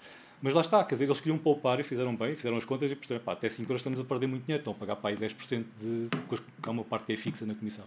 Mas 0.42 0.54
lá 0.54 0.60
está, 0.60 0.84
quer 0.84 0.96
dizer, 0.96 1.06
eles 1.06 1.20
queriam 1.22 1.38
poupar 1.38 1.80
e 1.80 1.84
fizeram 1.84 2.14
bem, 2.14 2.36
fizeram 2.36 2.58
as 2.58 2.66
contas 2.66 2.92
e 2.92 2.96
perceberam, 2.96 3.24
pá, 3.24 3.32
até 3.32 3.48
5 3.48 3.64
euros 3.64 3.80
estamos 3.80 3.98
a 4.02 4.04
perder 4.04 4.28
muito 4.28 4.44
dinheiro, 4.44 4.60
estão 4.60 4.74
a 4.74 4.76
pagar 4.76 4.98
para 4.98 5.12
aí 5.12 5.16
10% 5.16 5.64
de. 5.80 6.10
há 6.62 6.70
uma 6.70 6.84
parte 6.84 7.06
que 7.06 7.14
é 7.14 7.16
fixa 7.16 7.46
na 7.46 7.56
comissão. 7.56 7.86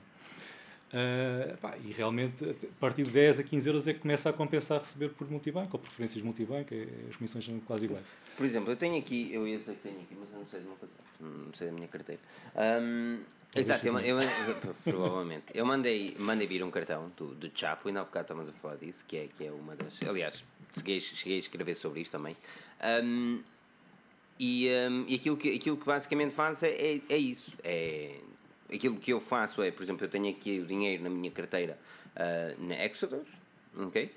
Uh, 0.86 1.56
pá, 1.56 1.76
e 1.84 1.90
realmente, 1.92 2.44
a 2.44 2.80
partir 2.80 3.02
de 3.02 3.10
10 3.10 3.40
a 3.40 3.42
15 3.42 3.68
euros 3.68 3.88
é 3.88 3.92
que 3.92 4.00
começa 4.00 4.30
a 4.30 4.32
compensar 4.32 4.78
receber 4.78 5.08
por 5.10 5.28
multibanco 5.28 5.76
ou 5.76 5.80
preferências 5.80 6.22
multibanco, 6.22 6.72
é, 6.72 6.86
as 7.10 7.16
comissões 7.16 7.44
são 7.44 7.58
quase 7.60 7.86
iguais. 7.86 8.06
Por 8.36 8.46
exemplo, 8.46 8.70
eu 8.70 8.76
tenho 8.76 8.96
aqui, 8.96 9.30
eu 9.32 9.48
ia 9.48 9.58
dizer 9.58 9.74
que 9.74 9.88
tenho 9.88 10.00
aqui, 10.00 10.16
mas 10.18 10.30
eu 10.30 10.38
não 10.38 10.46
sei 10.46 10.60
de 10.60 10.66
uma 10.66 10.76
coisa, 10.76 10.94
não 11.20 11.52
sei 11.52 11.66
da 11.66 11.72
minha 11.72 11.88
carteira. 11.88 12.20
Um, 12.54 13.18
exato, 13.54 13.86
eu, 13.88 13.98
eu, 13.98 14.18
provavelmente. 14.84 15.46
Eu 15.52 15.66
mandei, 15.66 16.14
mandei 16.20 16.46
vir 16.46 16.62
um 16.62 16.70
cartão 16.70 17.10
do, 17.16 17.34
do 17.34 17.50
Chapo, 17.52 17.88
e 17.88 17.92
na 17.92 18.04
bocado 18.04 18.24
estamos 18.24 18.48
a 18.48 18.52
falar 18.52 18.76
disso, 18.76 19.04
que 19.08 19.16
é, 19.16 19.28
que 19.36 19.44
é 19.44 19.50
uma 19.50 19.74
das. 19.74 20.00
Aliás, 20.02 20.44
cheguei, 20.72 21.00
cheguei 21.00 21.36
a 21.36 21.40
escrever 21.40 21.74
sobre 21.74 22.00
isto 22.00 22.12
também. 22.12 22.36
Um, 23.02 23.42
e, 24.38 24.68
um, 24.88 25.04
e 25.08 25.14
aquilo, 25.16 25.36
que, 25.36 25.54
aquilo 25.56 25.76
que 25.76 25.86
basicamente 25.86 26.32
faz 26.32 26.62
é, 26.62 26.68
é, 26.68 27.00
é 27.08 27.16
isso. 27.16 27.50
É, 27.64 28.20
aquilo 28.72 28.96
que 28.96 29.12
eu 29.12 29.20
faço 29.20 29.62
é, 29.62 29.70
por 29.70 29.82
exemplo, 29.82 30.04
eu 30.04 30.10
tenho 30.10 30.28
aqui 30.28 30.60
o 30.60 30.66
dinheiro 30.66 31.02
na 31.02 31.10
minha 31.10 31.30
carteira 31.30 31.78
uh, 32.16 32.66
na 32.66 32.84
Exodus, 32.84 33.28
ok? 33.76 34.12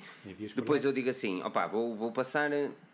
Depois 0.56 0.86
eu 0.86 0.92
digo 0.92 1.10
assim, 1.10 1.42
opá, 1.44 1.68
vou, 1.68 1.96
vou 1.96 2.12
passar 2.12 2.52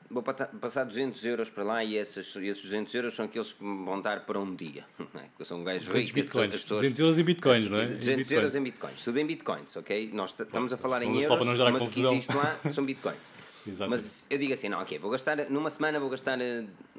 vou 0.09 0.21
passar 0.23 0.83
200 0.83 1.25
euros 1.25 1.49
para 1.49 1.63
lá 1.63 1.83
e 1.83 1.97
esses, 1.97 2.35
esses 2.35 2.63
200 2.63 2.93
euros 2.95 3.15
são 3.15 3.25
aqueles 3.25 3.53
que 3.53 3.63
me 3.63 3.85
vão 3.85 4.01
dar 4.01 4.25
para 4.25 4.39
um 4.39 4.55
dia. 4.55 4.85
Não 5.13 5.21
é? 5.21 5.25
Eu 5.37 5.45
sou 5.45 5.57
um 5.57 5.63
gajo 5.63 5.91
rico. 5.91 6.13
Bitcoins. 6.13 6.61
Pessoas, 6.61 6.81
200 6.81 6.99
euros 6.99 7.19
em 7.19 7.23
bitcoins, 7.23 7.69
não 7.69 7.77
é? 7.77 7.85
200 7.87 8.07
em 8.07 8.15
bitcoins. 8.15 8.31
euros 8.31 8.55
em 8.55 8.63
bitcoins. 8.63 9.03
Tudo 9.03 9.19
em 9.19 9.25
bitcoins, 9.25 9.75
ok? 9.75 10.11
Nós 10.13 10.35
estamos 10.39 10.73
a 10.73 10.77
falar 10.77 11.01
em 11.03 11.21
euros, 11.21 11.47
mas 11.47 11.81
o 11.81 11.89
que 11.89 12.01
existe 12.01 12.35
lá 12.35 12.59
são 12.71 12.85
bitcoins. 12.85 13.44
Exatamente. 13.67 14.01
Mas 14.01 14.27
eu 14.29 14.37
digo 14.37 14.53
assim, 14.53 14.69
não, 14.69 14.79
ok, 14.79 14.99
vou 14.99 15.11
gastar, 15.11 15.49
numa 15.49 15.69
semana 15.69 15.99
vou 15.99 16.09
gastar 16.09 16.37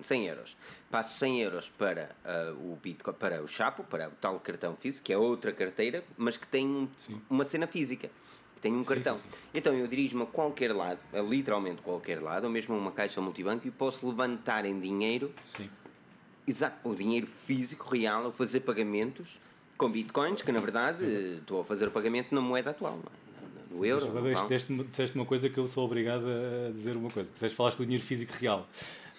100 0.03 0.27
eh, 0.27 0.31
euros. 0.31 0.57
Passo 0.91 1.19
100 1.19 1.43
euros 1.43 1.69
para, 1.71 2.11
uh, 2.25 2.73
o 2.73 2.79
Bitcoin, 2.83 3.15
para 3.15 3.43
o 3.43 3.49
Chapo, 3.49 3.85
para 3.85 4.09
o 4.09 4.13
tal 4.13 4.39
cartão 4.41 4.77
físico, 4.77 5.05
que 5.05 5.13
é 5.13 5.19
outra 5.19 5.53
carteira, 5.53 6.05
mas 6.17 6.37
que 6.37 6.47
tem 6.47 6.89
uma 7.29 7.45
cena 7.45 7.67
física. 7.67 8.11
Que 8.55 8.61
tem 8.61 8.73
um 8.73 8.83
sim, 8.83 8.89
cartão. 8.89 9.19
Sim, 9.19 9.25
sim. 9.31 9.39
Então 9.55 9.75
eu 9.75 9.87
dirijo-me 9.87 10.23
a 10.23 10.27
qualquer 10.27 10.75
lado, 10.75 10.99
a 11.13 11.21
literalmente 11.21 11.83
qualquer 11.83 12.23
lado, 12.23 12.45
ou 12.45 12.51
mesmo 12.51 12.75
a 12.75 12.79
uma 12.79 12.93
caixa 12.93 13.21
multibanco, 13.21 13.67
e 13.67 13.71
posso 13.71 14.09
levantar 14.09 14.65
em 14.65 14.81
dinheiro 14.81 15.33
Exato, 16.47 16.89
o 16.89 16.95
dinheiro 16.95 17.27
físico, 17.27 17.89
real, 17.93 18.27
ou 18.27 18.33
fazer 18.33 18.61
pagamentos 18.61 19.41
com 19.77 19.91
bitcoins, 19.91 20.43
que 20.43 20.53
na 20.53 20.61
verdade 20.61 21.05
estou 21.39 21.61
a 21.61 21.65
fazer 21.65 21.89
o 21.89 21.91
pagamento 21.91 22.33
na 22.33 22.41
moeda 22.41 22.71
atual. 22.71 22.93
Não 22.93 23.03
é? 23.03 23.26
Do 23.77 23.83
Sim, 23.83 23.89
euro. 23.89 24.07
Agora 24.07 24.35
disseste, 24.35 24.73
disseste 24.91 25.17
uma 25.17 25.25
coisa 25.25 25.49
que 25.49 25.59
eu 25.59 25.67
sou 25.67 25.85
obrigado 25.85 26.25
a 26.27 26.73
dizer 26.73 26.97
uma 26.97 27.11
coisa. 27.11 27.31
Disseste, 27.31 27.57
falaste 27.57 27.79
do 27.79 27.85
dinheiro 27.85 28.05
físico 28.05 28.33
real. 28.41 28.67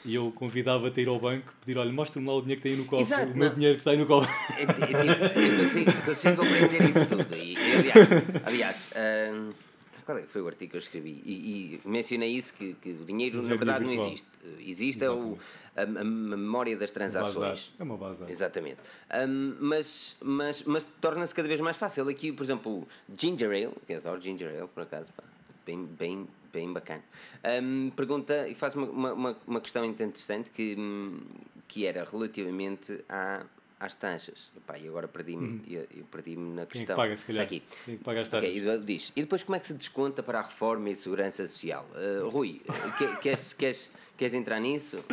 E 0.06 0.16
eu 0.16 0.32
convidava-te 0.32 1.00
a 1.00 1.04
ir 1.04 1.10
ao 1.10 1.20
banco 1.20 1.54
pedir: 1.66 1.78
olha, 1.78 1.92
mostra-me 1.92 2.28
lá 2.28 2.36
o 2.36 2.42
dinheiro 2.42 2.62
que 2.62 2.64
tem 2.64 2.74
aí 2.74 2.78
no 2.78 2.86
cofre, 2.86 3.06
Exato, 3.06 3.32
o 3.32 3.38
meu 3.38 3.50
não. 3.50 3.56
dinheiro 3.56 3.76
que 3.76 3.82
está 3.82 3.92
aí 3.92 3.98
no 3.98 4.06
cofre. 4.06 4.34
Eu, 4.58 4.68
eu, 4.68 5.44
eu, 5.44 5.58
consigo, 5.64 5.92
consigo, 6.06 6.36
compreender 6.38 6.90
isso 6.90 7.06
tudo. 7.08 7.36
E, 7.36 7.54
e 7.54 7.76
aliás, 7.76 8.08
aliás 8.46 8.90
uh, 8.92 9.54
qual 10.08 10.18
é 10.18 10.22
foi 10.24 10.42
o 10.42 10.48
artigo 10.48 10.72
que 10.72 10.78
eu 10.78 10.80
escrevi? 10.80 11.22
E, 11.26 11.34
e 11.34 11.82
mencionei 11.84 12.30
isso, 12.30 12.54
que, 12.54 12.74
que 12.76 12.92
o 12.92 13.04
dinheiro 13.04 13.42
na 13.44 13.50
verdade 13.50 13.84
não 13.84 13.92
existe. 13.92 14.30
Existe 14.58 15.04
é 15.04 15.12
o, 15.12 15.38
a, 15.76 15.82
a, 15.82 15.86
memória 15.86 16.78
das 16.78 16.92
transações. 16.92 17.74
É 17.78 17.84
uma 17.84 17.98
base 17.98 18.24
de 18.24 18.32
Exatamente. 18.32 18.78
Um, 19.14 19.58
mas 19.60 20.16
mas, 20.22 20.64
mas 20.64 20.88
torna-se 21.02 21.36
cada 21.36 21.50
vez 21.50 21.60
mais 21.60 21.76
fácil. 21.76 22.08
Aqui, 22.08 22.32
por 22.32 22.44
exemplo, 22.44 22.88
Ginger 23.20 23.50
Ale, 23.50 23.74
que 23.86 23.94
eu 23.94 23.98
adoro 23.98 24.22
Ginger 24.22 24.48
Ale, 24.48 24.70
por 24.70 24.84
acaso, 24.84 25.12
pá, 25.12 25.24
bem, 25.66 25.84
bem, 25.84 26.28
bem 26.54 26.72
bacana, 26.72 27.04
um, 27.62 27.90
pergunta 27.90 28.48
e 28.48 28.56
faz 28.56 28.76
uma, 28.76 29.12
uma, 29.12 29.38
uma 29.46 29.60
questão 29.60 29.84
interessante 29.84 30.50
que, 30.52 30.78
que 31.68 31.86
era 31.86 32.06
relativamente 32.06 33.04
à 33.10 33.46
às 33.80 33.94
taxas. 33.96 34.52
Epá, 34.56 34.78
e 34.78 34.88
agora 34.88 35.08
perdi-me 35.08 35.48
hum. 35.48 35.62
eu, 35.68 35.88
eu 35.96 36.06
perdi 36.06 36.36
na 36.36 36.66
questão. 36.66 36.70
Quem 36.70 36.86
que 36.86 36.94
paga, 36.96 37.18
se 37.18 37.26
calhar? 37.26 37.44
Está 37.44 37.56
aqui. 37.56 37.64
Quem 37.86 37.98
que 37.98 38.04
paga 38.04 38.22
as 38.22 38.30
taxas? 38.30 38.50
Okay, 38.50 38.78
diz, 38.86 39.14
e 39.16 39.22
depois 39.22 39.44
como 39.44 39.56
é 39.56 39.60
que 39.60 39.68
se 39.68 39.74
desconta 39.74 40.24
para 40.24 40.40
a 40.40 40.42
reforma 40.42 40.90
e 40.90 40.96
segurança 40.96 41.46
social? 41.46 41.88
Uh, 41.94 42.30
Rui, 42.30 42.62
queres, 43.22 43.54
queres, 43.54 43.92
queres 44.16 44.34
entrar 44.34 44.60
nisso? 44.60 45.04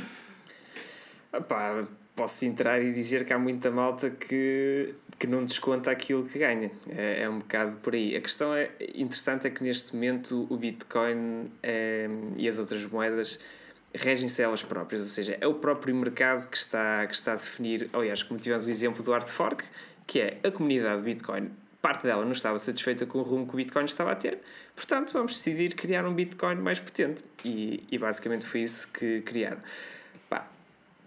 Epá, 1.33 1.87
posso 2.15 2.45
entrar 2.45 2.81
e 2.83 2.93
dizer 2.93 3.25
que 3.25 3.33
há 3.33 3.39
muita 3.39 3.71
malta 3.71 4.09
que, 4.09 4.95
que 5.19 5.27
não 5.27 5.45
desconta 5.45 5.91
aquilo 5.91 6.25
que 6.27 6.39
ganha. 6.39 6.71
É, 6.89 7.23
é 7.23 7.29
um 7.29 7.41
bocado 7.41 7.77
por 7.79 7.95
aí. 7.95 8.17
A 8.17 8.21
questão 8.21 8.55
é 8.55 8.71
interessante 8.95 9.47
é 9.47 9.51
que 9.51 9.63
neste 9.63 9.95
momento 9.95 10.47
o 10.49 10.57
Bitcoin 10.57 11.51
é, 11.63 12.09
e 12.37 12.49
as 12.49 12.59
outras 12.59 12.85
moedas 12.87 13.39
regem-se 13.95 14.43
elas 14.43 14.63
próprias, 14.63 15.03
ou 15.03 15.09
seja, 15.09 15.39
é 15.41 15.47
o 15.47 15.55
próprio 15.55 15.95
mercado 15.95 16.49
que 16.51 16.57
está, 16.57 17.07
que 17.07 17.15
está 17.15 17.33
a 17.33 17.37
definir. 17.37 17.89
Aliás, 17.93 18.23
como 18.23 18.41
tivemos 18.41 18.67
o 18.67 18.71
exemplo 18.71 19.03
do 19.03 19.15
Art 19.15 19.29
Fork, 19.29 19.65
que 20.07 20.21
é 20.21 20.39
a 20.43 20.51
comunidade 20.51 21.03
Bitcoin, 21.03 21.51
parte 21.81 22.05
dela 22.05 22.25
não 22.25 22.33
estava 22.33 22.59
satisfeita 22.59 23.05
com 23.07 23.19
o 23.19 23.23
rumo 23.23 23.47
que 23.47 23.55
o 23.55 23.57
Bitcoin 23.57 23.85
estava 23.85 24.13
a 24.13 24.15
ter, 24.17 24.39
portanto, 24.75 25.13
vamos 25.13 25.35
decidir 25.35 25.75
criar 25.75 26.07
um 26.07 26.15
Bitcoin 26.15 26.57
mais 26.57 26.81
potente. 26.81 27.23
E, 27.45 27.85
e 27.91 27.99
basicamente 27.99 28.47
foi 28.47 28.63
isso 28.63 28.91
que 28.91 29.21
criaram. 29.21 29.61
Pá, 30.29 30.49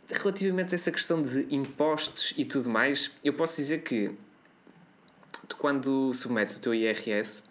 relativamente 0.09 0.73
a 0.73 0.75
essa 0.75 0.91
questão 0.91 1.21
de 1.21 1.47
impostos 1.53 2.33
e 2.38 2.45
tudo 2.45 2.69
mais, 2.69 3.11
eu 3.23 3.33
posso 3.33 3.57
dizer 3.57 3.81
que 3.81 4.11
tu, 5.49 5.57
quando 5.57 6.13
submetes 6.13 6.55
o 6.57 6.61
teu 6.61 6.73
IRS, 6.73 7.43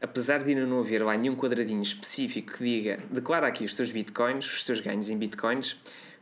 apesar 0.00 0.42
de 0.42 0.50
ainda 0.50 0.66
não 0.66 0.80
haver 0.80 1.02
lá 1.02 1.16
nenhum 1.16 1.34
quadradinho 1.36 1.82
específico 1.82 2.54
que 2.54 2.64
diga 2.64 3.00
declara 3.10 3.46
aqui 3.46 3.64
os 3.64 3.74
teus 3.74 3.90
bitcoins, 3.90 4.46
os 4.46 4.64
teus 4.64 4.80
ganhos 4.80 5.08
em 5.08 5.18
bitcoins, 5.18 5.76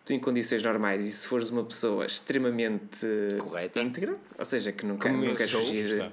tu 0.04 0.12
em 0.12 0.20
condições 0.20 0.62
normais 0.62 1.04
e 1.04 1.12
se 1.12 1.26
fores 1.26 1.50
uma 1.50 1.64
pessoa 1.64 2.06
extremamente 2.06 3.06
Correta. 3.38 3.80
íntegra, 3.80 4.16
ou 4.38 4.44
seja, 4.44 4.72
que 4.72 4.86
não 4.86 4.96
queres 4.96 5.50
fugir, 5.50 6.10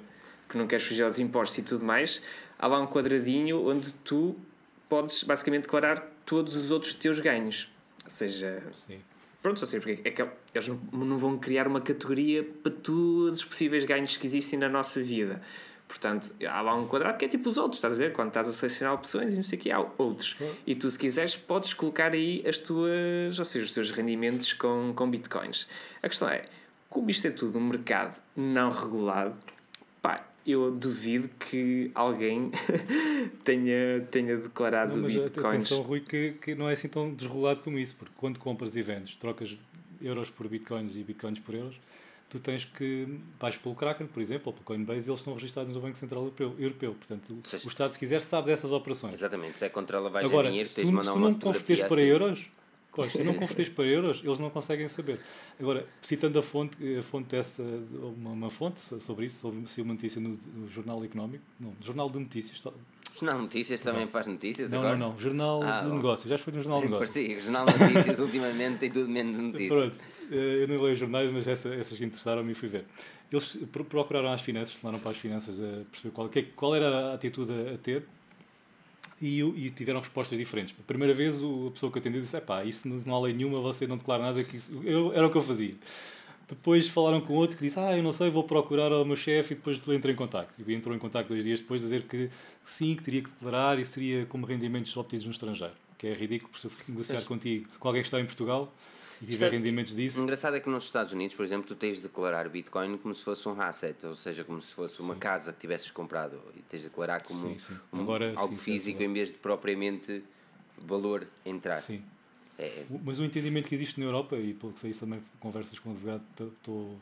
que 0.49 0.57
não 0.57 0.67
queres 0.67 0.85
fugir 0.85 1.03
aos 1.03 1.19
impostos 1.19 1.59
e 1.59 1.61
tudo 1.61 1.85
mais, 1.85 2.21
há 2.57 2.67
lá 2.67 2.79
um 2.79 2.87
quadradinho 2.87 3.67
onde 3.67 3.93
tu 3.93 4.35
podes 4.89 5.23
basicamente 5.23 5.63
declarar 5.63 5.99
todos 6.25 6.55
os 6.55 6.71
outros 6.71 6.93
teus 6.93 7.19
ganhos. 7.19 7.69
Ou 8.03 8.09
seja, 8.09 8.61
Sim. 8.73 8.99
pronto, 9.41 9.59
só 9.59 9.65
sei 9.65 9.79
porque 9.79 10.07
é 10.07 10.11
que 10.11 10.21
eles 10.53 10.67
não 10.91 11.17
vão 11.17 11.37
criar 11.37 11.67
uma 11.67 11.79
categoria 11.79 12.43
para 12.43 12.71
todos 12.71 13.39
os 13.39 13.45
possíveis 13.45 13.85
ganhos 13.85 14.17
que 14.17 14.25
existem 14.25 14.59
na 14.59 14.69
nossa 14.69 15.01
vida. 15.01 15.41
Portanto, 15.93 16.33
há 16.43 16.59
lá 16.59 16.75
um 16.75 16.87
quadrado 16.87 17.19
que 17.19 17.25
é 17.25 17.27
tipo 17.27 17.47
os 17.47 17.55
outros, 17.55 17.77
estás 17.77 17.93
a 17.93 17.97
ver? 17.97 18.13
Quando 18.13 18.29
estás 18.29 18.47
a 18.47 18.51
selecionar 18.51 18.95
opções 18.95 19.33
e 19.33 19.35
não 19.35 19.43
sei 19.43 19.59
o 19.59 19.61
que, 19.61 19.71
há 19.71 19.79
outros. 19.99 20.39
E 20.65 20.73
tu, 20.73 20.89
se 20.89 20.97
quiseres, 20.97 21.35
podes 21.35 21.71
colocar 21.71 22.13
aí 22.13 22.43
as 22.47 22.59
tuas, 22.59 23.37
ou 23.37 23.45
seja, 23.45 23.63
os 23.63 23.71
teus 23.75 23.91
rendimentos 23.91 24.53
com, 24.53 24.91
com 24.95 25.07
bitcoins. 25.07 25.67
A 26.01 26.09
questão 26.09 26.27
é, 26.27 26.45
como 26.89 27.11
isto 27.11 27.27
é 27.27 27.29
tudo 27.29 27.59
um 27.59 27.67
mercado 27.67 28.19
não 28.35 28.71
regulado, 28.71 29.35
pá, 30.01 30.27
eu 30.47 30.71
duvido 30.71 31.29
que 31.37 31.91
alguém 31.93 32.49
tenha, 33.45 34.01
tenha 34.09 34.35
declarado 34.35 34.95
não, 34.95 35.03
mas 35.03 35.13
bitcoins. 35.13 35.45
Atenção, 35.45 35.83
Rui, 35.83 35.99
que, 35.99 36.31
que 36.41 36.55
não 36.55 36.67
é 36.67 36.73
assim 36.73 36.87
tão 36.87 37.13
desregulado 37.13 37.61
como 37.61 37.77
isso, 37.77 37.95
porque 37.95 38.13
quando 38.17 38.39
compras 38.39 38.75
eventos, 38.75 39.15
trocas 39.15 39.55
euros 40.01 40.31
por 40.31 40.47
bitcoins 40.47 40.95
e 40.95 41.03
bitcoins 41.03 41.37
por 41.37 41.53
euros 41.53 41.75
tu 42.33 42.39
tens 42.39 42.65
que 42.65 43.07
vais 43.39 43.55
pelo 43.57 43.75
Kraken, 43.75 44.07
por 44.07 44.19
exemplo, 44.19 44.47
ou 44.47 44.53
pelo 44.53 44.65
Coinbase, 44.65 45.07
eles 45.07 45.19
estão 45.19 45.35
registrados 45.35 45.75
no 45.75 45.79
Banco 45.79 45.95
Central 45.95 46.23
Europeu. 46.23 46.55
europeu. 46.57 46.95
Portanto, 46.95 47.37
Seja, 47.43 47.63
o 47.63 47.69
Estado, 47.69 47.93
se 47.93 47.99
quiser, 47.99 48.21
sabe 48.21 48.47
dessas 48.47 48.71
operações. 48.71 49.13
Exatamente, 49.13 49.59
se 49.59 49.65
é 49.65 49.69
contra 49.69 49.99
a 49.99 50.01
lavagem 50.01 50.27
Agora, 50.27 50.47
dinheiro, 50.47 50.67
tens 50.67 50.87
de 50.87 50.91
mandar 50.93 51.13
uma 51.13 51.29
não 51.29 51.39
convertes 51.39 51.81
para 51.81 51.93
assim. 51.93 52.03
euros, 52.05 52.47
se 53.11 53.23
não 53.23 53.35
convertes 53.37 53.69
para 53.69 53.85
euros, 53.85 54.21
eles 54.23 54.39
não 54.39 54.49
conseguem 54.49 54.89
saber. 54.89 55.19
Agora, 55.59 55.87
citando 56.01 56.39
a 56.39 56.41
fonte, 56.41 56.75
a 56.97 57.03
fonte 57.03 57.27
dessa, 57.29 57.61
uma, 57.61 58.31
uma 58.31 58.49
fonte 58.49 58.81
sobre 58.81 59.27
isso, 59.27 59.39
sobre 59.39 59.67
se 59.67 59.79
uma 59.83 59.93
notícia 59.93 60.19
no, 60.19 60.29
no, 60.55 60.67
Jornal 60.67 61.03
Económico, 61.05 61.43
não, 61.59 61.75
Jornal 61.79 62.09
de 62.09 62.17
Notícias, 62.17 62.59
Jornal 63.19 63.39
Notícias 63.39 63.81
também 63.81 64.07
faz 64.07 64.25
notícias 64.25 64.71
não, 64.71 64.79
agora? 64.79 64.97
Não, 64.97 65.09
não, 65.11 65.19
Jornal 65.19 65.63
ah, 65.63 65.81
de 65.81 65.87
bom. 65.87 65.95
Negócios, 65.95 66.29
já 66.29 66.37
foi 66.37 66.53
no 66.53 66.61
Jornal 66.61 66.81
de 66.81 66.87
Negócios. 66.89 67.13
Parecia, 67.13 67.41
Jornal 67.41 67.65
de 67.65 67.79
Notícias 67.79 68.19
ultimamente 68.19 68.77
tem 68.79 68.91
tudo 68.91 69.07
menos 69.07 69.39
notícias. 69.39 69.69
Pronto, 69.69 69.97
eh, 70.31 70.63
eu 70.63 70.67
não 70.67 70.81
leio 70.81 70.95
jornais, 70.95 71.31
mas 71.31 71.47
essa, 71.47 71.73
essas 71.75 72.01
interessaram-me 72.01 72.51
e 72.51 72.55
fui 72.55 72.69
ver. 72.69 72.85
Eles 73.31 73.57
procuraram 73.71 74.31
as 74.31 74.41
finanças, 74.41 74.73
falaram 74.73 74.99
para 74.99 75.11
as 75.11 75.17
finanças 75.17 75.59
a 75.59 75.83
perceber 75.91 76.13
qual, 76.13 76.29
qual 76.55 76.75
era 76.75 77.11
a 77.11 77.13
atitude 77.13 77.51
a, 77.51 77.77
ter 77.77 78.03
e, 79.21 79.41
e, 79.41 79.69
tiveram 79.69 79.99
respostas 79.99 80.37
diferentes. 80.37 80.75
A 80.79 80.83
primeira 80.83 81.13
vez 81.13 81.35
a 81.35 81.71
pessoa 81.71 81.91
que 81.91 81.99
atendeu 81.99 82.21
disse: 82.21 82.39
pá, 82.41 82.63
isso 82.63 82.87
não, 82.87 82.97
não 82.97 83.15
há 83.15 83.21
lei 83.21 83.33
nenhuma, 83.33 83.59
você 83.61 83.87
não 83.87 83.97
declara 83.97 84.23
nada, 84.23 84.43
que 84.43 84.57
isso, 84.57 84.81
eu, 84.83 85.13
era 85.13 85.25
o 85.25 85.31
que 85.31 85.37
eu 85.37 85.41
fazia. 85.41 85.75
Depois 86.53 86.87
falaram 86.87 87.19
com 87.19 87.33
outro 87.33 87.57
que 87.57 87.63
disse: 87.63 87.79
Ah, 87.79 87.97
eu 87.97 88.03
não 88.03 88.13
sei, 88.13 88.29
vou 88.29 88.43
procurar 88.43 88.91
ao 88.91 89.03
meu 89.03 89.15
chefe 89.15 89.53
e 89.53 89.55
depois 89.55 89.77
entrou 89.77 90.13
em 90.13 90.15
contato. 90.15 90.53
E 90.57 90.73
entrou 90.73 90.95
em 90.95 90.99
contato 90.99 91.27
dois 91.27 91.43
dias 91.43 91.59
depois 91.59 91.81
dizer 91.81 92.03
que 92.03 92.29
sim, 92.63 92.95
que 92.95 93.03
teria 93.03 93.23
que 93.23 93.29
declarar 93.29 93.79
e 93.79 93.85
seria 93.85 94.25
como 94.27 94.45
rendimentos 94.45 94.95
obtidos 94.95 95.25
no 95.25 95.31
estrangeiro. 95.31 95.73
Que 95.97 96.07
é 96.07 96.13
ridículo, 96.13 96.51
por 96.51 96.59
se 96.59 96.69
negociar 96.87 97.15
Mas... 97.15 97.27
contigo 97.27 97.67
com 97.79 97.87
alguém 97.87 98.03
que 98.03 98.07
está 98.07 98.19
em 98.19 98.25
Portugal 98.25 98.71
e 99.21 99.25
tiver 99.25 99.51
rendimentos 99.51 99.95
disso. 99.95 100.19
Engraçado 100.19 100.55
é 100.55 100.59
que 100.59 100.69
nos 100.69 100.83
Estados 100.83 101.13
Unidos, 101.13 101.35
por 101.35 101.45
exemplo, 101.45 101.67
tu 101.67 101.75
tens 101.75 101.97
de 101.97 102.03
declarar 102.03 102.47
Bitcoin 102.49 102.97
como 102.97 103.15
se 103.15 103.23
fosse 103.23 103.47
um 103.47 103.59
asset, 103.59 104.05
ou 104.05 104.15
seja, 104.15 104.43
como 104.43 104.61
se 104.61 104.73
fosse 104.73 105.01
uma 105.01 105.13
sim. 105.13 105.19
casa 105.19 105.53
que 105.53 105.59
tivesses 105.59 105.89
comprado 105.91 106.39
e 106.55 106.61
tens 106.61 106.81
de 106.81 106.89
declarar 106.89 107.23
como 107.23 107.39
sim, 107.39 107.57
sim. 107.57 107.75
Um, 107.91 108.01
Agora, 108.01 108.33
algo 108.35 108.55
físico 108.55 109.01
em 109.01 109.11
vez 109.11 109.29
de 109.29 109.35
propriamente 109.35 110.23
valor 110.77 111.25
entrar. 111.45 111.79
Sim. 111.79 112.03
É. 112.57 112.85
Mas 113.03 113.19
o 113.19 113.25
entendimento 113.25 113.67
que 113.67 113.75
existe 113.75 113.99
na 113.99 114.05
Europa, 114.05 114.35
e 114.37 114.53
pelo 114.53 114.73
que 114.73 114.79
sei, 114.79 114.93
também 114.93 115.19
conversas 115.39 115.79
com 115.79 115.89
o 115.89 115.91
advogado, 115.93 116.23
estou 116.39 116.95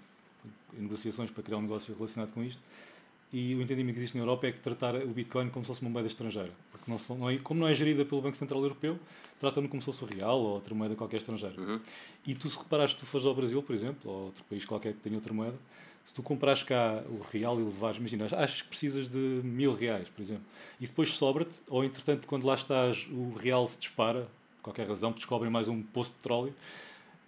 em 0.78 0.82
negociações 0.82 1.30
para 1.30 1.43
criar 1.43 1.58
um 1.58 1.62
negócio 1.62 1.93
relacionado 1.93 2.34
com 2.34 2.43
isto, 2.43 2.62
e 3.34 3.56
o 3.56 3.62
entendimento 3.62 3.95
que 3.95 4.02
existe 4.02 4.18
na 4.18 4.24
Europa 4.24 4.47
é 4.47 4.52
que 4.52 4.60
tratar 4.60 4.95
o 4.95 5.08
Bitcoin 5.08 5.49
como 5.49 5.64
se 5.64 5.68
fosse 5.68 5.82
uma 5.82 5.89
moeda 5.89 6.08
estrangeira. 6.08 6.52
Porque 6.70 6.91
não 6.91 6.97
são, 6.97 7.18
não 7.18 7.30
é, 7.30 7.38
como 7.38 7.62
não 7.62 7.68
é 7.68 7.74
gerida 7.74 8.04
pelo 8.04 8.22
Banco 8.22 8.36
Central 8.36 8.62
Europeu, 8.62 8.99
tratam-no 9.39 9.70
como 9.70 9.82
se 9.82 9.86
fosse 9.86 10.04
o 10.04 10.08
real 10.08 10.39
ou 10.39 10.49
outra 10.56 10.76
moeda 10.76 10.95
qualquer 10.95 11.18
estrangeira. 11.18 11.60
Uhum. 11.60 11.80
E 12.28 12.36
tu, 12.36 12.49
se 12.49 12.58
reparares, 12.58 12.93
tu 12.93 13.06
fores 13.06 13.26
ao 13.26 13.34
Brasil, 13.34 13.64
por 13.64 13.74
exemplo, 13.74 14.12
ou 14.12 14.26
outro 14.26 14.43
país 14.49 14.66
qualquer 14.66 14.93
que 14.93 14.99
tenha 14.99 15.16
outra 15.16 15.34
moeda, 15.34 15.58
se 16.04 16.14
tu 16.14 16.22
comprares 16.22 16.64
cá 16.64 17.04
o 17.08 17.22
real 17.32 17.60
e 17.60 17.64
levares, 17.64 17.97
imagina, 17.97 18.26
achas 18.26 18.62
que 18.64 18.68
precisas 18.68 19.08
de 19.08 19.18
mil 19.18 19.74
reais, 19.74 20.10
por 20.10 20.22
exemplo, 20.22 20.43
e 20.80 20.86
depois 20.86 21.10
sobra-te, 21.14 21.62
ou 21.70 21.86
entretanto, 21.86 22.28
quando 22.28 22.45
lá 22.45 22.56
estás, 22.56 23.08
o 23.12 23.34
real 23.36 23.66
se 23.68 23.80
dispara, 23.80 24.28
qualquer 24.62 24.88
razão, 24.88 25.12
descobrem 25.12 25.51
mais 25.51 25.68
um 25.68 25.82
poço 25.82 26.12
de 26.12 26.18
petróleo, 26.18 26.53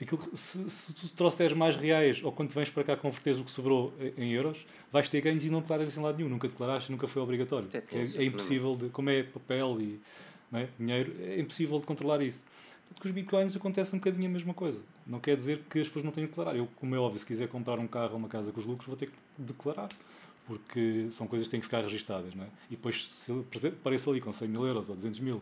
aquilo, 0.01 0.21
se, 0.35 0.69
se 0.69 0.93
tu 0.93 1.09
trouxeres 1.09 1.55
mais 1.55 1.75
reais 1.75 2.23
ou 2.23 2.31
quando 2.31 2.51
vens 2.51 2.69
para 2.69 2.83
cá 2.83 2.95
converteres 2.95 3.39
o 3.39 3.43
que 3.43 3.51
sobrou 3.51 3.93
em 4.17 4.31
euros, 4.31 4.65
vais 4.91 5.09
ter 5.09 5.21
ganhos 5.21 5.43
e 5.43 5.49
não 5.49 5.61
declaras 5.61 5.95
em 5.95 6.01
lado 6.01 6.17
nenhum. 6.17 6.29
Nunca 6.29 6.47
declaraste, 6.47 6.91
nunca 6.91 7.07
foi 7.07 7.21
obrigatório. 7.21 7.69
É, 7.73 7.77
é, 7.77 8.23
é 8.23 8.23
impossível, 8.25 8.75
de, 8.75 8.89
como 8.89 9.09
é 9.09 9.23
papel 9.23 9.81
e 9.81 9.99
é? 10.53 10.67
dinheiro, 10.77 11.13
é 11.21 11.39
impossível 11.39 11.79
de 11.79 11.85
controlar 11.85 12.21
isso. 12.21 12.41
Tanto 12.87 13.01
que 13.01 13.07
os 13.07 13.13
bitcoins 13.13 13.55
acontece 13.55 13.95
um 13.95 13.99
bocadinho 13.99 14.27
a 14.27 14.31
mesma 14.31 14.53
coisa. 14.53 14.79
Não 15.07 15.19
quer 15.19 15.35
dizer 15.35 15.63
que 15.69 15.79
as 15.79 15.87
pessoas 15.87 16.05
não 16.05 16.11
tenham 16.11 16.27
que 16.27 16.35
declarar. 16.35 16.55
Eu, 16.55 16.67
como 16.75 16.93
é 16.93 16.99
óbvio, 16.99 17.19
se 17.19 17.25
quiser 17.25 17.47
comprar 17.47 17.79
um 17.79 17.87
carro 17.87 18.11
ou 18.11 18.17
uma 18.17 18.27
casa 18.27 18.51
com 18.51 18.59
os 18.59 18.65
lucros, 18.65 18.87
vou 18.87 18.95
ter 18.95 19.07
que 19.07 19.17
declarar. 19.37 19.89
Porque 20.45 21.07
são 21.09 21.25
coisas 21.25 21.47
que 21.47 21.51
têm 21.51 21.59
que 21.61 21.65
ficar 21.65 21.81
registadas. 21.81 22.35
Não 22.35 22.43
é? 22.43 22.47
E 22.69 22.75
depois, 22.75 23.07
se 23.09 23.31
aparece 23.67 24.09
ali 24.09 24.19
com 24.19 24.33
100 24.33 24.47
mil 24.47 24.65
euros 24.65 24.89
ou 24.89 24.95
200 24.95 25.19
mil 25.21 25.41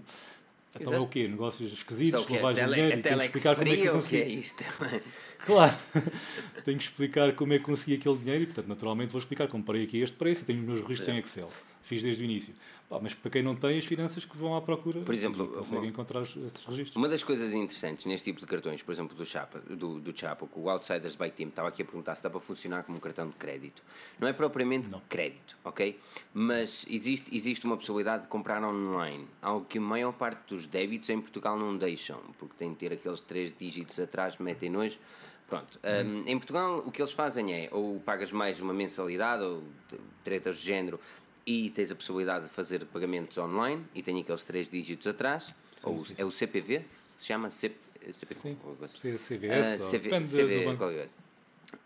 então 0.79 0.93
é 0.93 0.99
o 0.99 1.07
quê? 1.07 1.27
Negócios 1.27 1.73
esquisitos, 1.73 2.25
é 2.29 2.33
lavagem 2.35 2.65
de 2.65 2.73
dinheiro, 2.73 3.01
tenho 3.01 3.19
que 3.19 3.25
explicar 3.25 3.55
como 3.55 3.67
é 3.67 3.75
que 3.75 3.83
eu 3.83 3.93
consegui. 3.93 4.17
Que 4.17 4.23
é 4.23 4.29
isto? 4.29 4.63
claro, 5.45 5.77
tenho 6.63 6.77
que 6.77 6.83
explicar 6.85 7.35
como 7.35 7.53
é 7.53 7.57
que 7.57 7.65
consegui 7.65 7.95
aquele 7.95 8.17
dinheiro 8.17 8.43
e, 8.43 8.45
portanto, 8.45 8.67
naturalmente 8.67 9.11
vou 9.11 9.19
explicar, 9.19 9.47
comprei 9.47 9.83
aqui 9.83 9.99
este 10.01 10.15
preço 10.15 10.41
e 10.41 10.45
tenho 10.45 10.59
os 10.59 10.65
meus 10.65 10.81
registros 10.81 11.09
em 11.09 11.19
Excel. 11.19 11.49
Fiz 11.81 12.01
desde 12.01 12.23
o 12.23 12.25
início. 12.25 12.53
Pá, 12.91 12.99
mas 13.01 13.13
para 13.13 13.31
quem 13.31 13.41
não 13.41 13.55
tem 13.55 13.77
as 13.77 13.85
finanças 13.85 14.25
que 14.25 14.37
vão 14.37 14.53
à 14.53 14.61
procura, 14.61 14.99
por 15.01 15.15
exemplo, 15.15 15.47
conseguem 15.47 15.89
encontrar 15.89 16.23
estes 16.23 16.65
registros. 16.65 16.95
Uma 16.95 17.07
das 17.07 17.23
coisas 17.23 17.53
interessantes 17.53 18.05
neste 18.05 18.25
tipo 18.25 18.41
de 18.41 18.45
cartões, 18.45 18.83
por 18.83 18.91
exemplo, 18.91 19.15
do 19.15 19.25
Chapa, 19.25 19.59
do, 19.59 19.97
do 19.99 20.17
Chapo, 20.17 20.45
que 20.45 20.59
o 20.59 20.69
Outsiders 20.69 21.15
by 21.15 21.31
Team 21.31 21.47
estava 21.47 21.69
aqui 21.69 21.83
a 21.83 21.85
perguntar 21.85 22.15
se 22.15 22.23
dá 22.23 22.29
para 22.29 22.41
funcionar 22.41 22.83
como 22.83 22.97
um 22.97 22.99
cartão 22.99 23.29
de 23.29 23.35
crédito. 23.35 23.81
Não 24.19 24.27
é 24.27 24.33
propriamente 24.33 24.89
não. 24.89 25.01
crédito, 25.07 25.57
ok? 25.63 25.97
Mas 26.33 26.85
existe, 26.89 27.33
existe 27.33 27.65
uma 27.65 27.77
possibilidade 27.77 28.23
de 28.23 28.27
comprar 28.27 28.61
online, 28.61 29.25
algo 29.41 29.65
que 29.65 29.77
a 29.77 29.81
maior 29.81 30.11
parte 30.11 30.53
dos 30.53 30.67
débitos 30.67 31.09
em 31.09 31.21
Portugal 31.21 31.57
não 31.57 31.77
deixam, 31.77 32.19
porque 32.37 32.55
tem 32.57 32.71
de 32.71 32.75
ter 32.75 32.91
aqueles 32.91 33.21
três 33.21 33.53
dígitos 33.57 33.97
atrás, 33.99 34.37
metem 34.37 34.69
nojo. 34.69 34.99
Pronto, 35.51 35.79
um, 35.83 36.23
em 36.25 36.37
Portugal 36.37 36.81
o 36.85 36.89
que 36.89 37.01
eles 37.01 37.11
fazem 37.11 37.53
é 37.53 37.67
ou 37.73 37.99
pagas 37.99 38.31
mais 38.31 38.61
uma 38.61 38.73
mensalidade 38.73 39.43
ou 39.43 39.61
tretas 40.23 40.57
de 40.57 40.63
género 40.63 40.97
e 41.45 41.69
tens 41.69 41.91
a 41.91 41.95
possibilidade 41.95 42.45
de 42.45 42.51
fazer 42.51 42.85
pagamentos 42.85 43.37
online 43.37 43.83
e 43.95 44.01
tem 44.01 44.19
aqueles 44.19 44.43
três 44.43 44.69
dígitos 44.69 45.07
atrás, 45.07 45.53
sim, 45.73 45.89
ou 45.89 45.99
sim, 45.99 46.15
é 46.17 46.25
o 46.25 46.31
CPV, 46.31 46.85
se 47.17 47.27
chama 47.27 47.49
CP, 47.49 47.75
CPV, 48.11 48.39
sim, 48.87 49.17
CVS, 49.17 49.81
uh, 49.81 49.91
CV, 49.91 50.09
CV, 50.21 50.63
qualquer 50.63 50.97
coisa. 50.97 51.15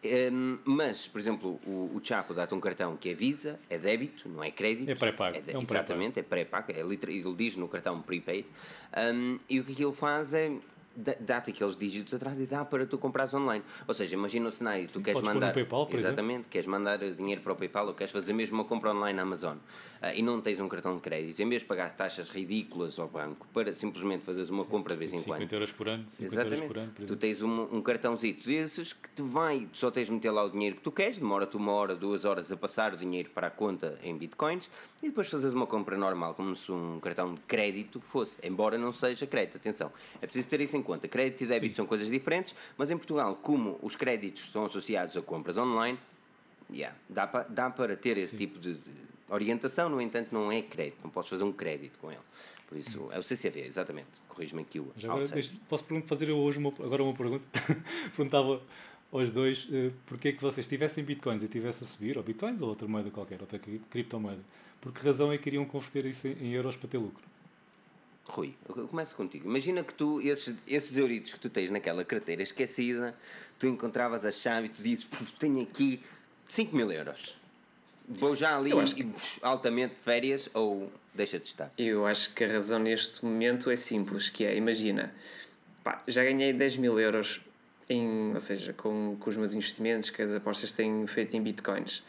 Um, 0.04 0.58
mas, 0.66 1.08
por 1.08 1.20
exemplo, 1.20 1.60
o, 1.66 1.92
o 1.96 2.02
Chapo 2.04 2.34
dá-te 2.34 2.54
um 2.54 2.60
cartão 2.60 2.96
que 2.98 3.10
é 3.10 3.14
Visa, 3.14 3.60
é 3.70 3.78
débito, 3.78 4.28
não 4.28 4.44
é 4.44 4.52
crédito. 4.52 4.90
É 4.90 4.96
pré-pago. 4.96 5.38
É, 5.38 5.52
é 5.52 5.58
um 5.58 5.62
exatamente, 5.62 6.14
pré 6.14 6.22
é 6.22 6.24
pré-pago. 6.24 6.72
É, 6.72 6.80
ele 6.80 7.36
diz 7.36 7.56
no 7.56 7.68
cartão 7.68 8.02
prepaid. 8.02 8.46
Um, 8.98 9.38
e 9.50 9.60
o 9.60 9.64
que 9.64 9.84
ele 9.84 9.94
faz 9.94 10.34
é 10.34 10.52
dá-te 10.96 11.52
aqueles 11.52 11.76
dígitos 11.78 12.14
atrás 12.14 12.40
e 12.40 12.46
dá 12.46 12.64
para 12.64 12.86
tu 12.86 12.98
comprares 12.98 13.34
online. 13.34 13.64
Ou 13.88 13.94
seja, 13.94 14.16
imagina 14.16 14.48
o 14.48 14.52
cenário, 14.52 14.90
Sim, 14.90 15.00
tu 15.00 15.04
queres 15.04 15.22
mandar. 15.22 15.54
PayPal, 15.54 15.88
exatamente, 15.92 16.32
exemplo. 16.32 16.50
queres 16.50 16.68
mandar 16.68 16.98
dinheiro 16.98 17.42
para 17.42 17.54
o 17.54 17.56
PayPal 17.56 17.88
ou 17.88 17.94
queres 17.94 18.12
fazer 18.12 18.34
mesmo 18.34 18.56
uma 18.56 18.66
compra 18.66 18.92
online 18.92 19.16
na 19.18 19.24
Amazon 19.24 19.58
e 20.14 20.22
não 20.22 20.42
tens 20.42 20.60
um 20.60 20.68
cartão 20.68 20.96
de 20.96 21.02
crédito, 21.02 21.42
em 21.42 21.50
vez 21.50 21.62
de 21.62 21.68
pagar 21.68 21.92
taxas 21.92 22.30
ridículas 22.30 22.98
ao 23.00 23.08
banco 23.08 23.48
para 23.54 23.74
simplesmente 23.74 24.26
fazeres 24.26 24.50
uma 24.50 24.64
Sim, 24.64 24.70
compra 24.70 24.94
de 24.94 25.00
vez 25.00 25.14
em 25.14 25.20
50 25.20 25.40
quando. 25.40 25.54
euros 25.54 25.72
por 25.72 25.88
ano, 25.88 26.06
50 26.12 26.24
exatamente. 26.24 26.54
euros 26.54 26.68
por 26.68 26.78
ano. 26.78 26.92
Por 26.92 27.06
tu 27.06 27.16
tens 27.16 27.42
um, 27.42 27.76
um 27.78 27.82
cartãozito 27.82 28.48
desses 28.48 28.94
que 28.94 29.10
te 29.10 29.22
vai, 29.22 29.68
só 29.74 29.92
tens 29.92 30.08
de 30.08 30.14
meter 30.14 30.32
lá 30.32 30.44
o 30.44 30.50
dinheiro 30.50 30.76
que 30.78 30.82
tu 30.82 30.92
queres, 30.92 31.20
demora-te 31.20 31.58
uma 31.58 31.72
hora, 31.72 31.96
duas 31.96 32.26
horas 32.26 32.52
a 32.52 32.58
passar 32.58 32.94
o 32.94 32.98
dinheiro 32.98 33.30
para 33.30 33.48
a 33.48 33.52
conta 33.52 34.00
em 34.04 34.18
bitcoins 34.18 34.70
e 35.04 35.08
depois 35.08 35.30
fazes 35.30 35.54
uma 35.54 35.68
compra 35.68 35.98
normal, 35.98 36.34
como 36.34 36.56
se 36.56 36.72
um 36.72 37.00
cartão 37.00 37.34
de 37.34 37.42
crédito 37.42 38.00
fosse, 38.00 38.38
embora 38.44 38.78
não 38.78 38.92
seja 38.92 39.28
crédito. 39.28 39.58
Atenção, 39.58 39.92
é 40.22 40.26
preciso 40.26 40.50
ter 40.50 40.62
isso 40.62 40.76
em 40.78 40.82
conta. 40.82 41.08
Crédito 41.08 41.42
e 41.42 41.48
débito 41.48 41.66
créditos 41.66 41.78
são 41.78 41.86
coisas 41.86 42.10
diferentes, 42.10 42.56
mas 42.78 42.92
em 42.92 42.98
Portugal, 42.98 43.38
como 43.42 43.78
os 43.82 43.96
créditos 43.96 44.44
estão 44.44 44.66
associados 44.66 45.16
a 45.18 45.22
compras 45.22 45.58
online, 45.58 45.98
yeah, 46.72 46.96
dá, 47.10 47.28
pa, 47.28 47.44
dá 47.44 47.70
para 47.70 47.96
ter 47.96 48.18
esse 48.18 48.32
Sim. 48.32 48.38
tipo 48.38 48.60
de, 48.60 48.76
de, 48.76 48.92
orientação, 49.30 49.90
no 49.90 50.02
entanto, 50.02 50.30
não 50.32 50.52
é 50.52 50.62
crédito, 50.62 50.98
não 51.04 51.10
podes 51.10 51.30
fazer 51.30 51.44
um 51.44 51.52
crédito 51.52 51.98
com 52.00 52.12
ele. 52.12 52.22
Por 52.68 52.78
isso, 52.78 53.10
é 53.12 53.20
o 53.20 53.24
CCV, 53.24 53.62
exatamente. 53.62 54.08
Corrijo-me 54.28 54.64
aqui 54.64 54.80
o. 54.80 54.92
Agora, 55.04 55.26
posso 55.70 55.86
fazer 56.08 56.30
eu 56.30 56.38
hoje 56.38 56.58
uma, 56.58 56.70
agora 56.70 57.04
uma 57.04 57.14
pergunta? 57.14 57.44
Perguntava 58.16 58.62
aos 59.12 59.32
dois 59.32 59.66
uh, 59.66 59.94
porque 60.08 60.30
é 60.30 60.32
que 60.32 60.42
vocês 60.42 60.68
tivessem 60.68 61.04
bitcoins 61.04 61.44
e 61.44 61.48
tivessem 61.48 61.88
a 61.88 61.88
subir, 61.88 62.18
ou 62.18 62.24
bitcoins 62.24 62.62
ou 62.62 62.70
outra 62.70 62.88
moeda 62.88 63.10
qualquer, 63.12 63.40
outra 63.40 63.60
criptomoeda, 63.90 64.42
por 64.82 64.92
que 64.92 65.06
razão 65.06 65.32
é 65.32 65.38
que 65.38 65.44
queriam 65.44 65.64
converter 65.66 66.06
isso 66.06 66.28
em 66.28 66.52
euros 66.54 66.76
para 66.76 66.90
ter 66.90 66.98
lucro? 66.98 67.24
Rui, 68.26 68.56
eu 68.68 68.88
começo 68.88 69.16
contigo. 69.16 69.48
Imagina 69.48 69.84
que 69.84 69.94
tu, 69.94 70.20
esses, 70.20 70.56
esses 70.68 70.98
euritos 70.98 71.34
que 71.34 71.40
tu 71.40 71.50
tens 71.50 71.70
naquela 71.70 72.04
carteira 72.04 72.42
esquecida, 72.42 73.16
tu 73.60 73.68
encontravas 73.68 74.26
a 74.26 74.32
chave 74.32 74.66
e 74.66 74.70
tu 74.70 74.82
dizes, 74.82 75.08
tenho 75.40 75.62
aqui 75.62 76.02
5 76.48 76.76
mil 76.76 76.92
euros. 76.92 77.38
Vou 78.08 78.36
já 78.36 78.58
ali 78.58 78.72
que... 78.94 79.08
altamente 79.42 79.96
férias 79.96 80.50
ou 80.54 80.92
deixa 81.14 81.40
de 81.40 81.48
estar? 81.48 81.72
Eu 81.78 82.06
acho 82.06 82.34
que 82.34 82.44
a 82.44 82.48
razão 82.48 82.80
neste 82.80 83.24
momento 83.26 83.70
é 83.72 83.76
simples, 83.76 84.30
que 84.30 84.46
é, 84.46 84.56
imagina, 84.56 85.14
pá, 85.84 86.02
já 86.08 86.24
ganhei 86.24 86.54
10 86.54 86.78
mil 86.78 87.00
euros 87.00 87.42
em, 87.90 88.34
ou 88.34 88.40
seja, 88.40 88.74
com, 88.74 89.18
com 89.20 89.30
os 89.30 89.38
meus 89.38 89.54
investimentos 89.54 90.10
que 90.10 90.22
as 90.22 90.34
apostas 90.34 90.74
têm 90.74 91.06
feito 91.08 91.36
em 91.36 91.42
bitcoins 91.42 92.04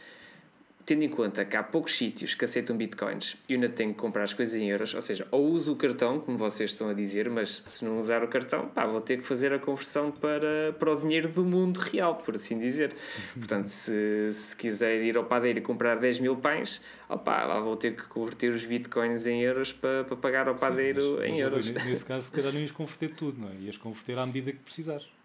tendo 0.87 1.03
em 1.03 1.09
conta 1.09 1.45
que 1.45 1.57
há 1.57 1.65
poucos 1.65 1.97
sítios 1.97 2.37
que 2.37 2.45
aceitam 2.45 2.77
bitcoins 2.77 3.37
e 3.49 3.55
eu 3.55 3.57
ainda 3.57 3.69
tenho 3.69 3.93
que 3.93 3.99
comprar 3.99 4.23
as 4.23 4.33
coisas 4.33 4.55
em 4.55 4.71
euros, 4.71 4.95
ou 4.95 5.03
seja, 5.03 5.27
ou 5.33 5.45
uso 5.49 5.73
o 5.73 5.77
cartão, 5.77 6.21
como 6.21 6.39
vocês 6.39 6.71
estão 6.71 6.89
a 6.89 6.95
dizer, 6.95 7.29
mas 7.29 7.51
se 7.51 7.85
não 7.85 7.99
usar 7.99 8.23
o 8.23 8.29
cartão, 8.29 8.69
pá, 8.69 8.87
vou 8.87 9.01
ter 9.01 9.19
que 9.19 9.27
fazer 9.27 9.53
a 9.53 9.59
conversão 9.59 10.13
para, 10.13 10.73
para 10.79 10.93
o 10.93 10.97
dinheiro 10.97 11.29
do 11.29 11.45
mundo 11.45 11.79
real, 11.79 12.15
por 12.15 12.37
assim 12.37 12.57
dizer. 12.57 12.95
Portanto, 13.35 13.67
se, 13.67 14.33
se 14.33 14.55
quiser 14.55 15.03
ir 15.03 15.17
ao 15.17 15.25
padeiro 15.25 15.59
e 15.59 15.63
comprar 15.63 15.97
10 15.97 16.21
mil 16.21 16.37
pães, 16.37 16.81
opá, 17.09 17.45
lá 17.45 17.59
vou 17.59 17.77
ter 17.77 17.97
que 17.97 18.05
converter 18.05 18.53
os 18.53 18.65
bitcoins 18.65 19.27
em 19.27 19.43
euros 19.43 19.73
para, 19.73 20.05
para 20.05 20.17
pagar 20.17 20.47
ao 20.47 20.55
padeiro 20.55 21.03
Sim, 21.03 21.17
mas, 21.17 21.25
em 21.25 21.31
mas, 21.31 21.41
euros. 21.41 21.71
Nesse 21.71 22.05
caso, 22.07 22.27
se 22.27 22.31
calhar 22.31 22.53
não 22.53 22.61
ias 22.61 22.71
converter 22.71 23.11
tudo, 23.11 23.41
não 23.41 23.49
é? 23.49 23.55
Ias 23.61 23.77
converter 23.77 24.17
à 24.19 24.25
medida 24.25 24.53
que 24.53 24.59
precisares. 24.59 25.16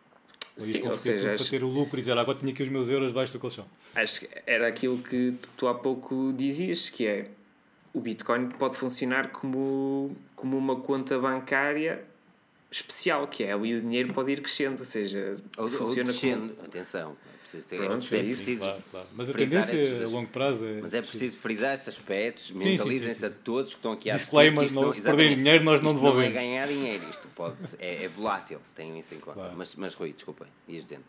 Sim, 0.61 0.87
ou 0.87 0.97
seja, 0.97 1.33
acho... 1.33 1.43
para 1.43 1.51
ter 1.51 1.63
o 1.63 1.67
lucro 1.67 1.97
e 1.97 2.01
dizer 2.01 2.17
agora 2.17 2.37
tinha 2.37 2.51
aqui 2.51 2.63
os 2.63 2.69
meus 2.69 2.89
euros 2.89 3.11
baixo 3.11 3.33
do 3.33 3.39
colchão. 3.39 3.65
Acho 3.95 4.21
que 4.21 4.29
era 4.45 4.67
aquilo 4.67 4.97
que 4.97 5.33
tu 5.57 5.67
há 5.67 5.73
pouco 5.73 6.33
dizias, 6.35 6.89
que 6.89 7.07
é 7.07 7.27
o 7.93 7.99
Bitcoin 7.99 8.49
pode 8.49 8.77
funcionar 8.77 9.29
como, 9.29 10.15
como 10.35 10.57
uma 10.57 10.77
conta 10.77 11.19
bancária 11.19 12.03
especial, 12.71 13.27
que 13.27 13.43
é 13.43 13.51
ali 13.51 13.75
o 13.75 13.81
dinheiro 13.81 14.13
pode 14.13 14.31
ir 14.31 14.41
crescendo, 14.41 14.79
ou 14.79 14.85
seja, 14.85 15.35
ou, 15.57 15.67
funciona 15.67 16.09
ou 16.09 16.13
descendo, 16.13 16.53
como... 16.53 16.67
atenção, 16.67 17.17
preciso 17.41 17.67
ter 17.67 17.77
Pronto, 17.77 18.15
é 18.15 18.21
isso. 18.21 18.57
Claro, 18.57 18.83
claro. 18.89 19.07
Mas 19.13 19.29
a 19.29 19.33
tendência 19.33 19.75
esses, 19.75 20.03
a 20.03 20.07
longo 20.07 20.29
prazo 20.29 20.65
é. 20.65 20.81
Mas 20.81 20.93
é 20.93 21.01
preciso 21.01 21.37
frisar 21.37 21.73
esses 21.73 21.89
aspectos, 21.89 22.51
mentalizem-se 22.51 23.25
a 23.25 23.29
todos 23.29 23.71
que 23.71 23.77
estão 23.77 23.91
aqui 23.91 24.09
a 24.09 24.15
Disclaimer: 24.15 24.73
não, 24.73 24.91
se 24.91 25.01
perderem 25.01 25.35
dinheiro, 25.35 25.63
nós 25.65 25.81
não 25.81 25.93
devolvemos. 25.93 26.33
Não 26.33 26.39
é 26.39 26.43
ganhar 26.43 26.67
dinheiro, 26.67 27.03
isto 27.09 27.27
pode, 27.35 27.55
é, 27.77 28.05
é 28.05 28.07
volátil, 28.07 28.59
tenham 28.73 28.97
isso 28.97 29.13
em 29.13 29.19
conta. 29.19 29.39
Claro. 29.39 29.53
Mas, 29.57 29.75
mas 29.75 29.93
Rui, 29.93 30.13
desculpem, 30.13 30.47
ias 30.67 30.83
dizendo. 30.83 31.03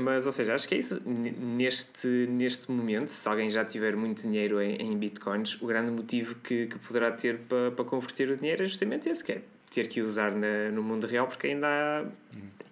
Mas, 0.00 0.24
ou 0.24 0.32
seja, 0.32 0.54
acho 0.54 0.66
que 0.66 0.74
é 0.74 0.78
isso. 0.78 1.02
Neste, 1.04 2.08
neste 2.08 2.70
momento, 2.70 3.08
se 3.08 3.28
alguém 3.28 3.50
já 3.50 3.62
tiver 3.62 3.94
muito 3.94 4.22
dinheiro 4.22 4.58
em, 4.58 4.76
em 4.76 4.96
bitcoins, 4.96 5.60
o 5.60 5.66
grande 5.66 5.90
motivo 5.90 6.34
que, 6.36 6.66
que 6.66 6.78
poderá 6.78 7.12
ter 7.12 7.40
para, 7.40 7.70
para 7.72 7.84
converter 7.84 8.30
o 8.30 8.38
dinheiro 8.38 8.62
é 8.62 8.66
justamente 8.66 9.06
esse, 9.10 9.22
que 9.22 9.32
é 9.32 9.42
ter 9.72 9.88
que 9.88 10.02
usar 10.02 10.30
na, 10.32 10.70
no 10.70 10.82
mundo 10.82 11.06
real, 11.06 11.26
porque 11.26 11.48
ainda 11.48 11.66
há, 11.66 12.04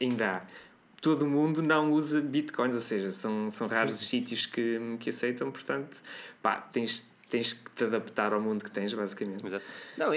ainda 0.01 0.37
há 0.37 0.43
todo 1.01 1.27
mundo 1.27 1.63
não 1.63 1.93
usa 1.93 2.21
bitcoins, 2.21 2.75
ou 2.75 2.81
seja, 2.81 3.11
são, 3.11 3.51
são 3.51 3.67
raros 3.67 3.95
Sim. 3.95 4.03
os 4.03 4.09
sítios 4.09 4.47
que, 4.47 4.79
que 5.01 5.11
aceitam, 5.11 5.51
portanto, 5.51 6.03
pá, 6.43 6.61
tens, 6.61 7.11
tens 7.31 7.55
que 7.55 7.71
te 7.71 7.85
adaptar 7.85 8.33
ao 8.33 8.41
mundo 8.41 8.63
que 8.63 8.71
tens, 8.71 8.93
basicamente. 8.93 9.45
Exato. 9.45 9.65
Não, 9.97 10.11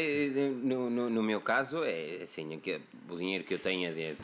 no, 0.61 0.89
no, 0.89 1.09
no, 1.09 1.23
meu 1.23 1.39
caso, 1.39 1.83
é 1.83 2.21
assim, 2.21 2.59
é 2.65 2.79
o 3.09 3.17
dinheiro 3.17 3.43
que 3.45 3.53
eu 3.53 3.59
tenho 3.59 3.87
é, 3.87 4.09
é 4.09 4.15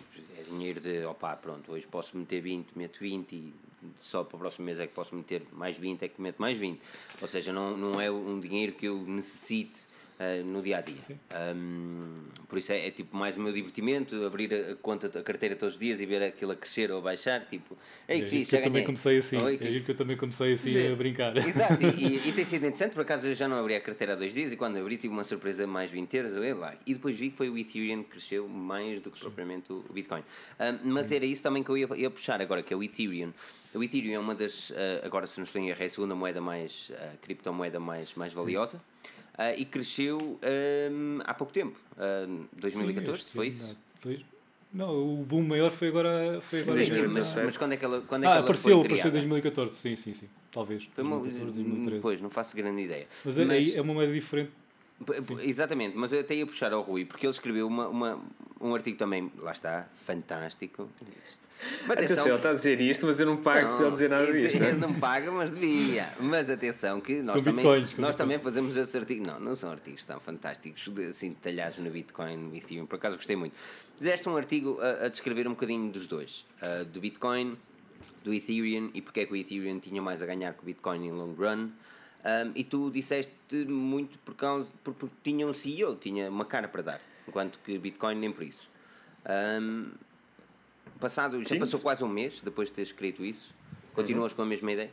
dinheiro 0.50 0.82
de, 0.82 1.06
opá, 1.06 1.36
pronto, 1.36 1.72
hoje 1.72 1.88
posso 1.88 2.18
meter 2.18 2.42
20, 2.42 2.74
meto 2.76 3.00
20 3.00 3.32
e 3.34 3.54
só 3.98 4.26
para 4.26 4.36
o 4.36 4.40
próximo 4.40 4.66
mês 4.66 4.80
é 4.80 4.88
que 4.88 4.94
posso 4.94 5.16
meter 5.16 5.42
mais 5.54 5.78
20, 5.78 6.04
é 6.04 6.08
que 6.10 6.22
meto 6.22 6.40
mais 6.40 6.58
20. 6.58 6.82
Ou 7.22 7.28
seja, 7.28 7.54
não, 7.54 7.78
não 7.78 8.02
é 8.02 8.12
um 8.12 8.38
dinheiro 8.38 8.74
que 8.74 8.86
eu 8.86 9.02
necessite 9.04 9.88
uh, 10.20 10.46
no 10.46 10.62
dia 10.62 10.78
a 10.78 10.82
dia. 10.82 10.96
Um, 11.56 12.24
por 12.48 12.58
isso 12.58 12.72
é, 12.72 12.88
é, 12.88 12.92
tipo 12.92 13.16
mais 13.16 13.38
o 13.38 13.42
meu 13.42 13.54
divertimento, 13.54 14.26
abrir 14.26 14.54
a 14.54 14.76
conta, 14.76 15.08
a 15.08 15.24
carteira 15.24 15.56
todos 15.56 15.76
os 15.76 15.80
dias 15.80 16.02
e 16.02 16.06
ver 16.06 16.24
aquilo 16.24 16.52
a 16.52 16.56
crescer 16.56 16.92
ou 16.92 17.00
a 17.00 17.02
baixar. 17.02 17.46
Tipo, 17.46 17.78
ei, 18.08 18.22
é 18.22 18.26
que 18.26 18.56
eu 18.56 18.64
também 18.64 18.84
comecei 18.84 19.18
assim. 19.18 19.38
Oh, 19.38 19.48
é 19.48 19.58
que 19.58 19.92
eu 19.92 19.96
também 19.96 20.18
comecei 20.18 20.54
assim 20.54 20.74
Sim. 20.74 20.92
a 20.92 20.96
brincar. 20.96 21.38
Exato, 21.38 21.82
e, 21.82 21.88
e, 22.26 22.30
e, 22.30 22.32
tem 22.32 22.44
sido 22.44 22.64
interessante. 22.64 22.94
Por 22.94 23.02
acaso 23.02 23.28
eu 23.28 23.34
já 23.34 23.48
não 23.48 23.58
abri 23.58 23.76
a 23.76 23.82
carteira 23.82 24.14
há 24.14 24.16
dois 24.16 24.34
dias 24.34 24.52
e 24.52 24.58
quando 24.58 24.78
abri 24.78 24.98
tive 24.98 25.14
uma 25.14 25.24
surpresa 25.24 25.66
mais 25.66 25.90
20 25.92 26.14
euros. 26.16 26.34
Eu 26.34 26.58
lá. 26.58 26.76
E 26.86 26.94
depois 26.94 27.16
vi 27.16 27.30
que 27.30 27.38
foi 27.38 27.50
o 27.50 27.58
Ethereum 27.58 28.04
que 28.04 28.12
cresceu 28.12 28.48
mais 28.48 29.02
do 29.02 29.12
que 29.12 29.20
propriamente 29.20 29.72
o 29.72 29.84
Bitcoin. 29.94 30.24
Um, 30.60 30.92
mas 30.92 31.12
era 31.12 31.26
isso 31.26 31.44
também 31.44 31.64
que 31.64 31.70
eu 31.70 31.78
ia, 31.78 31.88
ia 31.96 32.10
puxar 32.10 32.42
agora, 32.42 32.64
que 32.64 32.74
é 32.74 32.78
o 32.78 32.84
Ethereum. 32.84 33.32
O 33.74 33.84
Ethereum 33.84 34.14
é 34.14 34.20
uma 34.20 34.34
das, 34.34 34.72
uh, 34.72 34.74
agora 35.04 35.28
se 35.28 35.38
não 35.38 35.44
estou 35.44 35.62
em 35.62 35.70
erro, 35.70 35.82
é 35.82 35.86
a 35.86 35.90
segunda 35.90 36.16
moeda 36.16 36.42
mais, 36.42 36.90
uh, 36.90 37.18
criptomoeda 37.22 37.80
mais, 37.80 38.16
mais 38.16 38.34
valiosa. 38.34 38.80
Sim 38.80 39.19
e 39.58 39.66
cresceu 39.66 40.18
um, 40.20 41.20
há 41.24 41.34
pouco 41.34 41.54
tempo, 41.54 41.80
uh, 41.94 42.48
2014, 42.60 43.24
sim, 43.24 43.30
foi 43.32 43.48
isso? 43.48 43.76
Não, 44.72 45.20
o 45.22 45.24
boom 45.24 45.42
maior 45.42 45.72
foi 45.72 45.88
agora. 45.88 46.40
Foi 46.42 46.62
agora 46.62 46.78
sim, 46.78 46.86
sim, 46.86 47.08
mas, 47.08 47.36
mas, 47.36 47.58
quando 47.58 47.74
é 47.74 47.78
que 47.78 47.86
ela, 47.86 48.02
quando 48.02 48.24
é 48.24 48.28
ah, 48.28 48.30
que 48.30 48.38
ela 48.38 48.44
apareceu, 48.46 48.78
foi 48.78 48.86
apareceu 48.86 49.10
em 49.10 49.14
2014, 49.14 49.76
sim, 49.76 49.96
sim, 49.96 50.14
sim, 50.14 50.30
talvez. 50.52 50.88
Foi 50.94 51.04
uma, 51.04 51.18
2014, 51.18 51.64
2013. 51.64 52.02
Pois, 52.02 52.22
não 52.22 52.30
faço 52.30 52.56
grande 52.56 52.84
ideia. 52.84 53.08
Mas, 53.26 53.40
é, 53.40 53.46
mas 53.46 53.76
é 53.76 53.82
uma 53.82 53.94
moeda 53.96 54.14
diferente 54.14 54.52
Sim. 55.24 55.38
Exatamente, 55.42 55.98
mas 55.98 56.12
eu 56.12 56.20
até 56.20 56.36
ia 56.36 56.46
puxar 56.46 56.74
ao 56.74 56.82
Rui, 56.82 57.06
porque 57.06 57.26
ele 57.26 57.32
escreveu 57.32 57.68
uma, 57.68 57.88
uma, 57.88 58.22
um 58.60 58.76
artigo 58.76 58.98
também, 58.98 59.32
lá 59.38 59.52
está, 59.52 59.88
fantástico. 59.96 60.90
Mas 61.86 61.98
atenção, 61.98 62.26
ele 62.26 62.36
está 62.36 62.52
a 62.52 62.54
dizer 62.54 62.80
isto, 62.80 63.06
mas 63.06 63.20
eu 63.20 63.26
não 63.26 63.38
pago 63.38 63.68
não, 63.68 63.76
para 63.78 63.86
ele 63.86 63.92
dizer 63.94 64.10
nada 64.10 64.34
disto. 64.34 64.64
Ele 64.64 64.74
não 64.76 64.94
paga, 64.94 65.32
mas 65.32 65.52
devia. 65.52 66.08
Mas 66.20 66.50
atenção, 66.50 67.02
que 67.02 67.22
nós, 67.22 67.42
também, 67.42 67.66
bitcoins, 67.66 67.98
nós 67.98 68.16
também 68.16 68.40
fazemos 68.40 68.78
esses 68.78 68.96
artigos. 68.96 69.28
Não, 69.28 69.40
não 69.40 69.56
são 69.56 69.70
artigos 69.70 70.06
tão 70.06 70.20
fantásticos, 70.20 70.90
assim, 71.10 71.30
detalhados 71.30 71.78
no 71.80 71.90
Bitcoin, 71.90 72.38
no 72.38 72.56
Ethereum. 72.56 72.86
Por 72.86 72.96
acaso 72.96 73.18
gostei 73.18 73.36
muito. 73.36 73.56
Fizeste 73.98 74.30
um 74.30 74.38
artigo 74.38 74.80
a, 74.82 75.06
a 75.06 75.10
descrever 75.10 75.48
um 75.48 75.52
bocadinho 75.52 75.92
dos 75.92 76.08
dois: 76.08 76.46
uh, 76.62 76.86
do 76.86 77.02
Bitcoin, 77.02 77.58
do 78.24 78.34
Ethereum 78.34 78.90
e 78.94 79.02
porque 79.02 79.22
é 79.22 79.26
que 79.26 79.34
o 79.34 79.36
Ethereum 79.36 79.80
tinha 79.80 80.02
mais 80.02 80.22
a 80.22 80.26
ganhar 80.26 80.54
que 80.54 80.62
o 80.62 80.66
Bitcoin 80.66 81.08
em 81.08 81.12
long 81.12 81.34
run. 81.34 81.70
Um, 82.24 82.52
e 82.54 82.64
tu 82.64 82.92
disseste 82.92 83.32
muito 83.68 84.20
por 84.20 84.36
causa 84.36 84.70
porque 84.84 85.08
tinha 85.24 85.48
um 85.48 85.54
CEO, 85.54 85.96
tinha 85.96 86.30
uma 86.30 86.44
cara 86.44 86.68
para 86.68 86.82
dar, 86.82 87.02
enquanto 87.28 87.60
que 87.60 87.78
Bitcoin 87.78 88.16
nem 88.16 88.32
por 88.32 88.44
isso. 88.44 88.68
Um, 89.62 89.92
passado, 91.00 91.40
já 91.40 91.50
Sim. 91.50 91.60
passou 91.60 91.80
quase 91.80 92.04
um 92.04 92.10
mês 92.10 92.42
depois 92.42 92.70
de 92.70 92.76
ter 92.76 92.82
escrito 92.82 93.24
isso. 93.24 93.54
Continuas 93.94 94.32
uhum. 94.34 94.38
com 94.38 94.42
a 94.42 94.46
mesma 94.46 94.72
ideia? 94.72 94.92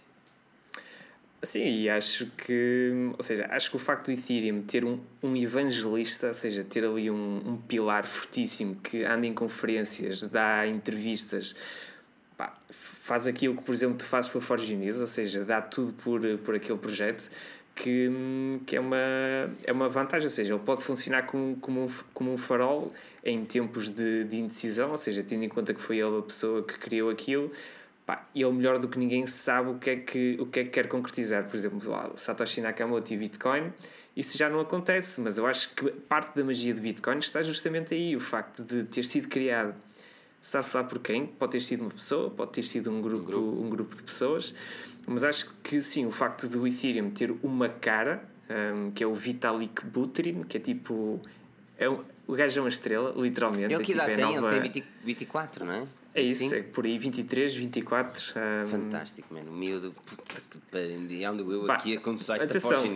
Sim, 1.43 1.83
e 1.83 1.89
acho 1.89 2.27
que, 2.37 2.93
ou 3.16 3.22
seja, 3.22 3.47
acho 3.51 3.70
que 3.70 3.77
o 3.77 3.79
facto 3.79 4.07
do 4.07 4.12
Ethereum 4.12 4.62
ter 4.62 4.85
um, 4.85 4.99
um 5.22 5.37
evangelista, 5.37 6.29
ou 6.29 6.35
seja, 6.35 6.64
ter 6.64 6.85
ali 6.85 7.11
um, 7.11 7.43
um 7.47 7.57
pilar 7.57 8.07
fortíssimo 8.07 8.77
que 8.77 9.05
anda 9.05 9.27
em 9.27 9.35
conferências, 9.35 10.22
dá 10.22 10.66
entrevistas, 10.66 11.55
pá, 12.37 12.55
faz 12.70 13.26
aquilo 13.26 13.57
que, 13.57 13.62
por 13.62 13.74
exemplo, 13.74 13.97
tu 13.97 14.07
fazes 14.07 14.30
para 14.30 14.39
a 14.39 14.43
Forge 14.43 14.74
News, 14.76 15.01
ou 15.01 15.07
seja, 15.07 15.45
dá 15.45 15.61
tudo 15.61 15.93
por, 15.93 16.20
por 16.39 16.55
aquele 16.55 16.78
projeto, 16.78 17.30
que, 17.74 18.11
que 18.66 18.74
é, 18.74 18.80
uma, 18.80 18.97
é 19.62 19.72
uma 19.72 19.89
vantagem, 19.89 20.26
ou 20.26 20.30
seja, 20.30 20.55
ele 20.55 20.62
pode 20.64 20.82
funcionar 20.82 21.26
como, 21.26 21.57
como, 21.57 21.84
um, 21.84 21.89
como 22.14 22.32
um 22.32 22.39
farol 22.39 22.93
em 23.22 23.45
tempos 23.45 23.91
de, 23.91 24.24
de 24.24 24.37
indecisão, 24.37 24.91
ou 24.91 24.97
seja, 24.97 25.22
tendo 25.22 25.45
em 25.45 25.49
conta 25.49 25.74
que 25.74 25.80
foi 25.80 25.99
ele 25.99 26.18
a 26.18 26.22
pessoa 26.22 26.62
que 26.62 26.78
criou 26.78 27.11
aquilo, 27.11 27.53
pá, 28.07 28.26
ele 28.34 28.51
melhor 28.53 28.78
do 28.78 28.89
que 28.89 28.99
ninguém 28.99 29.26
sabe 29.26 29.70
o 29.70 29.78
que 29.78 29.91
é 29.91 29.97
que, 29.97 30.37
o 30.41 30.47
que, 30.47 30.61
é 30.61 30.64
que 30.64 30.70
quer 30.70 30.89
concretizar. 30.89 31.45
Por 31.45 31.55
exemplo, 31.55 31.91
lá, 31.91 32.11
o 32.14 32.16
Satoshi 32.16 32.62
Nakamoto 32.62 33.12
e 33.12 33.16
Bitcoin, 33.16 33.72
isso 34.16 34.39
já 34.39 34.49
não 34.49 34.61
acontece, 34.61 35.20
mas 35.20 35.37
eu 35.37 35.47
acho 35.47 35.74
que 35.74 35.91
parte 35.91 36.34
da 36.34 36.43
magia 36.43 36.74
do 36.74 36.80
Bitcoin 36.80 37.18
está 37.18 37.43
justamente 37.43 37.93
aí, 37.93 38.16
o 38.16 38.20
facto 38.20 38.62
de 38.64 38.84
ter 38.84 39.05
sido 39.05 39.28
criado 39.28 39.74
sabe-se 40.41 40.76
lá 40.76 40.84
por 40.84 40.99
quem, 40.99 41.26
pode 41.26 41.53
ter 41.53 41.61
sido 41.61 41.82
uma 41.82 41.91
pessoa, 41.91 42.30
pode 42.30 42.53
ter 42.53 42.62
sido 42.62 42.91
um 42.91 43.01
grupo, 43.01 43.20
um 43.20 43.24
grupo, 43.24 43.62
um 43.62 43.70
grupo 43.70 43.97
de 43.97 44.03
pessoas, 44.03 44.55
mas 45.07 45.22
acho 45.22 45.55
que 45.62 45.80
sim, 45.80 46.05
o 46.05 46.11
facto 46.11 46.49
do 46.49 46.66
Ethereum 46.66 47.11
ter 47.11 47.32
uma 47.43 47.68
cara, 47.68 48.24
um, 48.51 48.91
que 48.91 49.05
é 49.05 49.07
o 49.07 49.14
Vitalik 49.14 49.84
Buterin, 49.84 50.43
que 50.43 50.57
é 50.57 50.61
tipo. 50.61 51.20
É 51.78 51.89
um, 51.89 52.03
o 52.26 52.34
gajo 52.34 52.59
é 52.59 52.62
uma 52.62 52.68
estrela, 52.68 53.14
literalmente. 53.16 53.72
Ele 53.72 53.84
que 53.84 53.93
é, 53.93 53.95
tipo, 53.95 54.11
idade 54.11 54.12
é 54.12 54.16
tem? 54.16 54.41
Nova... 54.41 54.57
Ele 54.57 54.68
tem 54.68 54.84
24, 55.05 55.64
não 55.64 55.72
é? 55.72 55.84
É 56.12 56.22
isso, 56.22 56.55
é 56.55 56.62
por 56.62 56.84
aí 56.84 56.99
23, 56.99 57.55
24. 57.55 58.34
Um... 58.64 58.66
Fantástico, 58.66 59.32
mano. 59.32 59.53
O 59.53 59.55
miúdo. 59.55 59.95
Eu 60.72 61.70
aqui 61.70 61.99
com 61.99 62.11
o 62.11 62.18
site 62.18 62.47
da 62.47 62.59
Forge 62.59 62.89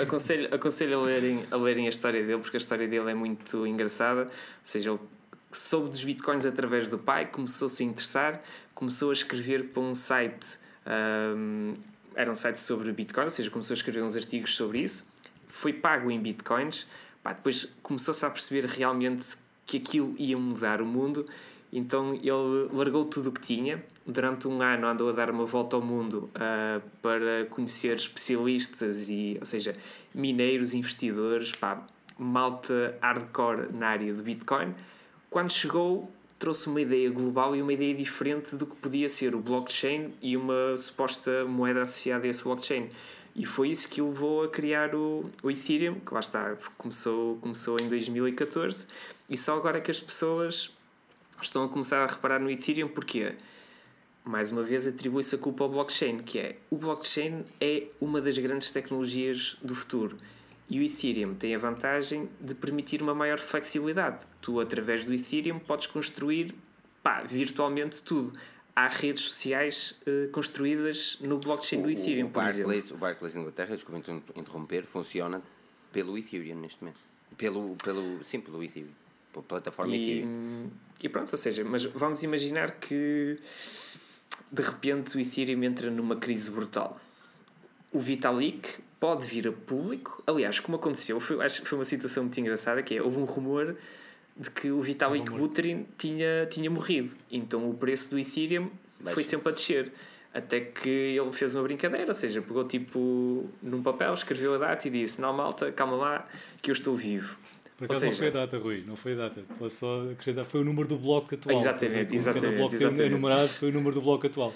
Aconselho, 0.00 0.54
aconselho 0.54 1.00
a, 1.00 1.02
lerem, 1.02 1.44
a 1.50 1.56
lerem 1.56 1.86
a 1.86 1.90
história 1.90 2.24
dele, 2.24 2.40
porque 2.40 2.56
a 2.56 2.60
história 2.60 2.88
dele 2.88 3.10
é 3.10 3.14
muito 3.14 3.66
engraçada. 3.66 4.22
Ou 4.22 4.28
seja, 4.62 4.90
ele 4.90 5.00
soube 5.56 5.88
dos 5.88 6.02
bitcoins 6.02 6.44
através 6.46 6.88
do 6.88 6.98
pai, 6.98 7.26
começou-se 7.26 7.82
a 7.82 7.86
interessar, 7.86 8.42
começou 8.74 9.10
a 9.10 9.12
escrever 9.12 9.68
para 9.68 9.82
um 9.82 9.94
site, 9.94 10.58
um, 11.36 11.74
era 12.14 12.30
um 12.30 12.34
site 12.34 12.58
sobre 12.58 12.92
bitcoin, 12.92 13.24
ou 13.24 13.30
seja, 13.30 13.50
começou 13.50 13.74
a 13.74 13.76
escrever 13.76 14.02
uns 14.02 14.16
artigos 14.16 14.54
sobre 14.54 14.80
isso, 14.80 15.06
foi 15.48 15.72
pago 15.72 16.10
em 16.10 16.20
bitcoins, 16.20 16.86
pá, 17.22 17.32
depois 17.32 17.72
começou-se 17.82 18.24
a 18.24 18.30
perceber 18.30 18.66
realmente 18.66 19.36
que 19.64 19.78
aquilo 19.78 20.14
ia 20.18 20.36
mudar 20.36 20.80
o 20.80 20.86
mundo, 20.86 21.26
então 21.72 22.14
ele 22.14 22.68
largou 22.72 23.04
tudo 23.04 23.30
o 23.30 23.32
que 23.32 23.40
tinha, 23.40 23.84
durante 24.06 24.46
um 24.46 24.62
ano 24.62 24.86
andou 24.86 25.08
a 25.08 25.12
dar 25.12 25.30
uma 25.30 25.44
volta 25.44 25.76
ao 25.76 25.82
mundo 25.82 26.30
uh, 26.36 26.82
para 27.02 27.46
conhecer 27.50 27.96
especialistas 27.96 29.08
e, 29.08 29.36
ou 29.40 29.46
seja, 29.46 29.76
mineiros, 30.14 30.74
investidores, 30.74 31.52
pá, 31.52 31.84
malta 32.18 32.96
hardcore 33.00 33.72
na 33.72 33.88
área 33.88 34.14
do 34.14 34.22
Bitcoin. 34.22 34.74
Quando 35.30 35.52
chegou, 35.52 36.10
trouxe 36.38 36.68
uma 36.68 36.80
ideia 36.80 37.10
global 37.10 37.56
e 37.56 37.62
uma 37.62 37.72
ideia 37.72 37.94
diferente 37.94 38.56
do 38.56 38.66
que 38.66 38.76
podia 38.76 39.08
ser 39.08 39.34
o 39.34 39.40
blockchain 39.40 40.12
e 40.22 40.36
uma 40.36 40.76
suposta 40.76 41.44
moeda 41.44 41.82
associada 41.82 42.26
a 42.26 42.28
esse 42.28 42.42
blockchain. 42.42 42.88
E 43.34 43.44
foi 43.44 43.68
isso 43.68 43.88
que 43.88 44.00
levou 44.00 44.44
a 44.44 44.48
criar 44.48 44.94
o, 44.94 45.30
o 45.42 45.50
Ethereum, 45.50 46.00
que 46.00 46.14
lá 46.14 46.20
está, 46.20 46.56
começou, 46.78 47.36
começou 47.36 47.76
em 47.78 47.88
2014, 47.88 48.86
e 49.28 49.36
só 49.36 49.56
agora 49.56 49.80
que 49.80 49.90
as 49.90 50.00
pessoas 50.00 50.74
estão 51.42 51.64
a 51.64 51.68
começar 51.68 52.02
a 52.02 52.06
reparar 52.06 52.38
no 52.38 52.50
Ethereum, 52.50 52.88
porque 52.88 53.34
mais 54.24 54.50
uma 54.50 54.62
vez 54.62 54.86
atribui-se 54.86 55.34
a 55.34 55.38
culpa 55.38 55.64
ao 55.64 55.70
blockchain, 55.70 56.18
que 56.18 56.38
é 56.38 56.56
o 56.70 56.76
blockchain 56.76 57.44
é 57.60 57.84
uma 58.00 58.22
das 58.22 58.38
grandes 58.38 58.70
tecnologias 58.70 59.56
do 59.62 59.74
futuro. 59.74 60.16
E 60.68 60.80
o 60.80 60.82
Ethereum 60.82 61.34
tem 61.34 61.54
a 61.54 61.58
vantagem 61.58 62.28
de 62.40 62.54
permitir 62.54 63.00
uma 63.00 63.14
maior 63.14 63.38
flexibilidade. 63.38 64.26
Tu, 64.40 64.58
através 64.60 65.04
do 65.04 65.14
Ethereum, 65.14 65.58
podes 65.58 65.86
construir 65.86 66.54
pá, 67.02 67.22
virtualmente 67.22 68.02
tudo. 68.02 68.36
Há 68.74 68.88
redes 68.88 69.24
sociais 69.24 69.98
uh, 70.06 70.28
construídas 70.32 71.18
no 71.20 71.38
blockchain 71.38 71.80
o, 71.80 71.82
do 71.84 71.90
Ethereum, 71.90 72.26
o 72.26 72.30
por 72.30 72.42
Barclays, 72.42 72.84
exemplo. 72.84 72.96
O 72.96 72.98
Barclays 72.98 73.36
Inglaterra, 73.36 73.74
desculpa 73.74 74.10
interromper, 74.34 74.84
funciona 74.84 75.40
pelo 75.92 76.18
Ethereum 76.18 76.60
neste 76.60 76.82
momento. 76.82 77.00
Pelo, 77.38 77.76
pelo, 77.76 78.24
sim, 78.24 78.40
pelo 78.40 78.62
Ethereum. 78.62 78.90
Pela 79.32 79.44
plataforma 79.44 79.96
e, 79.96 80.02
Ethereum. 80.02 80.70
E 81.02 81.08
pronto, 81.08 81.30
ou 81.30 81.38
seja, 81.38 81.64
mas 81.64 81.84
vamos 81.84 82.22
imaginar 82.22 82.72
que 82.72 83.38
de 84.50 84.62
repente 84.62 85.16
o 85.16 85.20
Ethereum 85.20 85.62
entra 85.62 85.90
numa 85.90 86.16
crise 86.16 86.50
brutal. 86.50 87.00
O 87.92 88.00
Vitalik 88.00 88.68
pode 89.00 89.24
vir 89.24 89.48
a 89.48 89.52
público. 89.52 90.22
Aliás, 90.26 90.60
como 90.60 90.76
aconteceu, 90.76 91.18
foi, 91.20 91.44
acho 91.44 91.62
que 91.62 91.68
foi 91.68 91.78
uma 91.78 91.84
situação 91.84 92.24
muito 92.24 92.38
engraçada, 92.40 92.82
que 92.82 92.96
é, 92.96 93.02
houve 93.02 93.18
um 93.18 93.24
rumor 93.24 93.76
de 94.36 94.50
que 94.50 94.70
o 94.70 94.80
Vitalik 94.80 95.30
um 95.30 95.36
Buterin 95.36 95.86
tinha, 95.96 96.46
tinha 96.46 96.70
morrido. 96.70 97.16
Então 97.30 97.68
o 97.68 97.74
preço 97.74 98.10
do 98.10 98.18
Ethereum 98.18 98.70
Baixa. 99.00 99.14
foi 99.14 99.24
sempre 99.24 99.48
a 99.48 99.52
descer. 99.52 99.92
Até 100.34 100.60
que 100.60 100.90
ele 100.90 101.32
fez 101.32 101.54
uma 101.54 101.62
brincadeira, 101.62 102.08
ou 102.08 102.14
seja, 102.14 102.42
pegou 102.42 102.62
tipo 102.62 103.48
num 103.62 103.82
papel, 103.82 104.12
escreveu 104.12 104.54
a 104.54 104.58
data 104.58 104.86
e 104.86 104.90
disse: 104.90 105.18
Não, 105.18 105.32
malta, 105.32 105.72
calma 105.72 105.96
lá, 105.96 106.28
que 106.60 106.70
eu 106.70 106.74
estou 106.74 106.94
vivo. 106.94 107.38
Por 107.78 107.86
acaso 107.86 108.00
seja, 108.00 108.10
não 108.10 108.18
foi 108.18 108.28
a 108.28 108.30
data, 108.30 108.58
Rui, 108.58 108.84
não 108.86 108.96
foi 108.96 109.12
a 109.12 109.16
data. 109.16 109.44
Foi 109.58 109.70
só 109.70 110.10
acrescentar, 110.10 110.44
foi 110.44 110.60
o 110.60 110.64
número 110.64 110.88
do 110.88 110.98
bloco 110.98 111.34
atual. 111.34 111.56
Exatamente, 111.56 112.14
exatamente. 112.14 112.54
O 112.54 112.58
bloco 112.58 112.74
exatamente. 112.74 113.02
é 113.02 113.08
numerado, 113.08 113.48
foi 113.48 113.70
o 113.70 113.72
número 113.72 113.94
do 113.94 114.02
bloco 114.02 114.26
atual. 114.26 114.52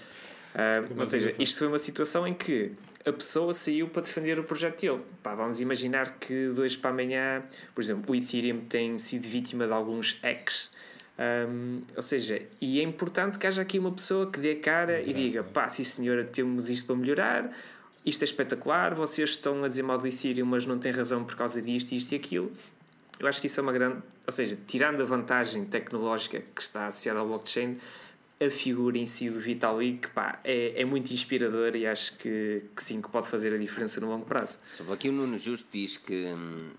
Uh, 0.54 0.98
ou 0.98 1.04
seja, 1.04 1.34
isto 1.38 1.58
foi 1.58 1.68
uma 1.68 1.78
situação 1.78 2.26
em 2.26 2.34
que 2.34 2.72
a 3.04 3.12
pessoa 3.12 3.54
saiu 3.54 3.88
para 3.88 4.02
defender 4.02 4.38
o 4.38 4.44
projeto 4.44 4.80
dele. 4.80 5.00
Pá, 5.22 5.34
vamos 5.34 5.60
imaginar 5.60 6.18
que 6.18 6.48
dois 6.48 6.76
para 6.76 6.90
amanhã, 6.90 7.42
por 7.74 7.82
exemplo, 7.82 8.12
o 8.12 8.14
Ethereum 8.14 8.60
tem 8.60 8.98
sido 8.98 9.26
vítima 9.26 9.66
de 9.66 9.72
alguns 9.72 10.18
hacks. 10.22 10.70
Um, 11.18 11.82
ou 11.94 12.02
seja, 12.02 12.40
e 12.60 12.80
é 12.80 12.82
importante 12.82 13.38
que 13.38 13.46
haja 13.46 13.60
aqui 13.60 13.78
uma 13.78 13.92
pessoa 13.92 14.30
que 14.30 14.40
dê 14.40 14.54
cara 14.54 15.00
e 15.02 15.12
diga: 15.12 15.42
pá, 15.42 15.68
sim 15.68 15.84
senhora, 15.84 16.24
temos 16.24 16.70
isto 16.70 16.86
para 16.86 16.96
melhorar, 16.96 17.50
isto 18.04 18.22
é 18.22 18.24
espetacular, 18.24 18.94
vocês 18.94 19.30
estão 19.30 19.62
a 19.62 19.68
dizer 19.68 19.82
mal 19.82 19.98
do 19.98 20.06
Ethereum, 20.06 20.46
mas 20.46 20.64
não 20.64 20.78
têm 20.78 20.92
razão 20.92 21.24
por 21.24 21.36
causa 21.36 21.60
disto, 21.60 21.92
isto 21.92 22.12
e 22.12 22.16
aquilo. 22.16 22.50
Eu 23.18 23.28
acho 23.28 23.38
que 23.38 23.46
isso 23.46 23.60
é 23.60 23.62
uma 23.62 23.72
grande. 23.72 24.02
Ou 24.26 24.32
seja, 24.32 24.56
tirando 24.66 25.02
a 25.02 25.04
vantagem 25.04 25.64
tecnológica 25.66 26.40
que 26.40 26.62
está 26.62 26.86
associada 26.86 27.20
ao 27.20 27.26
blockchain, 27.26 27.78
a 28.40 28.48
figura 28.48 28.96
em 28.96 29.04
si 29.04 29.28
do 29.28 29.38
Vitalik 29.38 30.08
pá, 30.08 30.40
é, 30.42 30.80
é 30.80 30.84
muito 30.84 31.12
inspiradora 31.12 31.76
e 31.76 31.86
acho 31.86 32.16
que, 32.16 32.62
que 32.74 32.82
sim, 32.82 33.02
que 33.02 33.10
pode 33.10 33.28
fazer 33.28 33.52
a 33.52 33.58
diferença 33.58 34.00
no 34.00 34.08
longo 34.08 34.24
prazo. 34.24 34.58
Aqui 34.90 35.10
o 35.10 35.12
Nuno 35.12 35.36
Justo 35.36 35.68
diz 35.70 35.98
que 35.98 36.24
hum, 36.24 36.70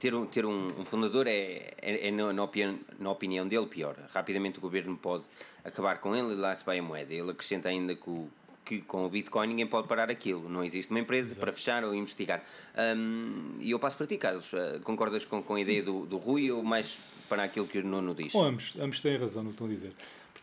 ter, 0.00 0.12
um, 0.12 0.26
ter 0.26 0.44
um, 0.44 0.80
um 0.80 0.84
fundador 0.84 1.28
é, 1.28 1.74
é, 1.80 2.08
é 2.08 2.10
na, 2.10 2.32
na, 2.32 2.42
opinião, 2.42 2.78
na 2.98 3.10
opinião 3.10 3.46
dele 3.46 3.66
pior. 3.66 3.96
Rapidamente 4.12 4.58
o 4.58 4.60
governo 4.60 4.96
pode 4.96 5.22
acabar 5.64 6.00
com 6.00 6.16
ele 6.16 6.32
e 6.32 6.36
lá 6.36 6.52
se 6.54 6.64
vai 6.64 6.80
a 6.80 6.82
moeda. 6.82 7.14
Ele 7.14 7.30
acrescenta 7.30 7.68
ainda 7.68 7.94
que 7.94 8.10
o, 8.10 8.28
que 8.64 8.80
com 8.80 9.06
o 9.06 9.08
Bitcoin 9.08 9.46
ninguém 9.46 9.68
pode 9.68 9.86
parar 9.86 10.10
aquilo. 10.10 10.48
Não 10.48 10.64
existe 10.64 10.90
uma 10.90 10.98
empresa 10.98 11.28
Exato. 11.28 11.40
para 11.40 11.52
fechar 11.52 11.84
ou 11.84 11.94
investigar. 11.94 12.42
Um, 12.76 13.54
e 13.60 13.70
eu 13.70 13.78
passo 13.78 13.96
para 13.96 14.06
ti, 14.08 14.16
Carlos. 14.16 14.52
Uh, 14.52 14.80
concordas 14.82 15.24
com, 15.24 15.40
com 15.44 15.54
a 15.54 15.60
ideia 15.60 15.80
do, 15.80 16.06
do 16.06 16.16
Rui 16.16 16.50
ou 16.50 16.64
mais 16.64 17.24
para 17.28 17.44
aquilo 17.44 17.68
que 17.68 17.78
o 17.78 17.84
Nuno 17.84 18.16
diz? 18.16 18.32
Bom, 18.32 18.44
ambos, 18.44 18.74
ambos 18.80 19.00
têm 19.00 19.16
razão 19.16 19.44
no 19.44 19.50
que 19.50 19.54
estão 19.54 19.66
a 19.68 19.70
dizer. 19.70 19.92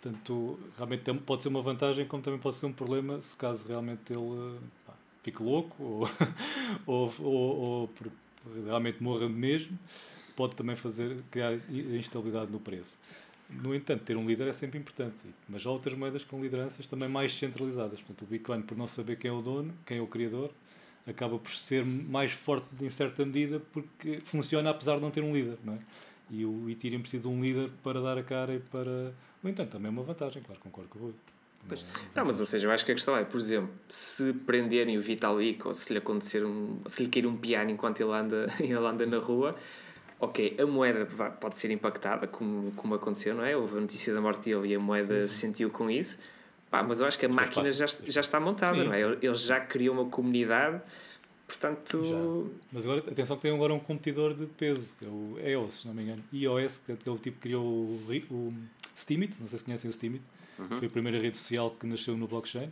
Portanto, 0.05 0.59
realmente 0.77 1.13
pode 1.25 1.41
ser 1.41 1.49
uma 1.49 1.63
vantagem, 1.63 2.05
como 2.05 2.21
também 2.21 2.39
pode 2.39 2.57
ser 2.57 2.67
um 2.67 2.71
problema 2.71 3.19
se 3.21 3.35
caso 3.35 3.67
realmente 3.67 4.13
ele 4.13 4.59
pá, 4.85 4.93
fique 5.23 5.41
louco 5.41 5.83
ou, 5.83 6.09
ou, 6.85 7.13
ou, 7.19 7.59
ou 7.59 7.89
realmente 8.67 9.01
morra 9.01 9.27
mesmo, 9.27 9.75
pode 10.35 10.55
também 10.55 10.75
fazer 10.75 11.17
criar 11.31 11.57
instabilidade 11.71 12.51
no 12.51 12.59
preço. 12.59 12.99
No 13.49 13.73
entanto, 13.73 14.03
ter 14.03 14.15
um 14.15 14.27
líder 14.27 14.47
é 14.47 14.53
sempre 14.53 14.77
importante, 14.77 15.17
mas 15.49 15.65
há 15.65 15.71
outras 15.71 15.97
moedas 15.97 16.23
com 16.23 16.39
lideranças 16.39 16.85
também 16.85 17.09
mais 17.09 17.33
centralizadas. 17.33 17.99
Portanto, 17.99 18.27
o 18.27 18.31
Bitcoin, 18.31 18.61
por 18.61 18.77
não 18.77 18.85
saber 18.85 19.17
quem 19.17 19.29
é 19.29 19.33
o 19.33 19.41
dono, 19.41 19.73
quem 19.87 19.97
é 19.97 20.01
o 20.01 20.07
criador, 20.07 20.51
acaba 21.07 21.39
por 21.39 21.51
ser 21.51 21.83
mais 21.83 22.31
forte 22.31 22.67
em 22.79 22.91
certa 22.91 23.25
medida 23.25 23.59
porque 23.73 24.19
funciona 24.23 24.69
apesar 24.69 24.97
de 24.97 25.01
não 25.01 25.09
ter 25.09 25.23
um 25.23 25.33
líder. 25.33 25.57
Não 25.63 25.73
é? 25.73 25.79
E 26.29 26.45
o 26.45 26.69
Ethereum 26.69 27.01
precisa 27.01 27.23
de 27.23 27.27
um 27.27 27.41
líder 27.41 27.71
para 27.83 27.99
dar 27.99 28.19
a 28.19 28.23
cara 28.23 28.53
e 28.53 28.59
para 28.59 29.11
no 29.45 29.51
entanto, 29.51 29.69
também 29.69 29.87
é 29.87 29.91
uma 29.91 30.01
vantagem, 30.01 30.41
claro, 30.41 30.59
concordo 30.59 30.89
com 30.89 30.97
o 30.97 31.01
Rui. 31.03 31.13
Pois. 31.67 31.85
Não, 32.15 32.25
mas 32.25 32.39
ou 32.39 32.45
seja, 32.45 32.67
eu 32.67 32.71
acho 32.71 32.83
que 32.83 32.91
a 32.91 32.95
questão 32.95 33.15
é, 33.15 33.23
por 33.23 33.39
exemplo, 33.39 33.69
se 33.87 34.33
prenderem 34.33 34.97
o 34.97 35.01
Vitalik 35.01 35.67
ou 35.67 35.73
se 35.73 35.93
lhe 35.93 35.99
acontecer 35.99 36.43
um, 36.43 36.79
se 36.87 37.03
lhe 37.03 37.09
cair 37.09 37.27
um 37.27 37.37
piano 37.37 37.69
enquanto 37.69 38.01
ele 38.01 38.11
anda, 38.11 38.51
ele 38.59 38.73
anda 38.73 39.05
na 39.05 39.19
rua, 39.19 39.55
ok, 40.19 40.57
a 40.59 40.65
moeda 40.65 41.05
pode 41.39 41.57
ser 41.57 41.69
impactada, 41.69 42.27
como, 42.27 42.71
como 42.71 42.95
aconteceu, 42.95 43.35
não 43.35 43.45
é? 43.45 43.55
Houve 43.55 43.77
a 43.77 43.81
notícia 43.81 44.13
da 44.13 44.19
morte 44.19 44.49
dele 44.49 44.69
e 44.69 44.75
a 44.75 44.79
moeda 44.79 45.23
sim, 45.23 45.29
sim. 45.29 45.47
sentiu 45.47 45.69
com 45.69 45.89
isso, 45.89 46.17
Pá, 46.71 46.81
mas 46.81 46.99
eu 46.99 47.05
acho 47.05 47.17
que 47.19 47.27
a 47.27 47.29
máquina 47.29 47.71
já, 47.71 47.85
já 47.85 48.21
está 48.21 48.39
montada, 48.39 48.79
sim, 48.79 48.83
não 48.83 48.93
é? 48.93 49.01
Ele 49.01 49.35
já 49.35 49.59
criou 49.59 49.93
uma 49.93 50.09
comunidade, 50.09 50.81
portanto. 51.47 52.03
Já. 52.03 52.51
Mas 52.71 52.83
agora, 52.83 52.99
atenção 53.11 53.35
que 53.35 53.43
tem 53.43 53.53
agora 53.53 53.73
um 53.73 53.79
competidor 53.79 54.33
de 54.33 54.47
peso, 54.47 54.87
que 54.97 55.05
é 55.05 55.07
o 55.07 55.37
EOS, 55.39 55.81
se 55.81 55.87
não 55.87 55.93
me 55.93 56.03
engano. 56.03 56.23
iOS, 56.33 56.81
que 56.85 56.91
é 56.91 57.11
o 57.11 57.17
tipo 57.17 57.37
que 57.37 57.49
criou 57.49 57.63
o, 57.63 58.01
o 58.31 58.53
Steemit, 58.95 59.35
não 59.39 59.47
sei 59.47 59.59
se 59.59 59.65
conhecem 59.65 59.89
o 59.89 59.93
Steemit, 59.93 60.23
uhum. 60.57 60.79
foi 60.79 60.87
a 60.87 60.89
primeira 60.89 61.19
rede 61.19 61.37
social 61.37 61.71
que 61.71 61.85
nasceu 61.85 62.15
no 62.15 62.27
blockchain, 62.27 62.69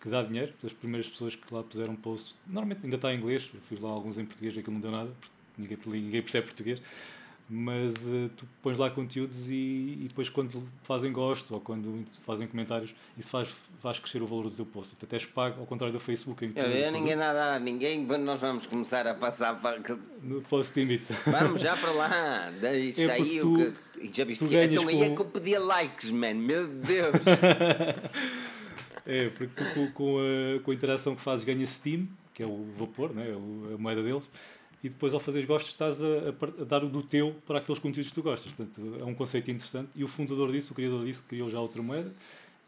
que 0.00 0.08
dá 0.08 0.22
dinheiro, 0.22 0.52
as 0.64 0.72
primeiras 0.72 1.08
pessoas 1.08 1.34
que 1.34 1.54
lá 1.54 1.62
puseram 1.62 1.94
posts, 1.96 2.36
normalmente 2.46 2.80
ainda 2.84 2.96
está 2.96 3.12
em 3.12 3.18
inglês, 3.18 3.50
eu 3.54 3.60
fiz 3.68 3.80
lá 3.80 3.90
alguns 3.90 4.18
em 4.18 4.24
português, 4.24 4.56
aquilo 4.56 4.74
não 4.74 4.80
deu 4.80 4.90
nada, 4.90 5.10
ninguém, 5.56 5.78
ninguém 5.86 6.22
percebe 6.22 6.46
português, 6.46 6.82
mas 7.48 7.94
uh, 8.06 8.28
tu 8.36 8.44
pões 8.60 8.76
lá 8.76 8.90
conteúdos 8.90 9.48
e, 9.48 9.54
e, 9.54 10.06
depois 10.08 10.28
quando 10.28 10.68
fazem 10.82 11.12
gosto 11.12 11.54
ou 11.54 11.60
quando 11.60 12.04
fazem 12.24 12.46
comentários, 12.48 12.92
isso 13.16 13.30
faz, 13.30 13.54
faz 13.80 14.00
crescer 14.00 14.20
o 14.20 14.26
valor 14.26 14.44
do 14.44 14.50
teu 14.50 14.66
post. 14.66 14.96
Até 15.00 15.14
és 15.14 15.24
pago, 15.24 15.60
ao 15.60 15.66
contrário 15.66 15.92
do 15.92 16.00
Facebook. 16.00 16.44
Em 16.44 16.52
que 16.52 16.58
eu, 16.58 16.64
eu 16.64 16.90
ninguém 16.90 17.14
nada, 17.14 17.58
ninguém, 17.60 18.04
nós 18.04 18.40
vamos 18.40 18.66
começar 18.66 19.06
a 19.06 19.14
passar 19.14 19.60
para. 19.60 19.80
No 20.22 20.42
post 20.42 20.78
limit. 20.78 21.06
Vamos 21.24 21.60
já 21.60 21.76
para 21.76 21.92
lá, 21.92 22.50
deixa 22.60 23.02
é 23.02 23.10
aí 23.12 23.38
tu, 23.38 23.54
o 23.54 23.72
que. 23.72 24.12
Já 24.12 24.24
viste 24.24 24.46
que 24.46 24.56
então 24.56 24.88
aí 24.88 25.02
é 25.02 25.14
que 25.14 25.20
eu 25.20 25.26
pedia 25.26 25.60
likes, 25.60 26.10
man, 26.10 26.34
meu 26.34 26.66
Deus! 26.66 27.14
é, 29.06 29.28
porque 29.28 29.46
tu 29.54 29.64
com, 29.72 29.92
com, 29.92 30.18
a, 30.18 30.60
com 30.60 30.70
a 30.72 30.74
interação 30.74 31.14
que 31.14 31.22
fazes 31.22 31.44
ganhas 31.44 31.70
Steam, 31.70 32.08
que 32.34 32.42
é 32.42 32.46
o 32.46 32.66
vapor, 32.76 33.14
né? 33.14 33.30
é 33.30 33.74
a 33.74 33.78
moeda 33.78 34.02
deles 34.02 34.24
e 34.82 34.88
depois 34.88 35.14
ao 35.14 35.20
fazer 35.20 35.44
gostos 35.46 35.72
estás 35.72 36.02
a, 36.02 36.06
a, 36.06 36.64
dar 36.64 36.84
o 36.84 36.88
do 36.88 37.02
teu 37.02 37.34
para 37.46 37.58
aqueles 37.58 37.78
conteúdos 37.78 38.08
que 38.10 38.14
tu 38.14 38.22
gostas. 38.22 38.52
Portanto, 38.52 38.98
é 39.00 39.04
um 39.04 39.14
conceito 39.14 39.50
interessante 39.50 39.88
e 39.94 40.04
o 40.04 40.08
fundador 40.08 40.52
disso, 40.52 40.72
o 40.72 40.76
criador 40.76 41.04
disso, 41.04 41.24
criou 41.28 41.50
já 41.50 41.60
outra 41.60 41.82
moeda 41.82 42.12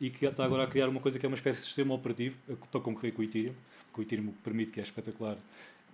e 0.00 0.10
que 0.10 0.26
está 0.26 0.44
agora 0.44 0.64
a 0.64 0.66
criar 0.66 0.88
uma 0.88 1.00
coisa 1.00 1.18
que 1.18 1.26
é 1.26 1.28
uma 1.28 1.36
espécie 1.36 1.60
de 1.60 1.66
sistema 1.66 1.94
operativo 1.94 2.36
para 2.70 2.80
concorrer 2.80 3.12
com 3.12 3.22
o 3.22 3.24
Ethereum, 3.24 3.54
que 3.92 4.00
o 4.00 4.02
Ethereum 4.02 4.32
permite, 4.44 4.72
que 4.72 4.80
é 4.80 4.82
espetacular, 4.82 5.36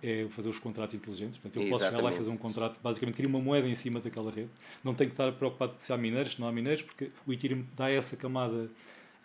é 0.01 0.27
fazer 0.29 0.49
os 0.49 0.59
contratos 0.59 0.95
inteligentes. 0.95 1.37
Portanto, 1.37 1.63
eu 1.63 1.69
posso 1.69 1.85
chegar 1.85 2.01
lá 2.01 2.11
e 2.11 2.15
fazer 2.15 2.29
um 2.29 2.37
contrato, 2.37 2.79
basicamente 2.81 3.15
criar 3.15 3.27
uma 3.27 3.39
moeda 3.39 3.67
em 3.67 3.75
cima 3.75 3.99
daquela 3.99 4.31
rede. 4.31 4.49
Não 4.83 4.93
tenho 4.93 5.09
que 5.09 5.13
estar 5.13 5.31
preocupado 5.31 5.73
se 5.79 5.91
há 5.91 5.97
mineiros, 5.97 6.33
se 6.33 6.41
não 6.41 6.47
há 6.47 6.51
mineiros, 6.51 6.83
porque 6.83 7.09
o 7.25 7.33
Ethereum 7.33 7.65
dá 7.75 7.89
essa 7.89 8.15
camada 8.15 8.69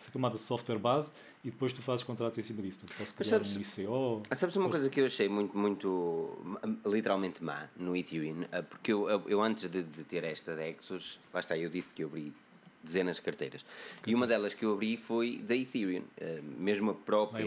essa 0.01 0.11
camada 0.11 0.35
de 0.35 0.41
software 0.41 0.79
base 0.79 1.11
e 1.43 1.49
depois 1.49 1.73
tu 1.73 1.81
fazes 1.81 2.03
contratos 2.03 2.37
em 2.37 2.43
cima 2.43 2.61
disso. 2.61 2.79
Portanto, 2.79 2.97
posso 2.99 3.13
criar 3.15 3.29
sabes, 3.29 3.57
um 3.77 3.83
ICO. 3.83 4.23
Sabes 4.35 4.55
uma 4.55 4.69
coisa 4.69 4.89
que 4.89 5.01
eu 5.01 5.05
achei 5.07 5.27
muito, 5.27 5.57
muito 5.57 6.37
literalmente 6.85 7.43
má 7.43 7.67
no 7.75 7.95
Ethereum? 7.95 8.45
Ah, 8.51 8.61
porque 8.61 8.93
eu, 8.93 9.09
eu, 9.27 9.41
antes 9.41 9.69
de, 9.69 9.81
de, 9.81 10.03
ter 10.03 10.23
esta 10.23 10.55
Dexos, 10.55 11.19
lá 11.33 11.39
está, 11.39 11.57
eu 11.57 11.69
disse 11.69 11.89
que 11.95 12.03
eu 12.03 12.07
abri 12.07 12.31
dezenas 12.83 13.15
de 13.15 13.23
carteiras. 13.23 13.65
E 14.05 14.13
uma 14.13 14.27
delas 14.27 14.53
que 14.53 14.65
eu 14.65 14.73
abri 14.73 14.97
foi 14.97 15.37
da 15.37 15.55
Ethereum, 15.55 16.03
ah, 16.21 16.41
mesmo 16.57 16.91
a 16.91 16.95
própria. 16.95 17.45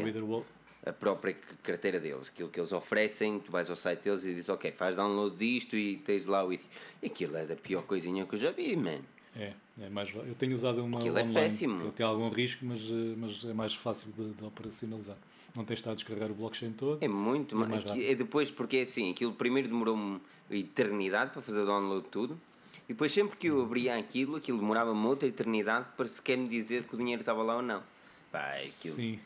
A 0.86 0.92
própria 0.92 1.34
carteira 1.62 1.98
deles, 1.98 2.28
aquilo 2.28 2.50
que 2.50 2.60
eles 2.60 2.70
oferecem, 2.70 3.40
tu 3.40 3.50
vais 3.50 3.70
ao 3.70 3.76
site 3.76 4.02
deles 4.02 4.22
e 4.26 4.34
dizes, 4.34 4.50
ok, 4.50 4.70
faz 4.70 4.94
download 4.94 5.34
disto 5.34 5.78
e 5.78 5.96
tens 5.96 6.26
lá 6.26 6.44
o 6.44 6.52
Ethereum. 6.52 6.70
E 7.02 7.06
aquilo 7.06 7.38
é 7.38 7.46
da 7.46 7.56
pior 7.56 7.84
coisinha 7.84 8.26
que 8.26 8.34
eu 8.34 8.38
já 8.38 8.50
vi, 8.50 8.76
man 8.76 9.00
É, 9.36 9.52
é 9.80 9.88
mais, 9.88 10.14
eu 10.14 10.34
tenho 10.34 10.54
usado 10.54 10.84
uma 10.84 10.98
Aquilo 10.98 11.18
é 11.18 11.22
online, 11.22 11.38
é 11.38 11.42
péssimo. 11.42 11.92
tem 11.92 12.06
algum 12.06 12.28
risco, 12.28 12.64
mas, 12.64 12.80
eh, 12.82 13.14
mas 13.16 13.44
é 13.44 13.52
mais 13.52 13.74
fácil 13.74 14.12
de, 14.12 14.32
de 14.32 14.44
operacionalizar. 14.44 15.16
Não 15.54 15.64
tens 15.64 15.78
estado 15.78 15.92
a 15.92 15.96
descarregar 15.96 16.30
o 16.30 16.34
blockchain 16.34 16.72
todo. 16.72 17.04
É 17.04 17.08
muito, 17.08 17.54
é 17.54 17.66
mais 17.66 17.84
é 17.90 18.14
depois, 18.14 18.50
porque 18.50 18.78
é 18.78 18.82
assim, 18.82 19.10
aquilo 19.10 19.32
primeiro 19.32 19.68
demorou-me 19.68 20.20
eternidade 20.50 21.32
para 21.32 21.42
fazer 21.42 21.62
o 21.62 21.66
download 21.66 22.06
tudo, 22.10 22.40
e 22.88 22.92
depois 22.92 23.12
sempre 23.12 23.36
que 23.36 23.48
eu 23.48 23.62
abria 23.62 23.96
aquilo, 23.96 24.36
aquilo 24.36 24.58
demorava-me 24.58 25.06
outra 25.06 25.28
eternidade 25.28 25.86
para 25.96 26.06
sequer 26.06 26.36
me 26.36 26.48
dizer 26.48 26.84
que 26.84 26.94
o 26.94 26.98
dinheiro 26.98 27.22
estava 27.22 27.42
lá 27.42 27.56
ou 27.56 27.62
não. 27.62 27.82
Pá, 28.30 28.56
aquilo... 28.58 28.94
Sim, 28.94 29.18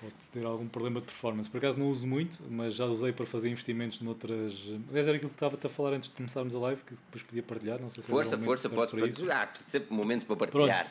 pode 0.00 0.14
ter 0.32 0.44
algum 0.44 0.68
problema 0.68 1.00
de 1.00 1.06
performance. 1.06 1.48
Por 1.48 1.58
acaso 1.58 1.78
não 1.78 1.90
uso 1.90 2.06
muito, 2.06 2.38
mas 2.50 2.74
já 2.74 2.84
usei 2.84 3.12
para 3.12 3.26
fazer 3.26 3.48
investimentos 3.48 4.00
noutras. 4.00 4.52
Aliás, 4.88 5.06
era 5.06 5.16
aquilo 5.16 5.30
que 5.30 5.36
estava 5.36 5.58
a 5.62 5.68
falar 5.68 5.94
antes 5.94 6.08
de 6.08 6.14
começarmos 6.14 6.54
a 6.54 6.58
live, 6.58 6.80
que 6.82 6.94
depois 6.94 7.22
podia 7.22 7.42
partilhar. 7.42 7.80
Não 7.80 7.90
sei 7.90 8.02
se 8.02 8.08
força, 8.08 8.38
força, 8.38 8.68
podes 8.68 8.94
partilhar. 8.98 9.50
Sempre 9.54 9.94
momento 9.94 10.26
para 10.26 10.36
partilhar. 10.36 10.88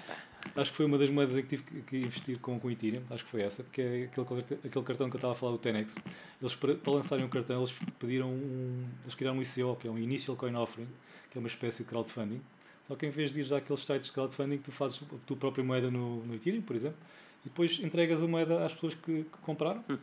Acho 0.56 0.72
que 0.72 0.78
foi 0.78 0.86
uma 0.86 0.98
das 0.98 1.10
moedas 1.10 1.36
em 1.38 1.42
que 1.42 1.58
tive 1.58 1.82
que 1.82 1.98
investir 1.98 2.40
com, 2.40 2.60
o 2.62 2.72
Ethereum, 2.72 3.02
acho 3.10 3.26
que 3.26 3.32
foi 3.32 3.42
essa, 3.42 3.64
porque 3.64 3.82
é 3.82 4.04
aquele, 4.04 4.42
aquele 4.64 4.86
cartão 4.86 5.10
que 5.10 5.16
eu 5.16 5.18
estava 5.18 5.34
a 5.34 5.36
falar 5.36 5.54
do 5.54 5.58
Tenex. 5.58 5.96
Eles, 6.40 6.56
para, 6.56 6.78
lançarem 6.86 7.26
um 7.26 7.30
cartão, 7.30 7.58
eles 7.58 7.74
pediram 7.98 8.30
um. 8.30 8.86
Eles 9.04 9.16
criaram 9.16 9.40
um 9.40 9.42
ICO, 9.42 9.76
que 9.76 9.88
é 9.88 9.92
um 9.92 9.98
Initial 9.98 10.38
Coin 10.38 10.56
Offering, 10.56 10.88
que 11.32 11.38
é 11.38 11.40
uma 11.40 11.48
espécie 11.48 11.84
de 11.84 11.90
crowdfunding. 11.90 12.42
Só 12.88 12.96
que 12.96 13.08
em 13.08 13.10
vez 13.10 13.32
de 13.32 13.40
ir 13.40 13.44
já 13.44 13.58
àqueles 13.58 13.84
sites 13.84 14.08
de 14.08 14.14
crowdfunding, 14.14 14.60
tu 14.60 14.72
fazes 14.72 15.02
a 15.02 15.18
tua 15.26 15.36
própria 15.36 15.64
moeda 15.64 15.90
no, 15.90 16.24
no 16.24 16.36
Ethereum, 16.36 16.62
por 16.62 16.76
exemplo, 16.76 16.98
e 17.46 17.50
depois 17.50 17.80
entregas 17.80 18.24
a 18.24 18.28
moeda 18.28 18.66
às 18.66 18.74
pessoas 18.74 18.96
que, 18.96 19.24
que 19.24 19.38
compraram. 19.44 19.84
Hum. 19.90 19.98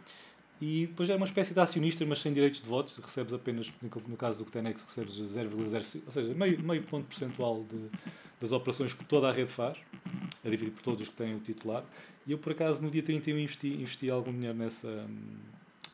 E 0.60 0.86
depois 0.86 1.10
é 1.10 1.16
uma 1.16 1.26
espécie 1.26 1.52
de 1.52 1.58
acionista, 1.58 2.06
mas 2.06 2.20
sem 2.20 2.32
direitos 2.32 2.62
de 2.62 2.68
votos. 2.68 2.96
Recebes 2.96 3.34
apenas, 3.34 3.72
no 4.06 4.16
caso 4.16 4.44
do 4.44 4.50
Tenex, 4.50 4.84
recebes 4.84 5.14
0,05, 5.16 6.02
ou 6.06 6.12
seja, 6.12 6.32
meio, 6.34 6.62
meio 6.62 6.84
ponto 6.84 7.04
percentual 7.04 7.64
de, 7.64 7.90
das 8.40 8.52
operações 8.52 8.94
que 8.94 9.04
toda 9.04 9.28
a 9.28 9.32
rede 9.32 9.50
faz, 9.50 9.76
a 10.44 10.48
dividir 10.48 10.72
por 10.72 10.82
todos 10.82 11.02
os 11.02 11.08
que 11.08 11.16
têm 11.16 11.34
o 11.34 11.40
titular. 11.40 11.84
E 12.24 12.30
eu, 12.30 12.38
por 12.38 12.52
acaso, 12.52 12.80
no 12.80 12.88
dia 12.92 13.02
31 13.02 13.38
investi, 13.38 13.74
investi 13.74 14.08
algum 14.08 14.30
dinheiro 14.30 14.56
nessa, 14.56 15.04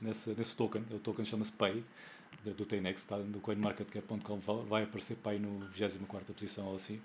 nessa, 0.02 0.34
nesse 0.34 0.54
token. 0.54 0.84
O 0.90 0.98
token 0.98 1.24
chama-se 1.24 1.52
Pay, 1.52 1.82
do 2.44 2.66
Tenex, 2.66 3.00
está 3.00 3.16
no 3.16 3.40
coinmarketcap.com, 3.40 4.38
vai 4.68 4.82
aparecer 4.82 5.16
Pay 5.16 5.38
no 5.38 5.60
24 5.70 6.34
posição 6.34 6.66
ou 6.66 6.76
assim. 6.76 7.00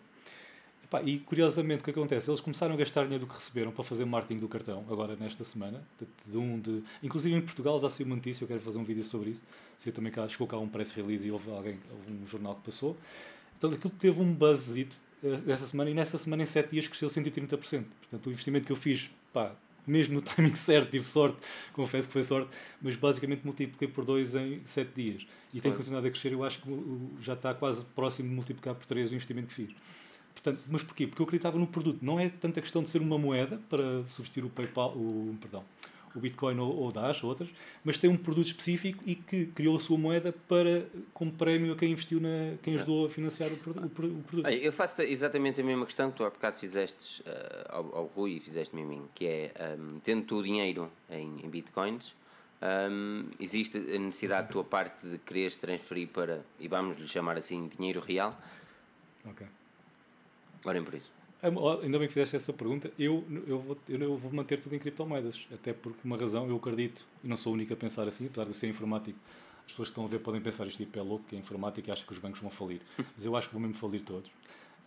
Pá, 0.93 1.01
e 1.01 1.17
curiosamente 1.17 1.81
o 1.81 1.83
que 1.83 1.89
acontece? 1.89 2.29
Eles 2.29 2.39
começaram 2.39 2.75
a 2.75 2.77
gastar 2.77 3.05
dinheiro 3.05 3.25
do 3.25 3.27
que 3.27 3.33
receberam 3.33 3.71
para 3.71 3.83
fazer 3.83 4.05
marketing 4.05 4.39
do 4.39 4.47
cartão, 4.47 4.85
agora 4.91 5.15
nesta 5.15 5.43
semana. 5.43 5.83
De, 5.99 6.31
de 6.31 6.37
um 6.37 6.59
de, 6.59 6.83
inclusive 7.01 7.33
em 7.35 7.41
Portugal 7.41 7.79
já 7.79 7.89
saiu 7.89 8.05
uma 8.05 8.15
notícia, 8.15 8.43
eu 8.43 8.47
quero 8.47 8.59
fazer 8.59 8.77
um 8.77 8.83
vídeo 8.83 9.03
sobre 9.03 9.31
isso. 9.31 9.41
Se 9.75 9.89
eu 9.89 9.93
também 9.93 10.11
cá, 10.11 10.29
chegou 10.29 10.45
cá 10.45 10.55
um 10.59 10.69
press 10.69 10.91
release 10.91 11.27
e 11.27 11.31
houve 11.31 11.49
alguém, 11.49 11.79
houve 11.89 12.11
um 12.11 12.27
jornal 12.27 12.53
que 12.57 12.61
passou. 12.65 12.95
Então 13.57 13.71
aquilo 13.71 13.91
teve 13.97 14.21
um 14.21 14.35
buzzito 14.35 14.95
essa 15.47 15.65
semana 15.65 15.89
e 15.89 15.95
nessa 15.95 16.15
semana 16.19 16.43
em 16.43 16.45
7 16.45 16.69
dias 16.69 16.87
cresceu 16.87 17.09
130%. 17.09 17.57
Portanto, 17.57 18.27
o 18.27 18.31
investimento 18.31 18.67
que 18.67 18.71
eu 18.71 18.77
fiz, 18.77 19.09
pá, 19.33 19.51
mesmo 19.87 20.13
no 20.13 20.21
timing 20.21 20.53
certo, 20.53 20.91
tive 20.91 21.09
sorte, 21.09 21.39
confesso 21.73 22.07
que 22.07 22.13
foi 22.13 22.23
sorte, 22.23 22.51
mas 22.79 22.95
basicamente 22.95 23.41
multipliquei 23.43 23.87
por 23.87 24.05
2 24.05 24.35
em 24.35 24.61
7 24.63 24.91
dias. 24.95 25.27
E 25.51 25.59
tem 25.59 25.73
continuado 25.73 26.05
a 26.05 26.11
crescer, 26.11 26.33
eu 26.33 26.43
acho 26.43 26.61
que 26.61 26.69
já 27.19 27.33
está 27.33 27.51
quase 27.51 27.83
próximo 27.95 28.29
de 28.29 28.35
multiplicar 28.35 28.75
por 28.75 28.85
3 28.85 29.09
o 29.09 29.15
investimento 29.15 29.47
que 29.47 29.55
fiz. 29.55 29.75
Portanto, 30.33 30.59
mas 30.67 30.83
porquê? 30.83 31.07
Porque 31.07 31.21
eu 31.21 31.25
acreditava 31.25 31.57
no 31.57 31.67
produto. 31.67 31.99
Não 32.01 32.19
é 32.19 32.29
tanta 32.29 32.59
questão 32.61 32.83
de 32.83 32.89
ser 32.89 33.01
uma 33.01 33.17
moeda 33.17 33.59
para 33.69 34.03
substituir 34.09 34.45
o 34.45 34.49
PayPal, 34.49 34.91
o, 34.91 35.37
perdão, 35.39 35.63
o 36.15 36.19
Bitcoin 36.19 36.59
ou, 36.59 36.75
ou 36.75 36.91
Dash 36.91 37.23
ou 37.23 37.29
outras, 37.29 37.49
mas 37.83 37.97
tem 37.97 38.09
um 38.09 38.17
produto 38.17 38.47
específico 38.47 39.03
e 39.05 39.15
que 39.15 39.47
criou 39.47 39.77
a 39.77 39.79
sua 39.79 39.97
moeda 39.97 40.33
para 40.47 40.85
como 41.13 41.31
prémio 41.31 41.73
a 41.73 41.75
quem 41.75 41.91
investiu 41.91 42.19
na 42.19 42.55
quem 42.61 42.75
ajudou 42.75 43.05
a 43.05 43.09
financiar 43.09 43.49
o, 43.49 43.53
o, 43.53 43.85
o 43.85 43.89
produto. 43.89 44.45
Olha, 44.45 44.55
eu 44.55 44.71
faço 44.71 45.01
exatamente 45.01 45.61
a 45.61 45.63
mesma 45.63 45.85
questão 45.85 46.11
que 46.11 46.17
tu 46.17 46.23
há 46.23 46.29
bocado 46.29 46.55
fizeste 46.57 47.21
uh, 47.23 47.25
ao, 47.69 47.95
ao 47.95 48.05
Rui 48.05 48.33
e 48.33 48.39
fizeste-me 48.39 48.83
a 48.83 48.85
mim, 48.85 49.03
que 49.15 49.25
é 49.25 49.53
um, 49.79 49.99
tendo 49.99 50.23
tu 50.25 50.37
o 50.37 50.43
dinheiro 50.43 50.91
em, 51.09 51.39
em 51.43 51.49
Bitcoins, 51.49 52.15
um, 52.61 53.25
existe 53.39 53.77
a 53.77 53.99
necessidade 53.99 54.47
da 54.47 54.53
tua 54.53 54.63
parte 54.63 55.05
de 55.07 55.17
quereres 55.17 55.57
transferir 55.57 56.07
para, 56.09 56.45
e 56.59 56.67
vamos 56.67 56.97
lhe 56.97 57.07
chamar 57.07 57.37
assim, 57.37 57.67
dinheiro 57.75 57.99
real. 57.99 58.37
Ok. 59.25 59.47
Orem 60.65 60.83
por 60.83 60.93
isso. 60.93 61.11
Ainda 61.41 61.99
bem 61.99 62.07
que 62.07 62.13
fizeste 62.13 62.37
essa 62.37 62.53
pergunta. 62.53 62.89
Eu, 62.97 63.25
eu, 63.45 63.59
vou, 63.59 63.77
eu 63.89 64.17
vou 64.17 64.31
manter 64.31 64.61
tudo 64.61 64.75
em 64.75 64.79
criptomoedas. 64.79 65.45
Até 65.53 65.73
por 65.73 65.93
uma 66.03 66.17
razão, 66.17 66.47
eu 66.47 66.55
acredito, 66.55 67.05
e 67.21 67.27
não 67.27 67.35
sou 67.35 67.51
o 67.51 67.55
único 67.55 67.73
a 67.73 67.75
pensar 67.75 68.07
assim, 68.07 68.27
apesar 68.27 68.45
de 68.45 68.55
ser 68.55 68.69
informático, 68.69 69.19
as 69.65 69.71
pessoas 69.71 69.89
que 69.89 69.91
estão 69.91 70.05
a 70.05 70.07
ver 70.07 70.19
podem 70.19 70.39
pensar 70.39 70.65
este 70.67 70.85
tipo 70.85 70.97
é 70.97 71.01
louco, 71.01 71.25
que 71.25 71.35
é 71.35 71.39
informático 71.39 71.89
e 71.89 71.91
acha 71.91 72.05
que 72.05 72.13
os 72.13 72.17
bancos 72.17 72.39
vão 72.39 72.49
falir. 72.49 72.81
Mas 73.15 73.25
eu 73.25 73.35
acho 73.35 73.49
que 73.49 73.53
vão 73.53 73.61
mesmo 73.61 73.75
falir 73.75 74.01
todos. 74.01 74.31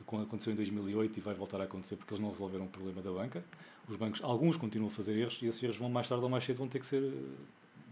Aconteceu 0.01 0.53
em 0.53 0.57
2008 0.57 1.19
e 1.19 1.21
vai 1.21 1.35
voltar 1.35 1.61
a 1.61 1.65
acontecer 1.65 1.97
porque 1.97 2.15
eles 2.15 2.23
não 2.23 2.31
resolveram 2.31 2.65
o 2.65 2.69
problema 2.69 3.03
da 3.03 3.11
banca. 3.11 3.45
Os 3.87 3.97
bancos, 3.97 4.23
alguns 4.23 4.57
continuam 4.57 4.91
a 4.91 4.95
fazer 4.95 5.15
erros 5.15 5.39
e 5.43 5.47
esses 5.47 5.63
erros 5.63 5.77
vão 5.77 5.91
mais 5.91 6.09
tarde 6.09 6.25
ou 6.25 6.31
mais 6.31 6.45
cedo 6.45 6.57
vão 6.57 6.69
ter 6.69 6.81
que 6.81 6.87
ser. 6.87 7.13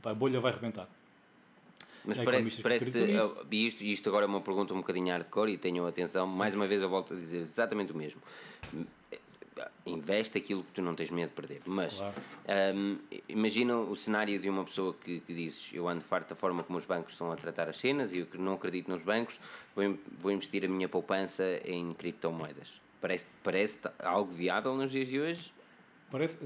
A 0.03 0.15
bolha 0.15 0.41
vai 0.41 0.53
rebentar. 0.53 0.89
Mas 2.05 2.19
é 2.19 2.25
parece, 2.25 2.63
parece 2.63 2.91
e 3.51 3.67
isto, 3.67 3.83
isto 3.83 4.09
agora 4.09 4.27
é 4.27 4.29
uma 4.29 4.41
pergunta 4.41 4.75
um 4.75 4.79
bocadinho 4.79 5.09
hardcore 5.09 5.53
e 5.53 5.59
tenham 5.59 5.87
atenção, 5.87 6.31
Sim. 6.31 6.37
mais 6.37 6.55
uma 6.55 6.67
vez 6.67 6.83
eu 6.83 6.89
volto 6.89 7.15
a 7.15 7.17
dizer 7.17 7.39
exatamente 7.39 7.93
o 7.93 7.97
mesmo. 7.97 8.21
Investe 9.87 10.37
aquilo 10.37 10.63
que 10.65 10.73
tu 10.73 10.83
não 10.83 10.95
tens 10.95 11.11
medo 11.11 11.29
de 11.29 11.35
perder. 11.35 11.63
Mas 11.65 11.99
claro. 11.99 12.15
um, 12.77 12.99
imagina 13.29 13.77
o 13.79 13.95
cenário 13.97 14.39
de 14.39 14.51
uma 14.51 14.65
pessoa 14.65 14.95
que, 14.95 15.21
que 15.21 15.33
dizes 15.33 15.71
eu 15.73 15.89
ando 15.89 16.03
farto 16.03 16.31
da 16.31 16.37
forma 16.37 16.63
como 16.63 16.79
os 16.79 16.85
bancos 16.85 17.13
estão 17.13 17.31
a 17.33 17.37
tratar 17.37 17.69
as 17.69 17.77
cenas 17.77 18.13
e 18.13 18.19
eu 18.19 18.27
não 18.35 18.55
acredito 18.55 18.91
nos 18.91 19.03
bancos, 19.03 19.39
vou, 19.75 19.97
vou 20.19 20.33
investir 20.33 20.65
a 20.65 20.69
minha 20.69 20.89
poupança 20.89 21.61
em 21.65 21.95
criptomoedas. 21.95 22.81
Parece, 23.01 23.27
parece 23.43 23.79
algo 24.01 24.31
viável 24.33 24.75
nos 24.75 24.91
dias 24.91 25.09
de 25.09 25.21
hoje? 25.21 25.53
Parece, 26.15 26.39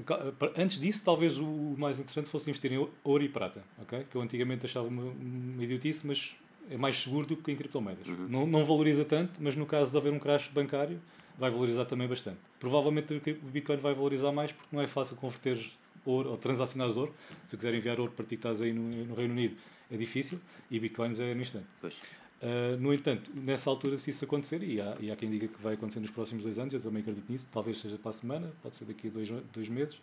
antes 0.57 0.79
disso, 0.79 1.03
talvez 1.05 1.37
o 1.37 1.45
mais 1.77 1.99
interessante 1.99 2.27
fosse 2.27 2.49
investir 2.49 2.73
em 2.73 2.89
ouro 3.03 3.23
e 3.23 3.29
prata, 3.29 3.63
ok? 3.79 4.03
Que 4.09 4.15
eu 4.15 4.21
antigamente 4.23 4.65
achava 4.65 4.87
uma, 4.87 5.03
uma 5.03 5.63
idiotice, 5.63 6.07
mas 6.07 6.35
é 6.71 6.75
mais 6.75 6.99
seguro 6.99 7.27
do 7.27 7.37
que 7.37 7.51
em 7.51 7.55
criptomoedas. 7.55 8.07
Uhum. 8.07 8.27
Não, 8.27 8.47
não 8.47 8.65
valoriza 8.65 9.05
tanto, 9.05 9.39
mas 9.39 9.55
no 9.55 9.67
caso 9.67 9.91
de 9.91 9.97
haver 9.97 10.11
um 10.11 10.17
crash 10.17 10.47
bancário, 10.47 10.99
vai 11.37 11.51
valorizar 11.51 11.85
também 11.85 12.07
bastante. 12.07 12.39
Provavelmente 12.59 13.13
o 13.13 13.45
Bitcoin 13.45 13.77
vai 13.77 13.93
valorizar 13.93 14.31
mais 14.31 14.51
porque 14.51 14.75
não 14.75 14.81
é 14.81 14.87
fácil 14.87 15.15
converter 15.15 15.63
ouro 16.03 16.31
ou 16.31 16.37
transacionar 16.37 16.89
ouro. 16.89 17.13
Se 17.45 17.55
quiser 17.55 17.71
enviar 17.75 17.99
ouro 17.99 18.11
para 18.11 18.25
ti 18.25 18.29
que 18.29 18.35
estás 18.37 18.63
aí 18.63 18.73
no, 18.73 18.89
no 18.89 19.13
Reino 19.13 19.35
Unido, 19.35 19.55
é 19.91 19.97
difícil 19.97 20.39
e 20.71 20.79
Bitcoins 20.79 21.19
é 21.19 21.35
no 21.35 21.41
instante. 21.41 21.67
Pois. 21.79 21.93
Uh, 22.41 22.79
no 22.79 22.93
entanto, 22.93 23.29
nessa 23.35 23.69
altura, 23.69 23.97
se 23.97 24.11
isso 24.11 24.23
acontecer, 24.23 24.63
e 24.63 24.79
há, 24.79 24.95
e 24.99 25.11
há 25.11 25.15
quem 25.15 25.29
diga 25.29 25.47
que 25.47 25.61
vai 25.61 25.73
acontecer 25.73 25.99
nos 25.99 26.09
próximos 26.09 26.43
dois 26.43 26.57
anos, 26.57 26.73
eu 26.73 26.79
também 26.79 27.01
acredito 27.01 27.29
nisso, 27.29 27.47
talvez 27.51 27.79
seja 27.79 27.97
para 27.97 28.11
a 28.11 28.13
semana, 28.13 28.51
pode 28.63 28.77
ser 28.77 28.85
daqui 28.85 29.07
a 29.07 29.11
dois, 29.11 29.29
dois 29.53 29.67
meses. 29.67 29.95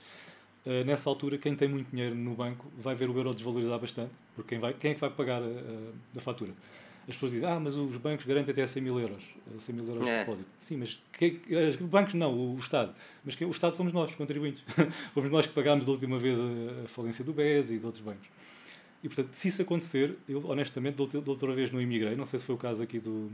Uh, 0.66 0.84
nessa 0.84 1.08
altura, 1.08 1.38
quem 1.38 1.54
tem 1.54 1.68
muito 1.68 1.90
dinheiro 1.90 2.14
no 2.14 2.34
banco 2.34 2.70
vai 2.76 2.94
ver 2.94 3.08
o 3.08 3.16
euro 3.16 3.32
desvalorizar 3.32 3.78
bastante, 3.78 4.10
porque 4.34 4.50
quem, 4.50 4.58
vai, 4.58 4.74
quem 4.74 4.90
é 4.90 4.94
que 4.94 5.00
vai 5.00 5.10
pagar 5.10 5.40
a, 5.40 5.46
a, 5.46 6.18
a 6.18 6.20
fatura? 6.20 6.52
As 7.08 7.14
pessoas 7.14 7.32
dizem, 7.32 7.48
ah, 7.48 7.60
mas 7.60 7.76
os 7.76 7.96
bancos 7.98 8.26
garantem 8.26 8.52
até 8.52 8.66
100 8.66 8.82
mil 8.82 8.98
euros, 8.98 9.22
100 9.60 9.74
mil 9.74 9.86
euros 9.86 10.08
é. 10.08 10.12
de 10.12 10.18
depósito. 10.18 10.48
Sim, 10.58 10.76
mas 10.78 11.00
que, 11.12 11.40
os 11.48 11.76
bancos 11.76 12.14
não, 12.14 12.34
o, 12.34 12.56
o 12.56 12.58
Estado. 12.58 12.92
Mas 13.24 13.36
que, 13.36 13.44
o 13.44 13.50
Estado 13.50 13.76
somos 13.76 13.92
nós, 13.92 14.10
os 14.10 14.16
contribuintes. 14.16 14.62
Fomos 15.14 15.30
nós 15.30 15.46
que 15.46 15.52
pagámos 15.52 15.86
da 15.86 15.92
última 15.92 16.18
vez 16.18 16.36
a, 16.40 16.84
a 16.84 16.88
falência 16.88 17.24
do 17.24 17.32
BES 17.32 17.70
e 17.70 17.78
de 17.78 17.86
outros 17.86 18.02
bancos. 18.02 18.26
E 19.06 19.08
portanto, 19.08 19.34
se 19.34 19.46
isso 19.46 19.62
acontecer, 19.62 20.16
eu 20.28 20.44
honestamente, 20.50 20.96
da 20.96 21.30
outra 21.30 21.54
vez 21.54 21.70
não 21.70 21.80
imigrei, 21.80 22.16
não 22.16 22.24
sei 22.24 22.40
se 22.40 22.44
foi 22.44 22.56
o 22.56 22.58
caso 22.58 22.82
aqui 22.82 22.98
do, 22.98 23.30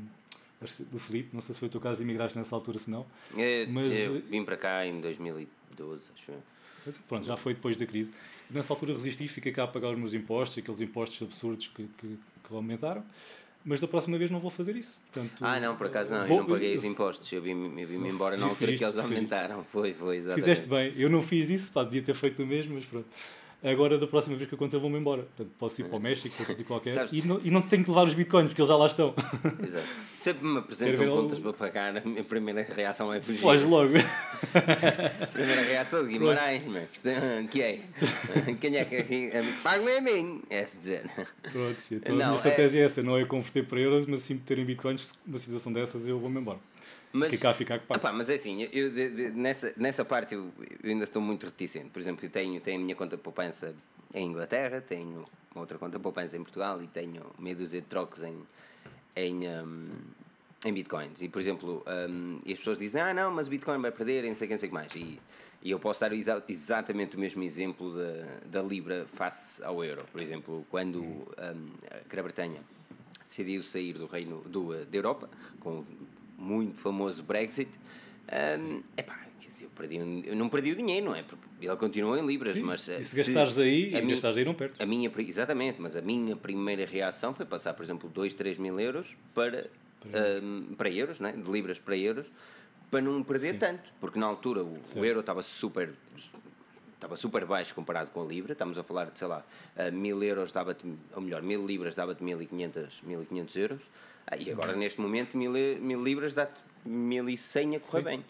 do 0.90 0.98
Filipe, 0.98 1.30
não 1.32 1.40
sei 1.40 1.54
se 1.54 1.58
foi 1.58 1.68
o 1.68 1.70
teu 1.70 1.80
caso 1.80 1.96
de 1.96 2.02
imigraste 2.02 2.36
nessa 2.36 2.54
altura, 2.54 2.78
se 2.78 2.90
não. 2.90 3.06
Eu, 3.34 3.68
mas, 3.70 3.90
eu 3.90 4.20
vim 4.20 4.44
para 4.44 4.58
cá 4.58 4.86
em 4.86 5.00
2012, 5.00 6.10
acho 6.14 6.30
eu. 6.30 6.92
Pronto, 7.08 7.26
já 7.26 7.38
foi 7.38 7.54
depois 7.54 7.78
da 7.78 7.86
crise. 7.86 8.12
Nessa 8.50 8.70
altura 8.70 8.92
resisti, 8.92 9.26
fiquei 9.28 9.50
cá 9.50 9.64
a 9.64 9.66
pagar 9.66 9.92
os 9.92 9.98
meus 9.98 10.12
impostos, 10.12 10.58
aqueles 10.58 10.82
impostos 10.82 11.22
absurdos 11.22 11.68
que, 11.68 11.88
que, 11.96 12.06
que 12.06 12.54
aumentaram. 12.54 13.02
Mas 13.64 13.80
da 13.80 13.88
próxima 13.88 14.18
vez 14.18 14.30
não 14.30 14.40
vou 14.40 14.50
fazer 14.50 14.76
isso. 14.76 14.98
Portanto, 15.10 15.36
ah, 15.40 15.58
não, 15.58 15.74
por 15.76 15.86
acaso 15.86 16.12
não, 16.12 16.26
vou, 16.26 16.38
eu 16.38 16.42
não 16.42 16.50
paguei 16.50 16.76
os 16.76 16.84
impostos. 16.84 17.32
Eu 17.32 17.40
vim-me 17.40 17.86
vim 17.86 18.06
embora 18.06 18.36
na 18.36 18.44
altura 18.44 18.76
que 18.76 18.84
eles 18.84 18.98
aumentaram. 18.98 19.64
Foi, 19.64 19.94
foi, 19.94 20.16
exatamente. 20.16 20.44
Fizeste 20.44 20.68
bem, 20.68 20.92
eu 20.98 21.08
não 21.08 21.22
fiz 21.22 21.48
isso, 21.48 21.70
pá, 21.70 21.82
devia 21.82 22.02
ter 22.02 22.14
feito 22.14 22.42
o 22.42 22.46
mesmo, 22.46 22.74
mas 22.74 22.84
pronto. 22.84 23.06
Agora, 23.64 23.96
da 23.96 24.08
próxima 24.08 24.36
vez 24.36 24.48
que 24.48 24.56
acontecer, 24.56 24.80
vou-me 24.80 24.98
embora. 24.98 25.22
Portanto, 25.22 25.50
posso 25.56 25.80
ir 25.80 25.84
para 25.84 25.96
o 25.96 26.00
México, 26.00 26.44
para 26.44 26.54
de 26.54 26.64
qualquer. 26.64 27.08
e 27.12 27.26
não, 27.26 27.40
e 27.44 27.50
não 27.50 27.62
tenho 27.62 27.84
que 27.84 27.90
levar 27.90 28.04
os 28.04 28.14
bitcoins, 28.14 28.48
porque 28.48 28.60
eles 28.60 28.68
já 28.68 28.76
lá 28.76 28.86
estão. 28.86 29.14
Exato. 29.62 29.86
Sempre 30.18 30.46
me 30.46 30.58
apresentam 30.58 31.06
contas 31.08 31.38
para 31.38 31.52
pagar, 31.52 31.96
a 31.96 32.00
minha 32.00 32.24
primeira 32.24 32.62
reação 32.62 33.12
é 33.12 33.20
fugir. 33.20 33.38
Foge 33.38 33.64
logo. 33.64 33.92
primeira 35.32 35.62
reação, 35.62 36.04
Guimarães, 36.06 36.64
mas 36.64 36.88
que 37.48 37.62
é? 37.62 37.80
Quem 38.60 38.76
é 38.76 38.84
que 38.84 39.30
paga-me 39.62 39.92
a 39.92 40.00
mim? 40.00 40.42
É 40.50 40.64
se 40.64 40.80
dizer. 40.80 41.08
Pronto, 41.52 41.76
então 41.92 42.16
não, 42.16 42.22
a 42.22 42.26
minha 42.26 42.36
estratégia 42.36 42.78
é... 42.80 42.82
é 42.82 42.84
essa, 42.84 43.02
não 43.02 43.16
é 43.16 43.24
converter 43.24 43.64
para 43.64 43.78
euros, 43.78 44.06
mas 44.06 44.22
sim 44.22 44.38
terem 44.38 44.64
bitcoins, 44.64 45.14
numa 45.24 45.38
situação 45.38 45.72
dessas 45.72 46.06
eu 46.06 46.18
vou-me 46.18 46.40
embora. 46.40 46.58
Mas, 47.12 47.32
ficar, 47.32 47.52
ficar 47.52 47.78
com 47.78 47.94
opa, 47.94 48.12
mas 48.12 48.30
é 48.30 48.34
assim, 48.34 48.66
eu, 48.72 48.90
de, 48.90 49.10
de, 49.10 49.30
nessa, 49.30 49.72
nessa 49.76 50.04
parte 50.04 50.34
eu, 50.34 50.50
eu, 50.82 50.90
ainda 50.90 51.04
estou 51.04 51.20
muito 51.20 51.44
reticente. 51.44 51.90
Por 51.90 52.00
exemplo, 52.00 52.24
eu 52.24 52.30
tenho, 52.30 52.60
tenho 52.60 52.80
a 52.80 52.82
minha 52.82 52.94
conta 52.94 53.16
de 53.16 53.22
poupança 53.22 53.74
em 54.14 54.26
Inglaterra, 54.26 54.80
tenho 54.80 55.26
outra 55.54 55.78
conta 55.78 55.98
de 55.98 56.02
poupança 56.02 56.36
em 56.36 56.42
Portugal 56.42 56.82
e 56.82 56.86
tenho 56.86 57.22
meia 57.38 57.54
dúzia 57.54 57.80
de 57.80 57.86
trocos 57.86 58.22
em, 58.22 58.36
em, 59.14 59.48
um, 59.48 59.88
em 60.64 60.72
bitcoins. 60.72 61.20
E, 61.20 61.28
por 61.28 61.40
exemplo, 61.40 61.84
um, 61.86 62.40
as 62.50 62.58
pessoas 62.58 62.78
dizem, 62.78 63.02
ah, 63.02 63.12
não, 63.12 63.30
mas 63.30 63.46
o 63.46 63.50
bitcoin 63.50 63.78
vai 63.80 63.92
perder, 63.92 64.24
não 64.24 64.34
sei 64.34 64.46
o 64.46 64.48
que, 64.48 64.54
não 64.54 64.58
sei 64.58 64.68
que 64.70 64.74
mais. 64.74 64.94
E, 64.94 65.20
e 65.62 65.70
eu 65.70 65.78
posso 65.78 66.00
dar 66.00 66.12
exa 66.12 66.42
exatamente 66.48 67.16
o 67.16 67.20
mesmo 67.20 67.42
exemplo 67.42 67.94
da, 67.94 68.60
da 68.60 68.62
Libra 68.62 69.06
face 69.12 69.62
ao 69.62 69.84
euro. 69.84 70.04
Por 70.10 70.20
exemplo, 70.20 70.66
quando 70.70 71.02
um, 71.02 71.26
a 71.90 72.08
Grã-Bretanha 72.08 72.60
decidiu 73.24 73.62
sair 73.62 73.94
do 73.94 74.06
reino 74.06 74.40
do, 74.42 74.84
da 74.84 74.96
Europa, 74.96 75.30
com 75.60 75.84
muito 76.42 76.78
famoso 76.78 77.22
Brexit, 77.22 77.70
um, 78.60 78.82
epá, 78.96 79.18
eu, 79.60 79.68
perdi, 79.70 79.96
eu 80.26 80.36
não 80.36 80.48
perdi 80.48 80.72
o 80.72 80.76
dinheiro, 80.76 81.06
não 81.06 81.14
é? 81.14 81.22
Porque 81.22 81.44
ele 81.60 81.76
continua 81.76 82.18
em 82.18 82.26
libras, 82.26 82.52
Sim, 82.52 82.62
mas... 82.62 82.86
E 82.88 83.04
se, 83.04 83.24
se 83.24 83.32
gastares 83.32 83.58
aí, 83.58 83.96
a 83.96 84.00
gastares 84.00 84.36
aí 84.36 84.44
não 84.44 84.54
perdes. 84.54 84.80
A 84.80 84.86
minha, 84.86 85.10
exatamente, 85.18 85.80
mas 85.80 85.96
a 85.96 86.00
minha 86.02 86.36
primeira 86.36 86.84
reação 86.84 87.34
foi 87.34 87.46
passar, 87.46 87.74
por 87.74 87.82
exemplo, 87.82 88.08
2, 88.08 88.34
3 88.34 88.58
mil 88.58 88.78
euros 88.80 89.16
para, 89.34 89.70
para, 90.00 90.42
um, 90.42 90.74
para 90.76 90.90
euros, 90.90 91.20
não 91.20 91.28
é? 91.28 91.32
de 91.32 91.50
libras 91.50 91.78
para 91.78 91.96
euros, 91.96 92.30
para 92.90 93.00
não 93.00 93.22
perder 93.22 93.54
Sim. 93.54 93.58
tanto, 93.58 93.90
porque 94.00 94.18
na 94.18 94.26
altura 94.26 94.62
o, 94.62 94.76
o 94.96 95.04
euro 95.04 95.20
estava 95.20 95.42
super 95.42 95.94
estava 97.02 97.16
super 97.16 97.44
baixo 97.44 97.74
comparado 97.74 98.10
com 98.10 98.22
a 98.22 98.24
Libra, 98.24 98.52
estamos 98.52 98.78
a 98.78 98.82
falar 98.82 99.06
de, 99.06 99.18
sei 99.18 99.26
lá, 99.26 99.44
mil 99.92 100.22
euros 100.22 100.52
dava-te, 100.52 100.86
ou 101.14 101.20
melhor, 101.20 101.42
mil 101.42 101.66
libras 101.66 101.96
dava-te 101.96 102.22
1500, 102.22 103.02
1500 103.02 103.56
euros, 103.56 103.80
ah, 104.26 104.36
e 104.36 104.50
agora 104.52 104.72
uhum. 104.72 104.78
neste 104.78 105.00
momento 105.00 105.36
mil, 105.36 105.52
mil 105.52 106.02
libras 106.02 106.32
dá-te 106.32 106.60
1100 106.84 107.76
a 107.76 107.80
correr 107.80 107.98
Sim. 107.98 108.04
bem. 108.04 108.24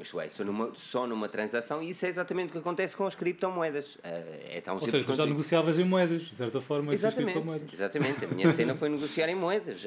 Isto 0.00 0.20
é, 0.20 0.28
só 0.28 0.42
numa, 0.42 0.74
só 0.74 1.06
numa 1.06 1.28
transação, 1.28 1.80
e 1.80 1.90
isso 1.90 2.04
é 2.04 2.08
exatamente 2.08 2.48
o 2.48 2.52
que 2.52 2.58
acontece 2.58 2.96
com 2.96 3.06
as 3.06 3.14
criptomoedas. 3.14 3.96
É 4.02 4.60
tão 4.60 4.74
Ou 4.74 4.80
seja, 4.80 5.06
tu 5.06 5.14
já 5.14 5.24
negociavas 5.24 5.78
em 5.78 5.84
moedas, 5.84 6.22
de 6.22 6.34
certa 6.34 6.60
forma, 6.60 6.92
exatamente, 6.92 7.38
exatamente. 7.72 8.24
A 8.24 8.28
minha 8.28 8.50
cena 8.50 8.74
foi 8.74 8.88
negociar 8.88 9.28
em 9.28 9.36
moedas. 9.36 9.86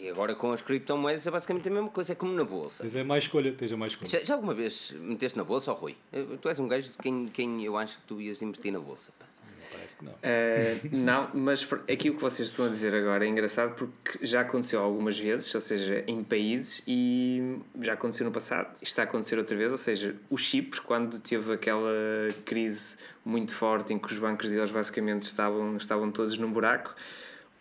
E 0.00 0.08
agora 0.08 0.34
com 0.34 0.50
as 0.50 0.62
criptomoedas 0.62 1.26
é 1.26 1.30
basicamente 1.30 1.68
a 1.68 1.70
mesma 1.70 1.90
coisa, 1.90 2.12
é 2.12 2.14
como 2.14 2.32
na 2.32 2.42
bolsa. 2.42 2.82
Tens 2.82 2.96
é 2.96 3.04
mais 3.04 3.24
escolha, 3.24 3.52
tens 3.52 3.70
mais 3.72 3.92
escolha. 3.92 4.08
Já, 4.08 4.24
já, 4.24 4.34
alguma 4.34 4.54
vez 4.54 4.92
meteste 4.98 5.36
na 5.36 5.44
bolsa, 5.44 5.72
oh, 5.72 5.74
Rui? 5.74 5.94
Tu 6.40 6.48
és 6.48 6.58
um 6.58 6.66
gajo 6.66 6.90
de 6.90 6.98
quem, 6.98 7.28
quem 7.28 7.62
eu 7.62 7.76
acho 7.76 7.98
que 7.98 8.04
tu 8.04 8.18
ias 8.18 8.40
investir 8.40 8.72
na 8.72 8.80
bolsa. 8.80 9.12
Pá. 9.18 9.26
Parece 9.70 9.96
que 9.96 10.04
não. 10.04 10.12
Uh, 10.12 10.88
não, 10.90 11.30
mas 11.34 11.68
aquilo 11.90 12.16
que 12.16 12.20
vocês 12.22 12.48
estão 12.48 12.64
a 12.64 12.68
dizer 12.68 12.94
agora 12.94 13.24
é 13.24 13.28
engraçado 13.28 13.74
porque 13.74 14.24
já 14.24 14.40
aconteceu 14.40 14.80
algumas 14.80 15.18
vezes, 15.18 15.54
ou 15.54 15.60
seja, 15.60 16.02
em 16.06 16.24
países 16.24 16.82
e 16.88 17.58
já 17.80 17.92
aconteceu 17.92 18.24
no 18.24 18.32
passado, 18.32 18.74
e 18.80 18.84
está 18.84 19.02
a 19.02 19.04
acontecer 19.04 19.38
outra 19.38 19.56
vez, 19.56 19.70
ou 19.70 19.78
seja, 19.78 20.16
o 20.28 20.36
Chipre, 20.36 20.80
quando 20.80 21.20
teve 21.20 21.52
aquela 21.52 21.92
crise 22.44 22.96
muito 23.24 23.54
forte 23.54 23.92
em 23.92 23.98
que 23.98 24.12
os 24.12 24.18
bancos 24.18 24.48
deles 24.48 24.70
basicamente 24.70 25.22
estavam, 25.22 25.76
estavam 25.76 26.10
todos 26.10 26.36
num 26.36 26.50
buraco, 26.50 26.94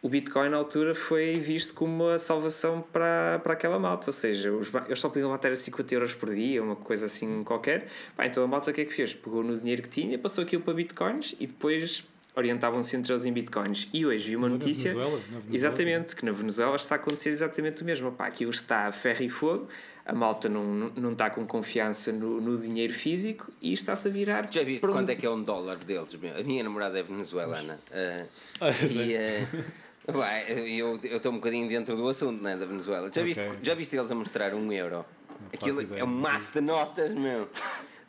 o 0.02 0.08
Bitcoin 0.08 0.50
na 0.50 0.58
altura 0.58 0.96
foi 0.96 1.34
visto 1.34 1.74
como 1.74 2.06
uma 2.06 2.18
salvação 2.18 2.82
para, 2.82 3.40
para 3.44 3.54
aquela 3.54 3.78
malta, 3.78 4.08
ou 4.08 4.14
seja, 4.14 4.52
os, 4.52 4.72
eles 4.86 5.00
só 5.00 5.10
podiam 5.10 5.30
matar 5.30 5.52
a 5.52 5.56
50 5.56 5.94
euros 5.94 6.14
por 6.14 6.34
dia, 6.34 6.64
uma 6.64 6.76
coisa 6.76 7.08
assim 7.08 7.44
qualquer. 7.44 7.88
Pá, 8.16 8.26
então 8.26 8.42
a 8.44 8.48
malta 8.48 8.72
o 8.72 8.74
que 8.74 8.82
é 8.82 8.86
que 8.86 8.94
fez? 8.94 9.14
Pegou 9.14 9.44
no 9.44 9.58
dinheiro 9.60 9.82
que 9.82 9.90
tinha, 9.90 10.18
passou 10.18 10.44
aquilo 10.44 10.62
para 10.62 10.74
Bitcoins 10.74 11.36
e 11.38 11.48
depois 11.48 12.06
orientavam-se 12.34 12.96
entre 12.96 13.12
eles 13.12 13.26
em 13.26 13.34
Bitcoins. 13.34 13.90
E 13.92 14.06
hoje 14.06 14.30
vi 14.30 14.36
uma 14.38 14.48
notícia, 14.48 14.94
na 14.94 15.00
Venezuela, 15.00 15.18
na 15.18 15.40
Venezuela, 15.40 15.56
exatamente, 15.56 16.16
que 16.16 16.26
na 16.26 16.32
Venezuela 16.32 16.76
está 16.78 16.96
a 16.96 16.98
acontecer 16.98 17.30
exatamente 17.30 17.82
o 17.82 17.86
mesmo. 17.86 18.10
Pá, 18.14 18.28
aquilo 18.28 18.52
está 18.52 18.88
a 18.88 18.92
ferro 18.94 19.24
e 19.24 19.30
fogo, 19.30 19.68
a 20.06 20.14
malta 20.14 20.48
não, 20.48 20.64
não, 20.96 21.12
está 21.12 21.30
com 21.30 21.46
confiança 21.46 22.14
no, 22.14 22.40
no 22.40 22.58
dinheiro 22.58 22.94
físico 22.94 23.52
e 23.62 23.74
está-se 23.74 24.08
a 24.08 24.12
virar. 24.12 24.48
Já 24.50 24.64
viste 24.64 24.88
quanto 24.88 25.10
é 25.10 25.16
que 25.16 25.26
é 25.26 25.30
um 25.30 25.44
dólar 25.44 25.78
deles? 25.78 26.18
A 26.38 26.44
minha 26.44 26.64
namorada 26.64 26.98
é 26.98 27.04
venezuelana. 27.04 27.80
Uh, 27.92 28.26
ah, 28.62 28.70
e, 28.90 29.16
uh, 29.16 29.66
eu 30.08 30.96
estou 30.98 31.32
um 31.32 31.36
bocadinho 31.36 31.68
dentro 31.68 31.96
do 31.96 32.08
assunto 32.08 32.42
né, 32.42 32.56
da 32.56 32.66
Venezuela. 32.66 33.12
Já, 33.14 33.22
okay. 33.22 33.24
viste, 33.24 33.46
já 33.62 33.76
viste 33.76 33.96
eles 33.96 34.12
a 34.12 34.16
mostrar 34.16 34.54
um 34.54 34.72
euro? 34.72 35.06
Aquilo 35.54 35.96
é 35.96 36.04
um 36.04 36.08
maço 36.08 36.54
de 36.54 36.62
notas, 36.62 37.14
meu. 37.14 37.48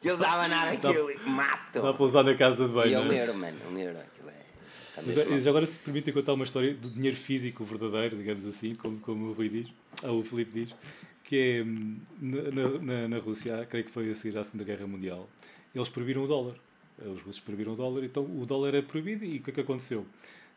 Eles 0.02 0.18
davam 0.18 0.48
nada 0.48 0.72
aquilo, 0.72 1.08
mato. 1.26 1.82
Dá 1.82 1.92
para 1.92 2.04
usar 2.04 2.22
na 2.22 2.34
casa 2.34 2.66
de 2.66 2.72
banho. 2.72 2.90
E 2.90 2.94
é 2.94 3.00
um 3.00 3.12
é? 3.12 3.22
euro, 3.22 3.34
mano, 3.34 3.58
um 3.70 3.78
euro. 3.78 3.98
Aquilo 3.98 4.30
é. 4.30 5.30
Mas, 5.30 5.46
agora, 5.46 5.66
se 5.66 5.78
permitem 5.78 6.12
contar 6.12 6.32
uma 6.32 6.44
história 6.44 6.74
do 6.74 6.88
dinheiro 6.90 7.16
físico 7.16 7.64
verdadeiro, 7.64 8.16
digamos 8.16 8.46
assim, 8.46 8.74
como, 8.74 8.98
como 8.98 9.26
o 9.26 9.32
Rui 9.32 9.48
diz, 9.48 9.68
ou 10.02 10.20
o 10.20 10.24
Filipe 10.24 10.52
diz, 10.52 10.74
que 11.22 11.36
é 11.36 11.62
hum, 11.62 11.98
na, 12.20 12.68
na, 12.80 13.08
na 13.08 13.18
Rússia, 13.18 13.66
creio 13.68 13.84
que 13.84 13.90
foi 13.90 14.10
a 14.10 14.14
seguir 14.14 14.38
à 14.38 14.44
Segunda 14.44 14.64
Guerra 14.64 14.86
Mundial, 14.86 15.28
eles 15.74 15.88
proibiram 15.88 16.24
o 16.24 16.26
dólar. 16.26 16.54
Os 16.98 17.22
russos 17.22 17.40
proibiram 17.40 17.72
o 17.72 17.76
dólar, 17.76 18.04
então 18.04 18.24
o 18.24 18.44
dólar 18.44 18.74
é 18.74 18.82
proibido 18.82 19.24
e 19.24 19.38
o 19.38 19.42
que 19.42 19.50
é 19.50 19.52
que 19.54 19.60
aconteceu? 19.60 20.04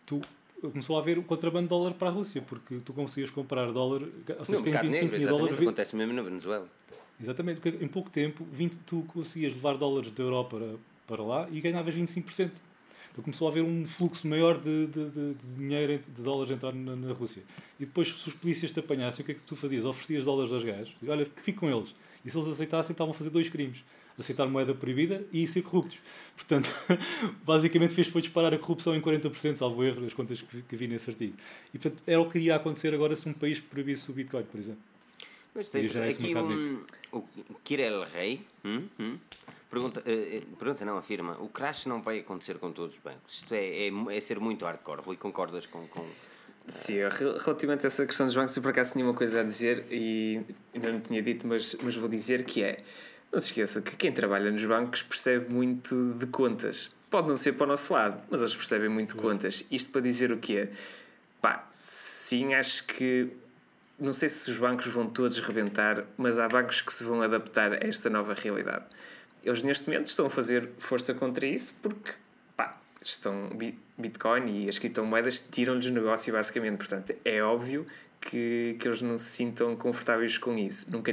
Tu 0.06 0.20
começou 0.72 0.98
a 0.98 1.00
haver 1.00 1.18
o 1.18 1.24
contrabando 1.24 1.64
de 1.64 1.70
dólar 1.70 1.94
para 1.94 2.10
a 2.10 2.12
Rússia, 2.12 2.42
porque 2.42 2.78
tu 2.84 2.94
conseguias 2.94 3.30
comprar 3.30 3.72
dólar. 3.72 4.02
Ou 4.40 4.46
seja, 4.46 4.60
no 4.60 4.66
mercado 4.66 4.90
negro, 4.90 5.16
exatamente, 5.16 5.62
acontece 5.62 5.96
mesmo 5.96 6.14
na 6.14 6.22
Venezuela. 6.22 6.68
Exatamente, 7.22 7.62
porque 7.62 7.84
em 7.84 7.88
pouco 7.88 8.10
tempo 8.10 8.46
20, 8.52 8.78
tu 8.80 9.04
conseguias 9.08 9.54
levar 9.54 9.78
dólares 9.78 10.12
da 10.12 10.24
Europa 10.24 10.58
para, 10.58 10.76
para 11.18 11.24
lá 11.24 11.48
e 11.52 11.62
ganhavas 11.62 11.94
25%. 11.94 12.52
Então 13.12 13.24
começou 13.24 13.48
a 13.48 13.52
haver 13.52 13.64
um 13.64 13.86
fluxo 13.86 14.28
maior 14.28 14.58
de, 14.58 14.88
de, 14.88 15.10
de, 15.10 15.34
de 15.36 15.48
dinheiro, 15.56 16.02
de 16.04 16.22
dólares 16.22 16.52
a 16.52 16.56
entrar 16.56 16.74
na, 16.74 16.96
na, 16.96 17.14
Rússia. 17.14 17.44
E 17.80 17.86
depois, 17.86 18.12
se 18.12 18.28
os 18.28 18.34
polícias 18.34 18.72
te 18.72 18.80
apanhassem, 18.80 19.22
o 19.22 19.26
que 19.26 19.34
é 19.34 19.36
que 19.36 19.42
tu 19.42 19.56
fazias? 19.56 19.86
Oferecias 19.86 20.26
dólares 20.26 20.52
aos 20.52 20.64
gajos. 20.64 20.96
Olha, 21.08 21.28
fique 21.38 21.60
com 21.60 21.70
eles. 21.70 21.94
E 22.26 22.32
se 22.32 22.38
eles 22.38 22.50
aceitassem, 22.50 22.94
estavam 22.94 23.12
a 23.12 23.14
fazer 23.14 23.30
dois 23.30 23.50
crimes 23.50 23.84
aceitar 24.18 24.48
moeda 24.48 24.74
proibida 24.74 25.26
e 25.32 25.48
ser 25.48 25.62
corruptos. 25.62 25.98
Portanto, 26.36 26.70
basicamente 27.44 27.94
fez 27.94 28.08
foi 28.08 28.22
disparar 28.22 28.54
a 28.54 28.58
corrupção 28.58 28.96
em 28.96 29.02
40%, 29.02 29.56
salvo 29.58 29.84
erro, 29.84 30.06
as 30.06 30.14
contas 30.14 30.42
que, 30.42 30.62
que 30.62 30.76
vi 30.76 30.88
nesse 30.88 31.10
artigo. 31.10 31.36
E 31.74 31.78
portanto, 31.78 32.04
era 32.06 32.20
o 32.20 32.30
que 32.30 32.38
iria 32.38 32.56
acontecer 32.56 32.94
agora 32.94 33.16
se 33.16 33.28
um 33.28 33.34
país 33.34 33.60
proibisse 33.60 34.10
o 34.10 34.14
Bitcoin, 34.14 34.44
por 34.44 34.60
exemplo. 34.60 34.82
Mas 35.56 35.70
tem 35.70 35.86
aqui 35.86 36.36
um, 36.36 36.82
o 37.12 37.24
Kirel 37.64 38.04
Rey 38.06 38.42
hum, 38.66 38.88
hum, 39.00 39.18
pergunta, 39.70 40.00
uh, 40.02 40.56
pergunta, 40.56 40.84
não, 40.84 40.98
afirma, 40.98 41.38
o 41.40 41.48
crash 41.48 41.86
não 41.86 42.02
vai 42.02 42.20
acontecer 42.20 42.58
com 42.58 42.72
todos 42.72 42.96
os 42.96 43.00
bancos. 43.00 43.38
Isto 43.38 43.54
é, 43.54 43.88
é, 43.88 43.92
é 44.10 44.20
ser 44.20 44.40
muito 44.40 44.66
hardcore. 44.66 45.02
Rui, 45.02 45.18
concordas 45.18 45.68
com... 45.68 45.88
com 45.88 46.06
Sim, 46.66 47.00
relativamente 47.44 47.86
a 47.86 47.88
essa 47.88 48.06
questão 48.06 48.26
dos 48.26 48.34
bancos, 48.34 48.56
eu 48.56 48.64
por 48.64 48.70
acaso 48.70 48.94
tinha 48.94 49.04
uma 49.04 49.14
coisa 49.14 49.42
a 49.42 49.44
dizer 49.44 49.86
e 49.92 50.42
ainda 50.74 50.94
não 50.94 51.02
tinha 51.02 51.22
dito, 51.22 51.46
mas, 51.46 51.76
mas 51.84 51.94
vou 51.94 52.08
dizer 52.08 52.46
que 52.46 52.64
é 52.64 52.78
não 53.34 53.40
se 53.40 53.48
esqueça 53.48 53.82
que 53.82 53.96
quem 53.96 54.12
trabalha 54.12 54.52
nos 54.52 54.64
bancos 54.64 55.02
percebe 55.02 55.52
muito 55.52 56.14
de 56.20 56.28
contas. 56.28 56.92
Pode 57.10 57.28
não 57.28 57.36
ser 57.36 57.54
para 57.54 57.66
o 57.66 57.68
nosso 57.68 57.92
lado, 57.92 58.22
mas 58.30 58.42
eles 58.42 58.56
percebem 58.56 58.90
muito 58.90 59.16
de 59.16 59.22
contas. 59.22 59.66
Isto 59.72 59.92
para 59.92 60.02
dizer 60.02 60.32
o 60.32 60.38
quê? 60.38 60.70
Pá, 61.42 61.68
sim, 61.72 62.54
acho 62.54 62.86
que. 62.86 63.30
Não 64.00 64.14
sei 64.14 64.30
se 64.30 64.50
os 64.50 64.58
bancos 64.58 64.88
vão 64.88 65.08
todos 65.08 65.40
rebentar, 65.40 66.04
mas 66.18 66.38
há 66.40 66.48
bancos 66.48 66.82
que 66.82 66.92
se 66.92 67.04
vão 67.04 67.22
adaptar 67.22 67.74
a 67.74 67.88
esta 67.88 68.10
nova 68.10 68.34
realidade. 68.34 68.86
Eles 69.44 69.62
neste 69.62 69.88
momento 69.88 70.08
estão 70.08 70.26
a 70.26 70.30
fazer 70.30 70.70
força 70.80 71.14
contra 71.14 71.46
isso 71.46 71.74
porque 71.82 72.12
pá, 72.56 72.80
estão 73.04 73.50
Bitcoin 73.98 74.64
e 74.64 74.70
as 74.70 74.80
criptomoedas 74.80 75.42
tiram-lhes 75.42 75.90
negócio 75.92 76.34
basicamente. 76.34 76.78
Portanto, 76.78 77.14
é 77.24 77.42
óbvio 77.42 77.86
que, 78.20 78.76
que 78.80 78.88
eles 78.88 79.02
não 79.02 79.18
se 79.18 79.26
sintam 79.26 79.76
confortáveis 79.76 80.38
com 80.38 80.58
isso. 80.58 80.92
Nunca 80.92 81.12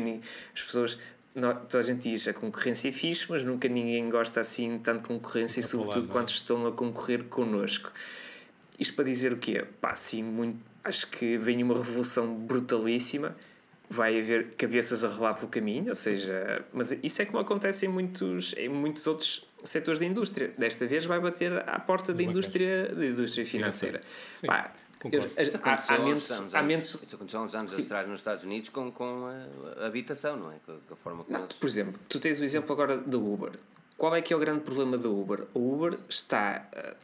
as 0.54 0.62
pessoas 0.62 0.98
toda 1.34 1.78
a 1.78 1.82
gente 1.82 2.10
diz 2.10 2.26
a 2.26 2.34
concorrência 2.34 2.88
é 2.88 2.92
fixe, 2.92 3.26
mas 3.28 3.44
nunca 3.44 3.68
ninguém 3.68 4.08
gosta 4.10 4.40
assim 4.40 4.78
tanto 4.78 5.02
de 5.02 5.08
concorrência, 5.08 5.60
é 5.60 5.62
sobretudo 5.62 6.08
quando 6.08 6.28
estão 6.28 6.66
a 6.66 6.72
concorrer 6.72 7.24
connosco. 7.24 7.92
Isto 8.78 8.94
para 8.94 9.04
dizer 9.04 9.32
o 9.32 9.36
quê? 9.36 9.64
Pá, 9.80 9.94
sim, 9.94 10.22
muito, 10.22 10.58
acho 10.82 11.06
que 11.08 11.36
vem 11.36 11.62
uma 11.62 11.74
revolução 11.74 12.34
brutalíssima, 12.34 13.36
vai 13.88 14.18
haver 14.18 14.54
cabeças 14.54 15.04
a 15.04 15.08
rolar 15.08 15.34
pelo 15.34 15.48
caminho, 15.48 15.88
ou 15.88 15.94
seja, 15.94 16.64
mas 16.72 16.94
isso 17.02 17.20
é 17.20 17.24
como 17.24 17.38
acontece 17.38 17.86
em 17.86 17.88
muitos, 17.88 18.54
em 18.56 18.68
muitos 18.68 19.06
outros 19.06 19.46
setores 19.64 20.00
da 20.00 20.06
indústria. 20.06 20.52
Desta 20.56 20.86
vez 20.86 21.04
vai 21.04 21.20
bater 21.20 21.52
à 21.68 21.78
porta 21.78 22.14
da 22.14 22.22
indústria, 22.22 22.94
da 22.94 23.04
indústria 23.04 23.44
financeira. 23.44 24.02
Sim. 24.34 24.46
Isso 25.38 25.56
aconteceu 25.56 25.96
há, 25.96 25.98
há, 25.98 26.04
menos, 26.04 26.30
anos, 26.30 26.54
há 26.54 26.62
menos, 26.62 27.02
Isso 27.02 27.14
aconteceu 27.14 27.40
há 27.40 27.42
uns 27.44 27.54
anos 27.54 27.74
Sim. 27.74 27.82
atrás 27.84 28.06
nos 28.06 28.20
Estados 28.20 28.44
Unidos 28.44 28.68
com, 28.68 28.92
com 28.92 29.26
a, 29.26 29.84
a 29.84 29.86
habitação, 29.86 30.36
não 30.36 30.52
é? 30.52 30.56
Com, 30.66 30.72
a 30.92 30.96
forma 30.96 31.24
como 31.24 31.38
não, 31.38 31.44
eles... 31.46 31.56
Por 31.56 31.66
exemplo, 31.66 31.98
tu 32.08 32.20
tens 32.20 32.38
o 32.38 32.44
exemplo 32.44 32.70
agora 32.72 32.98
do 32.98 33.32
Uber. 33.32 33.52
Qual 33.96 34.14
é 34.14 34.20
que 34.20 34.32
é 34.32 34.36
o 34.36 34.38
grande 34.38 34.60
problema 34.60 34.98
do 34.98 35.18
Uber? 35.18 35.46
O 35.54 35.74
Uber 35.74 35.98
está 36.08 36.66
uh, 36.74 36.96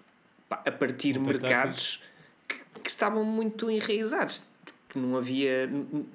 a 0.50 0.72
partir 0.72 1.18
mercados 1.18 2.02
que, 2.46 2.56
que, 2.82 2.88
estavam 2.88 3.24
muito 3.24 3.70
enraizados, 3.70 4.46
que 4.88 4.98
não 4.98 5.16
havia, 5.16 5.70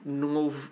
não 0.06 0.36
houve... 0.36 0.70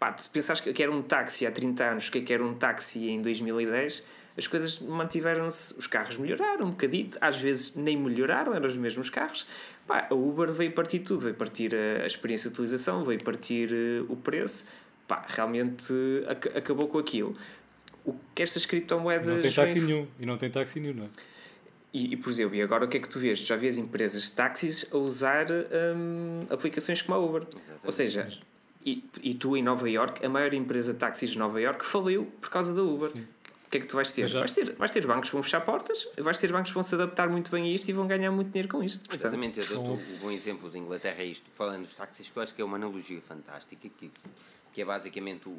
Pá, 0.00 0.12
tu 0.12 0.28
pensaste 0.30 0.72
que 0.72 0.82
era 0.82 0.90
um 0.90 1.02
táxi 1.02 1.46
há 1.46 1.52
30 1.52 1.84
anos, 1.84 2.08
o 2.08 2.12
que 2.12 2.32
é 2.32 2.34
era 2.34 2.44
um 2.44 2.54
táxi 2.54 3.08
em 3.08 3.22
2010 3.22 4.04
as 4.36 4.46
coisas 4.46 4.78
mantiveram-se, 4.78 5.74
os 5.78 5.86
carros 5.86 6.16
melhoraram 6.16 6.66
um 6.66 6.70
bocadito, 6.70 7.18
às 7.20 7.36
vezes 7.36 7.74
nem 7.74 7.96
melhoraram, 7.96 8.54
eram 8.54 8.66
os 8.66 8.76
mesmos 8.76 9.10
carros, 9.10 9.46
Pá, 9.90 10.06
a 10.08 10.14
Uber 10.14 10.52
veio 10.52 10.70
partir 10.70 11.00
tudo, 11.00 11.18
veio 11.18 11.34
partir 11.34 11.74
a, 11.74 12.06
experiência 12.06 12.48
de 12.48 12.54
utilização, 12.54 13.02
veio 13.02 13.20
partir 13.24 13.72
uh, 13.72 14.06
o 14.08 14.14
preço, 14.14 14.64
pá, 15.08 15.26
realmente 15.26 15.92
uh, 15.92 16.30
ac 16.30 16.48
acabou 16.56 16.86
com 16.86 16.96
aquilo. 16.96 17.36
O 18.04 18.14
que 18.32 18.40
estas 18.40 18.64
criptomoedas. 18.64 19.26
Não 19.26 19.40
tem 19.40 19.50
táxi 19.50 19.80
vem... 19.80 19.82
nenhum, 19.82 20.06
e 20.20 20.24
não 20.24 20.38
tem 20.38 20.48
táxi 20.48 20.78
nenhum, 20.78 20.94
não 20.94 21.04
é? 21.06 21.08
E, 21.92 22.12
e, 22.12 22.16
por 22.16 22.30
exemplo, 22.30 22.54
e 22.54 22.62
agora 22.62 22.84
o 22.84 22.88
que 22.88 22.98
é 22.98 23.00
que 23.00 23.08
tu 23.08 23.18
vês? 23.18 23.40
Tu 23.40 23.48
já 23.48 23.56
vês 23.56 23.78
empresas 23.78 24.22
de 24.22 24.30
táxis 24.30 24.86
a 24.92 24.96
usar 24.96 25.48
um, 25.50 26.46
aplicações 26.48 27.02
como 27.02 27.18
a 27.18 27.26
Uber. 27.26 27.42
Exatamente. 27.42 27.80
Ou 27.82 27.90
seja, 27.90 28.28
e, 28.86 29.02
e 29.24 29.34
tu 29.34 29.56
em 29.56 29.62
Nova 29.64 29.90
York, 29.90 30.24
a 30.24 30.28
maior 30.28 30.54
empresa 30.54 30.92
de 30.92 31.00
táxis 31.00 31.30
de 31.30 31.38
Nova 31.38 31.60
York 31.60 31.84
faliu 31.84 32.26
por 32.40 32.48
causa 32.48 32.72
da 32.72 32.80
Uber. 32.80 33.08
Sim. 33.08 33.26
O 33.70 33.72
que 33.72 33.76
é 33.76 33.80
que 33.82 33.86
tu 33.86 33.94
vais 33.94 34.12
ter? 34.12 34.28
Vais 34.28 34.52
ter? 34.52 34.72
vais 34.72 34.90
ter 34.90 35.06
bancos 35.06 35.30
que 35.30 35.36
vão 35.36 35.44
fechar 35.44 35.60
portas, 35.60 36.08
vais 36.18 36.40
ter 36.40 36.50
bancos 36.50 36.72
que 36.72 36.74
vão 36.74 36.82
se 36.82 36.92
adaptar 36.96 37.28
muito 37.28 37.52
bem 37.52 37.62
a 37.62 37.68
isto 37.68 37.88
e 37.88 37.92
vão 37.92 38.04
ganhar 38.04 38.32
muito 38.32 38.50
dinheiro 38.50 38.68
com 38.68 38.82
isto. 38.82 39.08
Portanto. 39.08 39.20
Exatamente, 39.20 39.60
eu 39.60 39.66
dou 39.68 39.94
o 39.94 40.18
bom 40.20 40.30
exemplo 40.32 40.68
de 40.68 40.76
Inglaterra 40.76 41.22
é 41.22 41.26
isto, 41.26 41.48
falando 41.52 41.84
dos 41.84 41.94
táxis, 41.94 42.28
que 42.28 42.36
eu 42.36 42.42
acho 42.42 42.52
que 42.52 42.60
é 42.60 42.64
uma 42.64 42.76
analogia 42.76 43.20
fantástica, 43.20 43.88
que, 43.88 44.10
que 44.72 44.82
é 44.82 44.84
basicamente 44.84 45.48
o, 45.48 45.56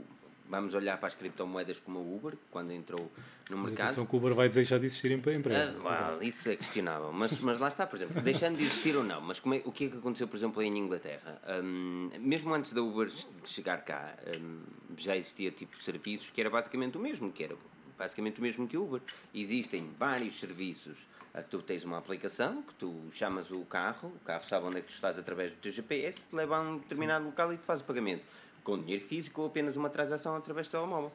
Vamos 0.51 0.75
olhar 0.75 0.97
para 0.97 1.07
as 1.07 1.15
criptomoedas 1.15 1.79
como 1.79 1.99
a 1.99 2.01
Uber, 2.01 2.33
quando 2.51 2.71
entrou 2.71 3.09
no 3.49 3.55
mas 3.55 3.67
mercado. 3.67 3.85
Atenção 3.85 4.05
que 4.05 4.13
o 4.13 4.17
Uber 4.17 4.33
vai 4.33 4.49
deixar 4.49 4.79
de 4.79 4.85
existir 4.85 5.09
em 5.09 5.13
empresa. 5.13 5.73
Ah, 5.81 6.11
well, 6.11 6.21
isso 6.21 6.49
é 6.49 6.57
questionável. 6.57 7.13
Mas, 7.13 7.39
mas 7.39 7.57
lá 7.57 7.69
está, 7.69 7.87
por 7.87 7.95
exemplo, 7.95 8.21
deixando 8.21 8.57
de 8.57 8.63
existir 8.63 8.97
ou 8.97 9.03
não. 9.05 9.21
Mas 9.21 9.39
como 9.39 9.55
é, 9.55 9.61
o 9.63 9.71
que 9.71 9.85
é 9.85 9.89
que 9.89 9.97
aconteceu, 9.97 10.27
por 10.27 10.35
exemplo, 10.35 10.61
em 10.61 10.77
Inglaterra? 10.77 11.41
Um, 11.63 12.09
mesmo 12.19 12.53
antes 12.53 12.73
da 12.73 12.81
Uber 12.81 13.09
chegar 13.45 13.77
cá, 13.85 14.13
um, 14.41 14.59
já 14.97 15.15
existia 15.15 15.51
tipo 15.51 15.77
de 15.77 15.85
serviços 15.85 16.29
que 16.31 16.41
era 16.41 16.49
basicamente 16.49 16.97
o 16.97 16.99
mesmo, 16.99 17.31
que 17.31 17.45
era 17.45 17.55
basicamente 18.01 18.39
o 18.39 18.41
mesmo 18.41 18.67
que 18.67 18.75
o 18.75 18.83
Uber. 18.83 19.01
Existem 19.33 19.87
vários 19.97 20.39
serviços 20.39 21.07
a 21.33 21.43
que 21.43 21.49
tu 21.49 21.61
tens 21.61 21.85
uma 21.85 21.99
aplicação, 21.99 22.63
que 22.63 22.73
tu 22.73 22.93
chamas 23.11 23.51
o 23.51 23.63
carro, 23.63 24.09
o 24.09 24.25
carro 24.25 24.43
sabe 24.43 24.65
onde 24.65 24.77
é 24.77 24.81
que 24.81 24.87
tu 24.87 24.93
estás 24.93 25.19
através 25.19 25.51
do 25.51 25.57
teu 25.57 25.71
GPS, 25.71 26.23
te 26.27 26.35
leva 26.35 26.57
a 26.57 26.61
um 26.61 26.77
determinado 26.79 27.23
Sim. 27.23 27.29
local 27.29 27.53
e 27.53 27.57
te 27.57 27.63
faz 27.63 27.79
o 27.79 27.83
pagamento 27.83 28.23
com 28.63 28.79
dinheiro 28.79 29.05
físico 29.05 29.41
ou 29.41 29.47
apenas 29.47 29.77
uma 29.77 29.89
transação 29.89 30.35
através 30.35 30.67
do 30.67 30.71
telemóvel. 30.71 31.11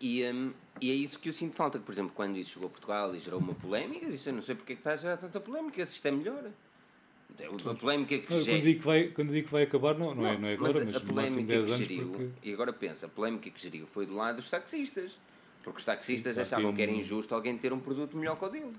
E, 0.00 0.24
um, 0.24 0.52
e 0.80 0.90
é 0.90 0.94
isso 0.94 1.18
que 1.20 1.28
eu 1.28 1.32
sinto 1.32 1.54
falta, 1.54 1.78
por 1.78 1.92
exemplo, 1.92 2.12
quando 2.14 2.36
isso 2.36 2.50
chegou 2.50 2.66
a 2.66 2.70
Portugal 2.70 3.14
e 3.14 3.20
gerou 3.20 3.38
uma 3.38 3.54
polémica, 3.54 4.04
eu 4.04 4.10
disse, 4.10 4.28
eu 4.28 4.34
não 4.34 4.42
sei 4.42 4.56
porque 4.56 4.72
é 4.72 4.76
que 4.76 4.80
está 4.80 4.92
a 4.92 4.96
gerar 4.96 5.16
tanta 5.16 5.38
polémica, 5.38 5.86
se 5.86 5.94
isto 5.94 6.06
é 6.06 6.10
melhor. 6.10 6.50
É 7.38 7.46
a 7.46 7.74
polémica 7.74 8.18
que 8.18 8.26
quando, 8.26 8.44
digo 8.44 8.80
que 8.80 8.86
vai, 8.86 9.08
quando 9.08 9.32
digo 9.32 9.46
que 9.46 9.52
vai 9.52 9.62
acabar, 9.62 9.96
não, 9.96 10.14
não, 10.14 10.22
não 10.22 10.28
é, 10.28 10.38
não 10.38 10.48
é 10.48 10.54
agora, 10.54 10.72
mas, 10.74 10.84
mas 10.84 10.96
a 10.96 11.00
polémica 11.00 11.62
que 11.62 11.76
geriu, 11.76 12.08
porque... 12.08 12.48
e 12.48 12.52
agora 12.52 12.72
pensa, 12.72 13.06
a 13.06 13.08
polémica 13.08 13.50
que 13.50 13.60
geriu 13.60 13.86
foi 13.86 14.04
do 14.04 14.14
lado 14.14 14.36
dos 14.36 14.48
taxistas. 14.48 15.16
Porque 15.64 15.78
os 15.78 15.84
taxistas 15.84 16.38
achavam 16.38 16.74
que 16.74 16.82
era 16.82 16.92
injusto 16.92 17.34
alguém 17.34 17.56
ter 17.56 17.72
um 17.72 17.80
produto 17.80 18.16
melhor 18.16 18.38
que 18.38 18.44
o 18.44 18.48
deles. 18.48 18.76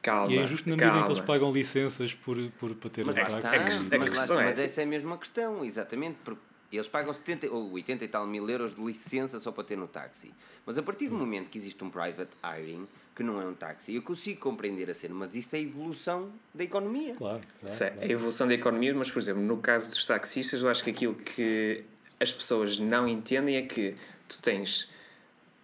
Calma, 0.00 0.32
e 0.32 0.38
é 0.38 0.42
injusto 0.42 0.68
na 0.68 0.76
medida 0.76 0.98
em 0.98 1.02
que 1.02 1.08
eles 1.08 1.20
pagam 1.20 1.52
licenças 1.52 2.12
por, 2.12 2.36
por, 2.58 2.74
para 2.74 2.90
ter 2.90 3.04
mas, 3.04 3.16
lá 3.16 3.22
está, 3.22 3.58
mas, 3.58 3.84
mas, 3.84 4.28
mas 4.28 4.58
essa 4.58 4.80
é 4.82 4.84
a 4.84 4.86
mesma 4.86 5.16
questão, 5.16 5.64
exatamente, 5.64 6.18
porque 6.22 6.40
eles 6.72 6.88
pagam 6.88 7.12
70 7.12 7.50
ou 7.50 7.72
80 7.72 8.04
e 8.04 8.08
tal 8.08 8.26
mil 8.26 8.48
euros 8.48 8.74
de 8.74 8.82
licença 8.82 9.38
só 9.38 9.52
para 9.52 9.64
ter 9.64 9.76
no 9.76 9.86
táxi. 9.86 10.32
Mas 10.66 10.76
a 10.76 10.82
partir 10.82 11.08
do 11.08 11.14
momento 11.14 11.48
que 11.48 11.56
existe 11.56 11.82
um 11.82 11.90
private 11.90 12.30
hiring, 12.42 12.86
que 13.14 13.22
não 13.22 13.40
é 13.40 13.46
um 13.46 13.54
táxi, 13.54 13.94
eu 13.94 14.02
consigo 14.02 14.40
compreender 14.40 14.90
a 14.90 14.94
cena, 14.94 15.14
mas 15.14 15.34
isto 15.34 15.54
é 15.54 15.58
a 15.58 15.62
evolução 15.62 16.30
da 16.52 16.64
economia. 16.64 17.14
Claro, 17.14 17.40
claro, 17.60 17.78
claro. 17.78 17.94
É 18.00 18.04
a 18.04 18.10
evolução 18.10 18.48
da 18.48 18.54
economia, 18.54 18.94
mas, 18.94 19.10
por 19.10 19.20
exemplo, 19.20 19.42
no 19.42 19.58
caso 19.58 19.90
dos 19.90 20.04
taxistas, 20.04 20.62
eu 20.62 20.68
acho 20.68 20.82
que 20.82 20.90
aquilo 20.90 21.14
que 21.14 21.84
as 22.18 22.32
pessoas 22.32 22.78
não 22.78 23.06
entendem 23.06 23.56
é 23.56 23.62
que 23.62 23.94
tu 24.28 24.42
tens 24.42 24.90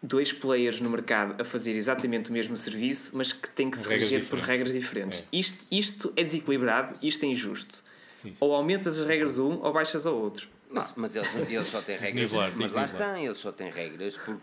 dois 0.03 0.33
players 0.33 0.81
no 0.81 0.89
mercado 0.89 1.41
a 1.41 1.45
fazer 1.45 1.73
exatamente 1.73 2.31
o 2.31 2.33
mesmo 2.33 2.57
serviço, 2.57 3.17
mas 3.17 3.33
que 3.33 3.51
têm 3.51 3.71
que 3.71 3.79
se 3.79 3.89
reger 3.89 4.27
por 4.27 4.39
regras 4.39 4.73
diferentes. 4.73 5.21
É. 5.21 5.37
Isto, 5.37 5.65
isto 5.71 6.13
é 6.17 6.25
desequilibrado, 6.25 6.95
isto 7.03 7.25
é 7.25 7.29
injusto. 7.29 7.85
Sim, 8.15 8.31
sim. 8.31 8.37
Ou 8.41 8.55
aumentas 8.55 8.99
as 8.99 9.07
regras 9.07 9.39
a 9.39 9.43
um 9.43 9.63
ou 9.63 9.73
baixas 9.73 10.07
ao 10.07 10.17
outro. 10.17 10.49
Mas, 10.71 10.93
mas 10.97 11.17
eles, 11.17 11.35
eles 11.35 11.67
só 11.67 11.81
têm 11.83 11.97
regras. 11.99 12.31
mas 12.55 12.73
lá 12.73 12.85
estão, 12.85 13.17
eles 13.17 13.39
só 13.39 13.53
têm 13.53 13.71
regras 13.71 14.17
porque 14.17 14.41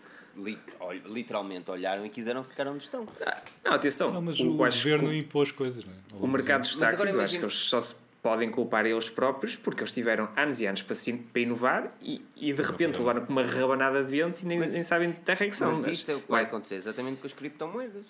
literalmente 1.06 1.70
olharam 1.70 2.06
e 2.06 2.08
quiseram 2.08 2.44
ficar 2.44 2.68
onde 2.68 2.84
estão. 2.84 3.08
Não, 3.64 3.72
atenção. 3.72 4.12
Não, 4.12 4.22
mas 4.22 4.38
o, 4.38 4.50
o 4.50 4.54
governo 4.54 5.12
impôs 5.12 5.50
coisas, 5.50 5.84
não 5.84 5.92
é? 5.92 5.96
O 6.12 6.26
mercado 6.26 6.60
dos 6.60 6.76
táxis, 6.76 7.14
eu 7.14 7.20
acho 7.20 7.38
que 7.38 7.44
eles 7.44 7.54
só 7.54 7.80
se 7.80 7.96
podem 8.22 8.50
culpar 8.50 8.84
eles 8.86 9.08
próprios 9.08 9.56
porque 9.56 9.80
eles 9.80 9.92
tiveram 9.92 10.28
anos 10.36 10.60
e 10.60 10.66
anos 10.66 10.82
para, 10.82 10.96
para 11.32 11.42
inovar 11.42 11.90
e, 12.02 12.22
e 12.36 12.52
de 12.52 12.62
repente 12.62 12.98
levaram 12.98 13.24
com 13.24 13.32
uma 13.32 13.42
rabanada 13.42 14.02
de 14.02 14.10
vento 14.10 14.42
e 14.42 14.46
nem, 14.46 14.58
mas, 14.58 14.72
nem 14.72 14.84
sabem 14.84 15.10
de 15.10 15.18
terra 15.18 15.46
que 15.46 15.56
são. 15.56 15.72
Mas, 15.72 15.82
mas 15.82 15.98
isto 15.98 16.10
é 16.10 16.14
o 16.14 16.20
que 16.20 16.30
vai 16.30 16.44
acontecer 16.44 16.76
exatamente 16.76 17.20
com 17.20 17.26
as 17.26 17.32
criptomoedas. 17.32 18.04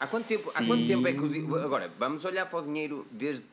Há 0.00 0.06
quanto 0.06 0.28
tempo, 0.28 0.50
há 0.54 0.64
quanto 0.64 0.86
tempo 0.86 1.08
é 1.08 1.12
que 1.12 1.20
o, 1.20 1.56
agora 1.56 1.90
vamos 1.98 2.24
olhar 2.24 2.46
para 2.46 2.60
o 2.60 2.62
dinheiro 2.62 3.06
desde 3.10 3.44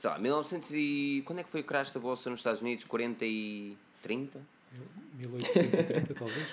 sei 0.00 0.10
lá, 0.10 0.18
1900 0.18 0.70
e. 0.72 1.22
Quando 1.26 1.40
é 1.40 1.44
que 1.44 1.50
foi 1.50 1.60
o 1.60 1.64
crash 1.64 1.92
da 1.92 2.00
bolsa 2.00 2.30
nos 2.30 2.40
Estados 2.40 2.62
Unidos? 2.62 2.84
40 2.84 3.24
e. 3.24 3.76
30? 4.02 4.40
1830, 5.18 6.14
talvez. 6.14 6.46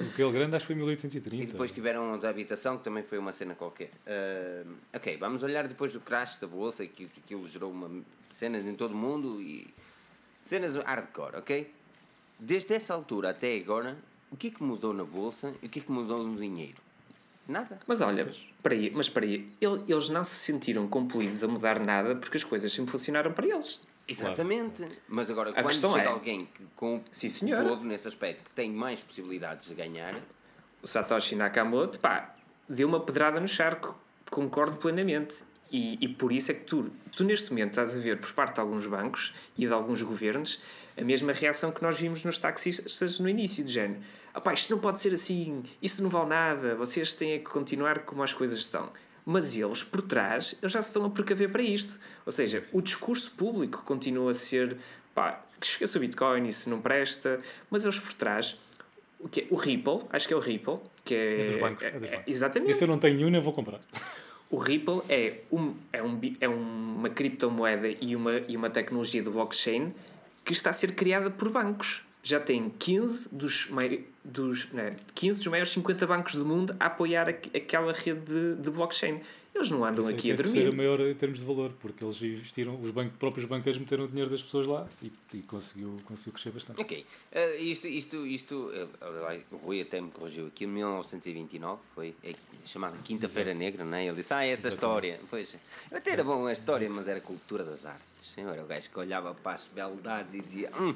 O 0.00 0.04
Pelo 0.14 0.30
Grande 0.30 0.54
acho 0.54 0.62
que 0.62 0.68
foi 0.68 0.76
1830. 0.76 1.42
E 1.42 1.46
depois 1.46 1.72
tiveram 1.72 2.16
da 2.18 2.30
habitação, 2.30 2.78
que 2.78 2.84
também 2.84 3.02
foi 3.02 3.18
uma 3.18 3.32
cena 3.32 3.56
qualquer. 3.56 3.90
Uh, 4.06 4.72
ok, 4.94 5.16
vamos 5.16 5.42
olhar 5.42 5.66
depois 5.66 5.92
do 5.92 6.00
crash 6.00 6.36
da 6.36 6.46
bolsa, 6.46 6.86
que 6.86 7.08
aquilo 7.16 7.46
gerou 7.48 7.72
uma, 7.72 7.90
cenas 8.32 8.64
em 8.64 8.74
todo 8.74 8.92
o 8.92 8.96
mundo 8.96 9.42
e. 9.42 9.66
cenas 10.40 10.76
hardcore, 10.76 11.36
ok? 11.36 11.72
Desde 12.38 12.74
essa 12.74 12.94
altura 12.94 13.30
até 13.30 13.56
agora, 13.56 13.96
o 14.30 14.36
que 14.36 14.48
é 14.48 14.50
que 14.50 14.62
mudou 14.62 14.94
na 14.94 15.04
bolsa 15.04 15.52
e 15.60 15.66
o 15.66 15.68
que 15.68 15.80
é 15.80 15.82
que 15.82 15.90
mudou 15.90 16.22
no 16.22 16.38
dinheiro? 16.38 16.80
Nada. 17.48 17.80
Mas 17.86 18.00
olha, 18.00 18.30
para 18.62 18.74
aí, 18.74 18.92
mas 18.94 19.08
para 19.08 19.24
aí, 19.24 19.50
eles 19.60 20.08
não 20.10 20.22
se 20.22 20.36
sentiram 20.36 20.86
compelidos 20.86 21.42
a 21.42 21.48
mudar 21.48 21.80
nada 21.80 22.14
porque 22.14 22.36
as 22.36 22.44
coisas 22.44 22.70
sempre 22.70 22.92
funcionaram 22.92 23.32
para 23.32 23.46
eles. 23.46 23.80
Exatamente. 24.08 24.82
Claro. 24.82 24.96
Mas 25.08 25.30
agora, 25.30 25.50
a 25.50 25.62
quando 25.62 25.74
chega 25.74 26.00
é... 26.00 26.06
alguém 26.06 26.46
que, 26.46 26.64
com 26.74 27.02
Sim, 27.12 27.28
senhor. 27.28 27.64
o 27.64 27.68
povo 27.68 27.84
nesse 27.84 28.08
aspecto 28.08 28.44
que 28.44 28.50
tem 28.50 28.70
mais 28.70 29.00
possibilidades 29.00 29.68
de 29.68 29.74
ganhar. 29.74 30.14
O 30.82 30.86
Satoshi 30.86 31.36
Nakamoto, 31.36 31.98
pá, 31.98 32.34
deu 32.68 32.88
uma 32.88 33.00
pedrada 33.00 33.38
no 33.38 33.48
charco. 33.48 33.94
Concordo 34.30 34.76
plenamente. 34.76 35.44
E, 35.70 35.98
e 36.00 36.08
por 36.08 36.32
isso 36.32 36.50
é 36.50 36.54
que 36.54 36.64
tu, 36.64 36.90
tu, 37.14 37.24
neste 37.24 37.50
momento, 37.50 37.70
estás 37.70 37.94
a 37.94 37.98
ver 37.98 38.18
por 38.18 38.32
parte 38.32 38.54
de 38.54 38.60
alguns 38.60 38.86
bancos 38.86 39.34
e 39.56 39.66
de 39.66 39.72
alguns 39.72 40.00
governos 40.02 40.60
a 40.96 41.04
mesma 41.04 41.32
reação 41.32 41.70
que 41.70 41.82
nós 41.82 41.98
vimos 41.98 42.24
nos 42.24 42.38
taxistas 42.38 43.20
no 43.20 43.28
início, 43.28 43.62
do 43.62 43.70
género 43.70 44.00
Opá, 44.38 44.52
isto 44.52 44.70
não 44.70 44.78
pode 44.78 45.00
ser 45.00 45.12
assim, 45.12 45.64
isso 45.82 46.00
não 46.00 46.08
vale 46.08 46.28
nada, 46.28 46.74
vocês 46.76 47.12
têm 47.12 47.40
que 47.40 47.50
continuar 47.50 48.00
como 48.00 48.22
as 48.22 48.32
coisas 48.32 48.58
estão. 48.58 48.92
Mas 49.30 49.54
eles, 49.54 49.82
por 49.82 50.00
trás, 50.00 50.54
eles 50.62 50.72
já 50.72 50.80
se 50.80 50.88
estão 50.88 51.04
a 51.04 51.10
precaver 51.10 51.52
para 51.52 51.60
isto. 51.62 52.00
Ou 52.24 52.32
seja, 52.32 52.62
o 52.72 52.80
discurso 52.80 53.30
público 53.32 53.82
continua 53.84 54.30
a 54.30 54.34
ser 54.34 54.78
pá, 55.14 55.44
que 55.60 55.66
esqueça 55.66 55.98
o 55.98 56.00
Bitcoin, 56.00 56.48
isso 56.48 56.70
não 56.70 56.80
presta, 56.80 57.38
mas 57.70 57.84
eles 57.84 58.00
por 58.00 58.14
trás, 58.14 58.56
o 59.20 59.28
que 59.28 59.42
é? 59.42 59.46
O 59.50 59.56
Ripple, 59.56 60.00
acho 60.08 60.26
que 60.26 60.32
é 60.32 60.36
o 60.38 60.40
Ripple, 60.40 60.78
que 61.04 61.14
é. 61.14 61.42
É 61.42 61.50
dos 61.50 61.58
bancos. 61.58 61.84
É, 61.84 61.90
dos 61.90 62.08
bancos. 62.08 62.26
É, 62.26 62.30
exatamente. 62.30 62.70
Esse 62.70 62.84
eu 62.84 62.88
não 62.88 62.98
tenho 62.98 63.16
nenhum, 63.16 63.28
nem 63.28 63.38
vou 63.42 63.52
comprar. 63.52 63.82
O 64.48 64.56
Ripple 64.56 65.02
é, 65.10 65.40
um, 65.52 65.74
é, 65.92 66.02
um, 66.02 66.18
é 66.40 66.48
uma 66.48 67.10
criptomoeda 67.10 67.86
e 68.00 68.16
uma, 68.16 68.38
e 68.48 68.56
uma 68.56 68.70
tecnologia 68.70 69.22
do 69.22 69.30
blockchain 69.30 69.92
que 70.42 70.54
está 70.54 70.70
a 70.70 70.72
ser 70.72 70.92
criada 70.92 71.30
por 71.30 71.50
bancos 71.50 72.02
já 72.22 72.40
tem 72.40 72.68
15 72.70 73.34
dos, 73.34 73.68
dos, 74.24 74.72
não, 74.72 74.94
15 75.14 75.38
dos 75.38 75.46
maiores 75.48 75.70
50 75.72 76.06
bancos 76.06 76.34
do 76.34 76.44
mundo 76.44 76.76
a 76.78 76.86
apoiar 76.86 77.28
aquela 77.28 77.92
rede 77.92 78.20
de, 78.20 78.54
de 78.56 78.70
blockchain. 78.70 79.20
Eles 79.58 79.70
não 79.70 79.84
andam 79.84 80.06
aqui 80.06 80.30
a 80.30 80.36
dormir. 80.36 80.52
Ser 80.52 80.72
maior 80.72 81.00
em 81.00 81.14
termos 81.14 81.40
de 81.40 81.44
valor, 81.44 81.72
porque 81.80 82.04
eles 82.04 82.22
investiram, 82.22 82.80
os 82.80 82.92
bancos, 82.92 83.18
próprios 83.18 83.48
banqueiros 83.48 83.80
meteram 83.80 84.04
o 84.04 84.08
dinheiro 84.08 84.30
das 84.30 84.40
pessoas 84.40 84.68
lá 84.68 84.86
e, 85.02 85.10
e 85.34 85.42
conseguiu, 85.42 85.98
conseguiu 86.04 86.32
crescer 86.32 86.52
bastante. 86.52 86.80
Ok. 86.80 87.04
Uh, 87.32 87.60
isto, 87.60 87.88
isto, 87.88 88.24
isto 88.24 88.54
uh, 88.54 89.46
o 89.50 89.56
Rui 89.56 89.80
até 89.80 90.00
me 90.00 90.12
corrigiu 90.12 90.46
aqui, 90.46 90.62
em 90.62 90.68
1929, 90.68 91.80
foi 91.92 92.14
é, 92.22 92.32
chamada 92.64 92.96
Quinta-feira 93.02 93.52
Negra, 93.52 93.84
não 93.84 93.96
é? 93.96 94.06
Ele 94.06 94.16
disse, 94.16 94.32
ah, 94.32 94.44
essa 94.44 94.68
Exatamente. 94.68 94.74
história. 94.74 95.20
Pois, 95.28 95.56
até 95.92 96.12
era 96.12 96.22
bom 96.22 96.46
a 96.46 96.52
história, 96.52 96.88
mas 96.88 97.08
era 97.08 97.20
cultura 97.20 97.64
das 97.64 97.84
artes. 97.84 98.34
Era 98.36 98.62
o 98.62 98.66
gajo 98.66 98.88
que 98.88 98.98
olhava 98.98 99.34
para 99.34 99.56
as 99.56 99.66
beldades 99.66 100.34
e 100.34 100.40
dizia, 100.40 100.70
hum, 100.80 100.94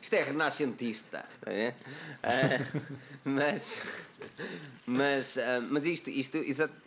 isto 0.00 0.14
é 0.14 0.22
renascentista. 0.22 1.24
É? 1.46 1.74
Uh, 2.22 2.80
mas, 3.24 3.76
mas, 4.86 5.36
uh, 5.36 5.40
mas 5.68 5.84
isto, 5.84 6.10
isto 6.10 6.36
exato 6.36 6.84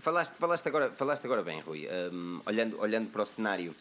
Falaste, 0.00 0.34
falaste, 0.38 0.68
agora, 0.68 0.90
falaste 0.92 1.24
agora 1.24 1.42
bem, 1.42 1.60
Rui. 1.60 1.88
Um, 1.88 2.40
olhando, 2.46 2.80
olhando 2.80 3.10
para 3.10 3.22
o 3.22 3.26
cenário 3.26 3.74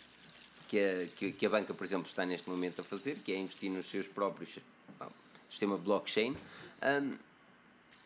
que 0.67 0.79
a, 0.79 1.05
que, 1.15 1.31
que, 1.31 1.45
a 1.45 1.49
banca, 1.49 1.75
por 1.75 1.85
exemplo, 1.85 2.07
está 2.07 2.25
neste 2.25 2.49
momento 2.49 2.81
a 2.81 2.83
fazer, 2.83 3.15
que 3.17 3.31
é 3.31 3.37
investir 3.37 3.69
nos 3.69 3.85
seus 3.85 4.07
próprios 4.07 4.57
bom, 4.97 5.11
sistema 5.47 5.77
blockchain. 5.77 6.35
Um, 6.81 7.13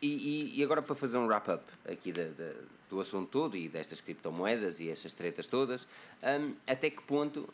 e, 0.02 0.60
e, 0.60 0.64
agora 0.64 0.82
para 0.82 0.96
fazer 0.96 1.18
um 1.20 1.26
wrap-up 1.26 1.64
aqui 1.90 2.12
da, 2.12 2.24
da, 2.24 2.52
do 2.90 3.00
assunto 3.00 3.30
todo 3.30 3.56
e 3.56 3.70
destas 3.70 4.02
criptomoedas 4.02 4.80
e 4.80 4.90
essas 4.90 5.14
tretas 5.14 5.48
todas, 5.48 5.84
um, 6.24 6.54
até 6.68 6.90
que 6.90 7.02
ponto, 7.04 7.48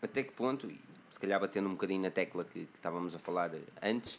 até 0.00 0.22
que 0.22 0.32
ponto, 0.32 0.70
se 1.10 1.18
calhar 1.18 1.38
batendo 1.38 1.66
um 1.66 1.72
bocadinho 1.72 2.00
na 2.00 2.10
tecla 2.10 2.44
que, 2.44 2.60
que 2.60 2.76
estávamos 2.76 3.14
a 3.14 3.18
falar 3.18 3.50
antes, 3.82 4.18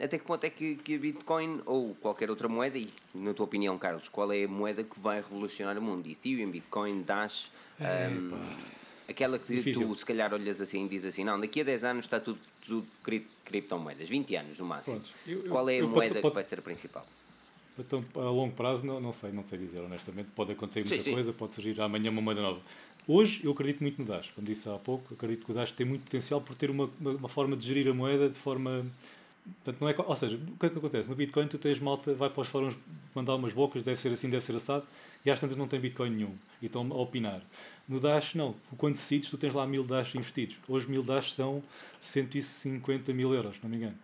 até 0.00 0.18
que 0.18 0.24
ponto 0.24 0.44
é 0.44 0.50
que, 0.50 0.76
que 0.76 0.96
a 0.96 0.98
Bitcoin 0.98 1.60
ou 1.66 1.94
qualquer 1.96 2.30
outra 2.30 2.48
moeda, 2.48 2.78
e 2.78 2.88
na 3.14 3.32
tua 3.32 3.44
opinião, 3.44 3.78
Carlos, 3.78 4.08
qual 4.08 4.32
é 4.32 4.44
a 4.44 4.48
moeda 4.48 4.82
que 4.82 4.98
vai 4.98 5.16
revolucionar 5.16 5.78
o 5.78 5.82
mundo? 5.82 6.08
Ethereum, 6.08 6.50
Bitcoin, 6.50 7.02
Dash, 7.02 7.50
é, 7.80 8.08
um, 8.08 8.32
aquela 9.08 9.38
que 9.38 9.54
Difícil. 9.54 9.86
tu 9.86 9.94
se 9.94 10.04
calhar 10.04 10.32
olhas 10.32 10.60
assim 10.60 10.84
e 10.84 10.88
dizes 10.88 11.14
assim, 11.14 11.24
não, 11.24 11.38
daqui 11.38 11.60
a 11.60 11.64
10 11.64 11.84
anos 11.84 12.04
está 12.06 12.18
tudo, 12.18 12.38
tudo 12.66 12.86
criptomoedas, 13.44 14.08
20 14.08 14.36
anos 14.36 14.58
no 14.58 14.66
máximo. 14.66 15.00
Eu, 15.26 15.44
eu, 15.44 15.50
qual 15.50 15.68
é 15.68 15.78
a 15.78 15.86
moeda 15.86 16.14
pode, 16.14 16.28
que 16.28 16.34
vai 16.34 16.44
ser 16.44 16.58
a 16.58 16.62
principal? 16.62 17.06
Então, 17.78 18.04
a 18.14 18.30
longo 18.30 18.54
prazo, 18.54 18.86
não, 18.86 19.00
não 19.00 19.12
sei, 19.12 19.32
não 19.32 19.44
sei 19.44 19.58
dizer 19.58 19.80
honestamente. 19.80 20.30
Pode 20.34 20.52
acontecer 20.52 20.80
muita 20.80 20.96
sim, 20.96 21.02
sim. 21.02 21.12
coisa, 21.12 21.32
pode 21.32 21.54
surgir 21.54 21.80
amanhã 21.80 22.10
uma 22.10 22.22
moeda 22.22 22.40
nova. 22.40 22.60
Hoje 23.06 23.40
eu 23.44 23.52
acredito 23.52 23.82
muito 23.82 24.00
no 24.00 24.08
Dash, 24.08 24.30
como 24.34 24.46
disse 24.46 24.68
há 24.68 24.78
pouco, 24.78 25.12
acredito 25.12 25.44
que 25.44 25.52
o 25.52 25.54
Dash 25.54 25.72
tem 25.72 25.84
muito 25.84 26.04
potencial 26.04 26.40
por 26.40 26.56
ter 26.56 26.70
uma, 26.70 26.88
uma, 26.98 27.10
uma 27.10 27.28
forma 27.28 27.56
de 27.56 27.66
gerir 27.66 27.88
a 27.88 27.94
moeda 27.94 28.28
de 28.28 28.38
forma. 28.38 28.86
Portanto, 29.44 29.80
não 29.80 29.88
é, 29.88 29.94
ou 29.98 30.16
seja, 30.16 30.36
o 30.36 30.58
que 30.58 30.66
é 30.66 30.70
que 30.70 30.78
acontece? 30.78 31.08
No 31.08 31.14
Bitcoin 31.14 31.46
tu 31.48 31.58
tens 31.58 31.78
malta, 31.78 32.14
vai 32.14 32.30
para 32.30 32.40
os 32.40 32.48
fóruns 32.48 32.74
mandar 33.14 33.34
umas 33.34 33.52
bocas, 33.52 33.82
deve 33.82 34.00
ser 34.00 34.10
assim, 34.12 34.30
deve 34.30 34.44
ser 34.44 34.56
assado, 34.56 34.86
e 35.24 35.30
às 35.30 35.38
tantas 35.38 35.56
não 35.56 35.68
tem 35.68 35.78
Bitcoin 35.78 36.10
nenhum 36.10 36.34
e 36.62 36.66
estão 36.66 36.86
a 36.90 36.96
opinar. 36.96 37.42
No 37.86 38.00
Dash, 38.00 38.34
não. 38.34 38.54
Quando 38.78 38.94
decides, 38.94 39.28
tu 39.28 39.36
tens 39.36 39.52
lá 39.52 39.66
mil 39.66 39.84
Dash 39.84 40.14
investidos. 40.14 40.56
Hoje, 40.66 40.88
mil 40.88 41.02
Dash 41.02 41.34
são 41.34 41.62
150 42.00 43.12
mil 43.12 43.34
euros, 43.34 43.56
não 43.62 43.68
me 43.68 43.76
engano. 43.76 43.96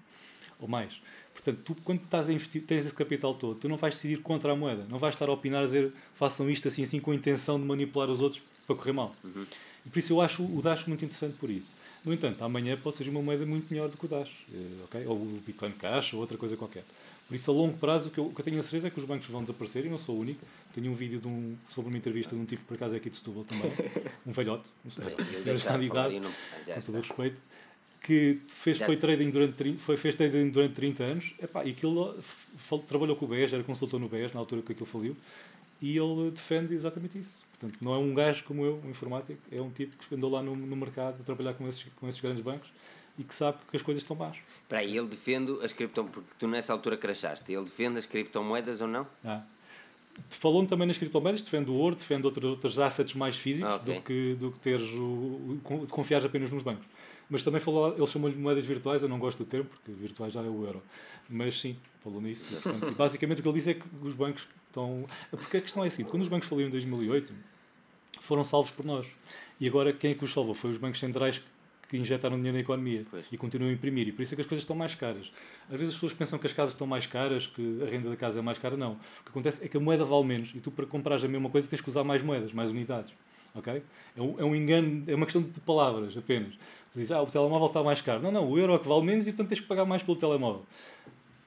Ou 0.59 0.69
mais. 0.69 1.01
Portanto, 1.33 1.63
tu, 1.65 1.75
quando 1.83 2.03
estás 2.03 2.29
a 2.29 2.33
investir, 2.33 2.63
tens 2.63 2.85
esse 2.85 2.95
capital 2.95 3.35
todo, 3.35 3.59
tu 3.59 3.69
não 3.69 3.79
vais 3.79 3.95
decidir 3.95 4.19
contra 4.19 4.53
a 4.53 4.57
moeda. 4.57 4.85
Não 4.91 4.99
vais 4.99 5.15
estar 5.15 5.29
a 5.29 5.33
opinar 5.33 5.63
a 5.63 5.67
dizer 5.67 5.91
façam 6.15 6.51
isto 6.51 6.69
assim, 6.69 6.83
assim, 6.83 7.01
com 7.01 7.13
a 7.13 7.15
intenção 7.15 7.59
de 7.59 7.65
manipular 7.65 8.11
os 8.11 8.21
outros 8.21 8.43
para 8.67 8.77
correr 8.77 8.93
mal. 8.93 9.15
Uhum. 9.25 9.47
E 9.87 9.89
por 9.89 9.99
isso 9.99 10.13
eu 10.13 10.21
acho 10.21 10.43
o 10.43 10.61
Dash 10.63 10.87
muito 10.87 11.03
interessante 11.03 11.37
por 11.39 11.49
isso. 11.49 11.73
No 12.05 12.15
entanto, 12.15 12.43
amanhã 12.43 12.77
pode 12.77 12.97
ser 12.97 13.09
uma 13.09 13.21
moeda 13.21 13.45
muito 13.45 13.71
melhor 13.71 13.89
do 13.89 13.97
que 13.97 14.07
o 14.07 14.09
Dash. 14.09 14.31
Eh, 14.53 14.85
okay? 14.85 15.07
Ou 15.07 15.17
o 15.17 15.43
Bitcoin 15.47 15.73
Cash 15.73 16.15
ou 16.15 16.21
outra 16.21 16.39
coisa 16.39 16.57
qualquer. 16.57 16.85
Por 17.29 17.35
isso, 17.35 17.51
a 17.51 17.55
longo 17.55 17.77
prazo, 17.79 18.09
o 18.09 18.11
que 18.11 18.19
eu, 18.19 18.27
o 18.27 18.35
que 18.35 18.41
eu 18.41 18.45
tenho 18.45 18.59
a 18.59 18.63
certeza 18.63 18.89
é 18.89 18.91
que 18.91 18.99
os 18.99 19.05
bancos 19.05 19.29
vão 19.29 19.43
desaparecer 19.43 19.87
e 19.87 19.89
não 19.89 19.99
sou 19.99 20.17
o 20.17 20.21
único. 20.21 20.45
Tenho 20.75 20.91
um 20.91 20.95
vídeo 20.95 21.21
de 21.21 21.29
um, 21.29 21.55
sobre 21.69 21.91
uma 21.91 21.97
entrevista 21.97 22.35
de 22.35 22.41
um 22.41 22.45
tipo, 22.45 22.65
por 22.65 22.75
acaso 22.75 22.95
é 22.95 22.97
aqui 22.97 23.09
de 23.09 23.17
Setúbal 23.17 23.45
também, 23.45 23.71
um 24.27 24.33
velhote, 24.33 24.65
um 24.85 24.91
senhor 24.91 25.57
já 25.57 25.77
de 25.77 25.87
idade, 25.87 26.21
com 26.21 26.81
todo 26.81 26.95
o 26.97 27.01
respeito, 27.01 27.37
que 28.03 28.41
fez, 28.49 28.79
foi 28.79 28.97
trading 28.97 29.31
durante, 29.31 29.75
foi, 29.75 29.97
fez 29.97 30.17
trading 30.17 30.51
durante 30.51 30.75
30 30.75 31.05
anos 31.05 31.35
epá, 31.41 31.65
e 31.65 31.71
aquilo, 31.71 32.19
trabalhou 32.89 33.15
com 33.15 33.27
o 33.27 33.29
BES, 33.29 33.53
era 33.53 33.63
consultor 33.63 34.01
no 34.01 34.09
BES 34.09 34.33
na 34.33 34.41
altura 34.41 34.63
que 34.63 34.73
aquilo 34.73 34.87
faliu, 34.87 35.17
e 35.81 35.97
ele 35.97 36.33
defende 36.33 36.75
exatamente 36.75 37.19
isso. 37.19 37.37
Portanto, 37.61 37.79
não 37.85 37.95
é 37.95 37.99
um 37.99 38.15
gajo 38.15 38.43
como 38.45 38.65
eu, 38.65 38.81
um 38.83 38.89
informático, 38.89 39.39
é 39.53 39.61
um 39.61 39.71
tipo 39.71 39.95
que 39.95 40.15
andou 40.15 40.31
lá 40.31 40.43
no, 40.43 40.57
no 40.57 40.75
mercado 40.75 41.21
a 41.21 41.23
trabalhar 41.25 41.53
com 41.53 41.69
esses, 41.69 41.85
com 41.95 42.09
esses 42.09 42.19
grandes 42.19 42.41
bancos 42.41 42.71
e 43.19 43.23
que 43.23 43.35
sabe 43.35 43.59
que 43.71 43.77
as 43.77 43.83
coisas 43.83 44.03
estão 44.03 44.17
más. 44.17 44.39
Para 44.67 44.79
aí, 44.79 44.97
ele 44.97 45.07
defende 45.07 45.53
as 45.63 45.71
criptomoedas, 45.71 46.15
porque 46.15 46.35
tu 46.39 46.49
nessa 46.49 46.73
altura 46.73 46.97
crachaste, 46.97 47.53
ele 47.53 47.65
defende 47.65 47.99
as 47.99 48.07
criptomoedas 48.07 48.81
ou 48.81 48.89
não? 48.89 49.07
Ah. 49.23 49.43
Falou-me 50.31 50.67
também 50.67 50.89
nas 50.89 50.97
criptomoedas, 50.97 51.43
defende 51.43 51.71
o 51.71 51.75
ouro, 51.75 51.95
defende 51.97 52.25
outros, 52.25 52.45
outros 52.45 52.79
assets 52.79 53.15
mais 53.15 53.37
físicos 53.37 53.75
okay. 53.75 53.95
do, 53.95 54.01
que, 54.01 54.35
do 54.37 54.53
que 54.53 54.59
teres 54.59 54.91
o, 54.93 55.61
o, 55.69 55.87
confiar 55.91 56.25
apenas 56.25 56.51
nos 56.51 56.63
bancos. 56.63 56.87
Mas 57.29 57.43
também 57.43 57.61
falou, 57.61 57.95
ele 57.95 58.07
chamou-lhe 58.07 58.37
moedas 58.37 58.65
virtuais, 58.65 59.03
eu 59.03 59.09
não 59.09 59.19
gosto 59.19 59.39
do 59.39 59.45
termo, 59.45 59.67
porque 59.67 59.93
virtuais 59.93 60.33
já 60.33 60.41
é 60.41 60.49
o 60.49 60.65
euro. 60.65 60.83
Mas 61.29 61.61
sim, 61.61 61.77
falou 62.03 62.21
nisso. 62.21 62.55
Portanto, 62.61 62.95
basicamente 62.97 63.41
o 63.41 63.43
que 63.43 63.49
ele 63.49 63.57
disse 63.57 63.71
é 63.71 63.75
que 63.75 63.85
os 64.03 64.15
bancos 64.15 64.49
estão. 64.67 65.07
Porque 65.31 65.57
a 65.59 65.61
questão 65.61 65.85
é 65.85 65.89
assim: 65.89 66.05
quando 66.05 66.23
os 66.23 66.29
bancos 66.29 66.49
faliram 66.49 66.69
em 66.69 66.73
2008, 66.73 67.33
foram 68.21 68.45
salvos 68.45 68.73
por 68.73 68.85
nós. 68.85 69.07
E 69.61 69.69
agora 69.69 69.93
quem 69.93 70.13
é 70.13 70.15
que 70.15 70.25
os 70.25 70.33
salvou? 70.33 70.55
Foi 70.55 70.71
os 70.71 70.77
bancos 70.77 70.99
centrais 70.99 71.43
que 71.91 71.97
injetaram 71.97 72.37
dinheiro 72.37 72.57
na 72.57 72.63
economia 72.63 73.05
pois. 73.11 73.27
e 73.33 73.37
continuam 73.37 73.69
a 73.69 73.75
imprimir. 73.75 74.07
E 74.07 74.13
por 74.13 74.23
isso 74.23 74.33
é 74.33 74.37
que 74.37 74.41
as 74.41 74.47
coisas 74.47 74.63
estão 74.63 74.77
mais 74.77 74.95
caras. 74.95 75.31
Às 75.69 75.77
vezes 75.77 75.89
as 75.89 75.95
pessoas 75.95 76.13
pensam 76.13 76.39
que 76.39 76.47
as 76.47 76.53
casas 76.53 76.75
estão 76.75 76.87
mais 76.87 77.05
caras, 77.05 77.49
que 77.49 77.83
a 77.83 77.91
renda 77.91 78.09
da 78.09 78.17
casa 78.17 78.39
é 78.39 78.43
mais 78.43 78.59
cara. 78.59 78.77
Não. 78.77 78.93
O 78.93 79.25
que 79.25 79.31
acontece 79.31 79.65
é 79.65 79.69
que 79.69 79.77
a 79.77 79.81
moeda 79.81 80.05
vale 80.05 80.25
menos 80.25 80.53
e 80.55 80.61
tu, 80.61 80.71
para 80.71 80.87
comprares 80.87 81.25
a 81.25 81.29
mesma 81.29 81.51
coisa, 81.51 81.67
tens 81.67 81.81
que 81.81 81.89
usar 81.89 82.05
mais 82.05 82.23
moedas, 82.23 82.53
mais 82.53 82.71
unidades. 82.71 83.13
Ok? 83.55 83.83
É 84.17 84.23
um, 84.23 84.39
é 84.39 84.45
um 84.45 84.55
engano, 84.55 85.03
é 85.09 85.15
uma 85.17 85.27
questão 85.27 85.43
de 85.43 85.59
palavras 85.61 86.17
apenas. 86.17 86.55
Tu 86.93 86.99
dizes, 86.99 87.11
ah, 87.11 87.21
o 87.23 87.27
telemóvel 87.27 87.67
está 87.67 87.83
mais 87.83 88.01
caro. 88.01 88.23
Não, 88.23 88.31
não, 88.31 88.49
o 88.49 88.57
euro 88.57 88.75
é 88.75 88.79
que 88.79 88.87
vale 88.87 89.03
menos 89.03 89.27
e 89.27 89.33
portanto 89.33 89.49
tens 89.49 89.61
que 89.61 89.67
pagar 89.67 89.85
mais 89.85 90.03
pelo 90.03 90.17
telemóvel. 90.17 90.65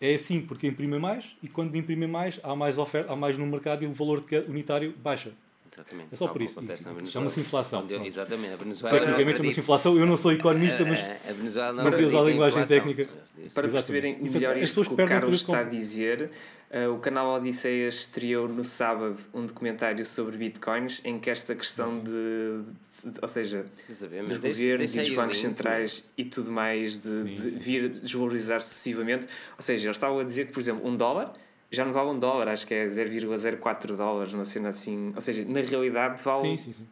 É 0.06 0.16
assim 0.16 0.42
porque 0.42 0.68
imprime 0.68 1.00
mais 1.00 1.34
e 1.42 1.48
quando 1.48 1.78
imprime 1.78 2.06
mais 2.06 2.38
há 2.44 2.54
mais 2.54 2.78
oferta, 2.78 3.14
há 3.14 3.16
mais 3.16 3.38
no 3.38 3.48
mercado 3.48 3.86
e 3.86 3.88
o 3.88 3.94
valor 3.94 4.22
unitário 4.50 4.94
baixa. 5.02 5.32
Exatamente. 5.74 6.10
É 6.12 6.16
só 6.16 6.28
por 6.28 6.42
isso. 6.42 6.62
Chama-se 7.08 7.40
inflação. 7.40 7.82
Onde, 7.82 7.96
exatamente. 8.06 8.54
A 8.54 8.58
Venezuela. 8.58 9.00
Tecnicamente 9.00 9.38
chama-se 9.38 9.60
inflação. 9.60 9.98
Eu 9.98 10.06
não 10.06 10.16
sou 10.16 10.32
economista, 10.32 10.86
mas. 10.86 11.00
A 11.28 11.34
Venezuela 11.34 11.74
não, 11.74 11.84
não 11.86 11.92
queria 11.92 12.08
usar 12.08 12.20
a 12.20 12.24
linguagem 12.24 12.66
técnica. 12.66 13.10
Para 13.54 13.68
perceberem 13.68 14.22
melhor 14.22 14.56
isto 14.58 14.84
que 14.84 14.94
o 14.94 15.08
Carlos 15.08 15.36
está 15.36 15.62
a 15.62 15.64
dizer, 15.64 16.30
uh, 16.72 16.94
o 16.94 17.00
canal 17.00 17.34
Odisseias 17.36 17.96
estreou 18.02 18.48
no 18.48 18.64
sábado 18.64 19.18
um 19.34 19.46
documentário 19.46 20.06
sobre 20.06 20.38
bitcoins 20.38 21.02
em 21.04 21.20
que 21.20 21.30
esta 21.30 21.56
questão 21.56 22.00
de. 22.00 22.12
de 22.12 23.20
ou 23.22 23.28
seja, 23.28 23.66
saber, 23.90 24.24
dos 24.26 24.38
deixe, 24.38 24.62
governos 24.62 24.94
deixe 24.94 25.00
e 25.00 25.10
dos 25.10 25.16
bancos 25.16 25.38
link, 25.38 25.48
centrais 25.48 26.10
e 26.16 26.26
tudo 26.26 26.52
mais 26.52 27.00
de, 27.00 27.10
sim, 27.10 27.34
de 27.34 27.50
sim. 27.50 27.60
vir 27.60 27.90
desvalorizar 27.90 28.62
sucessivamente. 28.62 29.28
Ou 29.58 29.64
seja, 29.64 29.88
eles 29.88 29.98
estavam 29.98 30.20
a 30.20 30.24
dizer 30.24 30.46
que, 30.46 30.54
por 30.54 30.60
exemplo, 30.60 30.88
um 30.88 30.96
dólar 30.96 31.34
já 31.74 31.84
não 31.84 31.92
vale 31.92 32.10
um 32.10 32.20
dólar, 32.20 32.50
acho 32.50 32.68
que 32.68 32.74
é 32.74 32.86
0,04 32.86 33.96
dólares, 33.96 34.32
uma 34.34 34.46
cena 34.46 34.70
assim. 34.70 35.12
Ou 35.16 35.22
seja, 35.22 35.44
na 35.44 35.60
realidade 35.62 36.22
vale 36.22 36.58
sim, 36.58 36.58
sim, 36.58 36.74
sim. 36.74 36.88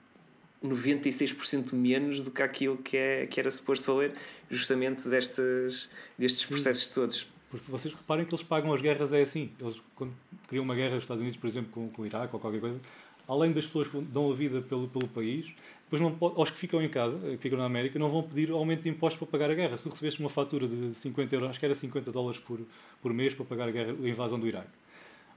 96% 0.68 1.74
menos 1.74 2.24
do 2.24 2.32
que 2.32 2.42
aquilo 2.42 2.78
que, 2.78 2.98
é, 2.98 3.28
que 3.28 3.40
era 3.40 3.50
suposto 3.50 3.94
valer, 3.94 4.14
justamente 4.50 5.08
destes, 5.08 5.90
destes 6.18 6.46
processos 6.46 6.88
todos. 6.88 7.28
Porque 7.50 7.70
vocês 7.70 7.94
reparem 7.94 8.26
que 8.26 8.34
eles 8.34 8.44
pagam 8.44 8.74
as 8.74 8.82
guerras, 8.82 9.14
é 9.14 9.22
assim. 9.22 9.52
Eles, 9.60 9.82
quando 9.96 10.14
criam 10.48 10.64
uma 10.64 10.76
guerra, 10.76 10.98
os 10.98 11.04
Estados 11.04 11.22
Unidos, 11.22 11.38
por 11.38 11.48
exemplo, 11.48 11.72
com, 11.72 11.90
com 11.90 12.02
o 12.02 12.06
Iraque 12.06 12.34
ou 12.34 12.40
qualquer 12.40 12.62
coisa, 12.62 12.80
além 13.28 13.52
das 13.52 13.66
pessoas 13.66 13.88
que 13.88 14.00
dão 14.00 14.32
a 14.32 14.36
vida 14.36 14.62
pelo, 14.62 14.88
pelo 14.88 15.08
país, 15.08 15.52
depois 15.92 16.02
não, 16.02 16.30
aos 16.38 16.50
que 16.50 16.58
ficam 16.58 16.82
em 16.82 16.88
casa, 16.88 17.20
que 17.20 17.38
ficam 17.38 17.60
na 17.60 17.66
América, 17.66 18.00
não 18.00 18.10
vão 18.10 18.24
pedir 18.24 18.50
aumento 18.50 18.84
de 18.84 18.90
impostos 18.90 19.20
para 19.20 19.28
pagar 19.28 19.52
a 19.52 19.54
guerra. 19.54 19.76
Se 19.76 19.84
tu 19.84 19.90
recebeste 19.90 20.22
uma 20.22 20.30
fatura 20.30 20.66
de 20.66 20.96
50 20.96 21.36
euros, 21.36 21.50
acho 21.50 21.60
que 21.60 21.66
era 21.66 21.76
50 21.76 22.10
dólares 22.14 22.40
por, 22.40 22.62
por 23.02 23.14
mês 23.14 23.34
para 23.34 23.44
pagar 23.44 23.68
a, 23.68 23.72
guerra, 23.72 23.92
a 23.92 24.08
invasão 24.08 24.40
do 24.40 24.48
Iraque, 24.48 24.70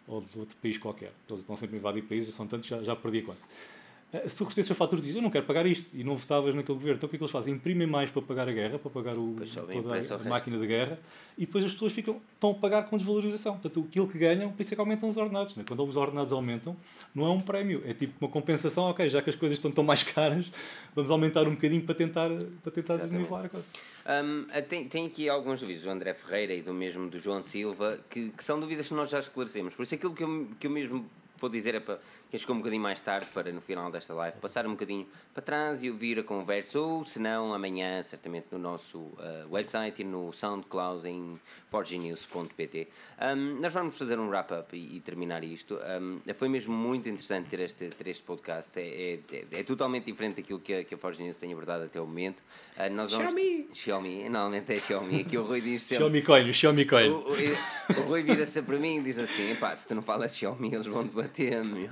ou 0.07 0.21
de 0.21 0.39
outro 0.39 0.57
país 0.63 0.79
qualquer. 0.79 1.13
Eles 1.29 1.41
estão 1.41 1.57
sempre 1.57 1.75
a 1.75 1.79
invadir 1.81 2.05
países, 2.05 2.33
são 2.33 2.47
tantos, 2.47 2.69
já, 2.69 2.81
já 2.85 2.95
perdi 2.95 3.23
conta. 3.23 3.41
Eh, 3.41 3.84
se 4.27 4.37
tu 4.37 4.45
recebesses 4.45 4.71
a 4.71 4.75
fatura 4.75 5.01
dizes 5.01 5.17
eu 5.17 5.23
não 5.23 5.31
quero 5.31 5.45
pagar 5.45 5.67
isto 5.67 5.97
e 5.97 6.05
não 6.05 6.17
votavas 6.17 6.55
naquele 6.55 6.79
governo, 6.79 6.97
então 6.97 7.07
o 7.07 7.11
que 7.11 7.17
é 7.17 7.19
que 7.19 7.25
eles 7.25 7.33
fazem? 7.33 7.55
Imprimem 7.55 7.87
mais 7.87 8.11
para 8.11 8.23
pagar 8.23 8.49
a 8.49 8.53
guerra, 8.53 8.79
para 8.79 8.91
pagar 8.91 9.17
o, 9.17 9.37
toda 9.73 9.95
a, 9.95 10.17
a 10.17 10.29
máquina 10.29 10.59
de 10.59 10.67
guerra 10.67 10.99
e 11.37 11.47
depois 11.47 11.65
as 11.65 11.73
pessoas 11.73 11.93
ficam, 11.93 12.21
estão 12.33 12.53
a 12.53 12.55
pagar 12.55 12.85
com 12.85 12.97
desvalorização. 12.97 13.55
Portanto, 13.55 13.87
aquilo 13.89 14.07
que 14.07 14.17
ganham, 14.19 14.53
por 14.53 14.63
isso 14.63 14.73
é 14.73 14.77
que 14.77 14.81
aumentam 14.81 15.09
os 15.09 15.17
ordenados. 15.17 15.57
Né? 15.57 15.65
Quando 15.67 15.85
os 15.85 15.97
ordenados 15.97 16.33
aumentam, 16.33 16.77
não 17.15 17.27
é 17.27 17.31
um 17.31 17.41
prémio, 17.41 17.83
é 17.85 17.93
tipo 17.93 18.15
uma 18.21 18.31
compensação, 18.31 18.85
ok, 18.85 19.09
já 19.09 19.21
que 19.21 19.31
as 19.31 19.37
coisas 19.37 19.59
estão 19.59 19.73
tão 19.73 19.83
mais 19.83 20.03
caras, 20.05 20.51
vamos 20.95 21.11
aumentar 21.11 21.49
um 21.49 21.55
bocadinho 21.55 21.83
para 21.83 21.95
tentar, 21.95 22.31
para 22.63 22.73
tentar 22.73 22.97
desnivelar 22.99 23.47
a 23.47 23.49
coisa. 23.49 23.67
Um, 24.07 24.47
tem, 24.69 24.87
tem 24.87 25.07
aqui 25.07 25.29
alguns 25.29 25.61
dúvidas 25.61 25.83
do 25.83 25.91
André 25.91 26.13
Ferreira 26.15 26.55
e 26.55 26.63
do 26.63 26.75
mesmo 26.75 27.09
do 27.09 27.19
João 27.19 27.43
Silva 27.43 27.99
que, 28.11 28.29
que 28.31 28.45
são 28.45 28.61
dúvidas 28.61 28.87
que 28.87 28.95
nós 28.95 29.11
já 29.11 29.19
esclarecemos. 29.19 29.75
Por 29.75 29.83
isso 29.83 29.95
aquilo 29.95 30.15
que 30.15 30.23
eu, 30.23 30.49
que 30.61 30.67
eu 30.67 30.71
mesmo 30.71 31.07
vou 31.39 31.51
dizer 31.51 31.75
é 31.75 31.81
para 31.81 31.99
quem 32.35 32.39
chegou 32.41 32.57
um 32.57 32.59
bocadinho 32.59 32.83
mais 32.83 33.01
tarde 33.01 33.29
para 33.33 33.53
no 33.53 33.61
final 33.61 33.93
desta 33.93 34.13
live 34.13 34.37
passar 34.39 34.67
um 34.67 34.71
bocadinho 34.71 35.07
para 35.33 35.41
trás 35.41 35.85
e 35.85 35.89
ouvir 35.89 36.19
a 36.19 36.23
conversa 36.25 36.81
ou 36.81 37.05
se 37.05 37.21
não 37.21 37.55
amanhã 37.55 38.03
certamente 38.03 38.47
no 38.51 38.59
nosso 38.59 38.99
uh, 38.99 39.47
website 39.49 40.03
e 40.03 40.05
no 40.05 40.33
SoundCloud 40.33 41.07
em 41.07 41.39
forgenews.pt 41.71 42.89
um, 43.37 43.61
nós 43.61 43.73
vamos 43.73 43.97
fazer 43.97 44.19
um 44.19 44.29
wrap-up 44.29 44.77
e, 44.77 44.97
e, 44.97 45.01
terminar 45.01 45.45
isto. 45.45 45.79
Um, 46.01 46.21
foi 46.35 46.49
mesmo 46.49 46.75
muito 46.75 47.09
interessante 47.09 47.49
ter 47.49 47.61
este, 47.61 47.89
ter 47.89 48.09
este 48.09 48.25
podcast. 48.25 48.73
É, 48.81 48.83
é, 48.83 49.21
é, 49.33 49.61
é 49.61 49.63
totalmente 49.63 50.07
diferente 50.07 50.43
daquilo 50.43 50.59
que 50.59 50.75
a, 50.75 50.85
que 50.85 50.95
a 50.95 50.99
Forge 50.99 51.23
News 51.23 51.37
tem 51.37 51.53
abordado 51.53 51.85
até 51.85 52.01
o 52.01 52.07
momento. 52.07 52.43
Uh, 52.77 52.93
nós 52.93 53.13
vamos 53.13 53.33
Xiaomi. 53.33 53.69
Xiaomi, 53.73 54.29
normalmente 54.29 54.73
é 54.73 54.81
Xiaomi. 54.81 55.21
Aqui 55.21 55.39
o 55.39 55.45
Rui 55.45 55.61
diz 55.61 55.85
sempre 55.85 55.99
Xiaomi 56.05 56.23
Coin, 56.23 56.53
Xiaomi 56.53 56.85
Coin 56.85 57.11
o, 57.11 57.19
o, 57.19 58.01
o 58.01 58.03
Rui 58.09 58.23
vira-se 58.25 58.61
para 58.61 58.79
mim 58.79 58.99
e 58.99 59.03
diz 59.03 59.21
assim, 59.21 59.55
se 59.77 59.87
tu 59.87 59.95
não 59.95 60.03
falas 60.03 60.37
Xiaomi 60.37 60.75
eles 60.75 60.87
vão 60.87 61.07
te 61.07 61.15
bater 61.15 61.63
meu 61.65 61.91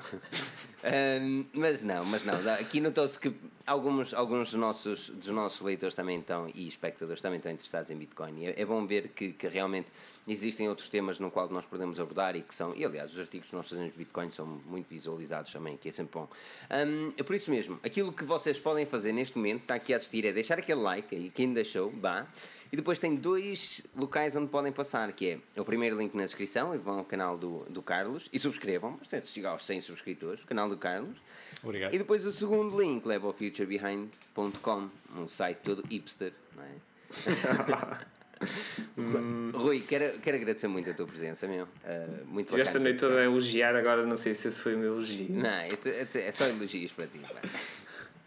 mas 1.53 1.83
não, 1.83 2.05
mas 2.05 2.25
não. 2.25 2.35
Aqui 2.55 2.81
notou-se 2.81 3.19
que 3.19 3.33
alguns, 3.67 4.13
alguns 4.13 4.51
dos, 4.51 4.61
nossos, 4.61 5.09
dos 5.11 5.29
nossos 5.29 5.61
leitores 5.61 5.95
também 5.95 6.19
estão 6.19 6.51
e 6.55 6.67
espectadores 6.67 7.23
também 7.23 7.39
estão 7.39 7.53
interessados 7.53 7.91
em 7.91 7.97
Bitcoin. 7.97 8.47
É, 8.47 8.61
é 8.61 8.65
bom 8.65 8.85
ver 8.87 9.09
que, 9.09 9.33
que 9.33 9.47
realmente 9.47 9.89
existem 10.27 10.69
outros 10.69 10.89
temas 10.89 11.19
no 11.19 11.31
qual 11.31 11.49
nós 11.49 11.67
podemos 11.67 11.99
abordar 11.99 12.37
e 12.37 12.43
que 12.43 12.55
são, 12.55 12.75
e 12.77 12.85
aliás, 12.85 13.13
os 13.13 13.19
artigos 13.19 13.49
que 13.49 13.57
nós 13.57 13.69
fazemos 13.69 13.93
de 13.93 13.99
Bitcoin 13.99 14.31
são 14.31 14.47
muito 14.67 14.89
visualizados 14.89 15.53
também, 15.53 15.77
que 15.77 15.89
é 15.89 15.93
sempre 15.93 16.13
bom. 16.15 16.29
Um, 16.71 17.13
é 17.17 17.23
por 17.23 17.35
isso 17.35 17.51
mesmo, 17.51 17.79
aquilo 17.83 18.13
que 18.13 18.25
vocês 18.25 18.59
podem 18.59 18.87
fazer 18.87 19.13
neste 19.13 19.37
momento, 19.37 19.63
está 19.63 19.75
aqui 19.75 19.93
a 19.93 19.97
assistir, 19.97 20.25
é 20.25 20.33
deixar 20.33 20.59
aquele 20.59 20.81
like 20.81 21.15
aí, 21.15 21.31
quem 21.35 21.53
deixou, 21.53 21.91
vá. 21.91 22.27
E 22.73 22.77
depois 22.77 22.99
tem 22.99 23.15
dois 23.15 23.83
locais 23.95 24.35
onde 24.35 24.49
podem 24.49 24.73
passar, 24.73 25.13
que 25.13 25.39
é 25.55 25.61
o 25.61 25.65
primeiro 25.65 25.99
link 25.99 26.15
na 26.15 26.25
descrição, 26.25 26.75
e 26.75 26.79
vão 26.79 27.01
ao 27.01 27.05
canal 27.05 27.37
do, 27.37 27.67
do 27.69 27.83
Carlos 27.83 28.31
e 28.33 28.39
subscrevam, 28.39 28.99
se 29.05 29.21
chegar 29.27 29.51
aos 29.51 29.67
100 29.67 29.83
subscritores, 29.83 30.43
o 30.43 30.47
canal 30.47 30.71
do 30.71 30.79
Carlos. 30.79 31.19
Obrigado. 31.63 31.93
E 31.95 31.99
depois 31.99 32.25
o 32.25 32.33
segundo 32.33 32.81
link 32.81 33.05
leva 33.05 33.27
ao 33.27 33.35
futurebehind.com, 33.35 34.89
um 35.15 35.29
site 35.29 35.59
todo 35.59 35.85
hipster, 35.87 36.33
não 36.57 36.65
é? 36.65 38.07
hum. 38.97 39.51
Rui, 39.53 39.81
quero, 39.81 40.19
quero 40.21 40.39
agradecer 40.39 40.67
muito 40.67 40.89
a 40.89 40.95
tua 40.95 41.07
presença, 41.07 41.47
meu. 41.47 41.65
Uh, 41.65 42.25
muito 42.27 42.49
Tiveste 42.49 42.79
a 42.79 42.81
noite 42.81 43.01
toda 43.01 43.21
a 43.21 43.25
elogiar, 43.25 43.77
agora 43.77 44.07
não 44.07 44.17
sei 44.17 44.33
se 44.33 44.49
esse 44.49 44.63
foi 44.63 44.75
um 44.75 44.83
elogio. 44.83 45.31
Não, 45.31 45.51
é, 45.51 45.69
é 46.15 46.33
só 46.33 46.47
elogios 46.47 46.91
para 46.91 47.07
ti. 47.07 47.21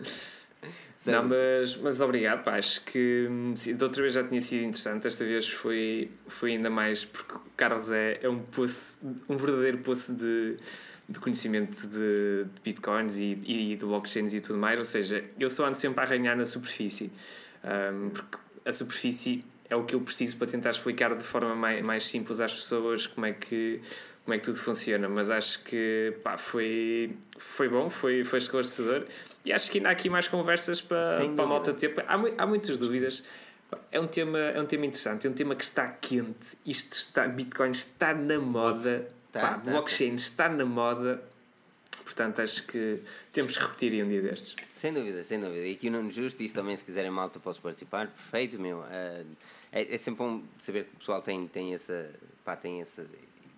Não, 1.11 1.23
mas, 1.23 1.76
mas 1.77 2.02
obrigado, 2.02 2.44
pá, 2.44 2.57
acho 2.57 2.82
que 2.82 3.27
sim, 3.56 3.76
da 3.76 3.86
outra 3.86 4.02
vez 4.02 4.14
já 4.14 4.23
tinha 4.23 4.41
sido 4.41 4.64
interessante, 4.64 5.07
esta 5.07 5.23
vez 5.23 5.49
foi, 5.49 6.10
foi 6.27 6.53
ainda 6.53 6.69
mais, 6.69 7.06
porque 7.06 7.34
o 7.36 7.41
Carlos 7.56 7.91
é, 7.91 8.19
é 8.22 8.30
um 8.30 8.40
poço, 8.40 8.99
um 9.30 9.38
verdadeiro 9.38 9.77
poço 9.80 10.14
de, 10.15 10.57
de 11.07 11.19
conhecimento 11.19 11.88
de, 11.88 12.45
de 12.45 12.61
bitcoins 12.64 13.18
e, 13.18 13.40
e 13.45 13.76
de 13.76 13.86
blockchains 13.86 14.34
e 14.34 14.41
tudo 14.41 14.57
mais, 14.57 14.80
ou 14.80 14.86
seja, 14.86 15.23
eu 15.40 15.49
só 15.49 15.65
ando 15.65 15.77
sempre 15.77 15.99
a 15.99 16.03
arranhar 16.03 16.36
na 16.36 16.45
superfície, 16.45 17.11
um, 17.64 18.10
porque 18.10 18.38
a 18.65 18.73
superfície 18.73 19.44
é 19.69 19.76
o 19.76 19.84
que 19.84 19.95
eu 19.95 20.02
preciso 20.02 20.38
para 20.38 20.48
tentar 20.48 20.72
explicar 20.72 21.15
de 21.15 21.23
forma 21.23 21.56
mais, 21.56 21.84
mais 21.84 22.06
simples 22.06 22.40
às 22.40 22.53
pessoas 22.53 23.07
como 23.07 23.26
é 23.26 23.34
que 23.34 23.82
como 24.23 24.34
é 24.34 24.40
que 24.40 24.45
tudo 24.45 24.57
funciona, 24.57 25.07
mas 25.07 25.30
acho 25.30 25.64
que 25.64 26.15
pá, 26.23 26.36
foi, 26.36 27.15
foi 27.38 27.69
bom, 27.69 27.91
foi, 27.91 28.23
foi 28.23 28.40
esclarecedor 28.40 29.06
e 29.46 29.54
acho 29.54 29.72
que 29.72 29.78
ainda 29.78 29.90
há 29.90 29.92
aqui 29.92 30.10
mais 30.10 30.28
conversas 30.28 30.82
para, 30.82 31.30
para 31.36 31.44
a 31.44 31.48
malta 31.48 31.74
ter. 31.74 31.94
Há, 32.08 32.44
há 32.44 32.48
muitas 32.48 32.78
dúvidas. 32.78 33.24
É 33.92 34.00
um, 34.00 34.08
tema, 34.08 34.40
é 34.40 34.60
um 34.60 34.66
tema 34.66 34.86
interessante, 34.86 35.28
é 35.28 35.30
um 35.30 35.34
tema 35.34 35.56
que 35.56 35.64
está 35.64 35.88
quente. 35.88 36.58
Isto 36.66 36.94
está, 36.94 37.28
Bitcoin 37.28 37.72
está 37.72 38.14
na 38.14 38.40
moda, 38.40 39.08
tá, 39.32 39.42
pá, 39.42 39.50
tá, 39.54 39.58
blockchain 39.58 40.12
tá. 40.12 40.16
está 40.16 40.50
na 40.50 40.66
moda. 40.66 41.22
Portanto, 42.04 42.42
acho 42.42 42.66
que 42.66 43.02
temos 43.34 43.58
que 43.58 43.64
repetir 43.64 44.04
um 44.04 44.08
dia 44.08 44.22
destes. 44.22 44.56
Sem 44.72 44.94
dúvida, 44.94 45.24
sem 45.24 45.40
dúvida. 45.40 45.66
E 45.66 45.74
aqui 45.74 45.90
no 45.90 46.10
Justo, 46.12 46.42
isto 46.42 46.56
também, 46.56 46.78
se 46.78 46.86
quiserem 46.86 47.12
malta, 47.12 47.40
posso 47.40 47.62
participar. 47.62 48.08
Perfeito, 48.08 48.60
meu. 48.60 48.80
Uh, 48.80 49.26
é, 49.72 49.96
é 49.96 49.98
sempre 49.98 50.20
bom 50.20 50.42
saber 50.58 50.86
que 50.86 50.96
o 50.96 51.00
pessoal 51.00 51.22
tem, 51.22 51.48
tem, 51.48 51.74
essa, 51.74 52.10
pá, 52.44 52.56
tem 52.56 52.80
essa 52.80 53.06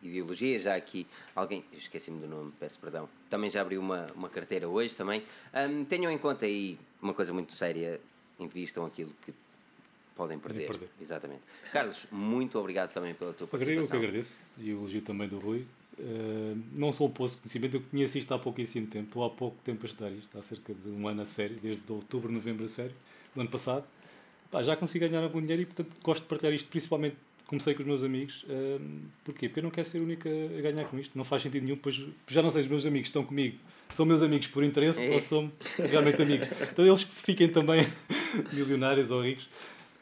ideologia. 0.07 0.59
Já 0.59 0.75
aqui 0.75 1.05
alguém, 1.35 1.63
esqueci-me 1.73 2.19
do 2.19 2.27
nome, 2.27 2.51
peço 2.59 2.79
perdão, 2.79 3.07
também 3.29 3.49
já 3.49 3.61
abriu 3.61 3.81
uma, 3.81 4.07
uma 4.15 4.29
carteira 4.29 4.67
hoje 4.67 4.95
também. 4.95 5.23
Um, 5.53 5.85
tenham 5.85 6.11
em 6.11 6.17
conta 6.17 6.45
aí 6.45 6.77
uma 7.01 7.13
coisa 7.13 7.33
muito 7.33 7.53
séria, 7.53 7.99
invistam 8.39 8.85
aquilo 8.85 9.13
que 9.25 9.33
podem 10.15 10.39
perder. 10.39 10.67
perder. 10.67 10.89
Exatamente. 10.99 11.41
Carlos, 11.71 12.07
muito 12.11 12.57
obrigado 12.59 12.91
também 12.91 13.13
pela 13.13 13.33
tua 13.33 13.47
participação. 13.47 13.95
Eu 13.95 14.01
que 14.01 14.07
agradeço 14.07 14.37
e 14.57 14.73
o 14.73 14.79
elogio 14.79 15.01
também 15.01 15.27
do 15.27 15.37
Rui. 15.37 15.65
Uh, 15.99 16.61
não 16.73 16.93
sou 16.93 17.07
o 17.07 17.09
poço 17.09 17.35
de 17.35 17.41
conhecimento, 17.41 17.77
eu 17.77 17.81
conheço 17.89 18.19
isto 18.19 18.31
há 18.31 18.37
pouquíssimo 18.37 18.85
tempo, 18.85 19.07
estou 19.07 19.25
há 19.25 19.31
pouco 19.31 19.57
tempo 19.63 19.83
a 19.83 19.89
estudar 19.89 20.11
isto, 20.11 20.37
há 20.37 20.43
cerca 20.43 20.71
de 20.71 20.89
um 20.89 21.07
ano 21.07 21.23
a 21.23 21.25
sério, 21.25 21.57
desde 21.59 21.91
outubro, 21.91 22.31
novembro 22.31 22.65
a 22.65 22.69
sério, 22.69 22.93
do 23.33 23.41
ano 23.41 23.49
passado. 23.49 23.83
Pá, 24.51 24.61
já 24.61 24.75
consegui 24.77 25.07
ganhar 25.07 25.23
algum 25.23 25.41
dinheiro 25.41 25.63
e, 25.63 25.65
portanto, 25.65 25.95
gosto 26.03 26.21
de 26.21 26.29
partilhar 26.29 26.53
isto, 26.53 26.69
principalmente 26.69 27.17
comecei 27.47 27.73
com 27.73 27.81
os 27.81 27.87
meus 27.87 28.03
amigos. 28.03 28.45
Um, 28.47 28.99
porquê? 29.23 29.47
Porque 29.47 29.61
eu 29.61 29.63
não 29.63 29.71
quero 29.71 29.87
ser 29.87 29.97
a 29.97 30.01
única 30.01 30.29
a 30.29 30.61
ganhar 30.61 30.85
com 30.85 30.99
isto. 30.99 31.17
Não 31.17 31.23
faz 31.23 31.41
sentido 31.41 31.63
nenhum, 31.63 31.77
pois 31.77 31.99
já 32.27 32.43
não 32.43 32.51
sei, 32.51 32.61
os 32.61 32.67
meus 32.67 32.85
amigos 32.85 33.07
estão 33.07 33.23
comigo. 33.23 33.57
São 33.93 34.05
meus 34.05 34.21
amigos 34.21 34.47
por 34.47 34.63
interesse 34.63 35.03
é. 35.03 35.13
ou 35.13 35.19
são 35.19 35.51
realmente 35.77 36.21
amigos. 36.21 36.47
Então 36.71 36.85
eles 36.85 37.03
fiquem 37.03 37.47
também 37.47 37.87
milionários 38.51 39.09
ou 39.09 39.23
ricos, 39.23 39.49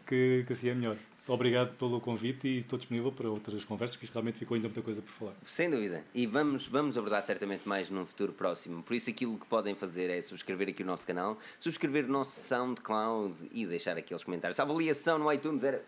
que, 0.08 0.44
que 0.46 0.54
assim 0.54 0.70
é 0.70 0.74
melhor. 0.74 0.98
Obrigado 1.28 1.76
pelo 1.78 2.00
convite 2.00 2.48
e 2.48 2.60
estou 2.60 2.78
disponível 2.78 3.12
para 3.12 3.28
outras 3.30 3.64
conversas, 3.64 3.96
porque 3.96 4.06
isto 4.06 4.14
realmente 4.14 4.38
ficou 4.38 4.56
ainda 4.56 4.68
muita 4.68 4.82
coisa 4.82 5.02
por 5.02 5.12
falar. 5.12 5.34
Sem 5.42 5.70
dúvida. 5.70 6.04
E 6.14 6.28
vamos, 6.28 6.68
vamos 6.68 6.98
abordar 6.98 7.24
certamente 7.24 7.68
mais 7.68 7.90
num 7.90 8.06
futuro 8.06 8.32
próximo. 8.32 8.84
Por 8.84 8.96
isso, 8.96 9.10
aquilo 9.10 9.38
que 9.38 9.46
podem 9.46 9.74
fazer 9.74 10.10
é 10.10 10.22
subscrever 10.22 10.70
aqui 10.70 10.84
o 10.84 10.86
nosso 10.86 11.06
canal, 11.06 11.38
subscrever 11.60 12.06
o 12.06 12.10
nosso 12.10 12.40
SoundCloud 12.40 13.36
e 13.52 13.66
deixar 13.66 13.98
aqueles 13.98 14.24
comentários. 14.24 14.60
A 14.60 14.64
avaliação 14.64 15.18
no 15.18 15.32
iTunes 15.32 15.64
era 15.64 15.84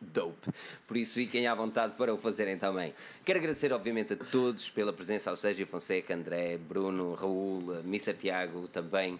dope. 0.00 0.50
Por 0.86 0.96
isso, 0.96 1.14
fiquem 1.14 1.46
à 1.46 1.54
vontade 1.54 1.94
para 1.96 2.14
o 2.14 2.18
fazerem 2.18 2.56
também. 2.56 2.94
Quero 3.24 3.38
agradecer, 3.38 3.72
obviamente, 3.72 4.12
a 4.12 4.16
todos 4.16 4.70
pela 4.70 4.92
presença, 4.92 5.30
ao 5.30 5.36
Sérgio 5.36 5.66
Fonseca, 5.66 6.14
André, 6.14 6.58
Bruno, 6.58 7.14
Raul, 7.14 7.80
Mr. 7.84 8.14
Tiago 8.14 8.68
também, 8.68 9.18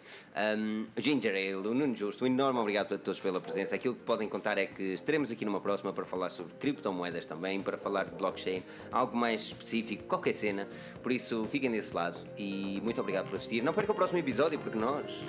um, 0.57 0.87
Ginger 0.97 1.35
Ale, 1.35 1.67
o 1.69 1.75
Nuno 1.75 1.95
Justo. 1.95 2.25
Um 2.25 2.29
enorme 2.29 2.61
obrigado 2.61 2.95
a 2.95 2.99
todos 2.99 3.21
pela 3.21 3.41
presença. 3.41 3.75
Aquilo 3.75 3.95
que 3.95 4.03
podem 4.03 4.29
contar 4.29 4.59
é 4.59 4.67
que 4.67 4.83
estaremos 4.93 5.31
aqui 5.31 5.45
numa 5.45 5.56
próxima 5.61 5.93
para 5.93 6.05
falar 6.05 6.31
sobre 6.31 6.55
criptomoedas 6.55 7.27
também, 7.27 7.61
para 7.61 7.77
falar 7.77 8.05
de 8.05 8.15
blockchain, 8.15 8.63
algo 8.91 9.17
mais 9.17 9.43
específico, 9.43 10.05
qualquer 10.05 10.35
cena. 10.35 10.69
Por 11.03 11.13
isso, 11.13 11.47
fiquem 11.51 11.71
desse 11.71 11.95
lado 11.95 12.19
e 12.37 12.81
muito 12.83 13.01
obrigado 13.01 13.29
por 13.29 13.37
assistir. 13.37 13.63
Não 13.63 13.73
perca 13.73 13.93
o 13.93 13.95
próximo 13.95 14.19
episódio, 14.19 14.59
porque 14.59 14.79
nós 14.79 15.25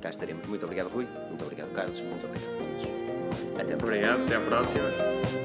cá 0.00 0.10
estaremos. 0.10 0.46
Muito 0.46 0.64
obrigado, 0.64 0.88
Rui. 0.88 1.06
Muito 1.28 1.42
obrigado, 1.42 1.72
Carlos. 1.72 2.00
Muito 2.00 2.26
obrigado 2.26 2.54
a 2.54 2.58
todos. 2.58 3.60
Até 3.60 3.74
Obrigado, 3.74 4.22
até 4.24 4.36
a 4.36 4.40
próxima. 4.40 5.35